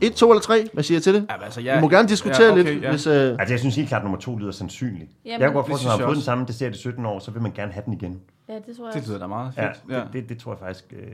1, 0.00 0.12
2 0.14 0.30
eller 0.30 0.40
3? 0.40 0.68
Hvad 0.72 0.82
siger 0.84 0.96
jeg 0.96 1.02
til 1.02 1.14
det? 1.14 1.26
Ja, 1.30 1.36
men 1.36 1.44
altså, 1.44 1.60
I 1.60 1.64
jeg, 1.64 1.80
må 1.80 1.88
gerne 1.88 2.08
diskutere 2.08 2.42
ja, 2.46 2.52
okay, 2.52 2.64
lidt, 2.64 2.82
Ja. 2.82 2.90
hvis... 2.90 3.06
Øh, 3.06 3.12
Altså, 3.38 3.52
jeg 3.52 3.58
synes 3.60 3.76
helt 3.76 3.88
klart, 3.88 4.00
at 4.00 4.04
nummer 4.04 4.18
to 4.18 4.36
lyder 4.36 4.50
sandsynligt. 4.52 5.10
Jamen, 5.24 5.40
jeg 5.40 5.48
kan 5.48 5.52
godt 5.52 5.66
forestille 5.66 5.88
mig, 5.88 5.94
at 5.94 5.98
jeg 5.98 6.04
har 6.06 6.08
fået 6.08 6.16
den 6.16 6.24
samme 6.24 6.44
dessert 6.46 6.74
i 6.74 6.78
17 6.78 7.06
år, 7.06 7.18
så 7.18 7.30
vil 7.30 7.42
man 7.42 7.52
gerne 7.52 7.72
have 7.72 7.82
den 7.84 7.92
igen. 7.92 8.20
Ja, 8.48 8.54
det 8.66 8.76
tror 8.76 8.86
jeg 8.86 8.94
Det 8.94 9.08
lyder 9.08 9.18
da 9.18 9.26
meget 9.26 9.52
Ja, 9.56 9.66
fedt. 9.68 9.80
Ja, 9.90 9.94
det, 9.96 10.08
det, 10.12 10.28
det 10.28 10.38
tror 10.38 10.52
jeg 10.52 10.58
faktisk, 10.58 10.84
øh, 10.92 10.98
man 10.98 11.08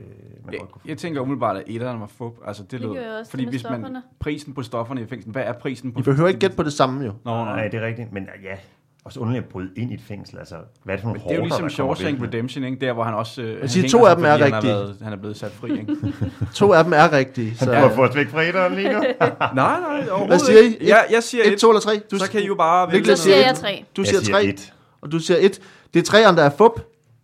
Jeg, 0.53 0.59
godt 0.59 0.71
kunne 0.71 0.81
få. 0.81 0.87
jeg 0.87 0.97
tænker 0.97 1.21
umiddelbart, 1.21 1.57
at 1.57 1.63
etteren 1.67 1.99
var 1.99 2.07
fup. 2.17 2.33
Altså, 2.47 2.63
det, 2.63 2.71
Det 2.71 2.81
lød, 2.81 2.89
også, 3.19 3.31
fordi 3.31 3.45
hvis 3.49 3.63
man, 3.63 3.71
stofferne. 3.73 4.01
prisen 4.19 4.53
på 4.53 4.63
stofferne 4.63 5.01
i 5.01 5.05
fængslen, 5.05 5.31
hvad 5.31 5.43
er 5.43 5.53
prisen 5.53 5.91
på 5.91 5.99
I 5.99 6.03
behøver 6.03 6.27
ikke 6.27 6.39
gætte 6.39 6.55
på 6.55 6.63
det 6.63 6.73
samme, 6.73 7.05
jo. 7.05 7.11
Nå, 7.25 7.31
Nej, 7.31 7.43
nej. 7.55 7.67
det 7.67 7.79
er 7.83 7.85
rigtigt, 7.85 8.13
men 8.13 8.27
ja, 8.43 8.55
også 9.05 9.19
underligt 9.19 9.43
at 9.45 9.49
bryde 9.49 9.69
ind 9.77 9.91
i 9.91 9.93
et 9.93 10.01
fængsel. 10.07 10.37
Altså, 10.37 10.55
hvad 10.83 10.93
er 10.93 10.97
det 10.97 11.01
for 11.01 11.07
nogle 11.07 11.19
Men 11.19 11.29
det 11.29 11.33
er 11.33 11.37
jo 11.37 11.43
ligesom 11.45 11.69
Shawshank? 11.69 12.21
Redemption, 12.21 12.63
ikke? 12.63 12.85
Der, 12.85 12.93
hvor 12.93 13.03
han 13.03 13.13
også... 13.13 13.41
Øh, 13.41 13.59
han 13.59 13.69
siger, 13.69 13.89
to 13.89 14.05
af 14.05 14.15
dem 14.15 14.25
er 14.25 14.31
fordi 14.31 14.43
han 14.43 14.53
rigtige. 14.53 14.73
været, 14.73 14.95
han 15.01 15.13
er 15.13 15.17
blevet 15.17 15.37
sat 15.37 15.51
fri, 15.51 15.71
ikke? 15.79 15.95
To 16.55 16.73
af 16.73 16.83
dem 16.83 16.93
er 16.93 17.11
rigtige. 17.13 17.49
Han 17.49 17.57
Så, 17.57 17.65
prøver 17.65 17.85
at 17.85 17.95
få 17.95 18.03
os 18.03 18.15
væk 18.15 18.29
fra 18.29 18.41
etteren 18.41 18.75
lige 18.75 18.93
nu. 18.93 18.99
nej, 19.01 19.09
nej, 19.55 19.79
overhovedet 20.09 20.27
Hvad 20.27 20.39
siger 20.39 20.59
I? 20.61 20.77
Ja, 20.81 20.97
jeg 21.11 21.23
siger 21.23 21.43
1, 21.43 21.53
et. 21.53 21.59
2 21.59 21.69
eller 21.69 21.81
3? 21.81 22.01
Du, 22.11 22.17
Så 22.17 22.31
kan 22.31 22.41
I 22.41 22.45
jo 22.45 22.55
bare... 22.55 22.91
Vælge 22.91 23.05
Så 23.15 23.23
siger 23.23 23.35
jeg 23.37 23.55
tre. 23.55 23.85
Du 23.97 24.01
Jeg 24.01 24.07
siger 24.07 24.33
3, 24.33 24.43
et. 24.45 24.73
og 25.01 25.11
du 25.11 25.19
siger 25.19 25.37
1. 25.41 25.59
Det 25.93 25.99
er 25.99 26.03
træerne, 26.03 26.37
der 26.37 26.43
er 26.43 26.49
fup. 26.57 26.71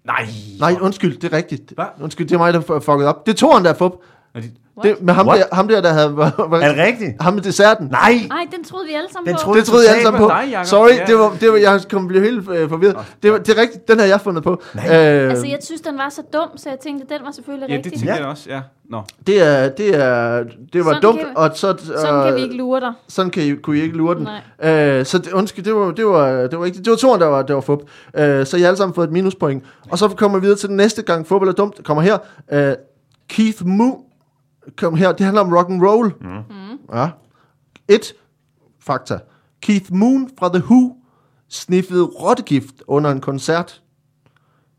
Nej. 0.05 0.25
Nej, 0.59 0.75
undskyld, 0.81 1.17
det 1.17 1.33
er 1.33 1.37
rigtigt. 1.37 1.71
Hvad? 1.75 1.85
Undskyld, 2.01 2.27
det 2.27 2.33
er 2.35 2.39
mig, 2.39 2.53
der 2.53 2.59
har 2.73 2.79
fucket 2.79 3.07
op. 3.07 3.25
Det 3.25 3.31
er 3.31 3.35
toeren, 3.37 3.63
der 3.65 3.69
er 3.69 3.73
fup. 3.77 3.91
Er 4.33 4.41
de- 4.83 4.87
Det, 4.89 5.01
med 5.01 5.13
ham 5.13 5.27
What? 5.27 5.39
der, 5.49 5.55
ham 5.55 5.67
der, 5.67 5.81
der 5.81 5.89
havde... 5.93 6.07
Er 6.65 6.73
det 6.75 6.77
rigtigt? 6.85 7.21
ham 7.21 7.33
med 7.33 7.41
desserten. 7.41 7.87
Nej! 7.87 8.13
Nej, 8.29 8.47
den 8.55 8.63
troede 8.63 8.87
vi 8.87 8.93
alle 8.93 9.07
sammen 9.13 9.27
Den 9.27 9.35
på. 9.35 9.39
troede- 9.41 9.59
Det 9.59 9.67
troede 9.67 9.83
jeg 9.85 9.91
alle 9.91 10.03
sammen 10.03 10.21
på. 10.21 10.27
dig, 10.27 10.47
Jacob. 10.51 10.65
Sorry, 10.65 10.89
Ja. 10.89 11.05
det 11.07 11.15
var, 11.15 11.37
det 11.41 11.51
var, 11.51 11.57
jeg 11.57 11.81
kom 11.91 12.07
blive 12.07 12.23
helt 12.23 12.49
øh, 12.49 12.69
forvirret. 12.69 12.97
Det, 13.23 13.31
var, 13.31 13.37
det 13.37 13.57
er 13.57 13.61
rigtigt, 13.61 13.87
den 13.87 13.99
har 13.99 14.05
jeg 14.05 14.21
fundet 14.21 14.43
på. 14.43 14.61
Øh, 14.75 14.81
Altså, 14.85 15.47
jeg 15.47 15.57
synes, 15.61 15.81
den 15.81 15.97
var 15.97 16.09
så 16.09 16.21
dum, 16.33 16.57
så 16.57 16.69
jeg 16.69 16.79
tænkte, 16.79 17.13
den 17.13 17.25
var 17.25 17.31
selvfølgelig 17.31 17.69
Ja, 17.69 17.77
det 17.77 17.85
rigtig. 17.85 17.99
tænker 17.99 18.15
Ja. 18.15 18.19
jeg 18.21 18.29
også, 18.29 18.49
ja. 18.49 18.61
Nå. 18.89 19.01
det, 19.27 19.41
er, 19.47 19.69
det, 19.69 19.95
er, 19.95 20.43
det 20.73 20.85
var 20.85 20.91
Sådan 20.91 21.01
dumt, 21.01 21.19
kan- 21.19 21.27
og 21.37 21.49
så... 21.53 21.75
Sådan 22.01 22.25
kan 22.25 22.35
vi 22.35 22.41
ikke 22.41 22.55
lure 22.55 22.79
dig. 22.79 22.93
Sådan 23.07 23.31
kan 23.31 23.43
I, 23.43 23.51
kunne 23.55 23.77
I 23.77 23.81
ikke 23.81 23.97
lure 23.97 24.15
den. 24.15 24.27
Nej. 24.61 24.71
Øh, 24.99 25.05
så 25.05 25.17
det, 25.17 25.33
undskyld, 25.33 25.65
det 25.65 25.75
var, 25.75 25.91
det 25.91 26.05
var, 26.05 26.29
det 26.47 26.59
var 26.59 26.65
ikke 26.65 26.77
det 26.77 26.89
var 26.89 26.95
toren, 26.97 27.21
der 27.21 27.27
var, 27.27 27.41
der 27.41 27.53
var 27.53 27.61
fup. 27.61 27.79
Øh, 28.17 28.45
så 28.45 28.57
I 28.57 28.59
har 28.61 28.67
alle 28.67 28.77
sammen 28.77 28.95
fået 28.95 29.07
et 29.07 29.13
minuspoint. 29.13 29.63
Og 29.91 29.97
så 29.99 30.07
kommer 30.07 30.37
vi 30.39 30.41
videre 30.41 30.57
til 30.57 30.69
den 30.69 30.77
næste 30.77 31.01
gang, 31.01 31.27
fodbold 31.27 31.49
er 31.49 31.53
dumt, 31.53 31.83
kommer 31.83 32.03
her. 32.03 32.17
Øh, 32.51 32.73
Keith 33.29 33.65
Moon, 33.65 33.97
kom 34.77 34.95
her, 34.95 35.11
det 35.11 35.25
handler 35.25 35.41
om 35.41 35.53
rock 35.53 35.69
and 35.69 35.81
roll. 35.81 36.13
Mm. 36.21 36.97
Ja. 36.97 37.09
Et, 37.87 38.13
fakta. 38.79 39.19
Keith 39.61 39.93
Moon 39.93 40.29
fra 40.39 40.49
The 40.49 40.63
Who 40.63 40.95
sniffede 41.49 42.03
rottegift 42.03 42.75
under 42.87 43.11
en 43.11 43.21
koncert. 43.21 43.81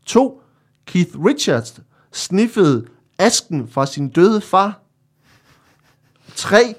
To, 0.05 0.41
Keith 0.85 1.11
Richards 1.25 1.79
sniffede 2.13 2.85
asken 3.19 3.67
fra 3.67 3.85
sin 3.85 4.09
døde 4.09 4.41
far. 4.41 4.79
3. 6.35 6.75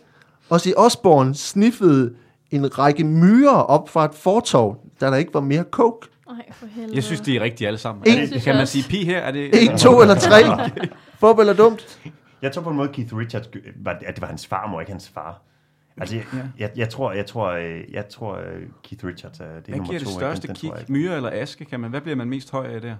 Ozzy 0.51 0.69
Osbourne 0.77 1.35
sniffede 1.35 2.15
en 2.51 2.79
række 2.79 3.05
myrer 3.05 3.51
op 3.57 3.89
fra 3.89 4.05
et 4.05 4.15
fortov, 4.15 4.85
da 5.01 5.07
der 5.07 5.17
ikke 5.17 5.35
var 5.35 5.41
mere 5.41 5.65
coke. 5.71 6.09
Ej, 6.29 6.35
for 6.53 6.67
helvede. 6.67 6.95
Jeg 6.95 7.05
synes, 7.05 7.21
de 7.21 7.37
er 7.37 7.41
rigtige 7.41 7.67
alle 7.69 7.79
sammen. 7.79 8.03
En- 8.07 8.19
Er 8.19 8.27
det, 8.27 8.43
kan 8.43 8.55
man 8.57 8.67
sige 8.67 8.85
pi 8.89 9.05
her? 9.05 9.19
Er 9.19 9.31
det, 9.31 9.73
1, 9.73 9.79
2 9.81 10.01
eller 10.01 10.15
3. 10.15 10.35
Fup 11.21 11.39
eller 11.39 11.53
dumt? 11.53 11.99
Jeg 12.43 12.53
tror 12.53 12.63
på 12.63 12.71
en 12.71 12.77
måde, 12.77 12.89
Keith 12.89 13.17
Richards, 13.17 13.51
var, 13.77 13.99
at 14.07 14.15
det 14.15 14.21
var 14.21 14.27
hans 14.29 14.47
farmor, 14.47 14.81
ikke 14.81 14.93
hans 14.93 15.09
far. 15.09 15.43
Altså, 16.01 16.17
jeg, 16.17 16.25
jeg, 16.59 16.71
jeg 16.77 16.89
tror, 16.89 17.13
jeg 17.13 17.27
tror, 17.27 17.47
øh, 17.49 17.81
jeg 17.93 18.09
tror 18.09 18.35
øh, 18.37 18.63
Keith 18.83 19.05
Richards 19.05 19.41
er 19.41 19.45
det 19.45 19.55
er 19.57 19.61
Hvad 19.61 19.77
nummer 19.77 19.87
giver 19.87 20.01
to. 20.01 20.05
det 20.05 20.15
største 20.15 20.47
Den- 20.49 20.57
den 20.57 20.71
kick? 20.71 20.81
ikke. 20.81 20.93
Myre 20.93 21.17
eller 21.17 21.31
aske? 21.33 21.65
Kan 21.65 21.81
man, 21.81 21.91
hvad 21.91 22.01
bliver 22.01 22.17
man 22.17 22.29
mest 22.29 22.51
høj 22.51 22.67
af 22.67 22.81
der? 22.81 22.97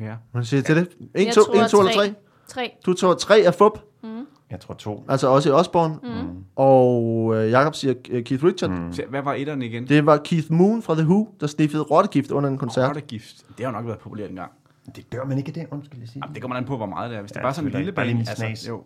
Ja. 0.00 0.14
Man 0.32 0.44
siger 0.44 0.62
til 0.62 0.76
det. 0.76 0.88
1, 1.14 1.26
Jeg 1.26 1.34
2, 1.34 1.40
tror 1.42 1.54
1, 1.64 1.70
2 1.70 1.78
eller 1.80 1.92
tre. 1.92 2.06
3? 2.06 2.14
Tre. 2.48 2.70
Du 2.86 2.94
tror 2.94 3.14
3 3.14 3.40
er 3.40 3.50
fup, 3.50 3.78
Jeg 4.50 4.60
tror 4.60 4.74
to. 4.74 5.04
altså 5.08 5.28
også 5.28 5.48
i 5.48 5.52
Osborne. 5.52 5.94
Mm. 6.02 6.44
Og 6.56 7.32
øh, 7.36 7.50
Jakob 7.50 7.74
siger 7.74 7.94
øh, 8.10 8.24
Keith 8.24 8.44
Richard. 8.44 8.70
Mm. 8.70 8.92
Så 8.92 9.02
Hvad 9.08 9.22
var 9.22 9.34
etteren 9.34 9.62
igen? 9.62 9.88
Det 9.88 10.06
var 10.06 10.16
Keith 10.16 10.52
Moon 10.52 10.82
fra 10.82 10.94
The 10.94 11.04
Who, 11.04 11.28
der 11.40 11.46
sniffede 11.46 11.82
rottegift 11.82 12.30
under 12.30 12.50
en 12.50 12.58
koncert. 12.58 12.88
Rottegift. 12.88 13.36
Det 13.58 13.66
har 13.66 13.72
jo 13.72 13.78
nok 13.78 13.86
været 13.86 13.98
populært 13.98 14.30
engang. 14.30 14.52
Det 14.96 15.10
gør 15.10 15.24
man 15.24 15.38
ikke 15.38 15.48
af 15.48 15.54
det, 15.54 15.66
undskyld 15.70 16.00
jeg 16.00 16.08
sige. 16.08 16.20
Jamen, 16.24 16.34
det 16.34 16.42
kommer 16.42 16.56
an 16.56 16.64
på, 16.64 16.76
hvor 16.76 16.86
meget 16.86 17.10
det 17.10 17.16
er. 17.16 17.20
Hvis 17.22 17.32
det 17.32 17.36
Ja, 17.36 17.40
er 17.40 17.44
bare 17.44 17.54
sådan 17.54 17.70
en 17.70 17.76
lille 17.76 18.10
en 18.10 18.18
altså, 18.18 18.34
snas. 18.36 18.68
jo. 18.68 18.84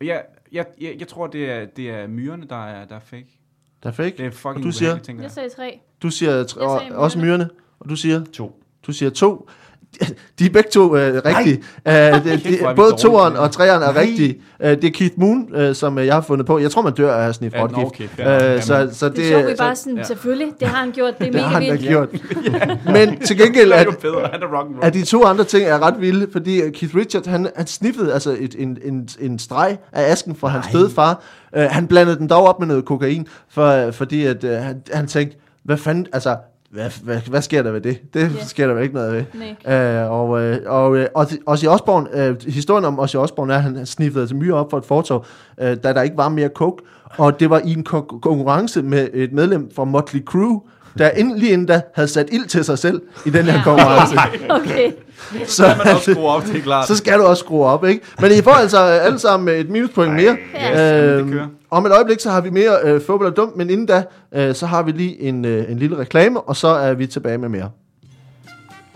Jeg, 0.00 0.24
jeg, 0.52 0.66
jeg, 0.80 0.96
jeg 0.98 1.08
tror, 1.08 1.26
det 1.26 1.50
er, 1.50 1.64
det 1.66 1.90
er 1.90 2.06
myrerne, 2.06 2.46
der 2.48 2.66
er, 2.66 2.84
der 2.84 2.96
er 2.96 3.00
fake. 3.00 3.38
Der 3.82 3.88
er 3.88 3.92
fake. 3.92 4.16
Det 4.16 4.26
er 4.26 4.30
fucking 4.30 4.56
Og 4.56 4.62
du 4.62 4.72
siger? 4.72 4.98
tænker 4.98 5.22
Jeg 5.22 5.24
jeg. 5.28 5.30
sagde 5.30 5.48
tre. 5.48 5.80
Du 6.02 6.10
siger 6.10 6.44
tr- 6.44 6.60
og, 6.60 6.80
sagde 6.80 6.96
også 6.98 7.18
myrerne, 7.18 7.50
og 7.80 7.88
du 7.88 7.96
siger, 7.96 8.24
To. 8.32 8.62
du 8.86 8.92
siger 8.92 9.10
to. 9.10 9.48
De 10.38 10.46
er 10.46 10.50
begge 10.50 10.70
to 10.70 10.96
øh, 10.96 11.22
rigtige. 11.24 11.56
Uh, 11.86 11.92
det, 11.92 12.22
hvor 12.22 12.30
er 12.32 12.36
de, 12.36 12.48
vi 12.48 12.58
både 12.76 12.92
toeren 12.98 13.36
og 13.36 13.52
treeren 13.52 13.82
er 13.82 13.92
Nej. 13.92 14.02
rigtige. 14.02 14.40
Uh, 14.60 14.66
det 14.66 14.84
er 14.84 14.90
Keith 14.90 15.14
Moon, 15.16 15.48
uh, 15.68 15.74
som 15.74 15.96
uh, 15.96 16.06
jeg 16.06 16.14
har 16.14 16.20
fundet 16.20 16.46
på. 16.46 16.58
Jeg 16.58 16.70
tror, 16.70 16.82
man 16.82 16.92
dør 16.94 17.14
af 17.14 17.28
at 17.28 17.34
sniffe 17.34 17.58
Ja, 17.58 17.62
rottegift. 17.62 17.86
okay, 17.86 18.08
fair. 18.08 18.54
Øh, 18.56 18.62
så, 18.62 18.88
så 18.92 19.08
Det 19.08 19.24
er 19.24 19.28
sjovt, 19.28 19.46
vi 19.46 19.54
bare 19.58 19.76
så, 19.76 19.82
sådan, 19.82 19.96
ja. 19.98 20.02
selvfølgelig, 20.04 20.48
det 20.60 20.68
har 20.68 20.76
han 20.80 20.90
gjort, 20.92 21.18
det 21.18 21.26
er 21.26 21.30
det 21.32 21.40
har 21.40 21.60
mega 21.60 21.70
han 21.70 21.78
vildt. 21.78 21.88
gjort. 21.88 22.08
Men 22.94 23.18
til 23.20 23.38
gengæld 23.38 23.68
Det 23.70 23.74
er, 23.76 23.80
er 23.80 23.84
er 24.32 24.62
rock'n'roll. 24.62 24.78
at 24.86 24.94
de 24.94 25.04
to 25.04 25.24
andre 25.24 25.44
ting 25.44 25.64
er 25.68 25.82
ret 25.86 26.00
vilde, 26.00 26.26
fordi 26.32 26.60
øh, 26.62 26.72
Keith 26.72 26.96
Richards, 26.96 27.26
han, 27.26 27.48
han 27.56 27.66
sniffede 27.66 28.12
altså 28.12 28.36
et, 28.40 28.54
en, 28.58 28.78
en, 28.84 29.08
en 29.20 29.38
streg 29.38 29.78
af 29.92 30.10
asken 30.12 30.36
fra 30.36 30.48
hans 30.48 30.66
døde 30.72 30.90
far. 30.90 31.22
Uh, 31.56 31.62
han 31.62 31.86
blandede 31.86 32.16
den 32.18 32.28
dog 32.28 32.48
op 32.48 32.58
med 32.58 32.66
noget 32.68 32.84
kokain, 32.84 33.26
for, 33.50 33.90
fordi 33.90 34.26
at, 34.26 34.44
uh, 34.44 34.50
han, 34.50 34.82
han 34.92 35.06
tænkte, 35.06 35.36
hvad 35.64 35.76
fanden, 35.76 36.06
altså, 36.12 36.36
hvad, 36.70 36.90
hvad, 37.02 37.20
hvad 37.28 37.42
sker 37.42 37.62
der 37.62 37.70
ved 37.70 37.80
det? 37.80 38.14
Det 38.14 38.30
yeah. 38.34 38.46
sker 38.46 38.66
der 38.66 38.74
vel 38.74 38.82
ikke 38.82 38.94
noget 38.94 39.12
ved. 39.12 39.24
Nej. 39.66 40.04
Uh, 40.06 40.12
og, 40.12 40.40
øh, 40.42 40.58
og, 40.66 40.96
øh, 40.96 41.06
og 41.14 41.26
Ozzy 41.46 41.66
Osbourne, 41.66 42.30
uh, 42.30 42.52
historien 42.52 42.84
om 42.84 42.98
Ozzy 42.98 43.16
Osbourne 43.16 43.52
er, 43.52 43.56
at 43.56 43.62
han 43.62 43.86
sniffede 43.86 44.22
altså 44.22 44.36
myre 44.36 44.54
op 44.54 44.70
for 44.70 44.78
et 44.78 44.84
fortov, 44.84 45.26
uh, 45.58 45.64
da 45.64 45.74
der 45.74 46.02
ikke 46.02 46.16
var 46.16 46.28
mere 46.28 46.48
coke. 46.48 46.82
Og 47.18 47.40
det 47.40 47.50
var 47.50 47.60
i 47.64 47.72
en 47.72 47.84
ko- 47.84 48.18
konkurrence 48.22 48.82
med 48.82 49.08
et 49.12 49.32
medlem 49.32 49.70
fra 49.74 49.84
Motley 49.84 50.24
Crue, 50.24 50.62
der 50.98 51.10
inden, 51.10 51.38
lige 51.38 51.52
inden 51.52 51.66
da 51.66 51.80
havde 51.94 52.08
sat 52.08 52.28
ild 52.32 52.46
til 52.46 52.64
sig 52.64 52.78
selv 52.78 53.02
i 53.26 53.30
den 53.30 53.44
her 53.44 53.62
konkurrence. 53.64 54.16
Okay. 54.50 54.92
Så, 55.46 55.64
kan 55.66 55.78
man 55.78 55.94
også 55.94 56.12
skrue 56.12 56.28
op, 56.28 56.46
det 56.46 56.56
er 56.56 56.60
klart. 56.62 56.86
så 56.88 56.96
skal 56.96 57.18
du 57.18 57.24
også 57.24 57.40
skrue 57.40 57.64
op, 57.66 57.84
ikke? 57.84 58.00
Men 58.20 58.32
I 58.32 58.42
får 58.42 58.50
altså 58.50 58.78
alle 58.78 59.18
sammen 59.18 59.48
et 59.48 59.70
minuspoint 59.70 60.12
mere. 60.14 60.36
Ja. 60.54 61.16
Yes, 61.16 61.20
Øhm, 61.20 61.40
om 61.70 61.86
et 61.86 61.92
øjeblik, 61.92 62.20
så 62.20 62.30
har 62.30 62.40
vi 62.40 62.50
mere 62.50 62.76
øh, 62.84 63.00
fodbold 63.06 63.30
og 63.30 63.36
dumt, 63.36 63.56
men 63.56 63.70
inden 63.70 63.86
da, 63.86 64.02
øh, 64.34 64.54
så 64.54 64.66
har 64.66 64.82
vi 64.82 64.92
lige 64.92 65.20
en, 65.20 65.44
øh, 65.44 65.70
en 65.70 65.78
lille 65.78 65.98
reklame, 65.98 66.40
og 66.40 66.56
så 66.56 66.68
er 66.68 66.94
vi 66.94 67.06
tilbage 67.06 67.38
med 67.38 67.48
mere. 67.48 67.70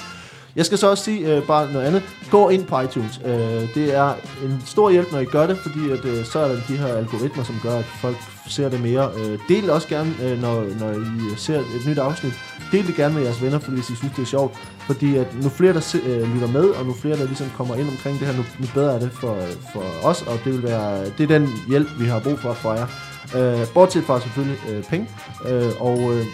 Jeg 0.55 0.65
skal 0.65 0.77
så 0.77 0.89
også 0.89 1.03
sige 1.03 1.35
øh, 1.35 1.47
bare 1.47 1.71
noget 1.71 1.85
andet. 1.85 2.03
Gå 2.31 2.49
ind 2.49 2.65
på 2.65 2.79
iTunes. 2.79 3.21
Øh, 3.25 3.75
det 3.75 3.95
er 3.95 4.13
en 4.45 4.63
stor 4.65 4.89
hjælp, 4.89 5.11
når 5.11 5.19
I 5.19 5.25
gør 5.25 5.47
det, 5.47 5.57
fordi 5.57 5.91
at, 5.91 6.05
øh, 6.05 6.25
så 6.25 6.39
er 6.39 6.47
der 6.47 6.55
de 6.67 6.77
her 6.77 6.87
algoritmer, 6.87 7.43
som 7.43 7.55
gør, 7.63 7.77
at 7.77 7.85
folk 7.85 8.17
ser 8.47 8.69
det 8.69 8.81
mere. 8.81 9.11
Øh, 9.17 9.39
del 9.47 9.69
også 9.69 9.87
gerne, 9.87 10.13
øh, 10.23 10.41
når, 10.41 10.65
når 10.79 10.91
I 10.91 11.35
ser 11.37 11.59
et 11.59 11.85
nyt 11.87 11.97
afsnit. 11.97 12.33
Del 12.71 12.87
det 12.87 12.95
gerne 12.95 13.13
med 13.13 13.23
jeres 13.23 13.43
venner, 13.43 13.59
fordi 13.59 13.75
hvis 13.75 13.89
I 13.89 13.95
synes, 13.95 14.13
det 14.15 14.21
er 14.21 14.25
sjovt. 14.25 14.57
Fordi 14.79 15.17
at 15.17 15.27
nu 15.43 15.49
flere, 15.49 15.73
der 15.73 15.79
se, 15.79 15.97
øh, 16.05 16.33
lytter 16.33 16.47
med, 16.47 16.65
og 16.69 16.85
nu 16.85 16.93
flere, 16.93 17.17
der 17.17 17.25
ligesom 17.25 17.47
kommer 17.57 17.75
ind 17.75 17.89
omkring 17.89 18.19
det 18.19 18.27
her, 18.27 18.37
nu, 18.37 18.43
nu 18.59 18.67
bedre 18.73 18.95
er 18.95 18.99
det 18.99 19.11
for, 19.11 19.33
øh, 19.35 19.53
for 19.73 19.83
os, 20.03 20.21
og 20.21 20.39
det 20.45 20.53
vil 20.53 20.63
være, 20.63 21.05
det 21.17 21.23
er 21.23 21.39
den 21.39 21.49
hjælp, 21.67 21.87
vi 21.99 22.05
har 22.05 22.19
brug 22.19 22.39
for 22.39 22.53
fra 22.53 22.71
jer. 22.71 22.87
Øh, 23.35 23.67
bortset 23.73 24.03
fra 24.03 24.19
selvfølgelig 24.19 24.59
øh, 24.69 24.83
penge. 24.83 25.07
Øh, 25.47 25.71
og 25.79 26.13
øh, 26.13 26.25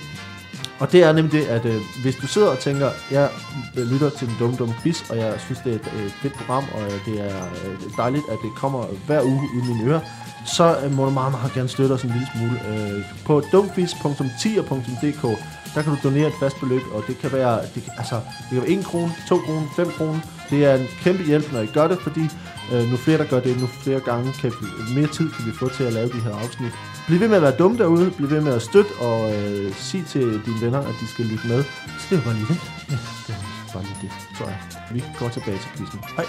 og 0.80 0.92
det 0.92 1.04
er 1.04 1.12
nemlig 1.12 1.32
det, 1.32 1.46
at 1.46 1.66
øh, 1.66 1.82
hvis 2.02 2.16
du 2.16 2.28
sidder 2.28 2.48
og 2.48 2.60
tænker, 2.60 2.90
jeg 3.12 3.30
øh, 3.78 3.92
lytter 3.92 4.10
til 4.10 4.28
den 4.28 4.36
dumme, 4.40 4.56
dumme 4.58 4.76
quiz, 4.84 5.10
og 5.10 5.18
jeg 5.18 5.34
synes, 5.40 5.60
det 5.64 5.72
er 5.72 5.76
et, 5.76 5.92
øh, 5.98 6.12
fedt 6.22 6.34
program, 6.34 6.64
og 6.74 6.82
øh, 6.82 7.06
det 7.06 7.22
er 7.22 7.44
øh, 7.66 7.80
dejligt, 7.98 8.24
at 8.30 8.38
det 8.44 8.52
kommer 8.56 8.86
hver 9.06 9.22
uge 9.22 9.50
i 9.58 9.68
mine 9.68 9.92
ører, 9.92 10.00
så 10.46 10.78
øh, 10.84 10.92
må 10.96 11.06
du 11.06 11.12
meget, 11.12 11.32
meget 11.32 11.54
gerne 11.54 11.70
støtte 11.70 11.94
os 11.94 12.04
en 12.04 12.10
lille 12.10 12.28
smule. 12.36 12.58
Øh, 12.70 13.04
på 13.26 13.42
dumquiz.tier.dk, 13.52 15.24
der 15.76 15.82
kan 15.82 15.94
du 15.94 15.98
donere 16.04 16.28
et 16.28 16.34
fast 16.40 16.60
beløb, 16.60 16.82
og 16.94 17.04
det 17.08 17.18
kan 17.18 17.32
være, 17.32 17.62
det 17.76 17.84
altså, 17.98 18.16
det 18.16 18.50
kan 18.50 18.62
være 18.62 18.70
1 18.70 18.86
krone, 18.86 19.12
2 19.30 19.38
kroner, 19.38 19.68
5 19.76 19.90
kroner. 19.98 20.20
Det 20.50 20.66
er 20.66 20.76
en 20.76 20.88
kæmpe 21.02 21.24
hjælp, 21.24 21.54
når 21.54 21.62
I 21.62 21.66
gør 21.66 21.88
det, 21.88 22.00
fordi 22.00 22.22
øh, 22.74 22.84
nu 22.92 22.98
flere, 22.98 23.18
der 23.18 23.26
gør 23.26 23.40
det, 23.40 23.62
nu 23.62 23.68
flere 23.68 24.00
gange, 24.00 24.34
kan 24.42 24.52
vi, 24.62 24.66
mere 25.00 25.08
tid 25.08 25.30
kan 25.30 25.46
vi 25.46 25.52
få 25.52 25.70
til 25.70 25.84
at 25.84 25.94
lave 25.94 26.08
de 26.08 26.20
her 26.20 26.36
afsnit. 26.36 26.74
Bliv 27.08 27.20
ved 27.20 27.28
med 27.28 27.36
at 27.36 27.42
være 27.42 27.56
dumme 27.60 27.78
derude, 27.78 28.12
bliv 28.18 28.30
ved 28.30 28.42
med 28.42 28.54
at 28.54 28.62
støtte, 28.62 28.92
og 29.00 29.36
øh, 29.36 29.74
sig 29.74 30.06
til 30.08 30.22
dine 30.46 30.62
venner, 30.62 30.80
at 30.80 30.96
de 31.02 31.08
skal 31.08 31.26
lytte 31.26 31.48
med. 31.48 31.64
Så 32.00 32.06
det 32.10 32.18
var 32.18 32.24
bare 32.24 32.34
lige 32.34 32.48
det. 32.48 32.60
Ja, 32.90 32.98
det 33.28 33.36
var 33.36 33.74
bare 33.74 33.84
lige 33.84 33.98
det, 34.02 34.12
tror 34.38 34.48
jeg. 34.48 34.60
Vi 34.94 35.04
går 35.20 35.30
tilbage 35.30 35.58
til 35.58 35.70
quizzen. 35.78 36.00
Hej. 36.16 36.26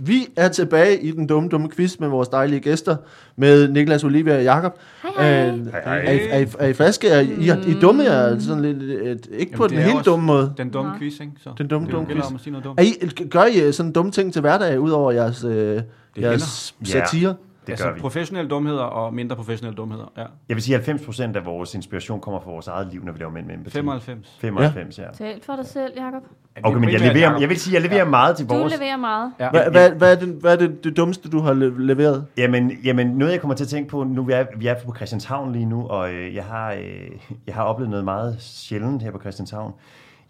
Vi 0.00 0.26
er 0.36 0.48
tilbage 0.48 1.02
i 1.02 1.10
den 1.10 1.26
dumme, 1.26 1.48
dumme 1.48 1.70
quiz 1.70 1.98
med 1.98 2.08
vores 2.08 2.28
dejlige 2.28 2.60
gæster, 2.60 2.96
med 3.36 3.68
Niklas 3.68 4.04
Olivia 4.04 4.36
og 4.36 4.42
Jakob. 4.42 4.78
Hej. 5.18 5.48
Øh, 5.48 5.66
Hej, 5.66 5.80
hej. 5.84 5.98
Er, 6.06 6.10
I, 6.12 6.18
er, 6.30 6.38
I, 6.38 6.46
er 6.58 6.66
I 6.66 6.72
friske? 6.72 7.08
Er 7.08 7.20
I, 7.20 7.24
I, 7.26 7.70
I 7.70 7.80
dumme 7.80 8.04
er 8.04 8.38
sådan 8.38 8.62
lidt, 8.62 8.82
et, 8.82 9.28
ikke 9.32 9.52
på 9.52 9.64
Jamen, 9.64 9.70
den 9.70 9.78
det 9.78 9.90
er 9.90 9.94
helt 9.94 10.06
dumme 10.06 10.26
måde. 10.26 10.52
Den 10.56 10.70
dumme 10.70 10.90
Nå. 10.92 10.98
quiz, 10.98 11.20
ikke? 11.20 11.32
Så 11.40 11.50
Den 11.58 11.68
dumme, 11.68 11.88
dumme 11.90 12.08
quiz. 12.12 12.24
om 12.26 12.34
at 12.34 12.40
sige 12.40 12.50
noget 12.52 12.64
dumt. 12.64 12.80
Er 12.80 12.84
I, 12.84 13.26
gør 13.30 13.44
I 13.44 13.72
sådan 13.72 13.92
dumme 13.92 14.10
ting 14.12 14.32
til 14.32 14.40
hverdag, 14.40 14.80
udover 14.80 15.12
jeres, 15.12 15.44
øh, 15.44 15.80
jeres 16.20 16.74
satire? 16.84 17.34
Det 17.68 17.72
altså, 17.72 17.86
gør 17.86 17.94
vi. 17.94 18.00
professionelle 18.00 18.50
dumheder 18.50 18.82
og 18.82 19.14
mindre 19.14 19.36
professionelle 19.36 19.76
dumheder. 19.76 20.12
Ja. 20.16 20.24
Jeg 20.48 20.56
vil 20.56 20.62
sige, 20.62 20.76
at 20.76 20.88
90% 20.88 21.22
af 21.36 21.44
vores 21.44 21.74
inspiration 21.74 22.20
kommer 22.20 22.40
fra 22.40 22.50
vores 22.50 22.68
eget 22.68 22.88
liv, 22.92 23.04
når 23.04 23.12
vi 23.12 23.18
laver 23.18 23.32
mænd 23.32 23.46
med 23.46 23.54
empati. 23.54 23.74
95. 23.74 24.36
95, 24.40 24.98
ja. 24.98 25.04
Tal 25.14 25.40
for 25.42 25.56
dig 25.56 25.66
selv, 25.66 25.92
Jacob. 25.96 26.22
Okay, 26.64 26.78
men 26.78 26.92
jeg, 26.92 27.00
leverer, 27.00 27.38
jeg 27.40 27.48
vil 27.48 27.60
sige, 27.60 27.76
at 27.76 27.82
jeg 27.82 27.90
leverer 27.90 28.04
meget 28.08 28.36
til 28.36 28.48
Du 28.48 28.54
vores... 28.54 28.74
leverer 28.78 28.96
meget. 28.96 29.32
Ja. 29.40 29.50
Hvad, 29.50 29.70
hvad, 29.70 29.90
hvad, 29.90 30.12
er, 30.16 30.20
det, 30.20 30.28
hvad 30.40 30.52
er 30.52 30.56
det, 30.56 30.84
det 30.84 30.96
dummeste, 30.96 31.30
du 31.30 31.40
har 31.40 31.52
le- 31.52 31.86
leveret? 31.86 32.26
Jamen, 32.36 32.72
jamen, 32.84 33.06
noget 33.06 33.32
jeg 33.32 33.40
kommer 33.40 33.54
til 33.54 33.64
at 33.64 33.68
tænke 33.68 33.90
på, 33.90 34.04
nu 34.04 34.22
vi 34.24 34.32
er, 34.32 34.46
vi 34.56 34.66
er 34.66 34.74
på 34.86 34.94
Christianshavn 34.96 35.52
lige 35.52 35.64
nu, 35.66 35.86
og 35.86 36.12
øh, 36.12 36.34
jeg, 36.34 36.44
har, 36.44 36.72
øh, 36.72 37.10
jeg 37.46 37.54
har 37.54 37.62
oplevet 37.62 37.90
noget 37.90 38.04
meget 38.04 38.36
sjældent 38.40 39.02
her 39.02 39.10
på 39.10 39.20
Christianshavn. 39.20 39.72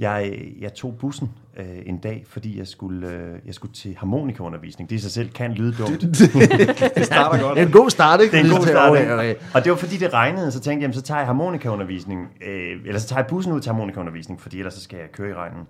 Jeg, 0.01 0.33
jeg 0.61 0.75
tog 0.75 0.95
bussen 1.01 1.31
øh, 1.57 1.65
en 1.87 1.99
dag, 1.99 2.25
fordi 2.29 2.59
jeg 2.59 2.67
skulle, 2.67 3.09
øh, 3.09 3.39
jeg 3.47 3.55
skulle 3.55 3.75
til 3.75 3.97
harmonikaundervisning. 3.99 4.91
Det 4.91 4.97
i 4.97 4.99
sig 4.99 5.11
selv 5.11 5.29
kan 5.31 5.53
lyde 5.53 5.75
dumt. 5.79 6.01
Det 6.97 7.07
starter 7.07 7.41
godt. 7.45 7.57
Det 7.57 7.63
er 7.63 7.67
en 7.67 7.73
god 7.73 7.91
start, 7.91 8.21
ikke? 8.21 8.33
Det 8.33 8.41
er 8.41 8.45
en 8.45 8.51
god 8.51 8.59
Fordi- 8.59 8.71
start, 8.71 8.91
Okay. 9.19 9.35
Og 9.55 9.65
det 9.65 9.71
var 9.73 9.77
fordi 9.79 9.97
det 9.97 10.13
regnede, 10.13 10.53
så 10.53 10.61
tænkte 10.61 10.71
jeg, 10.73 10.81
jamen, 10.81 10.95
så 10.95 11.03
tager 11.03 11.19
jeg 11.19 11.27
harmonikaundervisning, 11.27 12.21
øh, 12.49 12.77
eller 12.87 13.01
så 13.01 13.07
tager 13.09 13.21
jeg 13.21 13.27
bussen 13.27 13.53
ud 13.53 13.61
til 13.61 13.73
harmonikaundervisning, 13.73 14.41
fordi 14.41 14.59
ellers 14.59 14.75
så 14.75 14.81
skal 14.83 14.97
jeg 14.99 15.13
køre 15.13 15.31
i 15.31 15.35
regnen. 15.35 15.63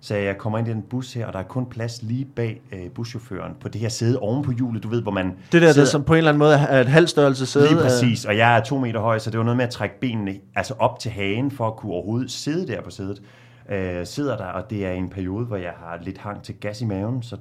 Så 0.00 0.14
jeg 0.16 0.38
kommer 0.38 0.58
ind 0.58 0.68
i 0.68 0.70
den 0.70 0.82
bus 0.90 1.12
her, 1.14 1.26
og 1.26 1.32
der 1.32 1.38
er 1.38 1.42
kun 1.42 1.66
plads 1.66 2.02
lige 2.02 2.24
bag 2.36 2.60
øh, 2.72 2.90
buschaufføren 2.94 3.52
på 3.60 3.68
det 3.68 3.80
her 3.80 3.88
sæde 3.88 4.18
oven 4.18 4.44
på 4.44 4.52
hjulet, 4.52 4.82
du 4.82 4.88
ved, 4.88 5.02
hvor 5.02 5.10
man 5.12 5.26
Det 5.26 5.36
der, 5.52 5.60
der 5.60 5.72
sidder- 5.72 5.88
som 5.88 6.04
på 6.04 6.12
en 6.14 6.18
eller 6.18 6.30
anden 6.30 6.38
måde 6.38 6.54
er 6.54 6.80
et 6.80 6.86
halvt 6.88 7.10
størrelse 7.10 7.46
sæde. 7.46 7.66
Lige 7.68 7.76
øh, 7.76 7.82
præcis, 7.82 8.24
og 8.24 8.36
jeg 8.36 8.56
er 8.56 8.60
to 8.64 8.78
meter 8.78 9.00
høj, 9.00 9.18
så 9.18 9.30
det 9.30 9.38
var 9.38 9.44
noget 9.44 9.56
med 9.56 9.64
at 9.64 9.70
trække 9.70 10.00
benene 10.00 10.34
altså 10.54 10.74
op 10.78 10.98
til 10.98 11.10
hagen, 11.10 11.50
for 11.50 11.66
at 11.66 11.76
kunne 11.76 11.92
overhovedet 11.92 12.30
sidde 12.30 12.66
der 12.72 12.82
på 12.82 12.90
sædet. 12.90 13.22
Øh, 13.68 14.06
sidder 14.06 14.36
der, 14.36 14.44
og 14.46 14.70
det 14.70 14.86
er 14.86 14.92
en 14.92 15.10
periode, 15.10 15.46
hvor 15.46 15.56
jeg 15.56 15.72
har 15.76 15.98
lidt 16.02 16.18
hang 16.18 16.42
til 16.42 16.54
gas 16.60 16.80
i 16.80 16.84
maven, 16.84 17.22
så 17.22 17.36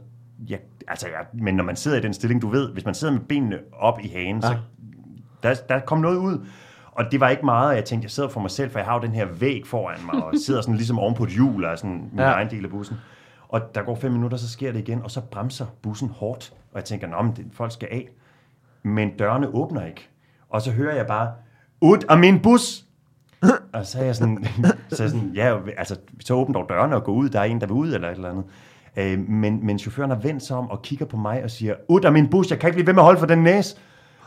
jeg, 0.50 0.60
altså, 0.88 1.08
jeg, 1.08 1.26
men 1.34 1.56
når 1.56 1.64
man 1.64 1.76
sidder 1.76 1.98
i 1.98 2.02
den 2.02 2.14
stilling, 2.14 2.42
du 2.42 2.48
ved, 2.48 2.72
hvis 2.74 2.86
man 2.86 2.94
sidder 2.94 3.14
med 3.14 3.22
benene 3.22 3.60
op 3.74 4.00
i 4.04 4.08
hagen, 4.08 4.40
ja. 4.40 4.48
så 4.48 4.58
der, 5.44 5.54
der 5.70 5.80
kom 5.80 6.00
noget 6.00 6.18
ud. 6.18 6.46
Og 6.92 7.06
det 7.12 7.20
var 7.20 7.30
ikke 7.30 7.46
meget, 7.46 7.76
jeg 7.76 7.86
tænkte, 7.86 8.06
jeg 8.06 8.12
sidder 8.12 8.30
for 8.30 8.40
mig 8.40 8.52
selv, 8.52 8.72
for 8.72 8.80
jeg 8.80 8.86
har 8.86 8.94
jo 8.94 9.02
den 9.02 9.12
her 9.12 9.26
væg 9.26 9.68
foran 9.68 10.00
mig, 10.06 10.24
og 10.24 10.34
sidder 10.46 10.62
sådan 10.62 10.76
ligesom 10.76 11.00
oven 11.00 11.16
på 11.16 11.24
et 11.24 11.30
hjul, 11.30 11.66
og 11.66 11.78
sådan 11.78 12.10
min. 12.12 12.20
Ja. 12.20 12.32
egen 12.32 12.50
del 12.50 12.66
af 12.66 12.72
bussen. 12.72 12.98
Og 13.50 13.76
der 13.76 13.82
går 13.84 13.96
fem 13.96 14.12
minutter, 14.12 14.38
så 14.38 14.50
sker 14.50 14.72
det 14.72 14.80
igen, 14.80 15.04
og 15.04 15.12
så 15.12 15.22
bremser 15.22 15.66
bussen 15.82 16.10
hårdt. 16.10 16.54
Og 16.72 16.76
jeg 16.76 16.86
tænker, 16.86 17.08
nå, 17.08 17.22
men 17.22 17.36
det, 17.36 17.46
folk 17.52 17.72
skal 17.72 17.88
af. 17.92 18.10
Men 18.84 19.18
dørene 19.18 19.48
åbner 19.48 19.86
ikke. 19.86 20.10
Og 20.50 20.62
så 20.62 20.72
hører 20.72 20.96
jeg 20.96 21.08
bare, 21.08 21.32
ud 21.82 21.98
af 22.10 22.18
min 22.18 22.42
bus! 22.42 22.87
Og 23.74 23.86
så 23.86 24.00
er 24.00 24.04
jeg 24.04 24.16
sådan, 24.16 24.46
så 24.92 25.04
jeg 25.04 25.10
sådan 25.10 25.32
ja, 25.36 25.58
altså, 25.78 25.96
så 26.20 26.34
åbner 26.34 26.60
dog 26.60 26.70
dørene 26.70 26.96
og 26.96 27.04
gå 27.04 27.12
ud, 27.12 27.30
der 27.30 27.40
er 27.40 27.44
en, 27.44 27.62
der 27.62 27.68
vil 27.68 27.74
ud, 27.74 27.94
eller 27.94 28.10
et 28.10 28.16
eller 28.16 28.30
andet. 28.30 28.46
Øh, 28.98 29.30
men, 29.30 29.66
men 29.66 29.80
chaufføren 29.80 30.10
har 30.10 30.18
vendt 30.18 30.44
sig 30.44 30.58
om 30.58 30.70
og 30.70 30.82
kigger 30.82 31.06
på 31.06 31.18
mig 31.18 31.44
og 31.44 31.52
siger, 31.52 31.76
ud 31.88 32.02
af 32.02 32.12
min 32.12 32.30
bus, 32.30 32.50
jeg 32.50 32.60
kan 32.60 32.68
ikke 32.68 32.76
blive 32.76 32.88
ved 32.88 32.94
med 32.94 33.02
at 33.02 33.06
holde 33.06 33.20
for 33.20 33.26
den 33.26 33.40
næse. 33.44 33.76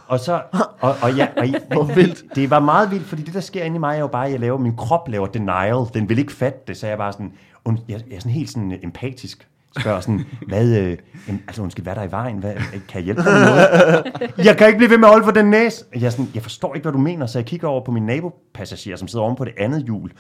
Og 0.07 0.21
så, 0.21 0.43
og, 0.81 0.95
og 1.03 1.15
ja, 1.15 1.29
og, 1.37 1.47
Hvor 1.73 1.95
vildt. 1.95 2.25
det 2.35 2.51
var 2.51 2.61
meget 2.61 2.91
vildt, 2.91 3.07
fordi 3.07 3.23
det, 3.23 3.35
der 3.35 3.41
sker 3.41 3.65
inde 3.65 3.77
i 3.77 3.79
mig, 3.79 3.97
er 3.97 4.01
jo 4.01 4.07
bare, 4.07 4.27
at 4.27 4.33
jeg 4.33 4.41
laver, 4.41 4.59
min 4.59 4.77
krop 4.77 5.09
laver 5.09 5.27
denial. 5.27 5.87
Den 5.95 6.09
vil 6.09 6.19
ikke 6.19 6.33
fatte 6.33 6.59
det, 6.67 6.77
så 6.77 6.87
jeg 6.87 6.93
er 6.93 6.97
bare 6.97 7.13
sådan, 7.13 7.33
und, 7.65 7.79
jeg, 7.89 8.01
jeg 8.09 8.17
er 8.17 8.21
sådan 8.21 8.33
helt 8.33 8.51
sådan 8.51 8.79
empatisk. 8.83 9.49
Spørger 9.79 10.01
sådan, 10.01 10.21
hvad, 10.49 10.69
øh, 10.79 10.97
jamen, 11.29 11.43
altså 11.49 11.63
undskyld, 11.63 11.83
hvad 11.85 11.93
er 11.93 11.99
der 11.99 12.09
i 12.09 12.11
vejen? 12.11 12.39
Hvad, 12.39 12.53
kan 12.89 12.95
jeg 12.95 13.03
hjælpe 13.03 13.23
dig 13.23 13.33
med 13.33 13.41
noget? 13.45 14.05
Jeg 14.47 14.57
kan 14.57 14.67
ikke 14.67 14.77
blive 14.77 14.91
ved 14.91 14.99
med 14.99 15.09
at 15.09 15.13
holde 15.13 15.25
for 15.25 15.31
den 15.33 15.51
næse. 15.51 15.85
Jeg, 15.95 16.03
er 16.07 16.11
sådan, 16.11 16.29
jeg 16.35 16.43
forstår 16.43 16.75
ikke, 16.75 16.85
hvad 16.85 16.93
du 16.93 16.99
mener, 16.99 17.27
så 17.27 17.39
jeg 17.39 17.47
kigger 17.47 17.69
over 17.69 17.85
på 17.85 17.93
min 17.93 18.07
nabopassager, 18.07 18.97
som 18.97 19.09
sidder 19.09 19.25
oven 19.25 19.37
på 19.37 19.45
det 19.45 19.53
andet 19.59 19.83
hjul. 19.85 20.11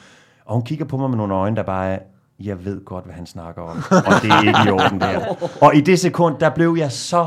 Og 0.45 0.55
hun 0.55 0.65
kigger 0.65 0.85
på 0.85 0.97
mig 0.97 1.11
med 1.11 1.17
nogle 1.19 1.35
øjne, 1.35 1.57
der 1.57 1.63
bare 1.63 1.89
er, 1.93 1.99
jeg 2.41 2.65
ved 2.65 2.85
godt, 2.85 3.05
hvad 3.05 3.15
han 3.15 3.27
snakker 3.27 3.63
om. 3.63 3.77
Og 3.91 4.13
det 4.23 4.31
er 4.31 4.41
ikke 4.41 4.59
i 4.67 4.71
orden 4.71 5.01
der. 5.01 5.21
Og 5.63 5.77
i 5.77 5.81
det 5.81 5.99
sekund, 5.99 6.37
der 6.41 6.51
blev 6.51 6.77
jeg 6.79 6.93
så... 6.93 7.27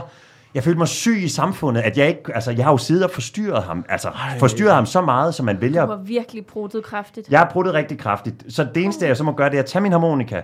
Jeg 0.56 0.64
følte 0.64 0.78
mig 0.78 0.88
syg 0.88 1.24
i 1.24 1.28
samfundet, 1.28 1.82
at 1.82 1.98
jeg 1.98 2.08
ikke... 2.08 2.22
Altså, 2.36 2.52
jeg 2.52 2.66
har 2.66 2.72
jo 2.72 2.78
siddet 2.78 3.04
og 3.04 3.12
forstyrret 3.12 3.64
ham. 3.64 3.86
Altså, 3.90 4.10
forstyrret 4.40 4.76
ham 4.76 4.86
så 4.86 5.02
meget, 5.02 5.36
som 5.36 5.46
man 5.46 5.62
vælger 5.62 5.82
Du 5.82 5.88
var 5.92 5.98
virkelig 5.98 6.46
brutet 6.46 6.84
kraftigt. 6.84 7.30
jeg 7.30 7.40
har 7.40 7.50
pruttet 7.50 7.74
rigtig 7.74 7.98
kraftigt. 7.98 8.44
Så 8.50 8.68
det 8.76 8.84
eneste, 8.84 9.08
jeg 9.08 9.18
så 9.18 9.24
må 9.24 9.32
gøre, 9.32 9.50
det 9.50 9.56
er 9.58 9.62
at 9.62 9.66
tage 9.66 9.82
min 9.82 9.92
harmonika, 9.92 10.42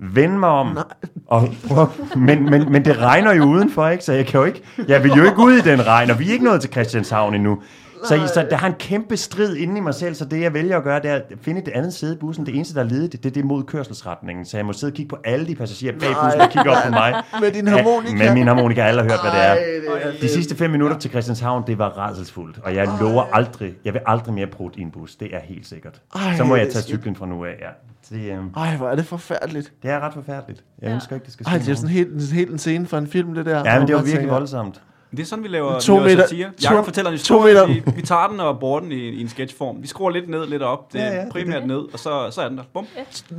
vende 0.00 0.38
mig 0.38 0.48
om, 0.48 0.78
og 1.26 1.48
prøve, 1.68 1.88
men, 2.16 2.50
men, 2.50 2.72
men 2.72 2.84
det 2.84 2.98
regner 2.98 3.32
jo 3.32 3.44
udenfor, 3.44 3.88
ikke? 3.88 4.04
Så 4.04 4.12
jeg 4.12 4.26
kan 4.26 4.40
jo 4.40 4.46
ikke, 4.46 4.62
jeg 4.88 5.04
vil 5.04 5.12
jo 5.12 5.24
ikke 5.24 5.38
ud 5.38 5.52
i 5.52 5.60
den 5.60 5.86
regn, 5.86 6.10
og 6.10 6.18
vi 6.18 6.28
er 6.28 6.32
ikke 6.32 6.44
nået 6.44 6.60
til 6.60 6.70
Christianshavn 6.70 7.34
endnu. 7.34 7.62
Så, 8.04 8.30
så 8.34 8.46
der 8.50 8.56
har 8.56 8.66
en 8.66 8.74
kæmpe 8.78 9.16
strid 9.16 9.56
inde 9.56 9.76
i 9.78 9.80
mig 9.80 9.94
selv, 9.94 10.14
så 10.14 10.24
det 10.24 10.40
jeg 10.40 10.54
vælger 10.54 10.76
at 10.76 10.84
gøre, 10.84 11.02
det 11.02 11.10
er 11.10 11.14
at 11.14 11.22
finde 11.42 11.60
et 11.62 11.68
andet 11.68 11.94
sæde 11.94 12.14
i 12.14 12.16
bussen. 12.16 12.46
Det 12.46 12.54
eneste, 12.56 12.74
der 12.74 12.80
er 12.80 12.84
ledigt, 12.88 13.12
det, 13.12 13.22
det 13.24 13.30
er 13.30 13.34
det 13.34 13.44
mod 13.44 13.64
kørselsretningen. 13.64 14.44
Så 14.44 14.56
jeg 14.56 14.66
må 14.66 14.72
sidde 14.72 14.90
og 14.90 14.94
kigge 14.94 15.08
på 15.08 15.16
alle 15.24 15.46
de 15.46 15.54
passagerer 15.54 15.92
bag 15.98 16.08
bussen, 16.22 16.40
der 16.40 16.46
kigger 16.48 16.70
op 16.70 16.82
på 16.84 16.90
mig. 16.90 17.22
Med 17.40 17.50
din 17.52 17.64
Ja, 17.68 17.70
harmonika. 17.76 18.14
med 18.24 18.34
min 18.34 18.46
harmonika. 18.46 18.80
Alle 18.82 19.02
har 19.02 19.08
hørt, 19.10 19.20
hvad 19.22 19.30
det 19.30 19.40
er. 19.46 19.52
Ej, 19.52 20.02
det 20.02 20.16
er 20.16 20.20
De 20.20 20.28
sidste 20.28 20.56
fem 20.56 20.70
minutter 20.70 20.98
til 20.98 21.10
Christianshavn, 21.10 21.64
det 21.66 21.78
var 21.78 21.88
rædselsfuldt. 21.88 22.58
Og 22.64 22.74
jeg 22.74 22.88
lover 23.00 23.22
aldrig, 23.32 23.74
jeg 23.84 23.92
vil 23.92 24.00
aldrig 24.06 24.34
mere 24.34 24.46
prutte 24.46 24.78
i 24.78 24.82
en 24.82 24.90
bus. 24.90 25.16
Det 25.16 25.34
er 25.34 25.40
helt 25.44 25.66
sikkert. 25.66 26.00
Ej, 26.14 26.36
Så 26.36 26.44
må 26.44 26.56
jeg 26.56 26.66
det 26.66 26.70
er 26.70 26.72
tage 26.74 26.84
cyklen 26.84 27.16
fra 27.16 27.26
nu 27.26 27.44
af, 27.44 27.54
ja. 27.60 28.16
Det, 28.16 28.30
øh, 28.32 28.38
Ej, 28.56 28.76
hvor 28.76 28.88
er 28.88 28.94
det 28.96 29.06
forfærdeligt. 29.06 29.72
det 29.82 29.90
er 29.90 30.00
ret 30.00 30.14
forfærdeligt. 30.14 30.64
Jeg 30.82 30.88
Ja. 30.88 30.94
ønsker 30.94 31.14
ikke, 31.16 31.24
det 31.24 31.32
skal 31.32 31.46
ske. 31.46 31.50
Ej, 31.52 31.58
det 31.58 31.68
er 31.68 31.74
sådan 31.74 31.90
helt, 31.90 32.32
helt 32.32 32.50
en 32.50 32.58
scene 32.58 32.86
for 32.86 32.98
en 32.98 33.06
film, 33.06 33.34
det 33.34 33.46
der. 33.46 33.62
Ja, 33.72 33.78
men 33.78 33.88
det 33.88 33.94
var 33.94 34.00
virkelig 34.02 34.18
tænker, 34.20 34.34
voldsomt. 34.34 34.82
Det 35.10 35.20
er 35.20 35.24
sådan, 35.24 35.42
vi 35.44 35.48
laver, 35.48 35.78
To 35.78 35.92
vi 35.94 35.98
laver 35.98 36.08
meter- 36.16 36.28
satire. 36.28 36.46
to- 36.46 36.52
Jakob 36.62 36.84
fortæller 36.84 37.10
en 37.10 37.18
to 37.18 37.20
historie, 37.44 37.54
meter- 37.54 37.66
vi, 37.66 37.82
vi 37.96 38.02
tager 38.02 38.28
den 38.28 38.40
og 38.40 38.58
bruger 38.58 38.80
den 38.80 38.92
i, 38.92 38.94
i 38.94 39.20
en 39.20 39.28
sketchform. 39.28 39.82
Vi 39.82 39.86
skruer 39.86 40.10
lidt 40.10 40.28
ned, 40.28 40.46
lidt 40.46 40.62
op. 40.62 40.92
Det 40.92 41.00
er 41.00 41.04
Ja, 41.04 41.10
ja, 41.10 41.14
ja, 41.14 41.20
ja, 41.20 41.24
det 41.24 41.32
primært 41.32 41.66
ned, 41.66 41.78
og 41.92 41.98
så, 41.98 42.28
så 42.30 42.40
er 42.42 42.48
den 42.48 42.58
der. 42.58 42.64
Bum. 42.72 42.86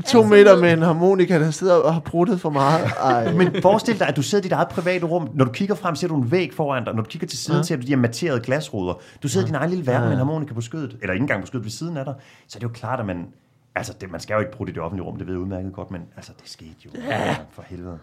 To 0.07 0.24
meter 0.24 0.57
med 0.61 0.74
en 0.74 0.82
harmonika, 0.82 1.39
der 1.39 1.51
sidder 1.51 1.76
og 1.76 1.93
har 1.93 1.99
bruttet 2.01 2.41
for 2.41 2.49
meget. 2.49 2.86
Ej. 3.03 3.32
Men 3.38 3.61
forestil 3.61 3.99
dig, 3.99 4.07
at 4.07 4.15
du 4.15 4.22
sidder 4.22 4.41
i 4.41 4.43
dit 4.43 4.51
eget 4.51 4.68
private 4.68 5.05
rum. 5.05 5.30
Når 5.34 5.45
du 5.45 5.51
kigger 5.51 5.76
frem, 5.76 5.95
ser 5.95 6.07
du 6.07 6.15
en 6.15 6.32
væg 6.32 6.53
foran 6.53 6.86
dig. 6.86 6.93
Når 6.95 7.01
du 7.03 7.07
kigger 7.09 7.28
til 7.28 7.38
siden, 7.39 7.59
Ja. 7.59 7.63
ser 7.63 7.76
du 7.76 7.82
de 7.82 7.88
her 7.88 7.95
materede 7.95 8.39
glasruder. 8.41 8.93
Du 9.24 9.28
sidder 9.28 9.45
i 9.45 9.47
din 9.47 9.55
egen 9.55 9.70
lille 9.70 9.88
verden 9.88 10.03
med 10.03 10.11
en 10.11 10.18
harmonika 10.18 10.53
på 10.53 10.61
skødet. 10.61 10.97
Eller 11.01 11.13
ikke 11.13 11.22
engang 11.24 11.41
på 11.41 11.47
skødet 11.47 11.63
ved 11.65 11.72
siden 11.72 11.97
af 11.97 12.05
dig. 12.05 12.13
Så 12.47 12.57
er 12.57 12.59
det 12.59 12.63
jo 12.68 12.74
klart, 12.74 12.99
at 12.99 13.05
man... 13.05 13.26
Altså, 13.76 13.93
det, 14.01 14.11
man 14.11 14.20
skal 14.20 14.34
jo 14.34 14.39
ikke 14.39 14.51
bruge 14.51 14.68
det 14.68 14.74
i 14.74 14.76
det 14.76 14.84
offentlige 14.84 15.05
rum, 15.07 15.18
det 15.18 15.28
ved 15.28 15.34
jeg 15.34 15.41
udmærket 15.41 15.74
godt, 15.74 15.91
men 15.91 16.01
altså, 16.15 16.32
det 16.41 16.49
skete 16.49 16.76
jo. 16.86 16.89
Ja. 17.09 17.36
For 17.51 17.63
helvede. 17.68 17.97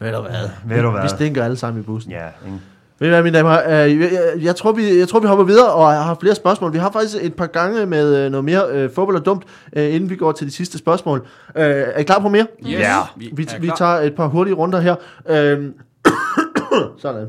Ved 0.00 0.12
du 0.12 0.20
hvad? 0.20 0.48
Ved 0.66 0.82
du 0.82 0.90
hvad? 0.90 1.02
Vi 1.02 1.08
stinker 1.08 1.44
alle 1.44 1.56
sammen 1.56 1.82
i 1.82 1.84
bussen. 1.84 2.12
Ja, 2.12 2.26
ikke? 2.46 2.58
Ved 2.98 3.08
du 3.08 3.12
hvad, 3.14 3.22
mine 3.22 3.38
damer? 3.38 3.58
Øh, 3.66 3.70
jeg, 3.72 4.12
jeg, 4.12 4.32
jeg, 4.42 4.56
tror, 4.56 4.72
vi, 4.72 4.98
jeg 4.98 5.08
tror, 5.08 5.20
vi 5.20 5.26
hopper 5.26 5.44
videre 5.44 5.72
og 5.72 5.92
har 6.04 6.16
flere 6.20 6.34
spørgsmål. 6.34 6.72
Vi 6.72 6.78
har 6.78 6.90
faktisk 6.90 7.16
et 7.20 7.34
par 7.34 7.46
gange 7.46 7.86
med 7.86 8.16
øh, 8.16 8.30
noget 8.30 8.44
mere 8.44 8.62
øh, 8.70 8.90
fodbold 8.90 9.16
og 9.16 9.26
dumt, 9.26 9.44
øh, 9.76 9.94
inden 9.94 10.10
vi 10.10 10.16
går 10.16 10.32
til 10.32 10.46
de 10.46 10.52
sidste 10.52 10.78
spørgsmål. 10.78 11.26
Øh, 11.56 11.64
er 11.64 11.98
I 11.98 12.02
klar 12.02 12.18
på 12.18 12.28
mere? 12.28 12.46
Yes. 12.66 12.70
Ja. 12.72 12.96
Vi, 13.16 13.30
Vi, 13.32 13.48
vi 13.60 13.70
tager 13.76 13.92
et 13.92 14.14
par 14.14 14.26
hurtige 14.26 14.54
runder 14.54 14.80
her. 14.80 14.94
Øhm, 15.28 15.74
sådan. 17.02 17.26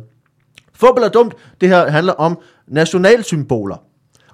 Fodbold 0.73 1.03
er 1.03 1.09
dumt. 1.09 1.33
Det 1.61 1.69
her 1.69 1.89
handler 1.89 2.13
om 2.13 2.37
nationalsymboler. 2.67 3.75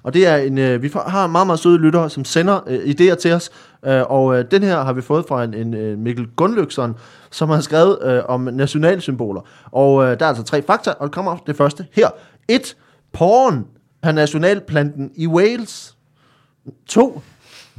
Og 0.04 0.14
det 0.14 0.26
er 0.26 0.36
en, 0.36 0.58
øh, 0.58 0.82
vi 0.82 0.90
har 1.06 1.26
meget, 1.26 1.46
meget 1.46 1.60
søde 1.60 1.78
lyttere, 1.78 2.10
som 2.10 2.24
sender 2.24 2.60
øh, 2.66 2.78
idéer 2.78 3.14
til 3.14 3.32
os. 3.32 3.50
Øh, 3.84 4.02
og 4.02 4.38
øh, 4.38 4.44
den 4.50 4.62
her 4.62 4.84
har 4.84 4.92
vi 4.92 5.02
fået 5.02 5.24
fra 5.28 5.44
en, 5.44 5.54
en 5.54 5.74
øh, 5.74 5.98
Mikkel 5.98 6.26
Gunløksson, 6.36 6.94
som 7.30 7.48
har 7.48 7.60
skrevet 7.60 7.98
øh, 8.02 8.22
om 8.28 8.40
nationalsymboler. 8.40 9.40
Og 9.64 10.04
øh, 10.04 10.18
der 10.18 10.24
er 10.24 10.28
altså 10.28 10.44
tre 10.44 10.62
fakta, 10.62 10.90
og 10.90 11.06
det 11.06 11.14
kommer 11.14 11.36
det 11.46 11.56
første 11.56 11.86
her. 11.92 12.08
1. 12.48 12.76
Porn 13.12 13.66
er 14.02 14.12
nationalplanten 14.12 15.10
i 15.16 15.26
Wales. 15.26 15.96
2. 16.86 17.22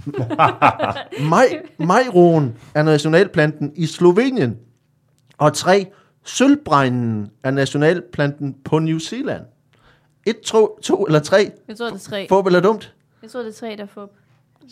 Maj, 1.30 1.46
majroen 1.80 2.56
er 2.74 2.84
nationalplanten 2.84 3.72
i 3.76 3.86
Slovenien. 3.86 4.58
Og 5.38 5.54
3. 5.54 5.86
Sølvbregnen 6.26 7.28
er 7.44 7.52
nationalplanten 7.52 8.56
på 8.66 8.80
New 8.80 9.00
Zealand. 9.00 9.42
1, 10.26 10.36
2, 10.46 10.80
to 10.82 11.04
eller 11.06 11.20
3. 11.20 11.52
Jeg 11.68 11.78
tror, 11.78 11.86
det 11.86 11.94
er 11.94 12.00
tre. 12.00 12.26
Fodbold 12.30 12.56
er 12.56 12.60
dumt. 12.60 12.94
Jeg 13.22 13.32
tror, 13.32 13.40
det 13.40 13.50
er 13.50 13.54
tre, 13.54 13.76
der 13.78 13.86
får... 13.94 14.10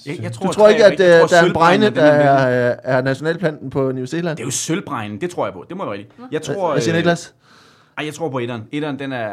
Jeg, 0.05 0.19
jeg 0.21 0.33
Du 0.43 0.51
tror 0.51 0.67
ikke, 0.67 0.85
at 0.85 0.99
jeg 0.99 1.07
øh, 1.13 1.19
tror, 1.19 1.27
der 1.27 1.41
er 1.41 1.45
en 1.45 1.53
bregne, 1.53 1.89
der 1.89 2.01
er 2.03 2.45
med. 2.49 2.65
er, 2.67 2.75
er 2.97 3.01
nationalplanten 3.01 3.69
på 3.69 3.91
New 3.91 4.05
Zealand? 4.05 4.37
Det 4.37 4.43
er 4.43 4.47
jo 4.47 4.51
sølvbregnen, 4.51 5.21
det 5.21 5.29
tror 5.29 5.45
jeg 5.45 5.53
på. 5.53 5.65
Det 5.69 5.77
må 5.77 5.83
være 5.85 5.93
rigtigt. 5.93 6.11
Jeg 6.31 6.41
tror, 6.41 6.71
Hvad 6.71 6.81
siger 6.81 6.93
øh, 6.95 6.97
Niklas? 6.97 7.33
Ej, 7.97 8.05
jeg 8.05 8.13
tror 8.13 8.29
på 8.29 8.39
etteren. 8.39 8.63
Etteren, 8.71 8.99
den 8.99 9.11
er... 9.11 9.29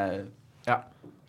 Ja, 0.68 0.74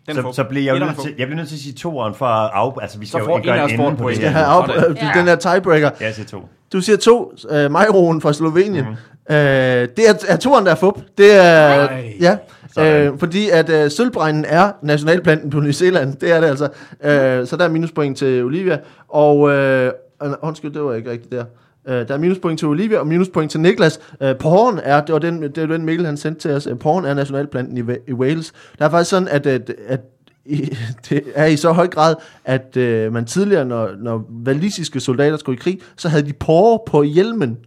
den 0.08 0.18
er 0.18 0.22
Så, 0.22 0.32
så 0.32 0.44
bliver 0.44 0.64
jeg, 0.64 0.80
er 0.82 0.86
nødt 0.86 0.94
fup. 0.96 1.04
til, 1.04 1.14
jeg 1.18 1.26
bliver 1.26 1.36
nødt 1.36 1.48
til 1.48 1.56
at 1.56 1.60
sige 1.60 1.72
toeren 1.74 2.14
for 2.14 2.26
at 2.26 2.50
af... 2.54 2.72
Altså, 2.82 2.98
vi 2.98 3.06
skal 3.06 3.12
Så 3.12 3.18
jo 3.18 3.24
får 3.24 3.38
ikke 3.38 3.48
gøre 3.48 3.56
en 3.56 3.70
af 3.70 3.74
ende 3.74 3.88
et 3.92 3.98
på 3.98 4.10
det 4.10 4.20
Jeg 4.22 4.32
har 4.32 4.54
op, 4.62 4.68
Sådan. 4.68 4.90
øh, 4.90 4.96
Ja. 5.02 5.10
den 5.14 5.26
her 5.28 5.36
tiebreaker. 5.36 5.90
Ja, 6.00 6.04
jeg 6.06 6.14
siger 6.14 6.26
to. 6.26 6.48
Du 6.72 6.80
siger 6.80 6.96
to, 6.96 7.32
uh, 7.50 7.70
majroen 7.72 8.20
fra 8.20 8.32
Slovenien. 8.32 8.84
Mm. 8.88 8.94
Uh, 9.30 9.34
det 9.36 10.08
er, 10.08 10.14
er 10.28 10.36
toeren, 10.36 10.64
der 10.66 10.70
er 10.70 10.76
fup. 10.76 10.98
Det 11.18 11.34
er, 11.36 11.76
Nej. 11.76 12.14
ja, 12.20 12.36
Sådan. 12.74 13.12
uh, 13.12 13.18
fordi 13.18 13.50
at 13.50 13.84
uh, 13.84 13.90
sølvbregnen 13.90 14.44
er 14.48 14.72
nationalplanten 14.82 15.50
på 15.50 15.60
New 15.60 15.72
Zealand. 15.72 16.16
Det 16.16 16.32
er 16.32 16.40
det 16.40 16.46
altså. 16.46 16.64
Uh, 16.64 17.48
så 17.48 17.56
der 17.58 17.64
er 17.64 17.68
minuspoint 17.68 18.18
til 18.18 18.44
Olivia. 18.44 18.78
Og, 19.08 19.38
uh, 19.38 20.32
undskyld, 20.42 20.72
det 20.72 20.82
var 20.82 20.94
ikke 20.94 21.10
rigtigt 21.10 21.32
der. 21.32 21.44
Uh, 21.88 21.92
der 22.08 22.14
er 22.14 22.18
minuspoint 22.18 22.58
til 22.58 22.68
Olivia 22.68 22.98
og 22.98 23.06
minuspoint 23.06 23.50
til 23.50 23.60
Niklas. 23.60 24.00
Uh, 24.20 24.36
porn 24.38 24.80
er, 24.82 25.00
det 25.00 25.12
var 25.12 25.18
den, 25.18 25.42
det 25.42 25.68
var 25.68 25.76
den 25.76 25.86
mail, 25.86 26.06
han 26.06 26.16
sendte 26.16 26.40
til 26.40 26.50
os. 26.50 26.66
Uh, 26.66 26.78
porn 26.78 27.04
er 27.04 27.14
nationalplanten 27.14 27.78
i, 27.78 27.92
i 28.08 28.12
Wales. 28.12 28.52
Der 28.78 28.84
er 28.84 28.90
faktisk 28.90 29.10
sådan, 29.10 29.28
at, 29.28 29.46
at, 29.46 29.74
at 29.88 30.00
i, 30.44 30.76
det 31.08 31.22
er 31.34 31.46
i 31.46 31.56
så 31.56 31.72
høj 31.72 31.86
grad, 31.86 32.14
at 32.44 32.76
øh, 32.76 33.12
man 33.12 33.24
tidligere, 33.24 33.64
når, 33.64 33.90
når 33.98 34.26
walisiske 34.46 35.00
soldater 35.00 35.36
skulle 35.36 35.56
i 35.56 35.60
krig, 35.62 35.80
så 35.96 36.08
havde 36.08 36.26
de 36.26 36.32
porre 36.32 36.78
på 36.86 37.02
hjelmen, 37.02 37.58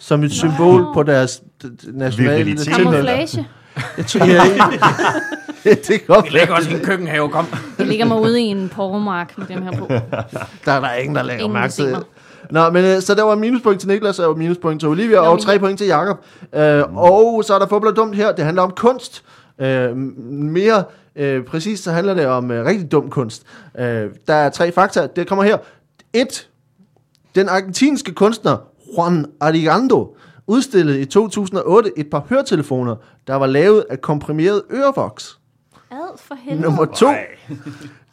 som 0.00 0.24
et 0.24 0.32
symbol 0.32 0.86
på 0.94 1.02
deres 1.02 1.42
nationale. 1.92 2.58
Camouflage. 2.64 3.48
Jeg 3.96 4.06
tror, 4.06 4.24
ja, 4.26 4.42
det 5.88 6.06
godt 6.06 6.24
Vi 6.24 6.34
være. 6.34 6.50
os 6.50 6.66
i 6.66 6.72
en 6.74 6.80
køkkenhave, 6.80 7.28
kom. 7.28 7.46
Jeg 7.78 7.86
ligger 7.86 8.04
mig 8.04 8.20
ude 8.20 8.40
i 8.40 8.44
en 8.44 8.68
porremark 8.68 9.38
med 9.38 9.46
dem 9.46 9.62
her 9.62 9.70
på. 9.72 9.86
Der 10.64 10.72
er 10.72 10.80
der 10.80 10.92
ingen, 10.92 11.16
der 11.16 11.22
lægger 11.22 11.48
mærke 11.48 11.72
til. 11.72 11.96
Nå, 12.50 12.70
men 12.70 12.84
øh, 12.84 13.00
så 13.02 13.14
der 13.14 13.22
var 13.22 13.34
minuspoint 13.34 13.80
til 13.80 13.88
Niklas, 13.88 14.18
og 14.18 14.38
minuspoint 14.38 14.80
til 14.80 14.88
Olivia, 14.88 15.16
Nå, 15.16 15.22
og 15.22 15.40
tre 15.40 15.58
point 15.58 15.78
til 15.78 15.86
Jakob. 15.86 16.24
Øh, 16.54 16.82
og 16.96 17.44
så 17.44 17.54
er 17.54 17.58
der 17.58 17.66
fodbold 17.66 17.94
dumt 17.94 18.16
her. 18.16 18.32
Det 18.32 18.44
handler 18.44 18.62
om 18.62 18.70
kunst. 18.70 19.24
Øh, 19.60 19.96
mere 19.96 20.84
øh, 21.16 21.44
præcist, 21.44 21.84
så 21.84 21.92
handler 21.92 22.14
det 22.14 22.26
om 22.26 22.50
øh, 22.50 22.66
rigtig 22.66 22.92
dum 22.92 23.10
kunst. 23.10 23.42
Øh, 23.78 23.84
der 24.26 24.34
er 24.34 24.50
tre 24.50 24.72
fakta. 24.72 25.08
Det 25.16 25.26
kommer 25.28 25.44
her. 25.44 25.58
1. 26.12 26.48
Den 27.34 27.48
argentinske 27.48 28.12
kunstner 28.14 28.56
Juan 28.96 29.26
Arigando 29.40 30.16
udstillede 30.46 31.00
i 31.00 31.04
2008 31.04 31.92
et 31.96 32.10
par 32.10 32.26
høretelefoner, 32.28 32.96
der 33.26 33.34
var 33.34 33.46
lavet 33.46 33.84
af 33.90 34.00
komprimeret 34.00 34.62
ørevoks. 34.70 35.38
Ad 35.90 36.18
for 36.18 36.34
helvede. 36.34 36.62
Nummer 36.62 36.84
to. 36.84 37.06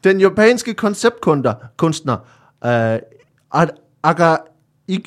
Den 0.03 0.19
japanske 0.19 0.73
konceptkunstner, 0.73 1.53
kunstner, 1.77 2.17
uh, 2.65 3.67
Aga, 4.03 4.35
Ig, 4.87 5.03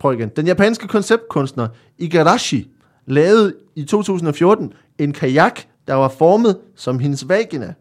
prøv 0.00 0.12
igen. 0.12 0.28
Den 0.28 0.46
japanske 0.46 0.88
konceptkunstner 0.88 1.68
Igarashi 1.98 2.70
lavede 3.06 3.54
i 3.76 3.84
2014 3.84 4.72
en 4.98 5.12
kajak, 5.12 5.60
der 5.86 5.94
var 5.94 6.08
formet 6.08 6.58
som 6.76 6.98
hendes 6.98 7.28
vagina. 7.28 7.74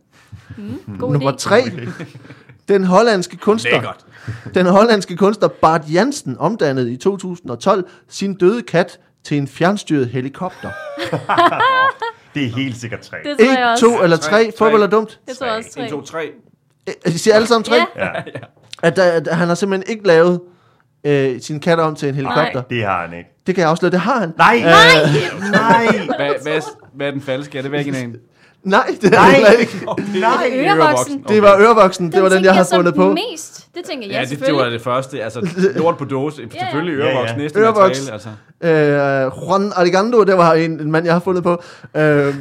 God 0.99 1.11
Nummer 1.11 1.31
idé. 1.31 1.37
tre. 1.37 1.61
Den 2.67 2.83
hollandske 2.83 3.37
kunstner, 3.37 3.71
Lækkert. 3.71 4.05
den 4.53 4.65
hollandske 4.65 5.17
kunstner 5.17 5.47
Bart 5.47 5.81
Jansen 5.93 6.37
omdannede 6.39 6.91
i 6.93 6.97
2012 6.97 7.87
sin 8.09 8.33
døde 8.33 8.61
kat 8.61 8.99
til 9.23 9.37
en 9.37 9.47
fjernstyret 9.47 10.07
helikopter? 10.07 10.69
Det 12.35 12.45
er 12.45 12.49
helt 12.49 12.77
sikkert 12.77 12.99
tre. 12.99 13.17
Det 13.25 13.37
tror 13.39 13.45
jeg 13.53 13.61
1, 13.63 13.71
også. 13.71 13.85
2 13.97 14.03
eller 14.03 14.17
Tre, 14.17 14.29
3? 14.31 14.43
tre. 14.43 14.51
Fodbold 14.57 14.83
er 14.83 14.87
dumt. 14.87 15.19
Jeg 15.27 15.35
tror 15.35 15.47
også 15.47 15.69
1, 15.69 15.75
tre. 15.75 15.89
2, 15.89 16.01
3. 16.01 16.29
Øh, 16.87 16.93
De 17.13 17.19
siger 17.19 17.35
alle 17.35 17.47
sammen 17.47 17.63
3. 17.63 17.75
Ja. 17.75 18.05
Ja, 18.05 18.11
At, 18.83 18.99
at 18.99 19.27
han 19.35 19.47
har 19.47 19.55
simpelthen 19.55 19.95
ikke 19.97 20.07
lavet 20.07 20.39
øh, 21.03 21.41
sin 21.41 21.59
kat 21.59 21.79
om 21.79 21.95
til 21.95 22.09
en 22.09 22.15
helikopter. 22.15 22.61
det 22.69 22.83
har 22.85 23.01
han 23.07 23.17
ikke. 23.17 23.29
Det 23.47 23.55
kan 23.55 23.61
jeg 23.61 23.69
afsløre, 23.69 23.91
det 23.91 23.99
har 23.99 24.19
han. 24.19 24.33
Nej! 24.37 24.59
Nej! 25.51 25.85
Hvad, 26.17 26.33
hvad, 26.43 26.61
hvad 26.93 27.07
er 27.07 27.11
den 27.11 27.21
falske? 27.21 27.57
Er 27.57 27.61
det 27.61 27.71
væk 27.71 27.87
en? 27.87 28.15
Nej, 28.65 28.95
det 29.01 29.07
er 29.13 29.17
Nej! 29.19 29.31
heller 29.31 29.49
ikke. 29.51 29.85
Nej! 30.19 30.51
Ørevoksen. 30.53 31.23
Det 31.27 31.41
var 31.41 31.57
ørevoksen, 31.59 32.11
det 32.11 32.23
var 32.23 32.29
den, 32.29 32.43
jeg 32.43 32.65
som 32.65 32.77
fundet 32.77 32.95
på. 32.95 33.13
mest. 33.31 33.67
Det 33.75 33.85
tænker 33.89 34.07
jeg, 34.07 34.13
Ja, 34.13 34.19
det, 34.21 34.29
det 34.29 34.37
selvfølgelig. 34.37 34.63
var 34.65 34.69
det 34.69 34.81
første. 34.81 35.23
Altså, 35.23 35.47
lort 35.75 35.97
på 35.97 36.05
dåse. 36.05 36.41
Selvfølgelig 36.59 36.97
Ja, 36.99 37.05
ja. 37.05 37.11
ørevoks. 37.11 37.31
Næste 37.37 37.59
Ørevoks. 37.59 38.09
materiale, 38.09 38.11
altså. 38.13 38.29
Øh, 39.41 39.47
Juan 39.49 39.71
Arigando, 39.75 40.23
det 40.23 40.37
var 40.37 40.53
en, 40.53 40.71
en 40.79 40.91
mand, 40.91 41.05
jeg 41.05 41.13
har 41.13 41.19
fundet 41.19 41.43
på. 41.43 41.63
Øh, 41.97 42.35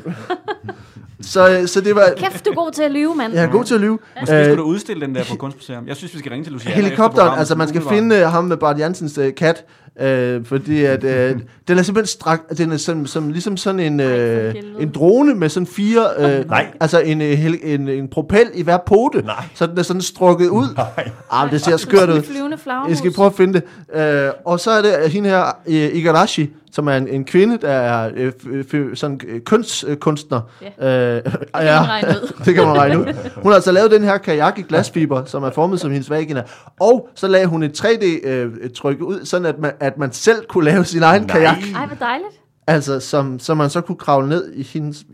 så, 1.32 1.62
så 1.66 1.80
det 1.80 1.94
var... 1.94 2.02
Kæft, 2.16 2.44
du 2.44 2.50
er 2.50 2.54
god 2.54 2.72
til 2.72 2.82
at 2.82 2.90
lyve, 2.90 3.14
mand. 3.14 3.32
Jeg 3.34 3.44
er 3.44 3.50
god 3.50 3.64
til 3.64 3.74
at 3.74 3.80
lyve. 3.80 3.98
Måske 4.20 4.36
Øh, 4.36 4.44
skulle 4.44 4.56
du 4.56 4.62
udstille 4.62 5.06
den 5.06 5.14
der 5.14 5.24
på 5.30 5.36
Kunstmuseum. 5.36 5.86
Jeg 5.86 5.96
synes, 5.96 6.14
vi 6.14 6.18
skal 6.18 6.30
ringe 6.30 6.44
til 6.44 6.52
Luciana. 6.52 6.76
efter 6.76 6.82
Helikopteren, 6.84 7.38
altså 7.38 7.54
man 7.54 7.68
skal 7.68 7.82
finde 7.88 8.16
øh, 8.16 8.22
ham 8.28 8.44
med 8.44 8.56
Bart 8.56 8.78
Jansens 8.78 9.18
øh, 9.18 9.34
kat, 9.34 9.64
øh, 10.00 10.44
fordi 10.44 10.84
at, 10.84 11.04
øh, 11.04 11.36
den 11.68 11.78
er 11.78 11.82
simpelthen 11.82 12.06
strak, 12.06 12.40
den 12.58 12.72
er 12.72 12.76
som, 12.76 13.06
som, 13.06 13.28
ligesom 13.28 13.56
sådan 13.56 13.80
en, 13.80 14.00
øh, 14.00 14.54
en 14.80 14.90
drone 14.94 15.34
med 15.34 15.48
sådan 15.48 15.66
fire, 15.66 16.04
øh, 16.18 16.48
Nej. 16.48 16.66
altså 16.80 17.00
en, 17.00 17.20
øh, 17.22 17.28
hel, 17.30 17.58
en, 17.62 17.88
en 17.88 18.08
propel 18.08 18.46
i 18.54 18.62
hver 18.62 18.78
pote, 18.86 19.22
Nej. 19.22 19.44
så 19.54 19.66
den 19.66 19.78
er 19.78 19.82
sådan 19.82 20.02
strukket 20.02 20.48
ud. 20.48 20.66
Nej. 20.76 21.08
Ah, 21.30 21.50
det 21.50 21.60
ser 21.60 21.76
skørt 21.76 22.08
ud. 22.10 22.14
En. 22.14 22.88
Jeg 22.88 22.96
skal 22.96 23.12
prøve 23.12 23.26
at 23.26 23.34
finde 23.34 23.52
det. 23.94 23.96
Øh, 24.26 24.30
og 24.44 24.60
så 24.60 24.70
er 24.70 24.82
det 24.82 25.10
hende 25.12 25.28
her, 25.28 25.44
øh, 25.66 25.74
Igarashi, 25.74 26.50
som 26.72 26.86
er 26.88 26.92
en, 26.96 27.08
en 27.08 27.24
kvinde, 27.24 27.58
der 27.62 27.68
er 27.70 28.10
øh, 28.16 28.32
f- 28.44 28.74
f- 28.74 28.94
sådan 28.94 29.20
øh, 29.28 29.40
kunstkunstner. 29.40 30.40
Ja. 30.80 31.16
Øh, 31.16 31.22
Det 31.24 31.34
kan 31.34 31.64
man 31.64 31.88
regne 31.88 32.08
ud. 32.08 32.32
det 32.44 32.54
kan 32.54 32.64
man 32.66 32.76
regne 32.78 32.98
ud. 33.00 33.04
Hun 33.36 33.52
har 33.52 33.54
altså 33.54 33.72
lavet 33.72 33.90
den 33.90 34.04
her 34.04 34.18
kajak 34.18 34.58
i 34.58 34.62
glasfiber, 34.62 35.24
som 35.24 35.42
er 35.42 35.50
formet 35.50 35.80
som 35.80 35.90
hendes 35.90 36.10
vagina. 36.10 36.42
Og 36.80 37.08
så 37.14 37.28
lagde 37.28 37.46
hun 37.46 37.62
et 37.62 37.80
3D-tryk 37.84 39.00
ud, 39.00 39.20
sådan 39.24 39.46
at 39.46 39.58
man, 39.58 39.72
at 39.84 39.98
man 39.98 40.12
selv 40.12 40.46
kunne 40.48 40.64
lave 40.64 40.84
sin 40.84 41.02
egen 41.02 41.22
Nej. 41.22 41.36
kajak. 41.36 41.56
Ej, 41.76 41.86
hvor 41.86 41.96
dejligt. 41.96 42.40
Altså, 42.66 43.00
som, 43.00 43.38
som 43.38 43.56
man 43.56 43.70
så 43.70 43.80
kunne 43.80 43.96
kravle 43.96 44.28
ned 44.28 44.52
i 44.52 44.62
hendes... 44.62 45.04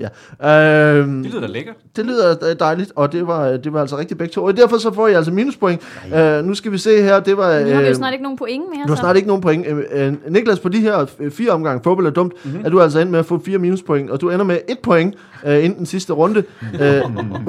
Ja. 0.41 0.99
Øhm, 0.99 1.23
Det 1.23 1.33
lyder 1.33 1.41
da 1.41 1.47
lækkert. 1.47 1.75
det 1.97 2.07
lyder 2.07 2.37
øh, 2.51 2.57
dejligt, 2.61 2.93
og 2.97 3.13
det 3.13 3.27
var, 3.27 3.57
det 3.57 3.73
var 3.73 3.81
altså 3.81 3.99
rigtig 3.99 4.19
begge 4.19 4.33
to. 4.33 4.45
Og 4.45 4.57
derfor 4.57 4.79
så 4.79 4.95
får 4.95 5.09
I 5.09 5.13
altså 5.13 5.33
minuspoint. 5.33 5.81
Øh, 6.15 6.45
nu 6.45 6.55
skal 6.55 6.73
vi 6.73 6.79
se 6.79 7.03
her, 7.03 7.21
det 7.21 7.37
var... 7.37 7.49
Nu 7.49 7.55
har 7.55 7.65
vi 7.65 7.71
jo 7.73 7.81
øh, 7.81 7.95
snart 7.95 8.13
ikke 8.13 8.23
nogen 8.23 8.39
point 8.39 8.65
mere. 8.75 8.83
du 8.85 8.89
har 8.89 8.97
så. 8.97 9.01
snart 9.01 9.17
ikke 9.17 9.29
nogen 9.29 9.43
point. 9.43 9.67
Øh, 9.67 9.83
øh, 9.93 10.33
Niklas, 10.33 10.59
på 10.59 10.69
de 10.69 10.81
her 10.81 11.07
fire 11.31 11.51
omgange 11.51 11.81
fodbold 11.85 12.07
er 12.07 12.11
dumt, 12.11 12.33
mm-hmm. 12.45 12.65
er 12.65 12.69
du 12.69 12.81
altså 12.81 12.99
endt 13.01 13.11
med 13.11 13.19
at 13.19 13.27
få 13.27 13.43
fire 13.45 13.59
minuspoint, 13.59 14.11
og 14.11 14.21
du 14.21 14.31
ender 14.31 14.45
med 14.45 14.59
et 14.69 14.79
point 14.79 15.15
øh, 15.47 15.65
inden 15.65 15.79
den 15.79 15.87
sidste 15.87 16.13
runde. 16.13 16.43
øh, 16.81 17.03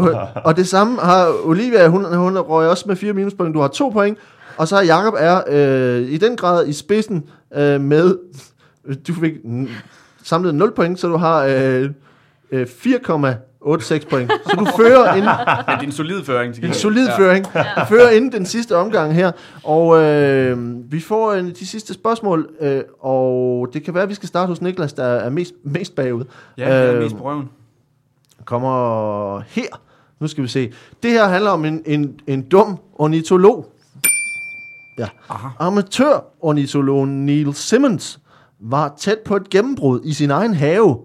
og 0.45 0.57
det 0.57 0.67
samme 0.67 0.99
har 0.99 1.28
Olivia, 1.43 1.88
hun, 1.88 2.15
hun 2.15 2.38
røg 2.38 2.69
også 2.69 2.84
med 2.88 2.95
fire 2.95 3.13
minuspoint. 3.13 3.53
Du 3.55 3.59
har 3.59 3.67
to 3.67 3.89
point, 3.89 4.17
og 4.58 4.68
så 4.68 4.76
har 4.76 4.84
Jakob 4.84 5.14
er 5.18 5.41
øh, 5.47 6.02
i 6.02 6.18
den 6.18 6.36
grad 6.38 6.68
i 6.68 6.74
spidsen 6.74 7.24
øh, 7.56 7.82
med... 7.82 8.18
Du 9.08 9.14
fik 9.14 9.34
samlet 10.24 10.56
0 10.56 10.72
point, 10.76 10.99
så 10.99 11.08
du 11.08 11.18
har 11.18 11.43
øh, 11.45 11.89
øh, 12.52 12.68
4,86 12.86 14.10
point. 14.10 14.32
Så 14.45 14.56
du 14.60 14.68
fører 14.78 15.14
inden, 15.14 15.30
Men 15.68 15.76
det 15.76 15.78
er 15.78 15.80
en 15.82 15.91
solid 15.91 16.24
føring. 16.24 16.54
Til 16.56 16.66
en 16.66 16.74
solid 16.74 17.08
Ja. 17.08 17.18
føring. 17.18 17.45
Ja. 17.56 17.84
Fører 17.84 18.10
inden 18.10 18.32
den 18.32 18.45
sidste 18.45 18.76
omgang 18.78 19.14
her. 19.16 19.32
Og 19.64 20.02
øh, 20.04 20.58
vi 20.91 20.99
får 20.99 21.32
øh, 21.32 21.43
de 21.43 21.68
sidste 21.68 21.93
spørgsmål, 21.93 22.49
øh, 22.62 22.82
og 22.99 23.68
det 23.74 23.84
kan 23.84 23.93
være, 23.93 24.04
at 24.04 24.10
vi 24.10 24.14
skal 24.16 24.28
starte 24.28 24.47
hos 24.47 24.62
Niklas, 24.62 24.93
der 24.93 25.04
er 25.06 25.30
mest, 25.30 25.54
mest 25.64 25.95
bagud. 25.95 26.24
Ja, 26.58 26.66
det 26.84 26.89
er 26.89 26.95
Øh, 26.95 27.02
mest 27.04 27.18
på 27.18 27.24
røven. 27.24 27.49
Kommer 28.45 29.39
her. 29.47 29.82
Nu 30.20 30.28
skal 30.28 30.43
vi 30.43 30.47
se. 30.47 30.72
Det 31.04 31.12
her 31.12 31.26
handler 31.28 31.52
om 31.52 31.66
en, 31.66 31.82
en, 31.86 32.20
en 32.28 32.41
dum 32.41 32.78
ornitolog. 32.95 33.72
Ja. 34.98 35.08
Aha. 35.30 35.48
Amatør-ornitologen 35.60 37.26
Neil 37.26 37.54
Simmons 37.54 38.20
var 38.60 38.94
tæt 38.98 39.20
på 39.26 39.36
et 39.36 39.50
gennembrud 39.50 40.02
i 40.04 40.14
sin 40.14 40.32
egen 40.32 40.54
have, 40.54 41.00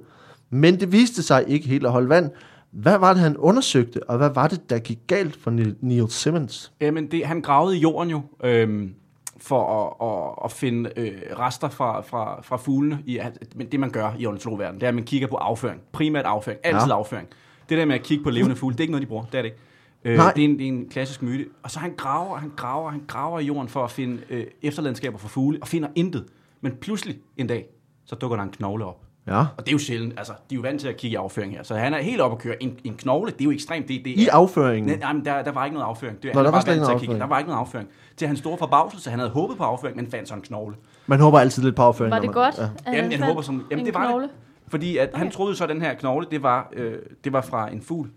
men 0.50 0.80
det 0.80 0.92
viste 0.92 1.22
sig 1.22 1.44
ikke 1.48 1.68
helt 1.68 1.86
at 1.86 1.92
holde 1.92 2.08
vand. 2.08 2.30
Hvad 2.70 2.98
var 2.98 3.12
det, 3.12 3.22
han 3.22 3.36
undersøgte, 3.36 4.10
og 4.10 4.16
hvad 4.16 4.30
var 4.30 4.48
det, 4.48 4.70
der 4.70 4.78
gik 4.78 4.98
galt 5.06 5.36
for 5.42 5.50
Neil- 5.82 6.08
Simmons? 6.10 6.72
Jamen, 6.80 7.10
det, 7.10 7.26
han 7.26 7.40
gravede 7.40 7.76
i 7.76 7.80
jorden 7.80 8.10
jo, 8.10 8.20
øhm, 8.44 8.94
for 9.40 9.84
at, 10.00 10.08
at, 10.08 10.44
at 10.44 10.52
finde 10.52 10.90
øh, 10.96 11.12
rester 11.38 11.68
fra, 11.68 12.00
fra, 12.00 12.42
fra 12.42 12.56
fuglene. 12.56 12.98
I, 13.06 13.20
men 13.54 13.66
det, 13.72 13.80
man 13.80 13.90
gør 13.90 14.12
i 14.18 14.26
ornitologverdenen, 14.26 14.80
det 14.80 14.86
er, 14.86 14.88
at 14.88 14.94
man 14.94 15.04
kigger 15.04 15.28
på 15.28 15.36
afføring. 15.36 15.80
Primært 15.92 16.24
afføring. 16.24 16.60
Altid 16.64 16.88
ja. 16.88 16.94
afføring. 16.94 17.28
Det 17.68 17.78
der 17.78 17.84
med 17.84 17.94
at 17.94 18.02
kigge 18.02 18.24
på 18.24 18.30
levende 18.30 18.56
fugle, 18.56 18.72
det 18.72 18.80
er 18.80 18.82
ikke 18.82 18.92
noget, 18.92 19.02
de 19.02 19.08
bruger. 19.08 19.24
Det 19.24 19.34
er 19.38 19.42
det 19.42 19.44
ikke. 19.44 19.58
Øh, 20.06 20.16
Nej. 20.16 20.32
det, 20.36 20.44
er 20.44 20.48
en, 20.48 20.58
det 20.58 20.64
er 20.64 20.68
en 20.68 20.88
klassisk 20.90 21.22
myte. 21.22 21.46
Og 21.62 21.70
så 21.70 21.78
han 21.78 21.94
graver, 21.96 22.36
han 22.36 22.52
graver, 22.56 22.90
han 22.90 23.02
graver 23.06 23.40
i 23.40 23.44
jorden 23.44 23.68
for 23.68 23.84
at 23.84 23.90
finde 23.90 24.18
øh, 24.30 24.44
efterladenskaber 24.62 25.18
for 25.18 25.28
fugle, 25.28 25.58
og 25.62 25.68
finder 25.68 25.88
intet. 25.94 26.24
Men 26.60 26.72
pludselig 26.72 27.16
en 27.36 27.46
dag, 27.46 27.66
så 28.04 28.14
dukker 28.14 28.36
der 28.36 28.44
en 28.44 28.50
knogle 28.50 28.84
op. 28.84 29.02
Ja. 29.26 29.38
Og 29.38 29.46
det 29.58 29.68
er 29.68 29.72
jo 29.72 29.78
sjældent. 29.78 30.14
Altså, 30.18 30.32
de 30.50 30.54
er 30.54 30.56
jo 30.56 30.62
vant 30.62 30.80
til 30.80 30.88
at 30.88 30.96
kigge 30.96 31.12
i 31.12 31.16
afføring 31.16 31.52
her. 31.52 31.62
Så 31.62 31.74
han 31.74 31.94
er 31.94 31.98
helt 31.98 32.20
oppe 32.20 32.34
at 32.36 32.42
køre. 32.42 32.62
En, 32.62 32.78
en 32.84 32.94
knogle, 32.94 33.30
det 33.30 33.40
er 33.40 33.44
jo 33.44 33.50
ekstremt. 33.50 33.88
Det, 33.88 34.00
det 34.04 34.10
I 34.10 34.26
er, 34.26 34.32
afføringen? 34.34 34.88
Nej, 34.88 34.98
nej, 34.98 35.12
men 35.12 35.24
der, 35.24 35.42
der 35.42 35.52
var 35.52 35.64
ikke 35.64 35.74
noget 35.74 35.88
afføring. 35.88 36.22
Det, 36.22 36.34
Nå, 36.34 36.38
han 36.40 36.44
der 36.44 36.50
var 36.50 36.58
var 36.58 36.64
vant 36.64 36.68
ikke 36.68 36.74
til 36.74 36.80
at 36.80 36.86
noget 36.86 37.00
kigge. 37.00 37.14
afføring. 37.14 37.20
Der 37.20 37.26
var 37.34 37.38
ikke 37.38 37.48
noget 37.48 37.60
afføring. 37.60 37.88
Til 38.16 38.26
hans 38.26 38.38
store 38.38 38.58
forbavselse, 38.58 39.10
han 39.10 39.18
havde 39.18 39.30
håbet 39.32 39.56
på 39.56 39.64
afføring, 39.64 39.96
men 39.96 40.06
fandt 40.10 40.28
så 40.28 40.34
en 40.34 40.40
knogle. 40.42 40.76
Man 41.06 41.20
håber 41.20 41.38
altid 41.38 41.62
lidt 41.62 41.76
på 41.76 41.82
afføring. 41.82 42.10
Var 42.10 42.18
det 42.18 42.26
man- 42.26 42.34
godt? 42.34 42.58
Ja. 42.58 42.68
han 42.84 42.94
Jamen, 42.94 43.12
jeg 43.12 43.20
håber 43.26 43.42
som, 43.42 43.64
jamen 43.70 43.80
en 43.82 43.86
det 43.86 43.94
var 43.94 44.06
knogle? 44.06 44.22
det. 44.26 44.32
Fordi 44.68 44.96
at 44.96 45.10
han 45.14 45.26
Okay. 45.26 45.36
troede 45.36 45.56
så, 45.56 45.64
at 45.64 45.70
den 45.70 45.82
her 45.82 45.94
knogle, 45.94 46.26
det 46.30 46.42
var, 46.42 46.68
øh, 46.72 46.94
det 47.24 47.32
var 47.32 47.40
fra 47.40 47.72
en 47.72 47.80
fugl. 47.82 48.10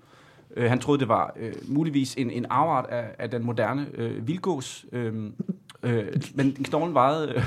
Øh, 0.58 0.70
han 0.70 0.80
troede, 0.80 1.00
det 1.00 1.08
var 1.08 1.34
øh, 1.39 1.54
muligvis 1.68 2.16
en, 2.16 2.32
en 2.32 2.45
afart 2.50 2.86
af, 2.86 3.16
af 3.20 3.30
den 3.30 3.43
moderne 3.43 3.88
øh, 3.93 4.28
vildgås. 4.28 4.86
Øh, 4.91 5.32
øh, 5.84 6.08
men 6.34 6.52
knoglen 6.52 6.93
vejede, 6.93 7.34
øh, 7.36 7.43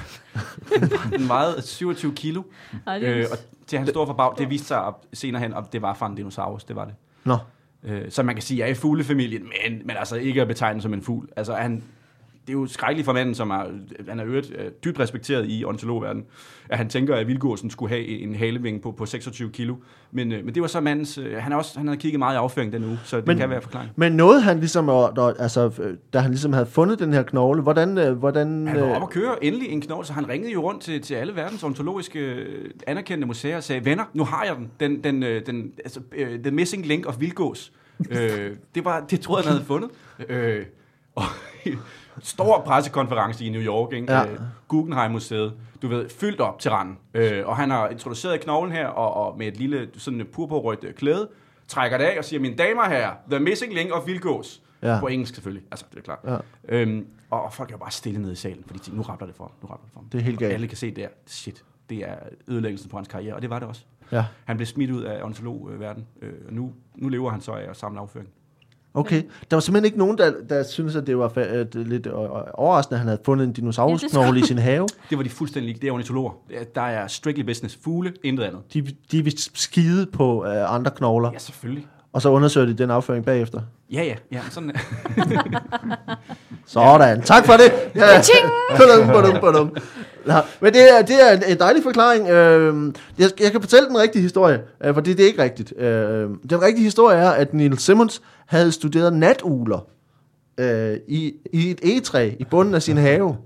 den 1.18 1.28
vejede 1.28 1.62
27 1.62 2.14
kilo. 2.14 2.42
Nej, 2.86 2.98
det 2.98 3.09
er 3.09 3.18
Øh, 3.18 3.26
og 3.32 3.38
til 3.66 3.78
hans 3.78 3.90
store 3.90 4.07
forbag, 4.07 4.34
det 4.38 4.50
viste 4.50 4.66
sig 4.66 4.82
op, 4.82 5.07
senere 5.12 5.42
hen, 5.42 5.55
at 5.55 5.64
det 5.72 5.82
var 5.82 5.94
fra 5.94 6.07
en 6.07 6.14
dinosaurus. 6.14 6.64
Det 6.64 6.76
var 6.76 6.84
det. 6.84 6.94
Nå. 7.24 7.36
Øh, 7.84 8.11
så 8.11 8.22
man 8.22 8.34
kan 8.34 8.42
sige, 8.42 8.57
at 8.57 8.61
jeg 8.61 8.66
er 8.66 8.76
i 8.76 8.80
fuglefamilien, 8.80 9.42
men, 9.42 9.86
men 9.86 9.96
altså 9.96 10.16
ikke 10.16 10.42
at 10.42 10.48
betegne 10.48 10.82
som 10.82 10.94
en 10.94 11.03
fugl. 11.03 11.28
Altså 11.36 11.55
han, 11.55 11.82
det 12.47 12.49
er 12.49 12.53
jo 12.53 12.66
skrækkeligt 12.66 13.05
for 13.05 13.12
manden, 13.12 13.34
som 13.34 13.51
er, 13.51 13.62
han 14.09 14.20
er 14.20 14.26
øvrigt 14.26 14.53
øh, 14.59 14.70
dybt 14.84 15.01
respekteret 15.01 15.47
i 15.49 15.64
ornitologverdenen, 15.64 16.24
at 16.68 16.78
han 16.78 16.88
tænker, 16.88 17.16
at 17.16 17.26
vildgåsen 17.26 17.70
skulle 17.70 17.90
have 17.90 18.07
en 18.07 18.34
halevinge 18.34 18.80
på, 18.80 18.93
på 18.93 19.07
26 19.07 19.51
kilo. 19.51 19.76
Men, 20.12 20.32
øh, 20.32 20.45
men 20.45 20.55
det 20.55 20.62
var 20.62 20.68
så 20.68 20.80
mandens, 20.80 21.18
øh, 21.18 21.36
han, 21.36 21.53
er 21.53 21.57
også, 21.57 21.78
han 21.78 21.86
havde 21.88 22.01
kigget 22.01 22.18
meget 22.18 22.34
i 22.34 22.36
afføring 22.36 22.72
den 22.72 22.84
uge, 22.84 22.99
så 23.05 23.16
det 23.16 23.26
Men- 23.26 23.36
kan 23.38 23.51
være 23.51 23.61
forklaring. 23.62 23.90
Men 23.97 24.12
nåede 24.12 24.40
han 24.40 24.59
ligesom, 24.59 24.88
at- 24.88 25.18
altså, 25.38 25.90
da 26.12 26.18
han 26.18 26.30
ligesom 26.30 26.53
havde 26.53 26.66
fundet 26.66 26.99
den 26.99 27.12
her 27.12 27.22
knogle, 27.22 27.62
hvordan... 27.62 27.99
øh, 27.99 28.12
hvordan 28.18 28.66
Han 28.66 28.80
var 28.80 28.86
oppe 28.95 29.03
at 29.07 29.11
køre 29.11 29.45
endelig 29.45 29.68
en 29.68 29.80
knogle, 29.80 30.07
så 30.07 30.12
han 30.12 30.28
ringede 30.28 30.53
jo 30.53 30.61
rundt 30.62 30.82
til, 30.82 31.01
til 31.03 31.14
alle 31.14 31.36
verdens 31.36 31.62
ornitologiske 31.62 32.18
øh, 32.20 32.70
anerkendte 32.86 33.26
museer 33.26 33.57
og 33.57 33.62
sagde, 33.62 33.84
venner, 33.84 34.05
nu 34.14 34.24
har 34.24 34.45
jeg 34.45 34.57
den, 34.80 35.03
den, 35.05 35.22
den, 35.22 35.43
den 35.47 35.72
altså, 35.84 36.01
the 36.43 36.51
missing 36.51 36.86
link 36.86 37.07
of 37.07 37.16
vildgås. 37.20 37.72
øh, 38.11 38.51
det, 38.74 38.84
var, 38.84 39.01
det 39.11 39.20
troede 39.20 39.43
han 39.43 39.53
havde 39.53 39.64
fundet. 39.64 39.90
Øh, 40.28 40.64
og 41.14 41.22
stor 42.20 42.60
pressekonference 42.66 43.44
i 43.44 43.48
New 43.50 43.60
York, 43.60 43.92
ikke? 43.92 44.12
Ja. 44.12 44.26
Øh, 44.26 44.38
Guggenheim-museet, 44.68 45.52
du 45.82 45.88
ved, 45.88 46.08
fyldt 46.08 46.40
op 46.40 46.58
til 46.58 46.70
randen. 46.70 46.98
Øh, 47.14 47.46
og 47.46 47.56
han 47.56 47.70
har 47.70 47.88
introduceret 47.88 48.40
knoglen 48.40 48.72
her, 48.72 48.86
og, 48.86 49.26
og 49.26 49.38
med 49.38 49.46
et 49.46 49.56
lille 49.56 49.88
sådan 49.96 50.26
purpurrødt 50.32 50.84
øh, 50.84 50.94
klæde, 50.94 51.28
trækker 51.68 51.98
det 51.98 52.04
af 52.04 52.18
og 52.18 52.24
siger, 52.24 52.40
mine 52.40 52.56
damer 52.56 52.88
herrer, 52.88 53.14
the 53.30 53.40
missing 53.40 53.74
link 53.74 53.90
of 53.92 54.06
vildgås. 54.06 54.62
Ja. 54.82 55.00
På 55.00 55.06
engelsk 55.06 55.34
selvfølgelig, 55.34 55.64
altså 55.70 55.86
det 55.90 55.98
er 55.98 56.02
klart. 56.02 56.18
Ja. 56.26 56.36
Øhm, 56.68 57.06
og 57.30 57.42
og 57.42 57.52
folk 57.52 57.70
er 57.70 57.74
jo 57.74 57.78
bare 57.78 57.90
stille 57.90 58.20
nede 58.20 58.32
i 58.32 58.36
salen, 58.36 58.64
fordi 58.66 58.78
de 58.78 58.84
tænker, 58.84 58.96
nu 58.96 59.02
rappler 59.02 59.26
det 59.26 59.36
for 59.36 59.44
ham, 59.44 59.52
nu 59.62 59.68
rappler 59.68 59.84
det 59.84 59.92
for 59.92 60.00
ham. 60.00 60.08
Det 60.08 60.18
er 60.18 60.22
helt 60.22 60.38
galt. 60.38 60.52
alle 60.52 60.68
kan 60.68 60.76
se 60.76 60.90
der, 60.90 61.08
shit, 61.26 61.64
det 61.90 61.98
er 61.98 62.14
ødelæggelsen 62.48 62.90
på 62.90 62.96
hans 62.96 63.08
karriere, 63.08 63.34
og 63.34 63.42
det 63.42 63.50
var 63.50 63.58
det 63.58 63.68
også. 63.68 63.84
Ja, 64.12 64.24
Han 64.44 64.56
blev 64.56 64.66
smidt 64.66 64.90
ud 64.90 65.02
af 65.02 65.22
ornitologverden, 65.22 66.06
øh, 66.22 66.32
og 66.46 66.52
nu, 66.52 66.72
nu 66.96 67.08
lever 67.08 67.30
han 67.30 67.40
så 67.40 67.52
af 67.52 67.70
at 67.70 67.76
samle 67.76 68.00
afføring. 68.00 68.28
Okay. 68.95 69.22
Der 69.51 69.57
var 69.57 69.61
simpelthen 69.61 69.84
ikke 69.84 69.99
nogen, 69.99 70.18
der, 70.18 70.32
der 70.49 70.62
synes 70.62 70.97
at 70.97 71.07
det 71.07 71.18
var 71.18 71.28
fa- 71.28 71.40
at 71.40 71.74
lidt 71.74 72.07
øh, 72.07 72.12
overraskende, 72.55 72.95
at 72.97 72.99
han 72.99 73.09
havde 73.09 73.20
fundet 73.24 73.47
en 73.47 73.53
dinosaurusknogle 73.53 74.40
i 74.40 74.43
sin 74.43 74.59
have. 74.59 74.86
Det 75.11 75.18
var 75.18 75.24
de 75.24 75.30
fuldstændig, 75.30 75.82
det 75.82 75.88
er 75.88 75.93
ornitologer. 75.93 76.30
Er- 76.55 76.64
Der 76.74 76.82
er 76.82 77.07
strictly 77.07 77.43
business, 77.45 77.78
fugle, 77.84 78.12
intet 78.24 78.45
andet. 78.45 78.61
De, 78.74 78.86
de 79.12 79.24
vil 79.24 79.34
skide 79.55 80.07
på 80.07 80.47
øh, 80.47 80.74
andre 80.74 80.90
knogler, 80.90 81.30
Ja, 81.32 81.38
selvfølgelig. 81.38 81.86
og 82.12 82.22
så 82.22 82.28
undersøger 82.28 82.66
de 82.66 82.74
den 82.74 82.90
afføring 82.90 83.24
bagefter. 83.24 83.61
Ja, 83.93 84.03
ja, 84.05 84.14
ja, 84.32 84.40
sådan 84.51 84.70
er 84.70 84.78
Sådan. 86.66 87.22
Tak 87.22 87.47
for 87.47 87.53
det. 87.53 87.72
Ja. 88.01 88.20
Badum, 88.76 89.07
badum, 89.07 89.40
badum. 89.40 89.76
Nå, 90.27 90.35
men 90.61 90.73
det 90.73 90.99
er, 90.99 91.03
det 91.03 91.31
er 91.31 91.47
en, 91.49 91.59
dejlig 91.59 91.83
forklaring. 91.83 92.29
Øh, 92.29 92.93
jeg, 93.18 93.31
jeg 93.41 93.53
kan 93.53 93.61
fortælle 93.61 93.89
den 93.89 93.99
rigtige 93.99 94.23
historie, 94.23 94.62
øh, 94.85 94.95
for 94.95 95.01
det, 95.01 95.16
det 95.16 95.23
er 95.23 95.27
ikke 95.27 95.43
rigtigt. 95.43 95.79
Øh, 95.79 96.31
den 96.51 96.62
rigtige 96.62 96.85
historie 96.85 97.16
er, 97.18 97.31
at 97.31 97.55
Neil 97.55 97.79
Simmons 97.79 98.23
havde 98.47 98.73
studeret 98.73 99.12
natugler 99.12 99.87
øh, 100.59 100.97
i, 101.09 101.33
i 101.53 101.70
et 101.70 101.81
egetræ 101.83 102.33
i 102.39 102.45
bunden 102.45 102.75
af 102.75 102.83
sin 102.83 102.97
have. 102.97 103.37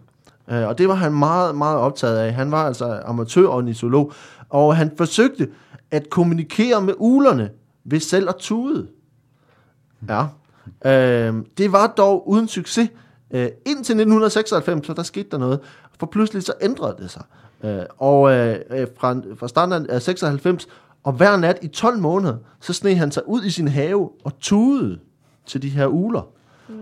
Øh, 0.50 0.68
og 0.68 0.78
det 0.78 0.88
var 0.88 0.94
han 0.94 1.12
meget, 1.12 1.54
meget 1.54 1.78
optaget 1.78 2.18
af. 2.18 2.32
Han 2.32 2.50
var 2.50 2.66
altså 2.66 3.00
amatør-ornitolog, 3.04 4.12
og 4.48 4.76
han 4.76 4.90
forsøgte 4.96 5.48
at 5.90 6.10
kommunikere 6.10 6.80
med 6.80 6.94
ulerne 6.96 7.50
ved 7.84 8.00
selv 8.00 8.28
at 8.28 8.36
tude. 8.38 8.86
Ja. 10.08 10.26
Øh, 10.84 11.34
det 11.58 11.72
var 11.72 11.86
dog 11.86 12.28
uden 12.28 12.48
succes. 12.48 12.90
Øh, 13.30 13.48
indtil 13.66 13.94
1996, 13.94 14.86
så 14.86 14.92
der 14.92 15.02
skete 15.02 15.28
der 15.30 15.38
noget. 15.38 15.60
For 15.98 16.06
pludselig 16.06 16.42
så 16.42 16.52
ændrede 16.60 16.96
det 16.98 17.10
sig. 17.10 17.22
Øh, 17.64 17.82
og 17.98 18.32
øh, 18.32 18.58
øh, 18.70 18.86
fra, 18.96 19.16
fra 19.36 19.48
starten 19.48 19.90
af 19.90 20.02
96, 20.02 20.68
og 21.04 21.12
hver 21.12 21.36
nat 21.36 21.58
i 21.62 21.68
12 21.68 21.98
måneder, 21.98 22.36
så 22.60 22.72
sneg 22.72 22.98
han 22.98 23.10
sig 23.10 23.28
ud 23.28 23.44
i 23.44 23.50
sin 23.50 23.68
have 23.68 24.10
og 24.24 24.38
tudede 24.40 24.98
til 25.46 25.62
de 25.62 25.68
her 25.68 25.86
uler. 25.86 26.28
Mm. 26.68 26.74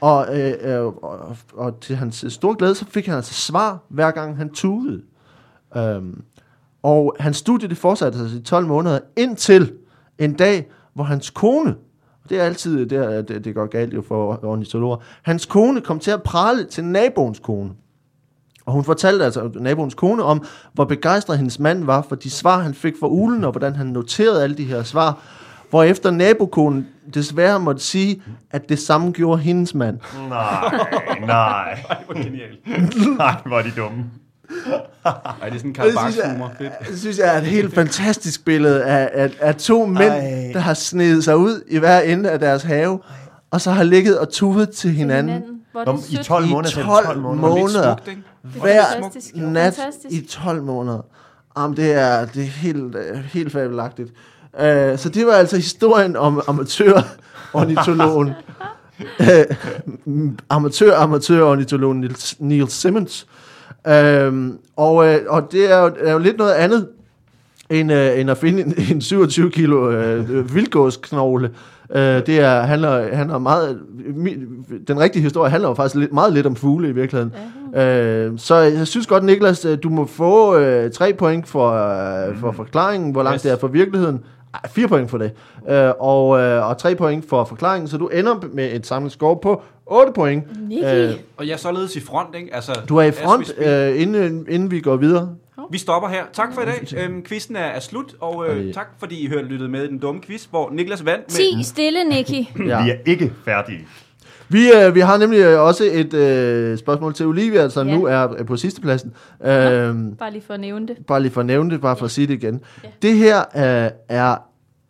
Og, 0.00 0.38
øh, 0.38 0.54
øh, 0.60 0.86
og, 0.86 1.36
og 1.54 1.80
til 1.80 1.96
hans 1.96 2.24
store 2.28 2.56
glæde, 2.58 2.74
så 2.74 2.84
fik 2.84 3.06
han 3.06 3.16
altså 3.16 3.34
svar, 3.34 3.78
hver 3.88 4.10
gang 4.10 4.36
han 4.36 4.50
tudede. 4.50 5.02
Øhm, 5.76 6.22
og 6.82 7.16
hans 7.20 7.36
studie, 7.36 7.68
det 7.68 7.78
fortsatte 7.78 8.18
altså 8.18 8.36
i 8.36 8.42
12 8.42 8.66
måneder, 8.66 8.98
indtil 9.16 9.72
en 10.18 10.34
dag, 10.34 10.70
hvor 10.94 11.04
hans 11.04 11.30
kone, 11.30 11.74
det 12.28 12.40
er 12.40 12.44
altid 12.44 12.86
der, 12.86 13.22
det, 13.22 13.44
det 13.44 13.54
går 13.54 13.66
galt 13.66 13.94
jo 13.94 14.02
for 14.02 14.44
ornitologer, 14.44 14.96
hans 15.22 15.46
kone 15.46 15.80
kom 15.80 15.98
til 15.98 16.10
at 16.10 16.22
prale 16.22 16.64
til 16.64 16.84
naboens 16.84 17.38
kone. 17.38 17.70
Og 18.68 18.74
hun 18.74 18.84
fortalte 18.84 19.24
altså 19.24 19.50
naboens 19.54 19.94
kone 19.94 20.22
om, 20.22 20.44
hvor 20.72 20.84
begejstret 20.84 21.38
hendes 21.38 21.58
mand 21.58 21.84
var 21.84 22.02
for 22.08 22.16
de 22.16 22.30
svar, 22.30 22.58
han 22.60 22.74
fik 22.74 22.94
fra 23.00 23.06
ulen, 23.06 23.44
og 23.44 23.50
hvordan 23.50 23.76
han 23.76 23.86
noterede 23.86 24.42
alle 24.42 24.56
de 24.56 24.64
her 24.64 24.82
svar. 24.82 25.18
Hvor 25.70 25.82
efter 25.82 26.10
nabokonen 26.10 26.86
desværre 27.14 27.60
måtte 27.60 27.82
sige, 27.82 28.22
at 28.50 28.68
det 28.68 28.78
samme 28.78 29.12
gjorde 29.12 29.42
hendes 29.42 29.74
mand. 29.74 29.98
Nej, 30.28 30.78
nej. 31.26 31.72
Ej, 31.90 31.96
hvor 32.06 32.14
genialt. 32.14 33.18
Nej, 33.18 33.34
hvor 33.46 33.58
er 33.58 33.62
de 33.62 33.72
dumme. 33.76 34.04
Ej, 35.04 35.12
det 35.44 35.54
er 35.54 35.56
sådan 35.56 35.70
en 35.70 35.74
Karl 35.74 35.86
Det 35.86 35.98
synes 35.98 36.16
Barks 36.16 36.16
jeg, 36.16 36.32
humor. 36.32 36.52
Fedt. 36.58 36.72
det 36.90 36.98
synes 37.00 37.18
jeg 37.18 37.34
er 37.34 37.38
et 37.38 37.46
helt 37.46 37.74
fantastisk 37.74 38.44
billede 38.44 38.84
af, 38.84 39.10
af, 39.14 39.30
af 39.40 39.54
to 39.54 39.86
mænd, 39.86 40.12
Ej. 40.12 40.50
der 40.52 40.60
har 40.60 40.74
snedet 40.74 41.24
sig 41.24 41.36
ud 41.36 41.62
i 41.68 41.78
hver 41.78 42.00
ende 42.00 42.30
af 42.30 42.38
deres 42.38 42.62
have, 42.62 43.00
og 43.50 43.60
så 43.60 43.70
har 43.70 43.82
ligget 43.84 44.18
og 44.18 44.28
tudet 44.28 44.70
til 44.70 44.90
hinanden. 44.90 45.42
Hvor 45.84 45.92
Nå, 45.92 45.98
det 45.98 46.10
I 46.10 46.16
sødt. 46.16 46.26
12 46.26 46.44
I 46.44 46.48
måneder, 46.50 46.70
er 46.78 46.82
det 46.82 46.84
12 46.84 47.04
12 47.04 47.20
måneder. 47.20 47.48
måneder. 47.48 47.96
Smukt? 48.04 48.18
Hver 48.42 48.84
Fantastisk. 49.02 49.36
nat 49.36 49.74
Fantastisk. 49.74 50.22
i 50.22 50.26
12 50.26 50.62
måneder. 50.62 51.00
Jamen, 51.58 51.76
det 51.76 51.92
er, 51.92 52.26
det 52.26 52.42
er 52.42 52.46
helt, 52.46 52.94
øh, 52.96 53.16
helt 53.32 53.52
fabelagtigt. 53.52 54.08
Uh, 54.52 54.64
så 54.96 55.10
det 55.14 55.26
var 55.26 55.32
altså 55.32 55.56
historien 55.56 56.16
om 56.16 56.42
amatør-ornitologen. 56.48 58.28
uh, 59.20 59.26
Amatør-amatør-ornitologen 60.50 62.00
Niels, 62.00 62.36
Neil 62.40 62.68
Simmons. 62.68 63.26
Uh, 63.88 63.92
og, 64.76 64.94
uh, 64.94 65.14
og 65.28 65.52
det 65.52 65.72
er 65.72 65.78
jo, 65.78 65.92
er 66.00 66.12
jo 66.12 66.18
lidt 66.18 66.38
noget 66.38 66.52
andet, 66.52 66.88
end, 67.70 67.92
uh, 67.92 68.20
end 68.20 68.30
at 68.30 68.38
finde 68.38 68.62
en, 68.62 68.74
en 68.90 69.00
27 69.00 69.50
kilo 69.50 69.88
uh, 69.88 70.54
vildgåsknogle. 70.54 71.50
Uh, 71.90 71.96
det 72.00 72.28
er, 72.40 72.60
handler, 72.60 73.14
handler 73.16 73.38
meget, 73.38 73.80
mi- 73.98 74.74
den 74.88 75.00
rigtige 75.00 75.22
historie 75.22 75.50
handler 75.50 75.68
jo 75.68 75.74
faktisk 75.74 75.94
lidt, 75.94 76.12
meget 76.12 76.32
lidt 76.32 76.46
om 76.46 76.56
fugle 76.56 76.88
i 76.88 76.92
virkeligheden. 76.92 77.34
Ja. 77.74 78.06
Øh, 78.26 78.32
så 78.38 78.54
jeg 78.56 78.86
synes 78.86 79.06
godt, 79.06 79.24
Niklas, 79.24 79.64
øh, 79.64 79.78
du 79.82 79.88
må 79.88 80.06
få 80.06 80.56
øh, 80.56 80.90
tre 80.90 81.12
point 81.12 81.48
for, 81.48 81.70
øh, 81.72 82.36
for 82.40 82.52
forklaringen, 82.52 83.12
hvor 83.12 83.22
langt 83.22 83.34
Yes. 83.34 83.42
det 83.42 83.52
er 83.52 83.56
fra 83.58 83.66
virkeligheden. 83.66 84.20
Ej, 84.54 84.60
fire 84.70 84.88
point 84.88 85.10
for 85.10 85.18
det. 85.18 85.30
Øh, 85.70 85.90
og, 86.00 86.40
øh, 86.40 86.68
og 86.68 86.78
tre 86.78 86.94
point 86.94 87.28
for 87.28 87.44
forklaringen, 87.44 87.88
så 87.88 87.96
du 87.96 88.06
ender 88.08 88.34
med 88.52 88.72
et 88.72 88.86
samlet 88.86 89.12
score 89.12 89.36
på 89.42 89.62
8 89.86 90.12
point. 90.12 90.44
Øh, 90.84 91.12
Og 91.36 91.46
jeg 91.46 91.52
er 91.52 91.56
således 91.56 91.96
i 91.96 92.00
front, 92.00 92.28
ikke? 92.36 92.54
Altså, 92.54 92.72
Du 92.88 92.96
er 92.96 93.02
i 93.02 93.10
front, 93.10 93.54
øh, 93.58 94.00
inden, 94.02 94.46
inden 94.48 94.70
vi 94.70 94.80
går 94.80 94.96
videre. 94.96 95.28
Vi 95.70 95.78
stopper 95.78 96.08
her. 96.08 96.22
Tak 96.32 96.54
for 96.54 96.62
i 96.62 96.64
dag. 96.64 97.04
Øhm, 97.04 97.24
quizzen 97.24 97.56
er, 97.56 97.60
er 97.60 97.80
slut, 97.80 98.14
og 98.20 98.48
øh, 98.48 98.74
tak 98.74 98.86
fordi 98.98 99.24
I 99.24 99.28
hørte 99.28 99.48
lyttet 99.48 99.70
med 99.70 99.84
i 99.84 99.86
den 99.88 99.98
dumme 99.98 100.20
quiz, 100.22 100.44
hvor 100.44 100.70
Niklas 100.72 101.04
vandt 101.04 101.24
med... 101.26 101.56
10 101.58 101.62
stille, 101.62 102.04
Nicky. 102.04 102.48
Ja. 102.68 102.84
Vi 102.84 102.90
er 102.90 102.96
ikke 103.06 103.32
færdige. 103.44 103.86
Vi, 104.48 104.72
øh, 104.72 104.94
vi 104.94 105.00
har 105.00 105.16
nemlig 105.18 105.38
øh, 105.40 105.60
også 105.60 105.84
et 105.92 106.14
øh, 106.14 106.78
spørgsmål 106.78 107.14
til 107.14 107.26
Olivia, 107.26 107.68
som 107.68 107.88
Ja. 107.88 107.94
nu 107.96 108.04
er 108.04 108.34
øh, 108.38 108.46
på 108.46 108.56
sidstepladsen. 108.56 109.12
Øh, 109.44 109.48
Bare 109.48 110.30
lige 110.32 110.42
for 110.46 110.54
at 110.54 110.60
nævne 110.60 110.86
det. 110.88 110.96
bare 111.06 111.22
lige 111.22 111.32
for 111.32 111.40
at 111.40 111.46
nævne 111.46 111.70
det, 111.70 111.80
bare 111.80 111.96
for 111.96 112.04
at 112.04 112.10
sige 112.10 112.26
det 112.26 112.34
igen. 112.34 112.60
Ja. 112.84 112.88
Det 113.02 113.16
her 113.16 113.38
øh, 113.38 113.90
er 114.08 114.36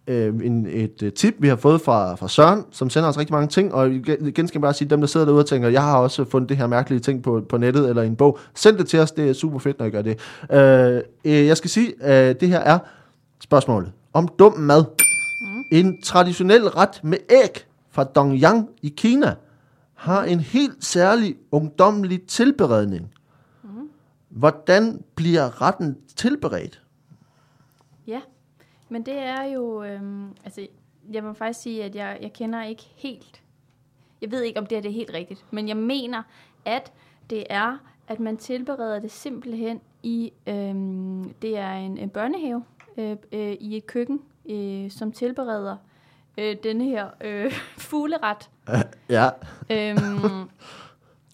øh, 0.08 0.34
en, 0.44 0.66
et 0.66 1.02
øh, 1.02 1.12
tip, 1.12 1.34
vi 1.38 1.48
har 1.48 1.56
fået 1.56 1.80
fra, 1.80 2.14
fra 2.14 2.28
Søren, 2.28 2.64
som 2.70 2.90
sender 2.90 3.08
os 3.08 3.18
rigtig 3.18 3.34
mange 3.34 3.48
ting, 3.48 3.74
og 3.74 3.90
igen 3.90 4.48
skal 4.48 4.58
jeg 4.58 4.62
bare 4.62 4.74
sige, 4.74 4.88
dem 4.88 5.00
der 5.00 5.06
sidder 5.06 5.26
derude 5.26 5.42
og 5.42 5.46
tænker, 5.46 5.68
jeg 5.68 5.82
har 5.82 5.98
også 5.98 6.24
fundet 6.24 6.48
det 6.48 6.56
her 6.56 6.66
mærkelige 6.66 7.00
ting 7.00 7.22
på, 7.22 7.42
på 7.48 7.56
nettet 7.56 7.88
eller 7.88 8.02
i 8.02 8.06
en 8.06 8.16
bog, 8.16 8.38
send 8.54 8.78
det 8.78 8.88
til 8.88 9.00
os, 9.00 9.12
det 9.12 9.28
er 9.28 9.32
super 9.32 9.58
fedt, 9.58 9.78
når 9.78 9.86
I 9.86 9.90
gør 9.90 10.02
det. 10.02 10.18
Øh, 10.52 11.02
øh, 11.24 11.46
jeg 11.46 11.56
skal 11.56 11.70
sige, 11.70 11.92
øh, 12.02 12.34
det 12.40 12.48
her 12.48 12.60
er 12.60 12.78
spørgsmålet 13.40 13.92
om 14.12 14.28
dum 14.38 14.58
mad. 14.58 14.84
Mm. 15.40 15.64
En 15.72 16.02
traditionel 16.02 16.68
ret 16.68 17.00
med 17.04 17.18
æg 17.30 17.66
fra 17.90 18.04
Dongyang 18.04 18.68
i 18.82 18.94
Kina 18.96 19.34
har 19.94 20.24
en 20.24 20.40
helt 20.40 20.84
særlig 20.84 21.36
ungdommelig 21.52 22.22
tilberedning. 22.22 23.10
Mm. 23.64 23.70
Hvordan 24.28 25.00
bliver 25.14 25.62
retten 25.62 25.96
tilberedt? 26.16 26.80
Men 28.88 29.02
det 29.02 29.18
er 29.18 29.42
jo... 29.42 29.82
Øhm, 29.82 30.36
altså, 30.44 30.66
jeg 31.12 31.24
må 31.24 31.32
faktisk 31.32 31.60
sige, 31.60 31.84
at 31.84 31.94
jeg, 31.96 32.18
jeg 32.22 32.32
kender 32.32 32.64
ikke 32.64 32.82
helt... 32.96 33.42
Jeg 34.20 34.30
ved 34.30 34.42
ikke, 34.42 34.60
om 34.60 34.66
det 34.66 34.78
er 34.78 34.82
det 34.82 34.88
er 34.88 34.92
helt 34.92 35.14
rigtigt, 35.14 35.44
men 35.50 35.68
jeg 35.68 35.76
mener, 35.76 36.22
at 36.64 36.92
det 37.30 37.44
er, 37.50 37.78
at 38.08 38.20
man 38.20 38.36
tilbereder 38.36 38.98
det 38.98 39.10
simpelthen 39.10 39.80
i... 40.02 40.32
Øhm, 40.46 41.34
det 41.42 41.58
er 41.58 41.72
en, 41.72 41.98
en 41.98 42.10
børnehave 42.10 42.64
øh, 42.96 43.16
øh, 43.32 43.52
i 43.60 43.76
et 43.76 43.86
køkken, 43.86 44.20
øh, 44.50 44.90
som 44.90 45.12
tilbereder 45.12 45.76
øh, 46.38 46.56
denne 46.62 46.84
her 46.84 47.08
øh, 47.20 47.52
fugleret. 47.88 48.50
Ja, 49.10 49.30
Øhm, 49.70 50.48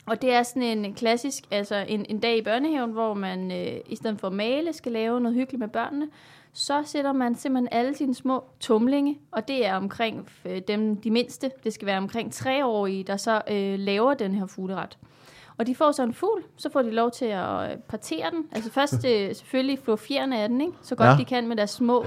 og 0.07 0.23
det 0.23 0.33
er 0.33 0.43
sådan 0.43 0.63
en 0.63 0.95
klassisk, 0.95 1.45
altså 1.51 1.85
en, 1.89 2.07
en 2.09 2.21
dag 2.21 2.37
i 2.39 2.43
børnehaven, 2.43 2.91
hvor 2.91 3.15
man 3.15 3.53
øh, 3.53 3.81
i 3.87 3.97
stedet 3.97 4.21
for 4.21 4.27
at 4.27 4.33
male, 4.33 4.73
skal 4.73 4.93
lave 4.93 5.21
noget 5.21 5.35
hyggeligt 5.35 5.61
med 5.61 5.69
børnene. 5.69 6.09
Så 6.57 6.83
sætter 6.87 7.13
man 7.13 7.35
simpelthen 7.35 7.69
alle 7.73 7.97
sine 7.97 8.15
små 8.15 8.45
tumlinge, 8.61 9.19
og 9.31 9.49
det 9.49 9.67
er 9.67 9.75
omkring 9.77 10.29
øh, 10.45 10.63
dem, 10.69 10.97
de 10.97 11.11
mindste, 11.11 11.51
det 11.65 11.73
skal 11.73 11.87
være 11.87 11.99
omkring 11.99 12.33
treårige, 12.33 13.05
der 13.05 13.17
så 13.17 13.43
øh, 13.51 13.79
laver 13.79 14.15
den 14.15 14.35
her 14.35 14.47
fugleret. 14.47 14.99
Og 15.59 15.67
de 15.67 15.75
får 15.75 15.93
så 15.93 16.03
en 16.03 16.15
fugl, 16.15 16.43
så 16.57 16.71
får 16.73 16.83
de 16.83 16.91
lov 16.91 17.11
til 17.11 17.25
at 17.25 17.71
øh, 17.71 17.77
partere 17.89 18.31
den. 18.31 18.45
Altså 18.53 18.71
først 18.71 18.95
øh, 19.11 19.35
selvfølgelig 19.35 19.79
flå 19.85 19.97
fjerne 19.97 20.39
af 20.41 20.49
den, 20.49 20.61
ikke? 20.61 20.73
så 20.83 20.95
godt 20.95 21.09
Ja. 21.09 21.17
de 21.17 21.25
kan 21.25 21.49
med 21.49 21.57
deres 21.57 21.71
små 21.71 22.05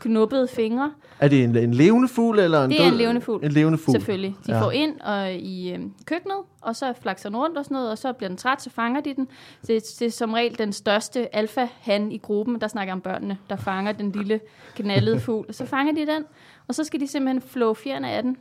knuppede 0.00 0.48
fingre. 0.48 0.92
er 1.20 1.28
det 1.28 1.44
en, 1.44 1.56
en 1.56 1.74
levende 1.74 2.08
fugl 2.08 2.38
eller 2.38 2.64
en 2.64 2.70
Det 2.70 2.78
er 2.80 2.82
død? 2.84 2.92
en 2.92 2.98
levende 2.98 3.20
fugl. 3.20 3.44
En 3.44 3.52
levende 3.52 3.78
fugl. 3.78 3.92
Selvfølgelig. 3.98 4.34
De 4.46 4.52
Ja. 4.52 4.56
ja. 4.58 4.62
får 4.64 4.70
ind 4.70 5.00
og, 5.00 5.32
i 5.32 5.72
øh, 5.72 5.78
køkkenet, 6.04 6.36
og 6.60 6.76
så 6.76 6.92
flakser 7.02 7.28
den 7.28 7.36
rundt 7.38 7.58
og 7.58 7.64
sådan 7.64 7.74
noget, 7.74 7.90
og 7.90 7.98
så 7.98 8.12
bliver 8.12 8.28
den 8.28 8.36
træt, 8.36 8.62
så 8.62 8.70
fanger 8.70 9.00
de 9.00 9.14
den. 9.14 9.28
Det, 9.66 9.82
det 9.98 10.06
er 10.06 10.10
som 10.10 10.32
regel 10.32 10.58
den 10.58 10.72
største 10.72 11.36
alfa-han 11.36 12.12
i 12.12 12.18
gruppen, 12.18 12.60
der 12.60 12.68
snakker 12.68 12.92
om 12.92 13.00
børnene, 13.00 13.38
der 13.50 13.56
fanger 13.56 13.92
den 13.92 14.12
lille 14.12 14.40
knaldede 14.76 15.20
fugl. 15.20 15.54
Så 15.54 15.66
fanger 15.66 15.92
de 15.94 16.00
den, 16.12 16.24
og 16.68 16.74
så 16.74 16.84
skal 16.84 17.00
de 17.00 17.06
simpelthen 17.06 17.40
flå 17.42 17.74
fjerne 17.74 18.10
af 18.10 18.22
den. 18.22 18.36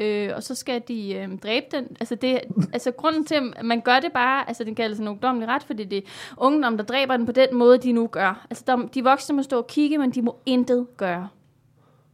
Øh, 0.00 0.30
og 0.36 0.42
så 0.42 0.54
skal 0.54 0.82
de 0.88 1.14
øh, 1.14 1.38
dræbe 1.38 1.66
den. 1.70 1.96
Altså, 2.00 2.14
det, 2.14 2.40
altså 2.72 2.90
grunden 2.90 3.24
til, 3.24 3.34
at 3.56 3.64
man 3.64 3.80
gør 3.80 4.00
det 4.00 4.12
bare, 4.12 4.48
altså 4.48 4.64
den 4.64 4.74
kaldes 4.74 4.98
en 4.98 5.08
ungdomlig 5.08 5.48
ret, 5.48 5.62
fordi 5.62 5.84
det 5.84 5.98
er 5.98 6.02
ungdom, 6.36 6.76
der 6.76 6.84
dræber 6.84 7.16
den 7.16 7.26
på 7.26 7.32
den 7.32 7.48
måde, 7.52 7.78
de 7.78 7.92
nu 7.92 8.06
gør. 8.06 8.46
Altså 8.50 8.64
der, 8.66 8.76
de 8.76 9.04
voksne 9.04 9.36
må 9.36 9.42
stå 9.42 9.58
og 9.58 9.66
kigge, 9.66 9.98
men 9.98 10.10
de 10.10 10.22
må 10.22 10.38
intet 10.46 10.86
gøre. 10.96 11.28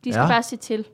De 0.05 0.13
skal 0.13 0.23
Ja. 0.23 0.29
bare 0.29 0.43
se 0.43 0.57
til. 0.57 0.87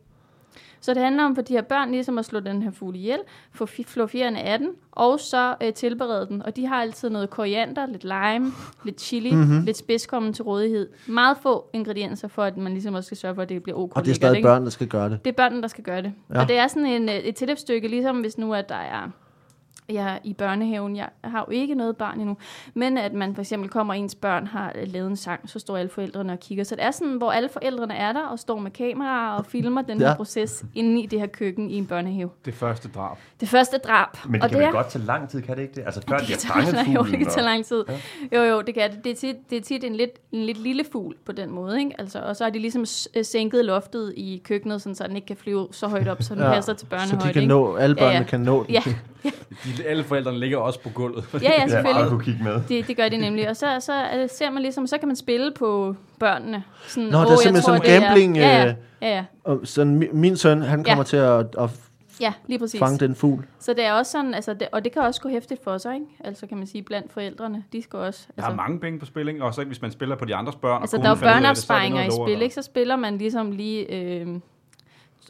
Så 0.80 0.94
det 0.94 1.02
handler 1.02 1.24
om 1.24 1.34
for 1.34 1.42
de 1.42 1.52
her 1.52 1.62
børn 1.62 1.90
ligesom 1.90 2.18
at 2.18 2.24
slå 2.24 2.40
den 2.40 2.62
her 2.62 2.70
fugl 2.70 2.96
ihjel, 2.96 3.18
få 3.52 3.66
flå 3.66 4.06
fjerne 4.06 4.40
af 4.42 4.58
den, 4.58 4.68
og 4.92 5.20
så 5.20 5.54
øh, 5.62 5.72
tilberede 5.72 6.26
den. 6.26 6.42
Og 6.42 6.56
de 6.56 6.66
har 6.66 6.76
altid 6.82 7.10
noget 7.10 7.30
koriander, 7.30 7.86
lidt 7.86 8.04
lime, 8.04 8.52
lidt 8.84 9.00
chili, 9.00 9.30
Mhm. 9.30 9.40
mm-hmm. 9.40 9.64
lidt 9.64 9.76
spidskommen 9.76 10.32
til 10.32 10.44
rådighed. 10.44 10.88
Meget 11.06 11.36
få 11.42 11.70
ingredienser 11.72 12.28
for, 12.28 12.42
at 12.42 12.56
man 12.56 12.72
ligesom 12.72 12.94
også 12.94 13.06
skal 13.06 13.16
sørge 13.16 13.34
for, 13.34 13.42
at 13.42 13.48
det 13.48 13.62
bliver 13.62 13.78
ok 13.78 13.96
Og 13.96 14.04
det 14.04 14.10
er 14.10 14.14
stadig 14.14 14.42
børn, 14.42 14.64
der 14.64 14.70
skal 14.70 14.86
gøre 14.88 15.10
det. 15.10 15.24
Det 15.24 15.30
er 15.30 15.34
børnene, 15.36 15.62
der 15.62 15.68
skal 15.68 15.84
gøre 15.84 16.02
det. 16.02 16.12
Ja. 16.30 16.34
Ja. 16.34 16.40
Og 16.42 16.48
det 16.48 16.58
er 16.58 16.66
sådan 16.68 16.86
en, 16.86 17.08
øh, 17.08 17.14
et 17.14 17.34
tilløbsstykke, 17.34 17.88
ligesom 17.88 18.20
hvis 18.20 18.38
nu, 18.38 18.54
at 18.54 18.68
der 18.68 18.74
er 18.74 19.10
jeg 19.88 20.12
er 20.14 20.18
i 20.24 20.32
børnehaven. 20.32 20.96
Jeg 20.96 21.08
har 21.24 21.44
jo 21.48 21.52
ikke 21.52 21.74
noget 21.74 21.96
barn 21.96 22.20
endnu. 22.20 22.36
Men 22.74 22.98
at 22.98 23.12
man 23.12 23.34
for 23.34 23.42
eksempel 23.42 23.70
kommer, 23.70 23.94
og 23.94 23.98
ens 23.98 24.14
børn 24.14 24.46
har 24.46 24.72
øh, 24.74 24.92
lavet 24.92 25.06
en 25.10 25.16
sang, 25.16 25.50
så 25.50 25.58
står 25.58 25.76
alle 25.76 25.88
forældrene 25.90 26.32
og 26.32 26.40
kigger. 26.40 26.64
Så 26.64 26.74
det 26.76 26.84
er 26.84 26.90
sådan, 26.90 27.12
hvor 27.16 27.32
alle 27.32 27.48
forældrene 27.48 27.94
er 27.94 28.12
der 28.12 28.26
og 28.26 28.38
står 28.38 28.58
med 28.58 28.70
kameraer 28.70 29.36
og 29.38 29.46
filmer 29.46 29.82
den 29.82 30.00
Ja. 30.00 30.08
her 30.08 30.16
proces 30.16 30.64
inde 30.74 31.02
i 31.02 31.06
det 31.06 31.20
her 31.20 31.26
køkken 31.26 31.70
i 31.70 31.74
en 31.74 31.86
børnehave. 31.86 32.30
Det 32.44 32.54
første 32.54 32.88
drab. 32.88 33.16
Det 33.40 33.48
første 33.48 33.78
drab. 33.78 34.08
Men 34.24 34.34
det 34.34 34.42
og 34.42 34.48
kan 34.50 34.58
det 34.58 34.66
vel 34.66 34.68
er, 34.68 34.72
godt 34.72 34.88
tage 34.88 35.04
lang 35.04 35.28
tid, 35.28 35.42
kan 35.42 35.56
det 35.56 35.62
ikke 35.62 35.74
det? 35.74 35.82
Altså 35.86 36.00
før 36.08 36.16
det 36.18 36.26
de 36.28 36.32
har 36.32 36.38
tage, 36.38 36.52
fanget 36.74 36.86
jo, 36.94 36.98
fuglen. 37.02 37.10
det 37.10 37.18
kan 37.26 37.28
tage 37.34 37.44
lang 37.44 37.64
tid. 37.64 37.84
Jo, 38.32 38.40
jo, 38.42 38.60
det 38.60 38.74
kan 38.74 38.90
det. 38.90 39.04
Det 39.04 39.10
er 39.12 39.16
tit, 39.16 39.36
det 39.50 39.58
er 39.58 39.62
tit 39.62 39.84
en, 39.84 39.94
lidt, 39.96 40.10
en 40.32 40.44
lidt 40.44 40.58
lille 40.62 40.84
fugl 40.92 41.16
på 41.26 41.32
den 41.32 41.50
måde. 41.50 41.78
Ikke? 41.78 41.90
Altså, 41.98 42.18
og 42.20 42.36
så 42.36 42.44
har 42.44 42.50
de 42.50 42.58
ligesom 42.58 42.84
øh, 43.16 43.24
sænket 43.24 43.64
loftet 43.64 44.12
i 44.16 44.42
køkkenet, 44.44 44.82
sådan, 44.82 44.94
så 44.94 45.06
den 45.06 45.16
ikke 45.16 45.26
kan 45.26 45.36
flyve 45.36 45.68
så 45.72 45.86
højt 45.88 46.08
op, 46.08 46.22
så 46.22 46.34
den 46.34 46.42
Ja, 46.42 46.48
ja. 46.48 46.54
passer 46.54 46.72
til 46.72 46.80
Så 46.80 46.90
børnehøjde. 46.90 47.28
de 47.28 47.32
kan 47.32 47.42
ikke? 47.42 47.54
nå, 47.54 47.76
alle 47.76 47.96
Ja, 47.98 48.02
børnene 48.04 48.18
ja. 48.18 48.24
kan 48.30 48.40
nå 48.40 48.64
den. 48.64 48.72
Ja, 48.74 48.80
De, 49.22 49.84
alle 49.86 50.04
forældrene 50.04 50.38
ligger 50.38 50.58
også 50.58 50.80
på 50.80 50.88
gulvet. 50.88 51.24
Ja, 51.34 51.38
ja, 51.42 51.50
Ja, 51.62 51.68
selvfølgelig. 51.68 52.08
kunne 52.08 52.24
kigge 52.24 52.44
med. 52.44 52.60
Det, 52.68 52.86
det 52.88 52.96
gør 52.96 53.08
de 53.08 53.16
nemlig. 53.16 53.48
Og 53.50 53.56
så, 53.56 53.66
så 53.80 53.92
øh, 54.16 54.28
ser 54.30 54.50
man 54.50 54.62
ligesom, 54.62 54.86
så 54.86 54.98
kan 54.98 55.08
man 55.08 55.16
spille 55.16 55.52
på 55.58 55.96
børnene. 56.18 56.62
Sådan, 56.86 57.08
Nå, 57.08 57.18
der 57.18 57.24
er 57.24 57.26
"Åh, 57.26 57.30
jeg 57.30 57.38
simpelthen 57.38 57.62
tror, 57.62 57.76
sådan 57.76 57.90
det 57.90 57.96
er-" 57.96 58.06
gambling, 58.08 58.36
Ja, 58.36 58.60
øh, 58.68 58.74
ja, 59.02 59.08
ja, 59.08 59.16
ja. 59.16 59.24
Og 59.44 59.60
sådan, 59.64 60.02
mi- 60.02 60.14
min 60.14 60.36
søn, 60.36 60.62
han 60.62 60.84
kommer 60.84 60.98
Ja. 60.98 61.04
til 61.04 61.16
at, 61.16 61.46
at 61.64 61.70
ja 62.20 62.32
lige 62.46 62.58
præcis. 62.58 62.78
fange 62.80 62.98
den 62.98 63.14
fugl. 63.14 63.44
Så 63.58 63.72
det 63.72 63.84
er 63.84 63.92
også 63.92 64.12
sådan, 64.12 64.34
altså, 64.34 64.54
det, 64.54 64.68
og 64.72 64.84
det 64.84 64.92
kan 64.92 65.02
også 65.02 65.20
gå 65.20 65.28
hæftigt 65.28 65.64
for 65.64 65.78
sig, 65.78 65.94
ikke? 65.94 66.06
Altså 66.24 66.46
kan 66.46 66.58
man 66.58 66.66
sige, 66.66 66.82
blandt 66.82 67.12
forældrene, 67.12 67.64
de 67.72 67.82
skal 67.82 67.98
også... 67.98 68.26
Der 68.26 68.32
Altså, 68.42 68.52
er 68.52 68.56
mange 68.56 68.80
penge 68.80 68.98
på 68.98 69.06
spil, 69.06 69.28
ikke? 69.28 69.44
Og 69.44 69.54
så 69.54 69.64
hvis 69.64 69.82
man 69.82 69.90
spiller 69.90 70.16
på 70.16 70.24
de 70.24 70.34
andres 70.34 70.56
børn, 70.56 70.80
altså 70.82 70.96
og 70.96 71.02
der 71.02 71.08
er 71.08 71.14
jo 71.14 71.16
det, 71.20 71.22
er 71.22 71.26
det 71.28 71.34
børneopsparinger 71.34 72.02
i 72.02 72.10
spil, 72.10 72.36
og- 72.36 72.42
ikke? 72.42 72.54
Så 72.54 72.62
spiller 72.62 72.96
man 72.96 73.18
ligesom 73.18 73.50
lige 73.52 73.92
øh, 73.94 74.26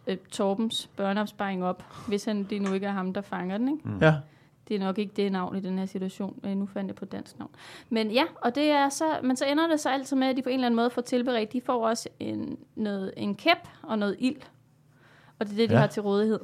øh, 0.06 0.16
Torbens 0.30 0.90
børneopsparing 0.96 1.64
op, 1.64 1.84
hvis 2.08 2.24
han, 2.24 2.44
det 2.44 2.62
nu 2.62 2.72
ikke 2.72 2.86
er 2.86 2.90
ham, 2.92 3.12
der 3.12 3.20
fanger 3.20 3.58
den, 3.58 3.68
ikke? 3.68 3.88
Mm. 3.88 3.98
Ja. 4.02 4.14
Det 4.68 4.74
er 4.76 4.80
nok 4.80 4.98
ikke 4.98 5.12
det 5.16 5.32
navn 5.32 5.56
i 5.56 5.60
den 5.60 5.78
her 5.78 5.86
situation. 5.86 6.40
Øh, 6.44 6.50
nu 6.56 6.66
fandt 6.66 6.88
jeg 6.88 6.94
på 6.94 7.04
dansk 7.04 7.38
navn. 7.38 7.50
Men 7.90 8.10
ja, 8.10 8.24
og 8.42 8.54
det 8.54 8.64
er 8.70 8.88
så, 8.88 9.04
men 9.22 9.36
så 9.36 9.44
ender 9.46 9.66
det 9.68 9.80
så 9.80 9.88
altid 9.90 10.16
med, 10.16 10.26
at 10.28 10.36
de 10.36 10.42
på 10.42 10.48
en 10.48 10.54
eller 10.54 10.66
anden 10.66 10.76
måde 10.76 10.90
får 10.90 11.02
tilberedt. 11.02 11.52
De 11.52 11.60
får 11.60 11.86
også 11.88 12.08
en, 12.20 12.58
noget, 12.76 13.12
en 13.16 13.34
kæp 13.34 13.68
og 13.82 13.98
noget 13.98 14.16
ild. 14.18 14.36
Og 15.38 15.46
det 15.46 15.52
er 15.52 15.56
det, 15.56 15.68
de 15.70 15.74
Ja. 15.74 15.80
har 15.80 15.86
til 15.86 16.02
rådighed. 16.02 16.40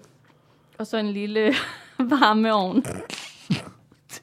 Og 0.79 0.87
så 0.87 0.97
en 0.97 1.07
lille 1.09 1.55
varmeovn. 1.99 2.85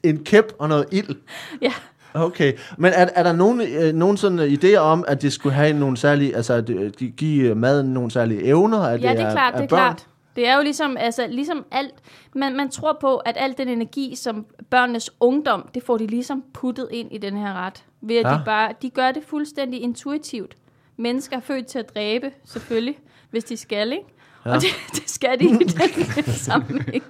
En 0.03 0.23
kæp 0.23 0.53
og 0.59 0.69
noget 0.69 0.85
ild. 0.91 1.15
Ja. 1.61 1.73
Okay, 2.13 2.53
men 2.77 2.93
er, 2.95 3.07
er 3.15 3.23
der 3.23 3.33
nogen, 3.33 3.61
øh, 3.61 3.93
nogen 3.93 4.17
sådan 4.17 4.39
idéer 4.39 4.77
om, 4.77 5.05
at 5.07 5.21
det 5.21 5.33
skulle 5.33 5.55
have 5.55 5.73
nogle 5.73 5.97
særlige, 5.97 6.35
altså 6.35 6.53
at 6.53 6.69
øh, 6.69 6.91
de 6.99 7.09
give 7.09 7.55
maden 7.55 7.93
nogle 7.93 8.11
særlige 8.11 8.43
evner? 8.43 8.79
At 8.79 9.01
Ja, 9.01 9.11
det 9.11 9.19
er 9.19 9.31
klart, 9.31 9.53
det 9.53 9.63
er 9.63 9.67
børn? 9.67 9.79
klart. 9.79 10.07
Det 10.35 10.47
er 10.47 10.55
jo 10.55 10.61
ligesom, 10.63 10.97
altså, 10.99 11.27
ligesom 11.27 11.65
alt, 11.71 11.93
man, 12.35 12.55
man 12.55 12.69
tror 12.69 12.97
på, 13.01 13.17
at 13.17 13.35
al 13.39 13.53
den 13.57 13.67
energi, 13.67 14.15
som 14.15 14.45
børnenes 14.69 15.09
ungdom, 15.19 15.69
det 15.73 15.83
får 15.83 15.97
de 15.97 16.07
ligesom 16.07 16.43
puttet 16.53 16.87
ind 16.91 17.11
i 17.11 17.17
den 17.17 17.37
her 17.37 17.53
ret. 17.65 17.83
Ved 18.01 18.15
at 18.15 18.25
Ja. 18.25 18.33
de 18.33 18.41
bare, 18.45 18.73
de 18.81 18.89
gør 18.89 19.11
det 19.11 19.23
fuldstændig 19.27 19.81
intuitivt. 19.81 20.55
Mennesker 20.97 21.37
er 21.37 21.41
født 21.41 21.67
til 21.67 21.79
at 21.79 21.95
dræbe, 21.95 22.31
selvfølgelig, 22.45 22.97
hvis 23.31 23.43
de 23.43 23.57
skal, 23.57 23.91
ikke? 23.91 24.03
Ja. 24.45 24.49
Ja. 24.49 24.55
Og 24.55 24.61
det, 24.61 24.69
det 24.91 25.09
skal 25.09 25.39
de 25.39 25.45
i 25.45 25.53
den 25.57 26.23
sammenhæng. 26.33 27.03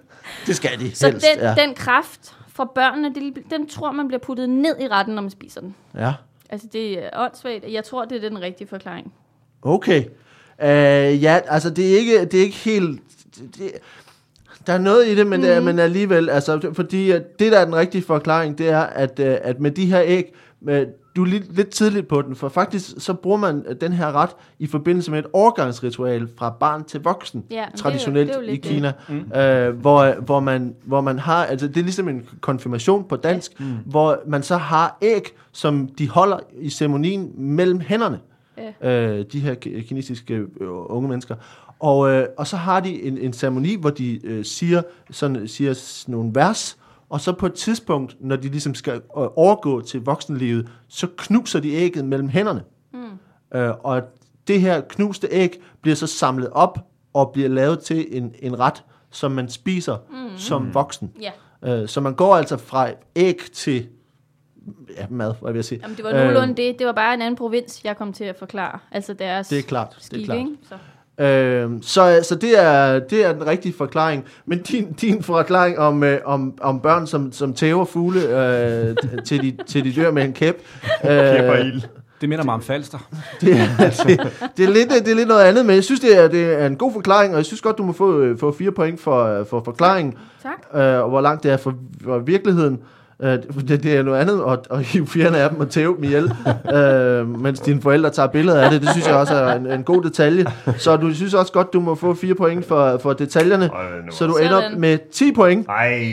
Det 0.47 0.55
skal 0.55 0.79
de 0.79 0.95
Så 0.95 1.07
helst, 1.07 1.25
den, 1.35 1.43
ja. 1.43 1.55
den 1.65 1.73
kraft 1.73 2.35
fra 2.53 2.65
børnene, 2.75 3.13
det, 3.15 3.43
den 3.49 3.67
tror 3.67 3.91
man 3.91 4.07
bliver 4.07 4.19
puttet 4.19 4.49
ned 4.49 4.79
i 4.79 4.87
retten, 4.87 5.15
når 5.15 5.21
man 5.21 5.31
spiser 5.31 5.61
den. 5.61 5.75
ja. 5.97 6.13
Altså, 6.51 6.67
det 6.73 7.03
er 7.03 7.09
åndssvagt. 7.13 7.65
Jeg 7.71 7.83
tror, 7.83 8.05
det 8.05 8.23
er 8.23 8.29
den 8.29 8.41
rigtige 8.41 8.67
forklaring. 8.67 9.13
Okay. 9.61 10.05
Uh, 10.63 11.23
ja, 11.23 11.39
altså 11.47 11.69
det 11.69 11.93
er 11.93 11.97
ikke, 11.97 12.25
det 12.25 12.33
er 12.33 12.43
ikke 12.43 12.57
helt... 12.57 13.01
Det, 13.35 13.55
det, 13.57 13.71
der 14.67 14.73
er 14.73 14.77
noget 14.77 15.07
i 15.07 15.15
det, 15.15 15.27
men, 15.27 15.41
mm. 15.41 15.47
Mhm. 15.47 15.57
uh, 15.57 15.63
men 15.63 15.79
alligevel, 15.79 16.29
altså, 16.29 16.71
fordi 16.73 17.11
det 17.11 17.51
der 17.51 17.59
er 17.59 17.65
den 17.65 17.75
rigtige 17.75 18.01
forklaring, 18.01 18.57
det 18.57 18.69
er, 18.69 18.79
at, 18.79 19.19
uh, 19.19 19.25
at 19.25 19.59
med 19.59 19.71
de 19.71 19.85
her 19.85 20.01
æg, 20.05 20.33
med, 20.62 20.86
du 21.16 21.22
er 21.24 21.28
lidt, 21.28 21.55
lidt 21.55 21.70
tidligt 21.70 22.07
på 22.07 22.22
den, 22.22 22.36
for 22.36 22.49
faktisk 22.49 22.91
så 22.97 23.14
bruger 23.14 23.38
man 23.38 23.64
øh, 23.68 23.76
den 23.82 23.93
her 23.93 24.12
ret 24.12 24.30
i 24.59 24.68
forbindelse 24.68 25.12
med 25.12 25.20
et 25.20 25.26
overgangsritual 25.34 26.28
fra 26.38 26.49
barn 26.59 26.84
til 26.84 27.01
voksen, 27.03 27.43
Ja, 27.51 27.55
men 27.55 27.57
det 27.57 27.68
er 27.68 27.72
jo- 27.74 27.78
traditionelt 27.78 28.28
det 28.28 28.36
er 28.36 28.39
jo 28.41 28.47
i 28.47 28.51
lidt 28.51 28.64
det. 28.64 28.72
Kina, 28.72 28.91
mm. 29.09 29.32
øh, 29.39 29.78
hvor, 29.80 30.22
hvor, 30.22 30.39
man, 30.39 30.76
hvor 30.86 31.01
man 31.01 31.20
har, 31.20 31.45
altså 31.45 31.68
det 31.68 31.78
er 31.78 31.84
ligesom 31.84 32.09
en 32.09 32.26
konfirmation 32.41 33.03
på 33.03 33.16
dansk, 33.16 33.59
mm. 33.59 33.66
hvor 33.86 34.20
man 34.28 34.43
så 34.43 34.57
har 34.57 34.97
æg, 35.01 35.34
som 35.51 35.88
de 35.97 36.09
holder 36.09 36.38
i 36.59 36.70
ceremonien 36.70 37.32
mellem 37.38 37.80
hænderne 37.80 38.20
Ja. 38.82 38.91
øh, 39.20 39.26
de 39.32 39.39
her 39.39 39.55
ki- 39.66 39.88
kinesiske 39.88 40.34
øh, 40.34 40.47
unge 40.70 41.09
mennesker. 41.09 41.36
Og, 41.80 42.09
øh, 42.12 42.26
og 42.38 42.47
så 42.47 42.57
har 42.57 42.80
de 42.80 43.03
en, 43.03 43.18
en 43.18 43.34
ceremoni, 43.34 43.76
hvor 43.76 43.89
de 43.89 44.20
øh, 44.26 44.45
siger, 44.45 44.82
sådan, 45.12 45.47
siger 45.47 45.74
sådan 45.74 46.12
nogle 46.12 46.32
vers, 46.36 46.78
og 47.12 47.22
så 47.22 47.34
på 47.34 47.45
et 47.45 47.53
tidspunkt, 47.53 48.16
når 48.20 48.36
de 48.36 48.47
ligesom 48.49 48.76
skal 48.76 48.93
øh, 48.93 49.01
overgå 49.36 49.82
til 49.82 50.01
voksenlivet, 50.01 50.70
så 50.88 51.07
knuser 51.18 51.59
de 51.59 51.74
ægget 51.74 52.05
mellem 52.05 52.30
hænderne. 52.30 52.64
Mm. 52.93 53.57
Øh, 53.59 53.74
og 53.84 54.01
det 54.47 54.62
her 54.62 54.82
knuste 54.82 55.28
æg 55.32 55.62
bliver 55.82 55.95
så 55.95 56.07
samlet 56.07 56.49
op 56.49 56.80
og 57.14 57.32
bliver 57.32 57.49
lavet 57.49 57.80
til 57.80 58.18
en, 58.18 58.36
en 58.39 58.59
ret, 58.59 58.84
som 59.09 59.32
man 59.32 59.49
spiser 59.49 59.97
mm. 60.12 60.38
som 60.38 60.74
voksen. 60.74 61.12
Ja. 61.22 61.32
Øh, 61.82 61.88
så 61.88 62.01
man 62.01 62.16
går 62.16 62.36
altså 62.36 62.57
fra 62.57 62.89
æg 63.16 63.39
til 63.53 63.88
ja, 64.97 65.05
mad, 65.09 65.34
hvad 65.41 65.51
vil 65.51 65.57
jeg 65.57 65.66
sige. 65.66 65.80
Jamen, 65.82 65.97
det 65.97 66.05
var 66.05 66.12
nogenlunde 66.12 66.55
det. 66.55 66.80
Det 66.80 66.88
var 66.88 66.93
bare 66.93 67.14
en 67.14 67.22
anden 67.22 67.36
provins, 67.36 67.84
jeg 67.84 67.97
kom 67.97 68.14
til 68.14 68.24
at 68.24 68.36
forklare. 68.36 68.80
Altså 68.91 69.14
deres 69.14 69.47
Det 69.47 69.59
er 69.59 69.64
klart, 69.64 70.07
det 70.12 70.22
er 70.22 70.26
klart. 70.26 70.38
ikke? 70.38 70.57
Så. 70.70 70.78
Øh, 71.20 71.70
så 71.82 72.20
så 72.24 72.36
det, 72.36 72.64
er, 72.64 72.99
det 72.99 73.26
er 73.26 73.34
den 73.34 73.47
rigtige 73.47 73.74
forklaring. 73.74 74.26
Men 74.45 74.62
din, 74.62 74.93
din 74.93 75.24
forklaring 75.24 75.80
om, 75.80 76.03
øh, 76.03 76.20
om, 76.26 76.53
om 76.62 76.80
børn, 76.80 77.07
som, 77.07 77.32
som 77.32 77.53
tæver 77.53 77.86
fugle 77.86 78.22
øh, 78.22 78.95
til, 79.28 79.41
de, 79.41 79.64
til 79.68 79.84
de 79.84 80.01
dør 80.01 80.12
med 80.12 80.24
en 80.24 80.34
kæp, 80.34 80.55
øh, 81.03 81.09
Kæp 81.09 81.49
og 81.49 81.59
ild. 81.59 81.82
Det 82.22 82.30
minder 82.30 82.45
mig 82.45 82.53
om 82.53 82.62
Falster. 82.62 82.97
det, 83.41 83.57
er, 83.57 83.68
det, 84.07 84.49
det, 84.57 84.66
er 84.66 84.70
lidt, 84.70 84.89
det 84.89 85.07
er 85.12 85.16
lidt 85.16 85.28
noget 85.28 85.43
andet, 85.43 85.66
men 85.66 85.76
jeg 85.76 85.84
synes, 85.84 85.99
det 85.99 86.24
er, 86.24 86.28
det 86.28 86.62
er 86.62 86.68
en 86.68 86.76
god 86.76 86.93
forklaring, 86.93 87.34
og 87.34 87.38
jeg 87.38 87.45
synes 87.45 87.62
godt, 87.62 87.78
du 87.78 87.84
må 87.84 87.93
få, 87.93 88.20
øh, 88.20 88.39
få 88.39 88.51
fire 88.51 88.72
point 88.72 89.01
for, 89.01 89.24
øh, 89.26 89.45
for 89.45 89.62
forklaringen, 89.66 90.14
Tak. 90.43 90.82
øh, 90.82 91.03
og 91.03 91.09
hvor 91.09 91.22
langt 91.22 91.43
det 91.43 91.51
er 91.51 91.57
for, 91.57 91.74
for 92.03 92.20
virkeligheden. 92.20 92.80
Øh, 93.24 93.39
det, 93.67 93.84
det 93.84 93.97
er 93.97 94.03
noget 94.03 94.19
andet 94.19 94.43
at, 94.47 94.59
at 94.72 94.84
hive 94.84 95.07
fjerne 95.07 95.38
af 95.38 95.49
dem 95.49 95.59
og 95.59 95.69
tæve 95.69 95.95
dem 95.95 96.03
ihjel, 96.03 96.32
øh, 96.76 97.39
mens 97.39 97.59
dine 97.59 97.82
forældre 97.82 98.09
tager 98.09 98.28
billeder 98.28 98.61
af 98.61 98.72
det. 98.72 98.82
Det 98.82 98.89
synes 98.89 99.07
jeg 99.07 99.15
også 99.15 99.36
er 99.36 99.55
en, 99.55 99.67
en 99.67 99.84
god 99.84 100.03
detalje. 100.03 100.45
Så 100.78 100.97
du 100.97 101.13
synes 101.13 101.34
også 101.34 101.51
godt, 101.51 101.74
du 101.74 101.80
må 101.80 101.95
få 101.95 102.13
fire 102.13 102.36
point 102.36 102.65
for, 102.67 102.97
for 102.97 103.13
detaljerne, 103.13 103.69
Øj, 103.74 103.86
så 104.11 104.28
du 104.28 104.36
ender 104.36 104.55
op 104.55 104.63
Sådan. 104.63 104.80
med 104.80 104.97
10 105.11 105.32
point. 105.32 105.67
Ej. 105.67 106.11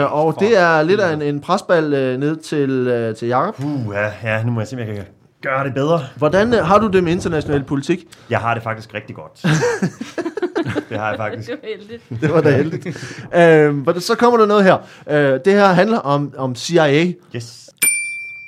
Øh, 0.00 0.14
og 0.14 0.36
det 0.40 0.58
er 0.58 0.82
lidt 0.82 1.00
af 1.00 1.12
en, 1.12 1.22
en 1.22 1.40
presbal 1.40 1.94
øh, 1.94 2.18
ned 2.20 2.36
til, 2.36 2.70
øh, 2.70 3.14
til 3.16 3.28
Jacob. 3.28 3.54
Puh, 3.56 3.94
ja, 3.94 4.30
ja, 4.30 4.42
nu 4.42 4.50
må 4.52 4.60
jeg 4.60 4.68
se, 4.68 4.76
om 4.76 4.80
jeg 4.80 4.86
kan 4.86 5.04
gøre 5.42 5.64
det 5.64 5.74
bedre. 5.74 6.00
Hvordan 6.16 6.54
øh, 6.54 6.64
har 6.64 6.78
du 6.78 6.86
det 6.86 7.04
med 7.04 7.12
international 7.12 7.64
politik? 7.64 8.04
Jeg 8.30 8.38
har 8.38 8.54
det 8.54 8.62
faktisk 8.62 8.94
rigtig 8.94 9.16
godt. 9.16 9.44
det 10.88 10.98
har 10.98 11.08
jeg 11.08 11.16
faktisk. 11.16 11.50
Det 11.50 11.58
var 11.62 11.68
heldigt. 11.68 12.02
Det 12.20 12.32
var 12.32 12.40
da 12.40 12.56
heldigt. 12.56 12.86
øh, 13.34 13.74
men 13.74 14.00
så 14.00 14.14
kommer 14.14 14.38
der 14.38 14.46
noget 14.46 14.64
her. 14.64 14.78
Øh, 15.10 15.40
det 15.44 15.52
her 15.52 15.66
handler 15.66 15.98
om, 15.98 16.32
om 16.36 16.54
CIA. 16.54 17.12
Yes. 17.36 17.70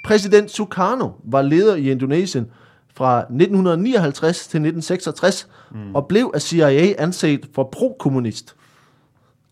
Præsident 0.04 0.50
Sukarno 0.50 1.08
var 1.24 1.42
leder 1.42 1.76
i 1.76 1.90
Indonesien 1.90 2.46
fra 2.94 3.18
1959 3.18 4.36
til 4.36 4.42
1966, 4.42 5.48
mm. 5.70 5.94
og 5.94 6.06
blev 6.06 6.30
af 6.34 6.42
CIA 6.42 6.94
anset 6.98 7.48
for 7.54 7.68
pro-kommunist. 7.72 8.54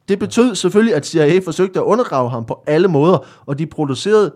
Det 0.08 0.18
betød 0.18 0.54
selvfølgelig, 0.54 0.94
at 0.94 1.06
CIA 1.06 1.40
forsøgte 1.44 1.78
at 1.78 1.84
undergrave 1.84 2.30
ham 2.30 2.44
på 2.44 2.62
alle 2.66 2.88
måder, 2.88 3.18
og 3.46 3.58
de 3.58 3.66
producerede 3.66 4.32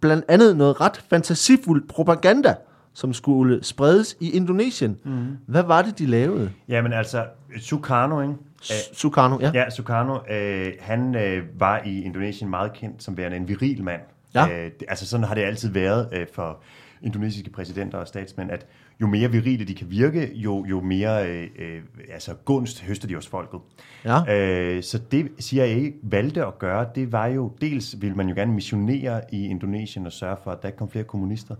blandt 0.00 0.24
andet 0.28 0.56
noget 0.56 0.80
ret 0.80 1.04
fantasifuldt 1.10 1.88
propaganda, 1.88 2.54
som 2.94 3.12
skulle 3.12 3.64
spredes 3.64 4.16
i 4.20 4.30
Indonesien. 4.30 4.98
Mm. 5.04 5.26
Hvad 5.46 5.62
var 5.62 5.82
det, 5.82 5.98
de 5.98 6.06
lavede? 6.06 6.50
Jamen 6.68 6.92
altså, 6.92 7.26
Sukarno, 7.60 8.20
ikke? 8.20 8.34
S- 8.62 8.90
Sukarno, 8.98 9.38
ja. 9.40 9.50
Ja, 9.54 9.70
Sukarno, 9.70 10.18
øh, 10.30 10.72
han 10.80 11.14
øh, 11.14 11.42
var 11.60 11.82
i 11.84 12.02
Indonesien 12.02 12.50
meget 12.50 12.72
kendt 12.72 13.02
som 13.02 13.16
værende 13.16 13.36
en 13.36 13.48
viril 13.48 13.82
mand. 13.84 14.00
Ja. 14.34 14.48
Øh, 14.48 14.64
det, 14.64 14.84
altså 14.88 15.06
sådan 15.06 15.24
har 15.26 15.34
det 15.34 15.42
altid 15.42 15.68
været 15.70 16.08
øh, 16.12 16.26
for 16.34 16.58
indonesiske 17.02 17.50
præsidenter 17.50 17.98
og 17.98 18.08
statsmænd, 18.08 18.50
at 18.50 18.66
jo 19.00 19.06
mere 19.06 19.30
virile 19.30 19.64
de 19.64 19.74
kan 19.74 19.90
virke, 19.90 20.30
jo, 20.34 20.64
jo 20.64 20.80
mere 20.80 21.28
øh, 21.30 21.48
øh, 21.58 21.80
altså 22.12 22.34
gunst 22.44 22.82
høster 22.82 23.08
de 23.08 23.14
hos 23.14 23.26
folket. 23.28 23.60
Ja. 24.04 24.36
Øh, 24.36 24.82
så 24.82 24.98
det 25.10 25.28
CIA 25.40 25.90
valgte 26.02 26.46
at 26.46 26.58
gøre, 26.58 26.86
det 26.94 27.12
var 27.12 27.26
jo, 27.26 27.52
dels 27.60 27.96
ville 28.00 28.16
man 28.16 28.28
jo 28.28 28.34
gerne 28.34 28.52
missionere 28.52 29.20
i 29.32 29.46
Indonesien 29.46 30.06
og 30.06 30.12
sørge 30.12 30.36
for, 30.44 30.50
at 30.50 30.62
der 30.62 30.68
ikke 30.68 30.78
kom 30.78 30.90
flere 30.90 31.04
kommunister, 31.04 31.54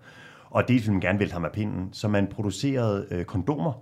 og 0.55 0.69
dels 0.69 0.83
ville 0.83 0.93
man 0.93 1.01
gerne 1.01 1.19
vælte 1.19 1.33
ham 1.33 1.45
af 1.45 1.53
pinden, 1.53 1.89
så 1.93 2.09
man 2.09 2.27
producerede 2.27 3.07
øh, 3.11 3.25
kondomer. 3.25 3.73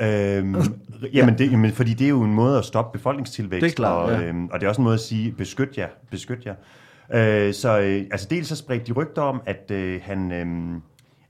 Øhm, 0.00 0.56
jamen, 1.14 1.38
det, 1.38 1.52
jamen, 1.52 1.72
fordi 1.72 1.94
det 1.94 2.04
er 2.04 2.08
jo 2.08 2.22
en 2.22 2.34
måde 2.34 2.58
at 2.58 2.64
stoppe 2.64 2.98
befolkningstilvækst, 2.98 3.64
Det 3.64 3.70
er 3.72 3.76
klart, 3.76 4.10
og, 4.10 4.20
ja. 4.20 4.26
øhm, 4.26 4.46
og 4.46 4.60
det 4.60 4.66
er 4.66 4.68
også 4.68 4.80
en 4.80 4.84
måde 4.84 4.94
at 4.94 5.00
sige, 5.00 5.32
beskyt 5.32 5.78
jer, 5.78 5.88
beskyt 6.10 6.46
jer. 6.46 6.54
Øh, 7.14 7.54
så 7.54 7.78
øh, 7.80 8.06
altså 8.10 8.26
dels 8.30 8.48
så 8.48 8.56
spredte 8.56 8.86
de 8.86 8.92
rygter 8.92 9.22
om, 9.22 9.42
at 9.46 9.70
øh, 9.70 10.00
han, 10.02 10.32
øh, 10.32 10.80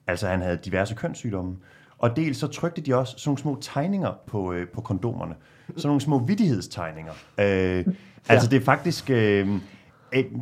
altså, 0.06 0.28
han 0.28 0.40
havde 0.42 0.58
diverse 0.64 0.94
kønssygdomme, 0.94 1.56
og 1.98 2.16
dels 2.16 2.38
så 2.38 2.46
trykte 2.46 2.80
de 2.80 2.94
også 2.94 3.14
sådan 3.16 3.28
nogle 3.28 3.38
små 3.38 3.58
tegninger 3.60 4.12
på, 4.26 4.52
øh, 4.52 4.68
på 4.68 4.80
kondomerne. 4.80 5.34
Sådan 5.76 5.88
nogle 5.88 6.00
små 6.00 6.18
vittighedstegninger. 6.18 7.12
Øh, 7.38 7.86
altså 8.28 8.48
det 8.48 8.56
er 8.56 8.64
faktisk... 8.64 9.10
Øh, 9.10 9.48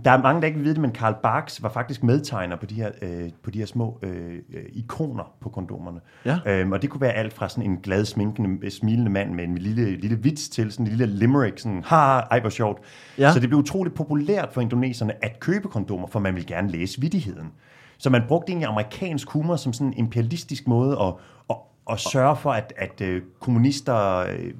der 0.04 0.10
er 0.10 0.22
mange, 0.22 0.40
der 0.40 0.46
ikke 0.46 0.64
ved 0.64 0.70
det, 0.70 0.78
men 0.78 0.90
Karl 0.90 1.14
Barks 1.22 1.62
var 1.62 1.68
faktisk 1.68 2.02
medtegner 2.02 2.56
på 2.56 2.66
de 2.66 2.74
her, 2.74 2.90
øh, 3.02 3.30
på 3.42 3.50
de 3.50 3.58
her 3.58 3.66
små 3.66 3.98
øh, 4.02 4.32
øh, 4.54 4.62
ikoner 4.72 5.32
på 5.40 5.48
kondomerne. 5.48 6.00
Ja. 6.24 6.38
Øhm, 6.46 6.72
og 6.72 6.82
det 6.82 6.90
kunne 6.90 7.00
være 7.00 7.12
alt 7.12 7.32
fra 7.32 7.48
sådan 7.48 7.70
en 7.70 7.76
glad, 7.76 8.04
sminkende, 8.04 8.70
smilende 8.70 9.10
mand 9.10 9.34
med 9.34 9.44
en 9.44 9.58
lille, 9.58 9.96
lille 9.96 10.18
vits 10.22 10.48
til 10.48 10.72
sådan 10.72 10.86
en 10.86 10.92
lille 10.92 11.06
limerick, 11.06 11.58
sådan, 11.58 11.82
ha, 11.86 11.96
ej, 11.96 12.40
hvor 12.40 12.50
sjovt. 12.50 12.78
Ja. 13.18 13.32
Så 13.32 13.40
det 13.40 13.48
blev 13.48 13.58
utroligt 13.58 13.94
populært 13.94 14.48
for 14.52 14.60
indoneserne 14.60 15.24
at 15.24 15.40
købe 15.40 15.68
kondomer, 15.68 16.06
for 16.06 16.20
man 16.20 16.34
ville 16.34 16.48
gerne 16.48 16.70
læse 16.70 17.00
vittigheden. 17.00 17.52
Så 17.98 18.10
man 18.10 18.22
brugte 18.28 18.50
egentlig 18.50 18.68
amerikansk 18.68 19.30
humor 19.30 19.56
som 19.56 19.72
sådan 19.72 19.86
en 19.86 19.94
imperialistisk 19.96 20.68
måde 20.68 20.98
at, 21.00 21.14
at, 21.50 21.56
at 21.91 22.01
sørge 22.01 22.37
for, 22.37 22.53
at, 22.53 22.72
at 22.76 23.01
øh, 23.01 23.22
kommunister... 23.41 24.16
Øh, 24.18 24.53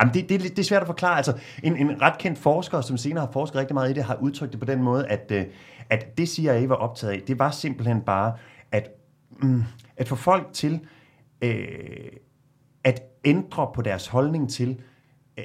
Jamen, 0.00 0.14
det, 0.14 0.28
det, 0.28 0.34
er 0.34 0.38
det 0.38 0.58
er 0.58 0.62
svært 0.62 0.82
at 0.82 0.86
forklare. 0.86 1.16
Altså, 1.16 1.38
en, 1.62 1.76
en 1.76 2.02
ret 2.02 2.18
kendt 2.18 2.38
forsker, 2.38 2.80
som 2.80 2.96
senere 2.96 3.24
har 3.24 3.32
forsket 3.32 3.56
rigtig 3.56 3.74
meget 3.74 3.90
i 3.90 3.92
det, 3.92 4.04
har 4.04 4.18
udtrykt 4.20 4.52
det 4.52 4.60
på 4.60 4.66
den 4.66 4.82
måde, 4.82 5.06
at, 5.06 5.30
øh, 5.30 5.44
at 5.90 6.18
det 6.18 6.28
CIA 6.28 6.66
var 6.66 6.74
optaget 6.74 7.12
af, 7.12 7.22
det 7.26 7.38
var 7.38 7.50
simpelthen 7.50 8.00
bare 8.00 8.32
at, 8.72 8.90
mm, 9.42 9.62
at 9.96 10.08
få 10.08 10.14
folk 10.14 10.46
til 10.52 10.80
øh, 11.42 11.56
at 12.84 13.02
ændre 13.24 13.70
på 13.74 13.82
deres 13.82 14.06
holdning 14.06 14.50
til, 14.50 14.80
øh, 15.38 15.44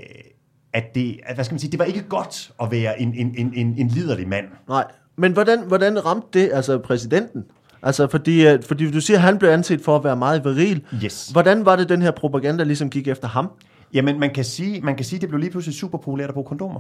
at 0.74 0.96
det, 0.96 1.20
at, 1.24 1.36
hvad 1.36 1.46
skal 1.46 1.54
man 1.54 1.60
sige, 1.60 1.72
det 1.72 1.80
var 1.80 1.86
ikke 1.86 2.04
godt 2.04 2.52
at 2.62 2.72
være 2.72 3.02
en, 3.02 3.14
en, 3.14 3.36
en, 3.38 3.54
en, 3.54 3.76
en 3.78 3.88
liderlig 3.88 4.28
mand. 4.28 4.46
Nej, 4.68 4.86
men 5.16 5.34
hvordan, 5.34 5.68
hvordan 5.68 6.06
ramte 6.06 6.40
det 6.40 6.52
altså 6.54 6.78
præsidenten? 6.78 7.46
Altså, 7.84 8.08
fordi, 8.08 8.48
øh, 8.48 8.64
fordi 8.64 8.92
du 8.92 9.02
siger, 9.02 9.18
at 9.18 9.22
han 9.24 9.38
blev 9.38 9.50
anset 9.50 9.82
for 9.82 9.96
at 9.96 10.04
være 10.04 10.16
meget 10.16 10.46
viril. 10.46 10.84
Yes. 11.04 11.30
Hvordan 11.32 11.66
var 11.66 11.76
det, 11.76 11.90
den 11.90 12.02
her 12.02 12.12
propaganda 12.12 12.64
ligesom 12.64 12.90
gik 12.90 13.08
efter 13.08 13.28
ham? 13.28 13.52
Jamen, 13.94 14.20
man 14.20 14.34
kan 14.34 14.44
sige, 14.44 14.82
man 14.82 14.96
kan 14.96 15.06
sige, 15.06 15.20
det 15.20 15.30
blev 15.30 15.40
lige 15.40 15.52
pludselig 15.52 15.76
super 15.76 15.98
populært 15.98 16.30
at 16.30 16.34
bruge 16.34 16.48
kondomer. 16.48 16.80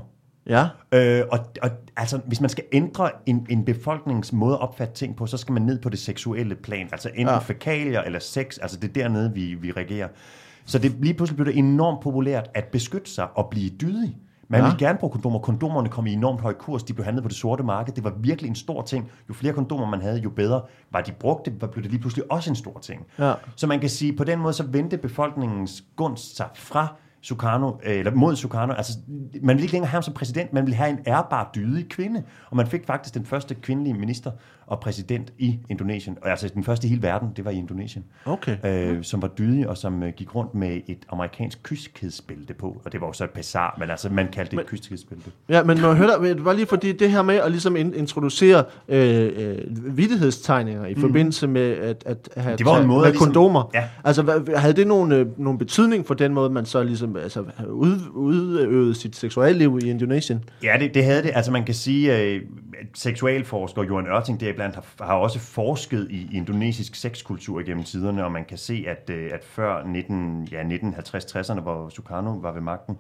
Ja, 0.49 0.65
Øh, 0.91 1.23
og, 1.31 1.39
og 1.61 1.69
altså, 1.97 2.19
hvis 2.27 2.41
man 2.41 2.49
skal 2.49 2.63
ændre 2.71 3.09
en, 3.25 3.45
en 3.49 3.65
befolknings 3.65 4.33
måde 4.33 4.53
at 4.53 4.61
opfatte 4.61 4.93
ting 4.93 5.15
på, 5.15 5.25
så 5.25 5.37
skal 5.37 5.53
man 5.53 5.61
ned 5.61 5.79
på 5.81 5.89
det 5.89 5.99
seksuelle 5.99 6.55
plan. 6.55 6.87
Altså 6.91 7.09
enten 7.09 7.27
Ja. 7.27 7.37
fækalier 7.39 8.01
eller 8.01 8.19
sex, 8.19 8.57
altså 8.61 8.77
det 8.77 8.89
er 8.89 8.93
dernede, 8.93 9.33
vi, 9.33 9.53
vi 9.61 9.71
reagerer. 9.71 10.07
Så 10.65 10.79
det 10.79 10.91
lige 11.01 11.13
pludselig 11.13 11.35
blev 11.35 11.45
det 11.53 11.57
enormt 11.57 12.01
populært 12.03 12.49
at 12.53 12.63
beskytte 12.65 13.11
sig 13.11 13.27
og 13.35 13.47
blive 13.51 13.69
dydig. 13.69 14.15
Man 14.49 14.59
Ja. 14.61 14.65
ville 14.65 14.79
gerne 14.87 14.99
bruge 14.99 15.11
kondomer. 15.11 15.39
Kondomerne 15.39 15.89
kom 15.89 16.07
i 16.07 16.13
enormt 16.13 16.41
høj 16.41 16.53
kurs. 16.53 16.83
De 16.83 16.93
blev 16.93 17.05
handlet 17.05 17.23
på 17.23 17.27
det 17.29 17.37
sorte 17.37 17.63
marked. 17.63 17.93
Det 17.93 18.03
var 18.03 18.13
virkelig 18.19 18.49
en 18.49 18.55
stor 18.55 18.81
ting. 18.81 19.09
Jo 19.29 19.33
flere 19.33 19.53
kondomer 19.53 19.85
man 19.89 20.01
havde, 20.01 20.19
jo 20.19 20.29
bedre 20.29 20.61
var 20.91 21.01
de 21.01 21.11
brugte, 21.11 21.53
var- 21.61 21.67
blev 21.67 21.83
det 21.83 21.91
lige 21.91 22.01
pludselig 22.01 22.31
også 22.31 22.49
en 22.49 22.55
stor 22.55 22.79
ting. 22.79 23.05
Ja. 23.19 23.33
Så 23.55 23.67
man 23.67 23.79
kan 23.79 23.89
sige, 23.89 24.13
på 24.17 24.23
den 24.23 24.39
måde, 24.39 24.53
så 24.53 24.63
vendte 24.63 24.97
befolkningens 24.97 25.83
gunst 25.95 26.35
sig 26.37 26.47
fra 26.55 26.87
Sukarno, 27.21 27.71
øh, 27.85 27.99
eller 27.99 28.11
mod 28.15 28.35
Sukarno. 28.35 28.73
Altså, 28.73 28.93
man 29.41 29.55
ville 29.55 29.61
ikke 29.61 29.71
længere 29.73 29.87
have 29.89 29.95
ham 29.95 30.01
som 30.03 30.13
præsident, 30.13 30.53
man 30.53 30.65
ville 30.65 30.75
have 30.75 30.89
en 30.89 30.99
ærbar, 31.07 31.51
dydig 31.55 31.89
kvinde. 31.89 32.23
Og 32.49 32.57
man 32.57 32.67
fik 32.67 32.85
faktisk 32.87 33.13
den 33.15 33.25
første 33.25 33.55
kvindelige 33.55 33.93
minister 33.93 34.31
og 34.67 34.79
præsident 34.79 35.33
i 35.37 35.59
Indonesien. 35.69 36.17
Og 36.21 36.29
altså 36.29 36.49
den 36.53 36.63
første 36.63 36.87
i 36.87 36.89
hele 36.89 37.01
verden, 37.03 37.29
det 37.35 37.45
var 37.45 37.51
i 37.51 37.57
Indonesien. 37.57 38.03
okay. 38.25 38.57
Øh, 38.65 39.03
som 39.03 39.21
var 39.21 39.27
dydig, 39.27 39.67
og 39.69 39.77
som 39.77 40.03
øh, 40.03 40.13
gik 40.13 40.35
rundt 40.35 40.55
med 40.55 40.79
et 40.87 40.97
amerikansk 41.09 41.63
kyskhedsbælte 41.63 42.53
på. 42.53 42.81
Og 42.85 42.91
det 42.91 43.01
var 43.01 43.07
jo 43.07 43.13
så 43.13 43.23
et 43.23 43.29
bizarre, 43.29 43.71
men 43.79 43.89
altså 43.89 44.09
man 44.09 44.27
kaldte 44.33 44.55
det 44.55 44.61
et 44.63 44.67
kyskhedsbælte. 44.67 45.31
Ja, 45.49 45.63
men 45.63 45.81
må 45.81 45.87
jeg 45.93 45.97
dig, 46.21 46.35
det 46.35 46.45
var 46.45 46.53
lige 46.53 46.65
fordi 46.65 46.91
det 46.91 47.11
her 47.11 47.21
med 47.21 47.35
at 47.35 47.51
ligesom 47.51 47.75
in- 47.75 47.93
introducere 47.93 48.63
øh, 48.87 49.29
øh, 49.35 49.97
vittighedstegninger 49.97 50.85
i 50.85 50.95
forbindelse 50.95 51.47
med 51.47 51.71
at, 51.71 52.03
at 52.05 52.29
have 52.37 52.51
Mm. 52.51 52.57
Det 52.57 52.65
var 52.65 52.81
en 52.81 52.87
måde 52.87 53.01
med 53.01 53.09
ligesom- 53.11 53.25
kondomer. 53.27 53.69
Ja. 53.73 53.83
Altså, 54.03 54.21
hvad, 54.21 54.55
havde 54.57 54.73
det 54.73 54.87
nogen, 54.87 55.11
øh, 55.11 55.39
nogen 55.39 55.57
betydning 55.57 56.07
for 56.07 56.13
den 56.13 56.33
måde, 56.33 56.49
man 56.49 56.65
så 56.65 56.83
ligesom 56.83 57.15
altså, 57.17 57.43
ud, 57.69 57.99
udøvede 58.13 58.95
sit 58.95 59.15
seksualliv 59.15 59.79
i 59.83 59.89
Indonesien? 59.89 60.43
Ja, 60.63 60.75
det, 60.79 60.93
det 60.93 61.03
havde 61.05 61.23
det. 61.23 61.31
Altså 61.33 61.51
man 61.51 61.65
kan 61.65 61.75
sige, 61.75 62.13
at 62.13 62.41
seksualforsker 62.93 63.83
Johan 63.83 64.07
Ørting 64.07 64.39
deriblandt 64.39 64.75
har, 64.75 64.85
har 65.05 65.13
også 65.13 65.39
forsket 65.39 66.07
i 66.09 66.29
indonesisk 66.33 66.95
sexkultur 66.95 67.61
gennem 67.65 67.83
tiderne, 67.83 68.25
og 68.25 68.31
man 68.31 68.45
kan 68.45 68.57
se, 68.57 68.85
at, 68.87 69.09
øh, 69.09 69.29
at 69.33 69.43
før 69.45 69.83
19, 69.85 70.47
ja, 70.51 70.63
1950-60'erne, 70.63 71.59
hvor 71.61 71.89
Sukarno 71.89 72.31
var 72.31 72.51
ved 72.51 72.61
magten, 72.61 72.97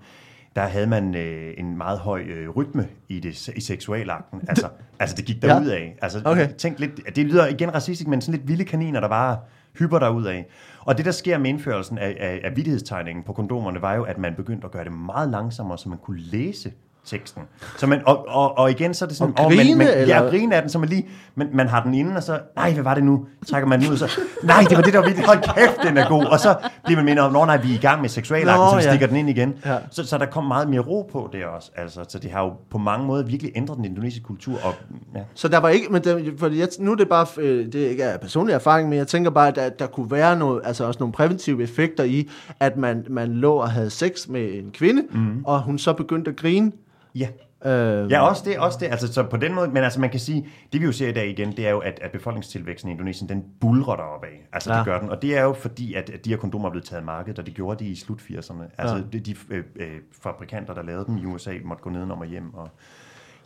der 0.55 0.61
havde 0.63 0.87
man 0.87 1.15
øh, 1.15 1.53
en 1.57 1.77
meget 1.77 1.99
høj 1.99 2.21
øh, 2.21 2.49
rytme 2.49 2.87
i, 3.07 3.19
det, 3.19 3.47
i 3.47 3.61
seksualakten. 3.61 4.41
Altså, 4.47 4.67
altså 4.99 5.15
det 5.15 5.25
gik 5.25 5.43
Ja. 5.43 5.47
derud 5.47 5.67
af. 5.67 5.97
Altså, 6.01 6.21
Okay. 6.25 6.49
tænk 6.57 6.79
lidt, 6.79 7.15
det 7.15 7.25
lyder 7.25 7.47
igen 7.47 7.73
racistisk, 7.73 8.07
men 8.07 8.21
sådan 8.21 8.39
lidt 8.39 8.47
vilde 8.47 8.65
kaniner, 8.65 8.99
der 8.99 9.07
bare 9.07 9.37
hyper 9.79 9.99
derud 9.99 10.25
af. 10.25 10.45
Og 10.79 10.97
det, 10.97 11.05
der 11.05 11.11
sker 11.11 11.37
med 11.37 11.49
indførelsen 11.49 11.97
af, 11.97 12.17
af, 12.19 12.41
af 12.43 13.23
på 13.25 13.33
kondomerne, 13.33 13.81
var 13.81 13.93
jo, 13.95 14.03
at 14.03 14.17
man 14.17 14.35
begyndte 14.35 14.65
at 14.65 14.71
gøre 14.71 14.83
det 14.83 14.93
meget 14.93 15.29
langsommere, 15.29 15.77
så 15.77 15.89
man 15.89 15.97
kunne 15.97 16.19
læse 16.19 16.71
teksten. 17.07 17.43
Så 17.77 17.87
man, 17.87 18.01
og, 18.05 18.27
og, 18.27 18.57
og 18.57 18.71
igen, 18.71 18.93
så 18.93 19.05
er 19.05 19.07
det 19.07 19.17
sådan... 19.17 19.33
Og 19.37 19.45
åh, 19.45 19.51
man, 19.51 19.57
grine, 19.57 19.77
man, 19.77 19.87
eller? 19.87 20.23
Ja, 20.23 20.29
grine 20.29 20.55
af 20.55 20.61
den, 20.61 20.69
så 20.69 20.79
man 20.79 20.89
lige... 20.89 21.07
Man, 21.35 21.49
man 21.53 21.67
har 21.67 21.83
den 21.83 21.93
inde, 21.93 22.15
og 22.15 22.23
så... 22.23 22.39
Nej, 22.55 22.73
hvad 22.73 22.83
var 22.83 22.93
det 22.93 23.03
nu? 23.03 23.25
Trækker 23.47 23.67
man 23.67 23.81
den 23.81 23.87
ud, 23.87 23.93
og 23.93 24.09
så... 24.09 24.19
Nej, 24.43 24.65
det 24.69 24.77
var 24.77 24.83
det, 24.83 24.93
der 24.93 24.99
var 24.99 25.07
vildt. 25.07 25.25
Hold 25.25 25.55
kæft, 25.55 25.77
den 25.83 25.97
er 25.97 26.07
god. 26.07 26.25
Og 26.25 26.39
så 26.39 26.55
bliver 26.85 26.97
man 26.97 27.05
mindre 27.05 27.23
om, 27.23 27.31
nej, 27.31 27.57
vi 27.57 27.71
er 27.71 27.75
i 27.75 27.77
gang 27.77 28.01
med 28.01 28.09
seksualakten, 28.09 28.69
så 28.69 28.75
vi 28.75 28.83
ja. 28.83 28.89
stikker 28.89 29.07
den 29.07 29.15
ind 29.15 29.29
igen. 29.29 29.53
Ja. 29.65 29.77
Så, 29.91 30.07
så 30.07 30.17
der 30.17 30.25
kom 30.25 30.43
meget 30.43 30.69
mere 30.69 30.81
ro 30.81 31.09
på 31.11 31.29
det 31.33 31.45
også. 31.45 31.71
Altså, 31.75 32.05
så 32.09 32.19
det 32.19 32.31
har 32.31 32.43
jo 32.43 32.53
på 32.69 32.77
mange 32.77 33.07
måder 33.07 33.23
virkelig 33.23 33.51
ændret 33.55 33.77
den 33.77 33.85
indonesiske 33.85 34.23
kultur. 34.23 34.57
Og, 34.63 34.73
ja. 35.15 35.19
Så 35.33 35.47
der 35.47 35.57
var 35.57 35.69
ikke, 35.69 35.87
men 35.89 36.03
der, 36.03 36.19
for 36.37 36.47
jeg, 36.47 36.67
nu 36.79 36.91
er 36.91 36.95
det 36.95 37.09
bare, 37.09 37.25
øh, 37.37 37.73
det 37.73 37.85
er 37.85 37.89
ikke 37.89 38.03
af 38.05 38.19
personlig 38.19 38.53
erfaring, 38.53 38.89
men 38.89 38.97
jeg 38.97 39.07
tænker 39.07 39.29
bare, 39.31 39.47
at 39.47 39.55
der, 39.55 39.69
der 39.69 39.87
kunne 39.87 40.11
være 40.11 40.37
noget, 40.37 40.61
altså 40.65 40.85
også 40.85 40.99
nogle 40.99 41.13
præventive 41.13 41.63
effekter 41.63 42.03
i, 42.03 42.29
at 42.59 42.77
man, 42.77 43.05
man 43.09 43.33
lå 43.33 43.53
og 43.53 43.71
havde 43.71 43.89
sex 43.89 44.27
med 44.27 44.53
en 44.53 44.71
kvinde, 44.71 45.03
mm. 45.11 45.43
og 45.45 45.61
hun 45.61 45.77
så 45.77 45.93
begyndte 45.93 46.31
at 46.31 46.37
grine. 46.37 46.71
Ja. 47.19 47.27
Øh, 47.65 48.11
Ja, 48.11 48.21
også 48.21 48.41
det, 48.45 48.57
også 48.57 48.77
det. 48.81 48.85
Altså, 48.85 49.13
så 49.13 49.23
på 49.23 49.37
den 49.37 49.53
måde, 49.55 49.67
men 49.69 49.83
altså 49.83 49.99
man 49.99 50.09
kan 50.09 50.19
sige, 50.19 50.47
det 50.73 50.81
vi 50.81 50.85
jo 50.85 50.91
ser 50.91 51.09
i 51.09 51.11
dag 51.11 51.29
igen, 51.29 51.51
det 51.51 51.67
er 51.67 51.69
jo, 51.71 51.79
at, 51.79 51.99
at 52.01 52.11
befolkningstilvæksten 52.11 52.89
i 52.89 52.91
Indonesien, 52.93 53.29
den 53.29 53.43
bulrer 53.61 53.95
deroppe 53.95 54.27
af. 54.27 54.47
Altså 54.53 54.71
Ja. 54.73 54.77
det 54.77 54.85
gør 54.85 54.99
den. 54.99 55.09
Og 55.09 55.21
det 55.21 55.37
er 55.37 55.43
jo 55.43 55.53
fordi, 55.53 55.93
at, 55.93 56.09
at 56.09 56.25
de 56.25 56.29
her 56.29 56.37
kondomer 56.37 56.65
er 56.67 56.71
blevet 56.71 56.85
taget 56.85 56.99
af 56.99 57.05
markedet, 57.05 57.39
og 57.39 57.45
det 57.45 57.53
gjorde 57.53 57.83
de 57.85 57.89
i 57.89 57.95
slut 57.95 58.19
80'erne. 58.19 58.63
Altså 58.77 58.95
Ja. 58.95 59.01
det, 59.13 59.25
de 59.25 59.35
øh, 59.49 59.63
øh, 59.75 59.87
fabrikanter, 60.23 60.73
der 60.73 60.83
lavede 60.83 61.05
dem 61.07 61.17
i 61.17 61.25
USA, 61.25 61.51
måtte 61.65 61.83
gå 61.83 61.89
nedenom 61.89 62.19
og 62.19 62.25
hjem. 62.25 62.53
Og, 62.53 62.69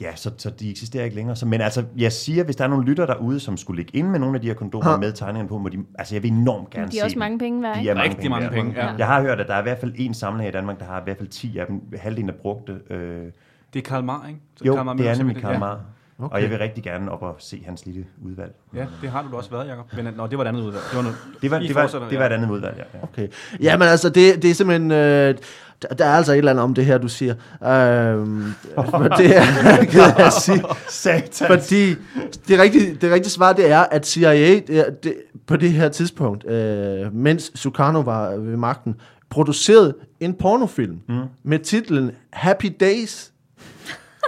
ja, 0.02 0.16
så, 0.16 0.32
så 0.38 0.50
de 0.50 0.72
eksisterer 0.72 1.04
ikke 1.04 1.16
længere. 1.16 1.36
Så, 1.36 1.46
men 1.46 1.62
altså, 1.62 1.84
jeg 1.98 2.12
siger, 2.12 2.44
hvis 2.44 2.56
der 2.56 2.64
er 2.64 2.68
nogle 2.68 2.86
lytter 2.86 3.06
derude, 3.06 3.40
som 3.40 3.58
skulle 3.58 3.78
ligge 3.84 3.98
inde 3.98 4.10
med 4.10 4.20
nogle 4.20 4.36
af 4.36 4.42
de 4.42 4.48
her 4.48 4.54
kondomer 4.54 4.98
med 4.98 5.12
tegningerne 5.14 5.50
på, 5.50 5.58
må 5.58 5.70
de, 5.70 5.78
altså 6.00 6.16
jeg 6.16 6.24
vil 6.24 6.32
enormt 6.32 6.70
gerne 6.70 6.92
De 6.92 6.98
er 6.98 7.02
se 7.02 7.06
også 7.06 7.14
dem. 7.14 7.20
mange 7.20 7.40
penge 7.40 7.62
værd, 7.62 7.76
De 7.76 7.80
ikke? 7.80 7.90
er 7.92 7.96
mange 7.96 8.10
Rigtig 8.16 8.30
mange 8.30 8.44
værd. 8.46 8.54
penge, 8.54 8.74
ja. 8.86 8.94
Jeg 8.98 9.08
har 9.08 9.22
hørt, 9.22 9.40
at 9.40 9.48
der 9.48 9.54
er 9.54 9.60
i 9.60 9.64
hvert 9.64 9.80
fald 9.80 9.94
en 9.96 10.14
samling 10.14 10.50
i 10.50 10.52
Danmark, 10.52 10.80
der 10.80 10.86
har 10.86 11.00
i 11.00 11.04
hvert 11.04 11.18
fald 11.18 11.30
10 11.30 11.58
af 11.58 11.66
dem. 11.68 11.82
Halvdelen 12.00 12.30
er 12.30 12.34
brugte. 12.42 12.80
Øh, 12.90 13.26
Det 13.74 13.80
er 13.80 13.90
Karl 13.90 14.04
Mar, 14.04 14.28
ikke? 14.28 14.40
Så 14.56 14.66
jo, 14.66 14.76
Karl 14.76 14.86
Mar 14.86 14.94
det 14.94 15.08
er 15.08 15.16
nemlig 15.16 15.38
Karl 15.38 15.54
ja. 15.54 15.60
Mar. 15.60 15.80
Okay. 16.20 16.36
Og 16.36 16.42
jeg 16.42 16.50
vil 16.50 16.58
rigtig 16.58 16.84
gerne 16.84 17.12
op 17.12 17.22
og 17.22 17.36
se 17.40 17.64
hans 17.66 17.86
lille 17.86 18.06
udvalg. 18.26 18.52
Ja, 18.76 18.86
det 19.02 19.10
har 19.10 19.22
du 19.22 19.32
da 19.32 19.36
også 19.36 19.50
været, 19.50 19.68
Jacob. 19.68 19.86
Men 19.96 20.14
nå, 20.18 20.28
det 20.28 20.38
var 20.38 20.44
et 20.44 20.48
andet 20.48 20.62
udvalg. 20.62 20.84
Det 20.90 20.96
var, 20.98 21.02
noget, 21.04 21.18
Det 21.42 21.52
var, 21.52 21.60
det 21.60 21.76
var, 21.76 22.10
det 22.10 22.20
var 22.20 22.26
et 22.26 22.32
andet 22.32 22.50
udvalg, 22.50 22.78
ja. 22.78 22.98
ja. 22.98 23.04
Okay. 23.04 23.28
Ja, 23.62 23.78
men 23.78 23.88
altså, 23.88 24.10
det, 24.10 24.42
det 24.42 24.50
er 24.50 24.54
simpelthen... 24.54 24.92
Øh, 24.92 25.36
der, 25.82 25.88
der 25.88 26.06
er 26.06 26.16
altså 26.16 26.32
et 26.32 26.38
eller 26.38 26.52
andet 26.52 26.64
om 26.64 26.74
det 26.74 26.86
her, 26.86 26.98
du 26.98 27.08
siger. 27.08 27.34
Øhm, 27.64 28.54
for 28.76 28.98
det 29.18 29.38
er 29.38 29.44
jeg 29.64 29.88
ked 29.92 30.02
af 30.02 30.26
at 30.26 30.34
sige. 30.34 30.64
Satan. 30.90 31.48
Fordi 31.48 31.90
det 32.48 32.60
rigtige, 32.60 32.96
det 32.96 33.12
rigtige 33.12 33.32
svar, 33.32 33.54
det 33.54 33.72
er, 33.72 33.80
at 33.80 34.08
CIA 34.08 34.60
det, 34.60 35.04
det, 35.04 35.14
på 35.48 35.58
det 35.58 35.72
her 35.72 35.90
tidspunkt, 35.90 36.50
øh, 36.50 37.16
mens 37.16 37.52
Sukarno 37.56 38.00
var 38.00 38.36
ved 38.36 38.58
magten, 38.58 38.96
producerede 39.30 39.96
en 40.20 40.34
pornofilm 40.34 41.00
mm. 41.10 41.22
med 41.44 41.60
titlen 41.60 42.12
Happy 42.34 42.76
Days. 42.80 43.31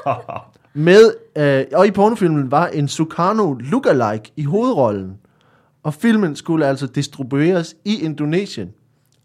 med, 0.74 1.14
øh, 1.38 1.66
og 1.74 1.88
i 1.88 1.92
pornofilmen 1.92 2.52
var 2.52 2.68
en 2.68 2.88
Sukarno 2.88 3.54
lookalike 3.54 4.32
i 4.38 4.44
hovedrollen. 4.44 5.18
Og 5.84 5.94
filmen 5.94 6.36
skulle 6.36 6.66
altså 6.66 6.88
distribueres 6.88 7.76
i 7.86 8.04
Indonesien. 8.04 8.70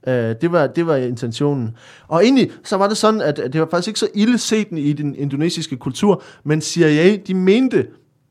Uh, 0.07 0.13
det, 0.13 0.53
var, 0.53 0.67
det 0.67 0.87
var 0.87 0.97
intentionen. 0.97 1.77
Og 2.09 2.25
egentlig 2.25 2.51
så 2.65 2.77
var 2.77 2.89
det 2.89 2.97
sådan, 2.97 3.21
at 3.21 3.39
at 3.39 3.53
det 3.53 3.61
var 3.61 3.69
faktisk 3.71 3.89
ikke 3.89 4.01
så 4.01 4.09
ille 4.15 4.39
set 4.39 4.69
i 4.71 4.93
den 4.93 5.15
indonesiske 5.15 5.77
kultur, 5.77 6.23
men 6.45 6.61
CIA, 6.61 7.17
de 7.17 7.35
mente, 7.35 7.87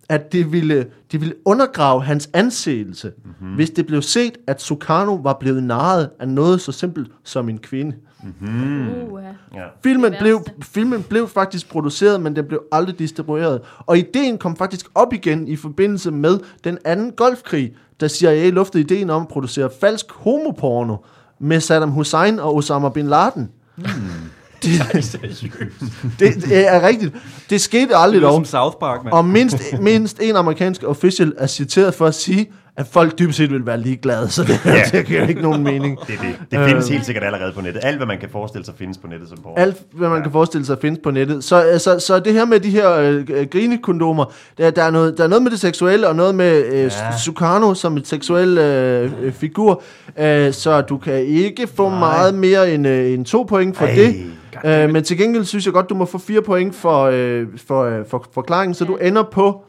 at 0.10 0.32
det 0.32 0.52
ville, 0.52 0.86
det 1.12 1.22
ville 1.22 1.36
undergrave 1.46 2.04
hans 2.04 2.30
anseelse, 2.34 3.12
mm-hmm. 3.26 3.56
hvis 3.56 3.70
det 3.70 3.86
blev 3.86 4.02
set, 4.02 4.38
at 4.48 4.62
Sukarno 4.62 5.16
var 5.16 5.38
blevet 5.40 5.64
narret 5.64 6.10
af 6.20 6.28
noget 6.28 6.62
så 6.62 6.72
simpelt 6.72 7.12
som 7.24 7.50
en 7.50 7.58
kvinde. 7.58 7.96
Uh, 8.42 9.20
Ja. 9.56 9.64
Filmen 9.84 10.16
blev, 10.20 10.44
filmen 10.62 11.04
blev 11.04 11.28
faktisk 11.28 11.70
produceret, 11.70 12.22
men 12.22 12.36
den 12.36 12.46
blev 12.46 12.62
aldrig 12.72 13.00
distribueret. 13.00 13.62
Og 13.78 13.98
ideen 13.98 14.38
kom 14.38 14.56
faktisk 14.56 14.86
op 14.96 15.14
igen 15.14 15.48
i 15.48 15.56
forbindelse 15.56 16.12
med 16.12 16.40
den 16.64 16.78
anden 16.86 17.12
golfkrig, 17.12 17.74
da 18.02 18.08
CIA 18.08 18.50
luftede 18.50 18.84
ideen 18.84 19.10
om 19.10 19.22
at 19.22 19.28
producere 19.28 19.70
falsk 19.82 20.06
homoporno 20.12 20.96
med 21.40 21.60
Saddam 21.60 21.90
Hussein 21.92 22.40
og 22.40 22.56
Osama 22.56 22.90
Bin 22.90 23.08
Laden. 23.08 23.50
Hmm. 23.76 23.86
Det, 24.64 24.72
det, 26.20 26.36
det 26.50 26.68
er 26.68 26.88
rigtigt. 26.88 27.16
Det 27.50 27.62
skete 27.62 27.96
aldrig 27.96 28.22
Det 28.22 28.28
dog. 28.28 28.34
som 28.34 28.46
South 28.46 28.76
Park, 28.80 29.04
mand. 29.04 29.14
Og 29.14 29.26
mindst, 29.26 29.58
mindst 29.82 30.20
en 30.22 30.36
amerikansk 30.36 30.84
official 30.84 31.34
er 31.38 31.48
citeret 31.48 31.94
for 31.94 32.06
at 32.06 32.16
sige, 32.16 32.52
at 32.78 32.88
folk 32.88 33.20
dybest 33.20 33.38
set 33.38 33.52
vil 33.52 33.66
være 33.66 33.80
ligeglade, 33.80 34.30
så 34.30 34.44
det, 34.44 34.60
Ja. 34.66 34.84
det 34.98 35.06
giver 35.06 35.28
ikke 35.28 35.42
nogen 35.42 35.64
mening. 35.64 36.00
Det, 36.00 36.08
det. 36.08 36.18
det 36.52 36.68
findes 36.70 36.90
helt 36.90 37.06
sikkert 37.06 37.24
allerede 37.24 37.52
på 37.54 37.62
nettet. 37.62 37.80
Alt, 37.84 37.98
hvad 37.98 38.08
man 38.08 38.18
kan 38.20 38.30
forestille 38.30 38.66
sig, 38.66 38.74
findes 38.78 38.98
på 38.98 39.08
nettet 39.08 39.30
som 39.30 39.38
porno. 39.38 39.56
Alt, 39.58 39.78
hvad 39.94 40.10
man 40.10 40.22
kan 40.24 40.32
forestille 40.32 40.66
sig, 40.66 40.78
findes 40.82 41.00
på 41.04 41.12
nettet. 41.12 41.44
Så, 41.44 41.66
øh, 41.72 41.80
så, 41.80 42.00
så 42.00 42.20
det 42.20 42.34
her 42.34 42.46
med 42.46 42.60
de 42.60 42.70
her 42.70 42.92
øh, 42.94 43.28
grinekondomer, 43.52 44.26
der, 44.58 44.72
der, 44.72 44.84
er 44.84 44.92
noget, 44.92 45.18
der 45.18 45.24
er 45.24 45.28
noget 45.28 45.44
med 45.44 45.52
det 45.52 45.60
seksuelle, 45.60 46.08
og 46.08 46.16
noget 46.16 46.36
med 46.36 46.66
øh, 46.66 46.74
Ja. 46.74 46.84
ja. 46.84 47.18
Sukarno 47.18 47.74
som 47.74 47.98
et 47.98 48.08
seksuel 48.08 48.58
øh, 48.58 49.12
øh, 49.22 49.34
figur. 49.34 49.82
Øh, 50.20 50.54
så 50.54 50.82
du 50.82 50.98
kan 50.98 51.26
ikke 51.26 51.68
få 51.68 51.90
Nej. 51.90 52.00
meget 52.00 52.34
mere 52.36 52.74
end, 52.74 52.88
øh, 52.88 53.12
end 53.14 53.26
to 53.26 53.44
point 53.44 53.78
for 53.78 53.86
Ej. 53.86 53.96
det. 53.96 54.16
Øh, 54.66 54.90
men 54.90 55.04
til 55.04 55.18
gengæld 55.18 55.46
synes 55.46 55.66
jeg 55.66 55.74
godt, 55.74 55.90
du 55.90 55.96
må 55.96 56.06
få 56.06 56.18
fire 56.18 56.42
point 56.42 56.76
for, 56.76 57.10
øh, 57.14 57.46
for, 57.68 57.84
øh, 57.84 58.06
for 58.10 58.26
forklaringen, 58.34 58.76
så 58.76 58.86
du 58.86 58.96
ender 58.96 59.24
på 59.24 59.64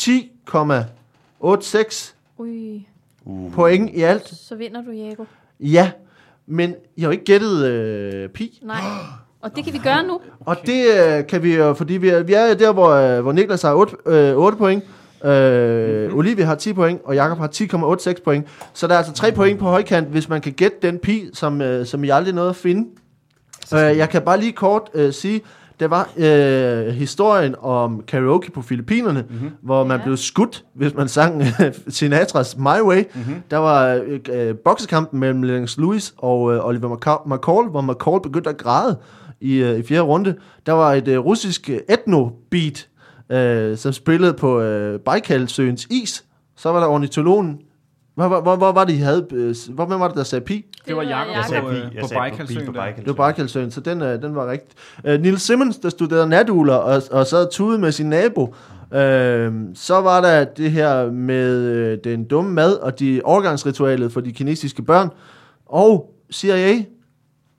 10,86 0.00 2.14
Ui, 2.42 2.86
point 3.52 3.90
i 3.94 4.02
alt. 4.02 4.28
så 4.28 4.54
vinder 4.56 4.82
du, 4.82 4.90
Jacob. 4.90 5.26
Ja, 5.60 5.90
Men 6.46 6.74
I 6.96 7.00
har 7.00 7.08
jo 7.08 7.12
ikke 7.12 7.24
gættet 7.24 7.64
øh, 7.64 8.28
pi. 8.28 8.60
Nej. 8.62 8.80
Og 9.42 9.56
det 9.56 9.64
kan 9.64 9.72
vi 9.72 9.78
gøre 9.78 10.02
nu. 10.02 10.20
Og 10.40 10.56
det 10.66 10.84
øh, 10.86 11.26
kan 11.26 11.42
vi 11.42 11.56
jo, 11.56 11.74
fordi 11.74 11.94
vi 11.96 12.08
er, 12.08 12.22
vi 12.22 12.32
er 12.32 12.54
der, 12.54 12.72
hvor, 12.72 12.88
øh, 12.88 13.20
hvor 13.22 13.32
Niklas 13.32 13.62
har 13.62 13.74
8, 13.74 13.96
øh, 14.06 14.36
8 14.36 14.58
point, 14.58 14.84
øh, 15.24 16.02
mm-hmm. 16.02 16.18
Olivia 16.18 16.44
har 16.44 16.54
10 16.54 16.72
point, 16.72 17.00
og 17.04 17.14
Jakob 17.14 17.38
har 17.38 17.48
10,86 18.16 18.22
point. 18.24 18.46
Så 18.72 18.86
der 18.86 18.94
er 18.94 18.98
altså 18.98 19.12
3 19.12 19.32
point 19.32 19.58
på 19.58 19.64
højkant, 19.64 20.08
hvis 20.08 20.28
man 20.28 20.40
kan 20.40 20.52
gætte 20.52 20.76
den 20.82 20.98
pi, 20.98 21.28
som, 21.34 21.60
øh, 21.60 21.86
som 21.86 22.04
I 22.04 22.08
aldrig 22.08 22.34
nåede 22.34 22.50
at 22.50 22.56
finde. 22.56 22.88
Øh, 23.74 23.96
jeg 23.96 24.08
kan 24.08 24.22
bare 24.22 24.40
lige 24.40 24.52
kort 24.52 24.90
øh, 24.94 25.12
sige, 25.12 25.40
det 25.80 25.90
var 25.90 26.10
øh, 26.16 26.86
historien 26.86 27.54
om 27.60 28.02
karaoke 28.08 28.50
på 28.50 28.62
Filippinerne, 28.62 29.24
mm-hmm. 29.30 29.50
hvor 29.62 29.84
man 29.84 29.98
Ja. 29.98 30.04
blev 30.04 30.16
skudt, 30.16 30.64
hvis 30.74 30.94
man 30.94 31.08
sang 31.08 31.42
Sinatras 31.88 32.56
My 32.56 32.80
Way. 32.82 33.02
Mm-hmm. 33.14 33.34
Der 33.50 33.56
var 33.56 33.86
øh, 34.06 34.20
øh, 34.32 34.54
boksekampen 34.56 35.20
mellem 35.20 35.42
Lennox 35.42 35.78
Lewis 35.78 36.14
og 36.18 36.54
øh, 36.54 36.66
Oliver 36.66 36.88
McCall, 37.34 37.68
hvor 37.70 37.80
McCall 37.80 38.22
begyndte 38.22 38.50
at 38.50 38.56
græde 38.58 38.98
i, 39.40 39.56
øh, 39.56 39.78
i 39.78 39.82
fjerde 39.82 40.02
runde. 40.02 40.34
Der 40.66 40.72
var 40.72 40.92
et 40.92 41.08
øh, 41.08 41.18
russisk 41.18 41.70
øh, 41.70 41.78
etno-beat, 41.88 42.88
øh, 43.30 43.76
som 43.76 43.92
spillede 43.92 44.32
på 44.34 44.60
øh, 44.60 45.00
Baikalsøens 45.00 45.86
is. 45.90 46.24
Så 46.56 46.72
var 46.72 46.80
der 46.80 46.86
ornitologen. 46.86 47.58
Hvor, 48.14 48.28
hvor, 48.28 48.40
hvor, 48.40 48.56
hvor 48.56 48.72
var 48.72 48.84
det, 48.84 48.92
I 48.92 48.96
havde? 48.96 49.26
Øh, 49.32 49.54
hvor, 49.70 49.84
hvem 49.86 50.00
var 50.00 50.08
det, 50.08 50.16
der 50.16 50.22
sagde 50.22 50.44
pi? 50.44 50.64
Det 50.88 50.96
var 50.96 51.02
Jakob 51.02 51.34
Jeg 51.36 51.44
sagde 51.48 51.62
på, 51.62 51.68
pi. 51.68 51.74
øh, 51.76 51.80
Jeg 51.94 52.00
på 52.02 52.08
sagde 52.08 52.20
Bajkalsøen 52.20 52.66
på. 52.66 52.72
Bajkalsøen. 52.72 53.06
Det 53.08 53.18
var 53.18 53.24
Baikalsøen, 53.24 53.70
så 53.70 53.80
den, 53.80 54.02
øh, 54.02 54.22
den 54.22 54.34
var 54.34 54.50
rigtig. 54.50 54.68
Øh, 55.04 55.20
Nils 55.20 55.42
Simmons, 55.42 55.76
der 55.78 55.88
studerede 55.88 56.28
natuler 56.28 56.74
og, 56.74 57.02
og 57.10 57.26
sad 57.26 57.50
tude 57.50 57.78
med 57.78 57.92
sin 57.92 58.06
nabo. 58.08 58.54
Øh, 58.94 59.52
så 59.74 60.00
var 60.00 60.20
der 60.20 60.44
det 60.44 60.70
her 60.70 61.10
med 61.10 61.58
øh, 61.60 61.98
den 62.04 62.24
dumme 62.24 62.52
mad 62.52 62.72
og 62.76 62.98
de 62.98 63.20
overgangsritualet 63.24 64.12
for 64.12 64.20
de 64.20 64.32
kinesiske 64.32 64.82
børn. 64.82 65.08
Og 65.66 66.14
CIA 66.32 66.82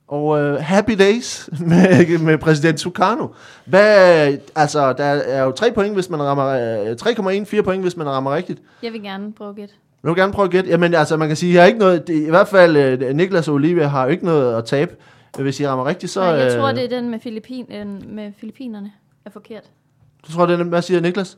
og 0.07 0.39
øh, 0.39 0.55
Happy 0.61 0.91
Days 0.99 1.49
med, 1.69 2.19
med 2.19 2.37
præsident 2.37 2.79
Sukarno. 2.79 3.27
Hvad, 3.65 4.37
altså, 4.55 4.93
der 4.93 5.03
er 5.03 5.43
jo 5.43 5.51
3 5.51 5.71
point, 5.71 5.93
hvis 5.93 6.09
man 6.09 6.23
rammer, 6.23 6.47
øh, 6.47 6.95
3,1, 7.39 7.43
4 7.45 7.63
point, 7.63 7.81
hvis 7.81 7.97
man 7.97 8.07
rammer 8.09 8.35
rigtigt. 8.35 8.61
Jeg 8.83 8.93
vil 8.93 9.01
gerne 9.01 9.33
prøve 9.33 9.63
at. 9.63 9.69
Jeg 10.03 10.09
vil 10.09 10.15
gerne 10.15 10.33
prøve 10.33 10.45
at 10.45 10.51
gætte. 10.51 10.69
Jamen, 10.69 10.93
altså, 10.93 11.17
man 11.17 11.27
kan 11.27 11.37
sige, 11.37 11.53
jeg 11.53 11.61
har 11.61 11.67
ikke 11.67 11.79
noget, 11.79 12.07
det, 12.07 12.27
i 12.27 12.29
hvert 12.29 12.47
fald 12.47 12.77
øh, 12.77 13.15
Niklas 13.15 13.47
og 13.47 13.53
Olivia 13.53 13.87
har 13.87 14.07
ikke 14.07 14.25
noget 14.25 14.57
at 14.57 14.65
tabe. 14.65 14.95
Hvis 15.39 15.59
I 15.59 15.67
rammer 15.67 15.85
rigtigt, 15.85 16.11
så... 16.11 16.19
Nej, 16.19 16.29
jeg 16.29 16.53
øh, 16.53 16.59
tror, 16.59 16.71
det 16.71 16.83
er 16.83 16.89
den 16.89 17.09
med, 17.09 17.19
Filippin, 17.19 17.65
øh, 17.71 18.09
med 18.09 18.31
Filippinerne 18.37 18.91
er 19.25 19.29
forkert. 19.29 19.63
Du 20.27 20.31
tror, 20.31 20.45
det 20.45 20.59
er, 20.59 20.63
hvad 20.63 20.81
siger 20.81 21.01
Niklas? 21.01 21.37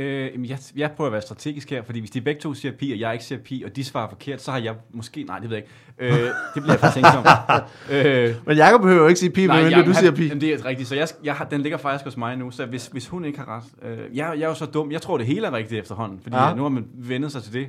Øh, 0.00 0.50
jeg, 0.50 0.58
jeg 0.76 0.90
prøver 0.90 1.08
at 1.08 1.12
være 1.12 1.22
strategisk 1.22 1.70
her, 1.70 1.82
fordi 1.82 1.98
hvis 2.00 2.10
de 2.10 2.20
begge 2.20 2.40
to 2.40 2.54
siger 2.54 2.72
pi, 2.72 2.92
og 2.92 3.00
jeg 3.00 3.12
ikke 3.12 3.24
siger 3.24 3.38
pi, 3.38 3.62
og 3.66 3.76
de 3.76 3.84
svarer 3.84 4.08
forkert, 4.08 4.42
så 4.42 4.50
har 4.50 4.58
jeg 4.58 4.74
måske... 4.90 5.22
Nej, 5.22 5.38
det 5.38 5.50
ved 5.50 5.56
jeg 5.56 5.64
ikke. 6.00 6.14
Øh, 6.14 6.28
det 6.54 6.62
bliver 6.62 6.72
jeg 6.72 6.80
for 6.80 6.88
tænkt 6.94 7.08
om. 7.16 7.24
øh, 7.96 8.34
Men 8.46 8.56
Jacob 8.56 8.80
behøver 8.80 9.02
jo 9.02 9.08
ikke 9.08 9.20
sige 9.20 9.30
pi, 9.30 9.46
men 9.46 9.70
jeg, 9.70 9.86
du 9.86 9.94
siger 9.94 10.10
pi. 10.10 10.26
Jamen, 10.26 10.40
det 10.40 10.52
er 10.54 10.64
rigtigt, 10.64 10.88
så 10.88 10.94
jeg, 10.94 11.08
jeg 11.24 11.34
har, 11.34 11.44
den 11.44 11.60
ligger 11.60 11.78
faktisk 11.78 12.04
hos 12.04 12.16
mig 12.16 12.36
nu, 12.36 12.50
så 12.50 12.66
hvis, 12.66 12.86
hvis 12.86 13.08
hun 13.08 13.24
ikke 13.24 13.38
har 13.38 13.56
ret... 13.56 13.90
Øh, 13.90 13.98
jeg, 13.98 14.32
jeg 14.36 14.44
er 14.44 14.48
jo 14.48 14.54
så 14.54 14.66
dum, 14.66 14.92
jeg 14.92 15.02
tror 15.02 15.18
det 15.18 15.26
hele 15.26 15.46
er 15.46 15.52
rigtigt 15.52 15.80
efterhånden, 15.80 16.20
fordi 16.22 16.36
Ja. 16.36 16.48
ja. 16.48 16.54
nu 16.54 16.62
har 16.62 16.68
man 16.68 16.86
vendet 16.94 17.32
sig 17.32 17.42
til 17.42 17.52
det. 17.52 17.66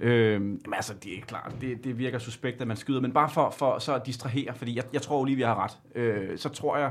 Øh, 0.00 0.40
men 0.40 0.58
altså, 0.72 0.92
det 1.04 1.12
er 1.12 1.20
klart, 1.26 1.52
det, 1.60 1.84
det 1.84 1.98
virker 1.98 2.18
suspekt, 2.18 2.60
at 2.60 2.66
man 2.68 2.76
skyder, 2.76 3.00
men 3.00 3.12
bare 3.12 3.30
for, 3.30 3.54
for 3.58 3.78
så 3.78 3.94
at 3.94 4.06
distrahere, 4.06 4.54
fordi 4.56 4.76
jeg, 4.76 4.84
jeg 4.92 5.02
tror, 5.02 5.20
Olivia 5.20 5.46
har 5.46 5.64
ret. 5.64 6.02
Øh, 6.02 6.38
så 6.38 6.48
tror 6.48 6.76
jeg, 6.76 6.90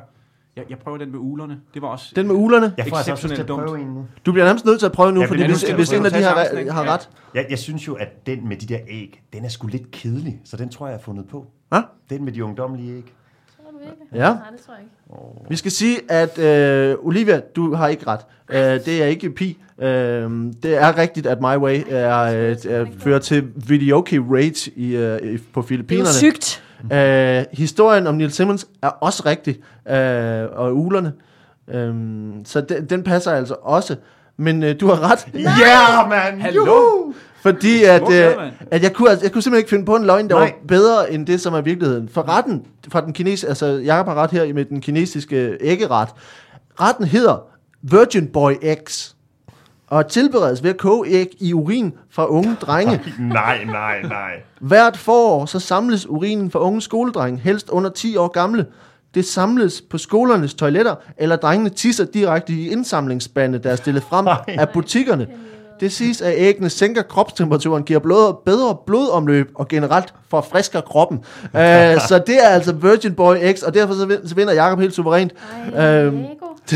jeg, 0.59 0.65
jeg 0.69 0.77
prøver 0.77 0.97
den 0.97 1.11
med 1.11 1.19
ulerne. 1.19 1.59
Det 1.73 1.81
var 1.81 1.87
også... 1.87 2.11
Den 2.15 2.27
med 2.27 2.35
ulerne. 2.35 2.73
Jeg 2.77 2.85
får 2.89 2.95
altså 2.97 3.11
også 3.11 3.27
lyst 3.27 3.35
til 3.35 3.41
at 3.41 3.45
Exceptionelt 3.49 3.69
prøve 3.69 3.81
en 3.81 3.87
nu. 3.87 4.05
Du 4.25 4.31
bliver 4.31 4.45
nærmest 4.45 4.65
nødt 4.65 4.79
til 4.79 4.85
at 4.85 4.91
prøve 4.91 5.11
nu, 5.11 5.21
Ja, 5.21 5.25
fordi 5.27 5.45
hvis, 5.45 5.61
hvis 5.71 5.91
en 5.93 6.05
af 6.05 6.11
de 6.11 6.21
har, 6.23 6.35
chancen, 6.35 6.57
ikke? 6.59 6.71
har 6.71 6.83
Ja. 6.83 6.93
ret. 6.93 7.09
Jeg, 7.35 7.45
jeg 7.49 7.59
synes 7.59 7.87
jo, 7.87 7.93
at 7.93 8.25
den 8.27 8.47
med 8.47 8.57
de 8.57 8.65
der 8.73 8.79
æg, 8.87 9.21
den 9.33 9.45
er 9.45 9.49
sgu 9.49 9.67
lidt 9.67 9.91
kedelig, 9.91 10.39
så 10.45 10.57
den 10.57 10.69
tror 10.69 10.85
jeg, 10.87 10.91
jeg 10.91 10.97
har 10.99 11.03
fundet 11.03 11.25
på. 11.31 11.45
Hva? 11.69 11.81
Den 12.09 12.25
med 12.25 12.31
de 12.33 12.43
ungdommelige 12.43 12.97
æg. 12.97 13.13
Tror 13.63 13.71
du 13.71 13.77
ikke? 13.79 13.95
Ja. 14.25 14.33
Nej, 14.33 14.49
det 14.51 14.59
tror 14.65 14.73
jeg 14.73 14.83
ikke. 14.83 15.49
Vi 15.49 15.55
skal 15.55 15.71
sige, 15.71 15.97
at 16.11 16.39
øh, 16.39 16.95
Olivia, 16.99 17.39
du 17.55 17.73
har 17.75 17.87
ikke 17.87 18.07
ret. 18.07 18.19
Øh, 18.49 18.85
det 18.85 19.03
er 19.03 19.05
ikke 19.05 19.29
pi. 19.29 19.57
Øh, 19.81 19.87
det 20.63 20.65
er 20.81 20.97
rigtigt, 20.97 21.27
at 21.27 21.41
My 21.41 21.55
Way 21.57 21.79
er, 21.89 22.19
øh, 22.21 22.57
er, 22.71 22.85
fører 22.99 23.19
til 23.19 23.47
videoke 23.67 24.19
rage 24.29 24.71
i, 24.75 24.95
øh, 24.95 25.17
i, 25.17 25.19
på 25.19 25.21
Det 25.21 25.31
er 25.31 25.37
jo 25.57 25.61
Filippinerne. 25.61 26.07
sygt. 26.13 26.63
Øh, 26.93 27.43
historien 27.51 28.07
om 28.07 28.15
Neil 28.15 28.31
Simmons 28.31 28.67
er 28.81 28.87
også 28.87 29.23
rigtig, 29.25 29.57
øh, 29.89 30.47
og 30.51 30.75
ulerne. 30.75 31.13
Øh, 31.67 31.95
så 32.45 32.61
den, 32.61 32.85
den 32.85 33.03
passer 33.03 33.31
altså 33.31 33.55
også. 33.61 33.95
Men 34.37 34.63
øh, 34.63 34.75
du 34.79 34.87
har 34.87 35.11
ret. 35.11 35.27
Ja, 35.33 35.39
yeah, 35.39 36.09
mand! 36.09 36.41
Hallo? 36.41 37.13
Fordi 37.41 37.83
at, 37.83 38.11
øh, 38.11 38.51
at 38.71 38.83
jeg, 38.83 38.93
kunne, 38.93 39.09
altså, 39.09 39.25
jeg 39.25 39.31
kunne 39.31 39.41
simpelthen 39.41 39.59
ikke 39.59 39.69
finde 39.69 39.85
på 39.85 39.95
en 39.95 40.05
løgn, 40.05 40.29
der 40.29 40.35
Nej. 40.35 40.43
var 40.43 40.51
bedre 40.67 41.11
end 41.13 41.27
det, 41.27 41.41
som 41.41 41.53
er 41.53 41.61
virkeligheden. 41.61 42.09
For 42.09 42.37
retten 42.37 42.65
fra 42.91 43.01
den 43.01 43.13
kinesiske, 43.13 43.47
altså 43.49 43.65
Jacob 43.65 44.07
har 44.07 44.15
ret 44.15 44.31
her 44.31 44.53
med 44.53 44.65
den 44.65 44.81
kinesiske 44.81 45.57
æggeret. 45.61 46.09
Retten 46.81 47.05
hedder 47.05 47.47
Virgin 47.81 48.27
Boy 48.27 48.51
Eggs 48.61 49.15
og 49.89 50.07
tilberedes 50.07 50.63
ved 50.63 50.69
at 50.69 50.77
koge 50.77 51.07
æg 51.07 51.27
i 51.39 51.53
urin 51.53 51.93
fra 52.09 52.25
unge 52.27 52.55
drenge. 52.61 53.01
Nej, 53.19 53.63
nej, 53.63 54.01
nej. 54.01 54.31
Hvert 54.59 54.97
forår 54.97 55.45
så 55.45 55.59
samles 55.59 56.09
urinen 56.09 56.51
fra 56.51 56.59
unge 56.59 56.81
skoledrenge, 56.81 57.39
helst 57.39 57.69
under 57.69 57.89
10 57.89 58.15
år 58.17 58.27
gamle. 58.27 58.65
Det 59.13 59.25
samles 59.25 59.81
på 59.89 59.97
skolernes 59.97 60.53
toiletter, 60.53 60.95
eller 61.17 61.35
drengene 61.35 61.69
tisser 61.69 62.05
direkte 62.05 62.53
i 62.53 62.69
indsamlingsspande, 62.69 63.59
der 63.59 63.71
er 63.71 63.75
stillet 63.75 64.03
frem 64.03 64.25
Nej. 64.25 64.43
af 64.47 64.69
butikkerne. 64.69 65.27
Det 65.79 65.91
siges, 65.91 66.21
at 66.21 66.33
æggene 66.37 66.69
sænker 66.69 67.01
kropstemperaturen, 67.01 67.83
giver 67.83 67.99
blod, 67.99 68.33
bedre 68.45 68.77
blodomløb 68.85 69.51
og 69.55 69.67
generelt 69.67 70.13
forfrisker 70.29 70.81
kroppen. 70.81 71.17
uh, 71.17 71.51
så 72.09 72.23
det 72.27 72.43
er 72.45 72.49
altså 72.49 72.73
Virgin 72.73 73.13
Boy 73.15 73.35
X, 73.53 73.61
og 73.61 73.73
derfor 73.73 73.93
så 73.93 74.05
vin- 74.05 74.27
så 74.27 74.35
vinder 74.35 74.53
Jacob 74.53 74.79
helt 74.79 74.93
suverænt. 74.95 75.33
Ej, 75.75 76.01
Øhm, 76.03 76.15
Lego. 76.17 76.45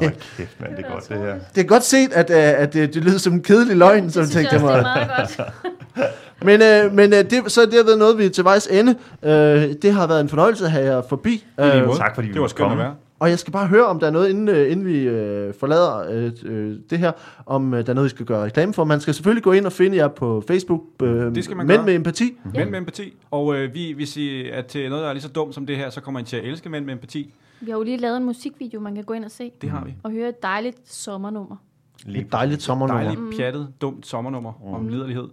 Hold 0.00 0.12
kæft, 0.36 0.60
mand, 0.60 0.76
det 0.76 0.84
er 0.84 0.90
godt, 0.92 1.08
det 1.08 1.18
her. 1.18 1.34
Det 1.54 1.60
er 1.60 1.66
godt 1.66 1.84
set, 1.84 2.12
at, 2.12 2.30
uh, 2.30 2.36
at 2.62 2.72
det, 2.72 2.94
det 2.94 3.04
lyder 3.04 3.18
som 3.18 3.32
en 3.32 3.42
kedelig 3.42 3.76
løgn, 3.76 4.10
som 4.10 4.22
det 4.22 4.32
synes 4.32 4.50
tænkte 4.50 4.54
jeg 4.54 4.64
også, 4.64 4.76
det 4.76 4.82
mig. 4.82 5.02
er 5.02 5.06
meget 5.06 5.30
godt. 5.36 5.48
Men, 6.42 6.62
øh, 6.62 6.92
men 6.94 7.12
øh, 7.12 7.30
det, 7.30 7.52
så 7.52 7.60
er 7.60 7.64
det 7.66 7.74
været 7.86 7.98
noget, 7.98 8.18
vi 8.18 8.24
er 8.26 8.30
til 8.30 8.44
vejs 8.44 8.66
ende. 8.70 8.94
Øh, 9.22 9.68
det 9.82 9.92
har 9.92 10.06
været 10.06 10.20
en 10.20 10.28
fornøjelse 10.28 10.64
at 10.64 10.70
have 10.70 10.84
jer 10.94 11.02
forbi. 11.08 11.46
Øh. 11.60 11.66
Tak, 11.96 12.14
fordi 12.14 12.28
vi 12.28 12.32
Det 12.34 12.40
var 12.42 12.46
skønt 12.48 12.64
at 12.66 12.68
komme. 12.70 12.82
være. 12.82 12.94
Og 13.20 13.30
jeg 13.30 13.38
skal 13.38 13.52
bare 13.52 13.66
høre, 13.66 13.86
om 13.86 14.00
der 14.00 14.06
er 14.06 14.10
noget, 14.10 14.30
inden, 14.30 14.48
øh, 14.48 14.72
inden 14.72 14.86
vi 14.86 14.98
øh, 14.98 15.54
forlader 15.54 16.10
øh, 16.10 16.32
øh, 16.44 16.78
det 16.90 16.98
her, 16.98 17.12
om 17.46 17.74
øh, 17.74 17.86
der 17.86 17.90
er 17.90 17.94
noget, 17.94 18.04
vi 18.04 18.10
skal 18.10 18.26
gøre 18.26 18.44
reklame 18.44 18.72
for. 18.74 18.84
Man 18.84 19.00
skal 19.00 19.14
selvfølgelig 19.14 19.42
gå 19.42 19.52
ind 19.52 19.66
og 19.66 19.72
finde 19.72 19.96
jer 19.96 20.08
på 20.08 20.42
Facebook. 20.46 20.80
Øh, 21.02 21.34
Det 21.34 21.44
skal 21.44 21.56
man 21.56 21.66
Mænd 21.66 21.78
gøre. 21.78 21.86
med 21.86 21.94
empati. 21.94 22.36
Mænd 22.54 22.70
med 22.70 22.78
empati. 22.78 23.12
Og 23.30 23.56
øh, 23.56 23.74
vi, 23.74 23.92
hvis 23.92 24.16
I 24.16 24.48
er 24.48 24.62
til 24.62 24.88
noget, 24.90 25.02
der 25.02 25.08
er 25.08 25.12
lige 25.12 25.22
så 25.22 25.28
dumt 25.28 25.54
som 25.54 25.66
det 25.66 25.76
her, 25.76 25.90
så 25.90 26.00
kommer 26.00 26.20
I 26.20 26.22
til 26.24 26.36
at 26.36 26.44
elske 26.44 26.68
mænd 26.68 26.84
med 26.84 26.94
empati. 26.94 27.34
Vi 27.60 27.70
har 27.70 27.78
jo 27.78 27.84
lige 27.84 27.96
lavet 27.96 28.16
en 28.16 28.24
musikvideo, 28.24 28.80
man 28.80 28.94
kan 28.94 29.04
gå 29.04 29.12
ind 29.14 29.24
og 29.24 29.30
se. 29.30 29.52
Det 29.62 29.70
har 29.70 29.84
vi. 29.84 29.94
Og 30.02 30.10
høre 30.10 30.28
et 30.28 30.42
dejligt 30.42 30.76
sommernummer. 30.92 31.56
Lige 32.06 32.24
Et 32.24 32.32
dejligt 32.32 32.62
sommernummer. 32.62 33.02
Dejligt, 33.02 33.36
pjattet, 33.36 33.68
dumt 33.80 34.06
sommernummer 34.06 34.52
mm. 34.66 34.74
om 34.74 34.88
liderlighed. 34.88 35.28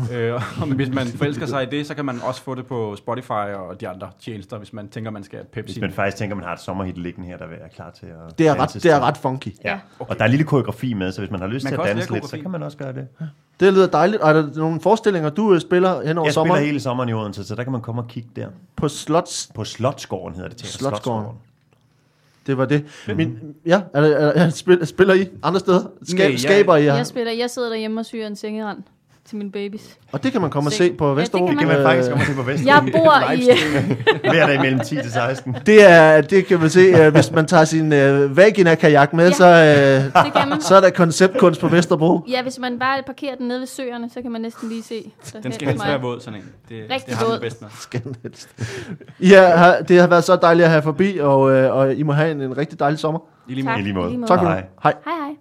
øh, 0.12 0.34
og 0.34 0.66
hvis 0.66 0.88
man 0.88 1.06
forelsker 1.06 1.46
sig 1.46 1.62
i 1.62 1.66
det, 1.66 1.86
så 1.86 1.94
kan 1.94 2.04
man 2.04 2.20
også 2.22 2.42
få 2.42 2.54
det 2.54 2.66
på 2.66 2.96
Spotify 2.96 3.30
og 3.32 3.80
de 3.80 3.88
andre 3.88 4.10
tjenester, 4.20 4.58
hvis 4.58 4.72
man 4.72 4.88
tænker, 4.88 5.10
man 5.10 5.24
skal 5.24 5.36
have 5.38 5.46
Pepsi. 5.46 5.72
Hvis 5.74 5.80
man 5.80 5.92
faktisk 5.92 6.16
tænker, 6.16 6.36
man 6.36 6.44
har 6.44 6.52
et 6.52 6.60
sommerhit 6.60 6.98
liggende 6.98 7.28
her, 7.28 7.36
der 7.36 7.44
er 7.44 7.68
klar 7.74 7.90
til 7.90 8.06
at 8.06 8.38
Det 8.38 8.48
er, 8.48 8.54
ret, 8.62 8.72
det 8.74 8.86
er 8.86 9.00
ret 9.00 9.16
funky. 9.16 9.48
Ja, 9.64 9.78
Okay. 9.98 10.10
og 10.12 10.18
der 10.18 10.24
er 10.24 10.28
lille 10.28 10.44
koreografi 10.44 10.94
med, 10.94 11.12
så 11.12 11.20
hvis 11.20 11.30
man 11.30 11.40
har 11.40 11.46
lyst 11.46 11.64
Man 11.64 11.72
til 11.72 11.80
at 11.80 11.86
danse 11.96 12.12
lidt, 12.12 12.28
så 12.28 12.38
kan 12.38 12.50
man 12.50 12.62
også 12.62 12.76
gøre 12.78 12.92
det. 12.92 13.08
Det 13.60 13.72
lyder 13.72 13.86
dejligt. 13.86 14.22
Er 14.22 14.32
der 14.32 14.48
nogle 14.56 14.80
forestillinger, 14.80 15.30
du 15.30 15.54
øh, 15.54 15.60
spiller 15.60 15.88
hen 16.06 16.18
over 16.18 16.26
Jeg 16.26 16.32
spiller 16.32 16.32
sommeren? 16.32 16.64
hele 16.64 16.80
sommeren 16.80 17.08
i 17.08 17.12
Odense, 17.12 17.44
så 17.44 17.54
der 17.54 17.62
kan 17.62 17.72
man 17.72 17.80
komme 17.80 18.02
og 18.02 18.08
kigge 18.08 18.28
der. 18.36 18.48
På 18.76 18.88
Slots. 18.88 19.50
På 19.54 19.64
Slotsgården 19.64 20.34
hedder 20.34 20.48
det 20.48 20.58
til. 20.58 20.68
Slotsgården. 20.68 21.26
Det 22.46 22.58
var 22.58 22.64
det. 22.64 22.84
Min, 23.16 23.38
ja, 23.66 23.80
er, 23.94 24.00
er, 24.02 24.32
er, 24.32 24.50
spiller, 24.62 24.84
spiller 24.86 25.14
I 25.14 25.28
andre 25.42 25.60
steder? 25.60 25.80
Skab, 26.02 26.18
Nej, 26.18 26.30
jeg- 26.30 26.38
skaber 26.40 26.76
I? 26.76 26.80
Ja. 26.82 26.86
Ja. 26.86 26.94
Jeg 26.94 27.06
spiller, 27.06 27.32
jeg 27.32 27.50
sidder 27.50 27.68
derhjemme 27.68 28.00
og 28.00 28.06
syr 28.06 28.26
en 28.26 28.36
sengerand 28.36 28.82
til 29.28 29.36
mine 29.38 29.52
babies. 29.52 29.98
Og 30.12 30.22
det 30.22 30.32
kan 30.32 30.40
man 30.40 30.50
komme 30.50 30.68
og 30.68 30.72
Se. 30.72 30.78
se 30.78 30.92
på 30.92 31.04
Ja, 31.04 31.10
det 31.10 31.16
Vesterbro. 31.18 31.46
kan 31.46 31.56
Det 31.56 31.66
kan 31.66 31.76
man 31.76 31.86
faktisk 31.86 32.10
komme 32.10 32.24
til 32.26 32.34
på 32.34 32.42
Vest. 32.42 32.64
Jeg 32.66 32.88
bor 32.92 33.32
i... 33.32 33.48
Hver 34.30 34.46
dag 34.46 34.60
mellem 34.60 34.80
10 34.80 34.94
til 35.02 35.12
16. 35.12 35.56
Det 35.66 35.90
er, 35.90 36.20
det 36.20 36.46
kan 36.46 36.60
man 36.60 36.70
se, 36.70 37.06
uh, 37.06 37.12
hvis 37.14 37.30
man 37.30 37.46
tager 37.46 37.64
sin 37.64 37.92
uh, 37.92 38.36
vagina-kajak 38.36 39.12
med, 39.12 39.26
Ja. 39.28 39.32
så, 39.32 40.04
uh, 40.34 40.48
man. 40.48 40.60
så 40.60 40.74
er 40.76 40.80
der 40.80 40.90
konceptkunst 40.90 41.60
på 41.60 41.68
Vesterbro. 41.68 42.20
Ja, 42.28 42.42
hvis 42.42 42.58
man 42.58 42.78
bare 42.78 43.02
parkerer 43.06 43.34
den 43.36 43.48
nede 43.48 43.60
ved 43.60 43.66
søerne, 43.66 44.10
så 44.10 44.22
kan 44.22 44.30
man 44.32 44.40
næsten 44.40 44.68
lige 44.68 44.82
se. 44.82 45.12
Den 45.42 45.52
skal 45.52 45.68
helst 45.68 45.86
være 45.86 46.00
våd, 46.00 46.20
sådan 46.20 46.38
en. 46.40 46.44
Det, 46.68 46.84
Rigtig 46.90 47.08
det 47.08 47.16
har 47.16 47.26
våd. 47.26 47.40
bedst 47.40 47.62
med. 47.62 47.70
Skandalsk. 47.80 48.48
Ja, 49.20 49.72
det 49.88 50.00
har 50.00 50.06
været 50.06 50.24
så 50.24 50.36
dejligt 50.36 50.64
at 50.64 50.70
have 50.70 50.82
forbi, 50.82 51.18
og, 51.20 51.40
uh, 51.40 51.52
og 51.76 51.94
I 51.94 52.02
må 52.02 52.12
have 52.12 52.30
en, 52.30 52.40
en 52.40 52.58
rigtig 52.58 52.80
dejlig 52.80 52.98
sommer. 52.98 53.20
I 53.48 53.54
lige 53.54 53.64
Tak. 53.66 53.78
måde. 53.78 53.92
Måde. 53.94 54.06
I 54.08 54.10
lige 54.10 54.18
måde. 54.20 54.28
Tak. 54.28 54.40
Hej. 54.40 54.64
Hej 54.82 54.94
hej. 55.06 55.36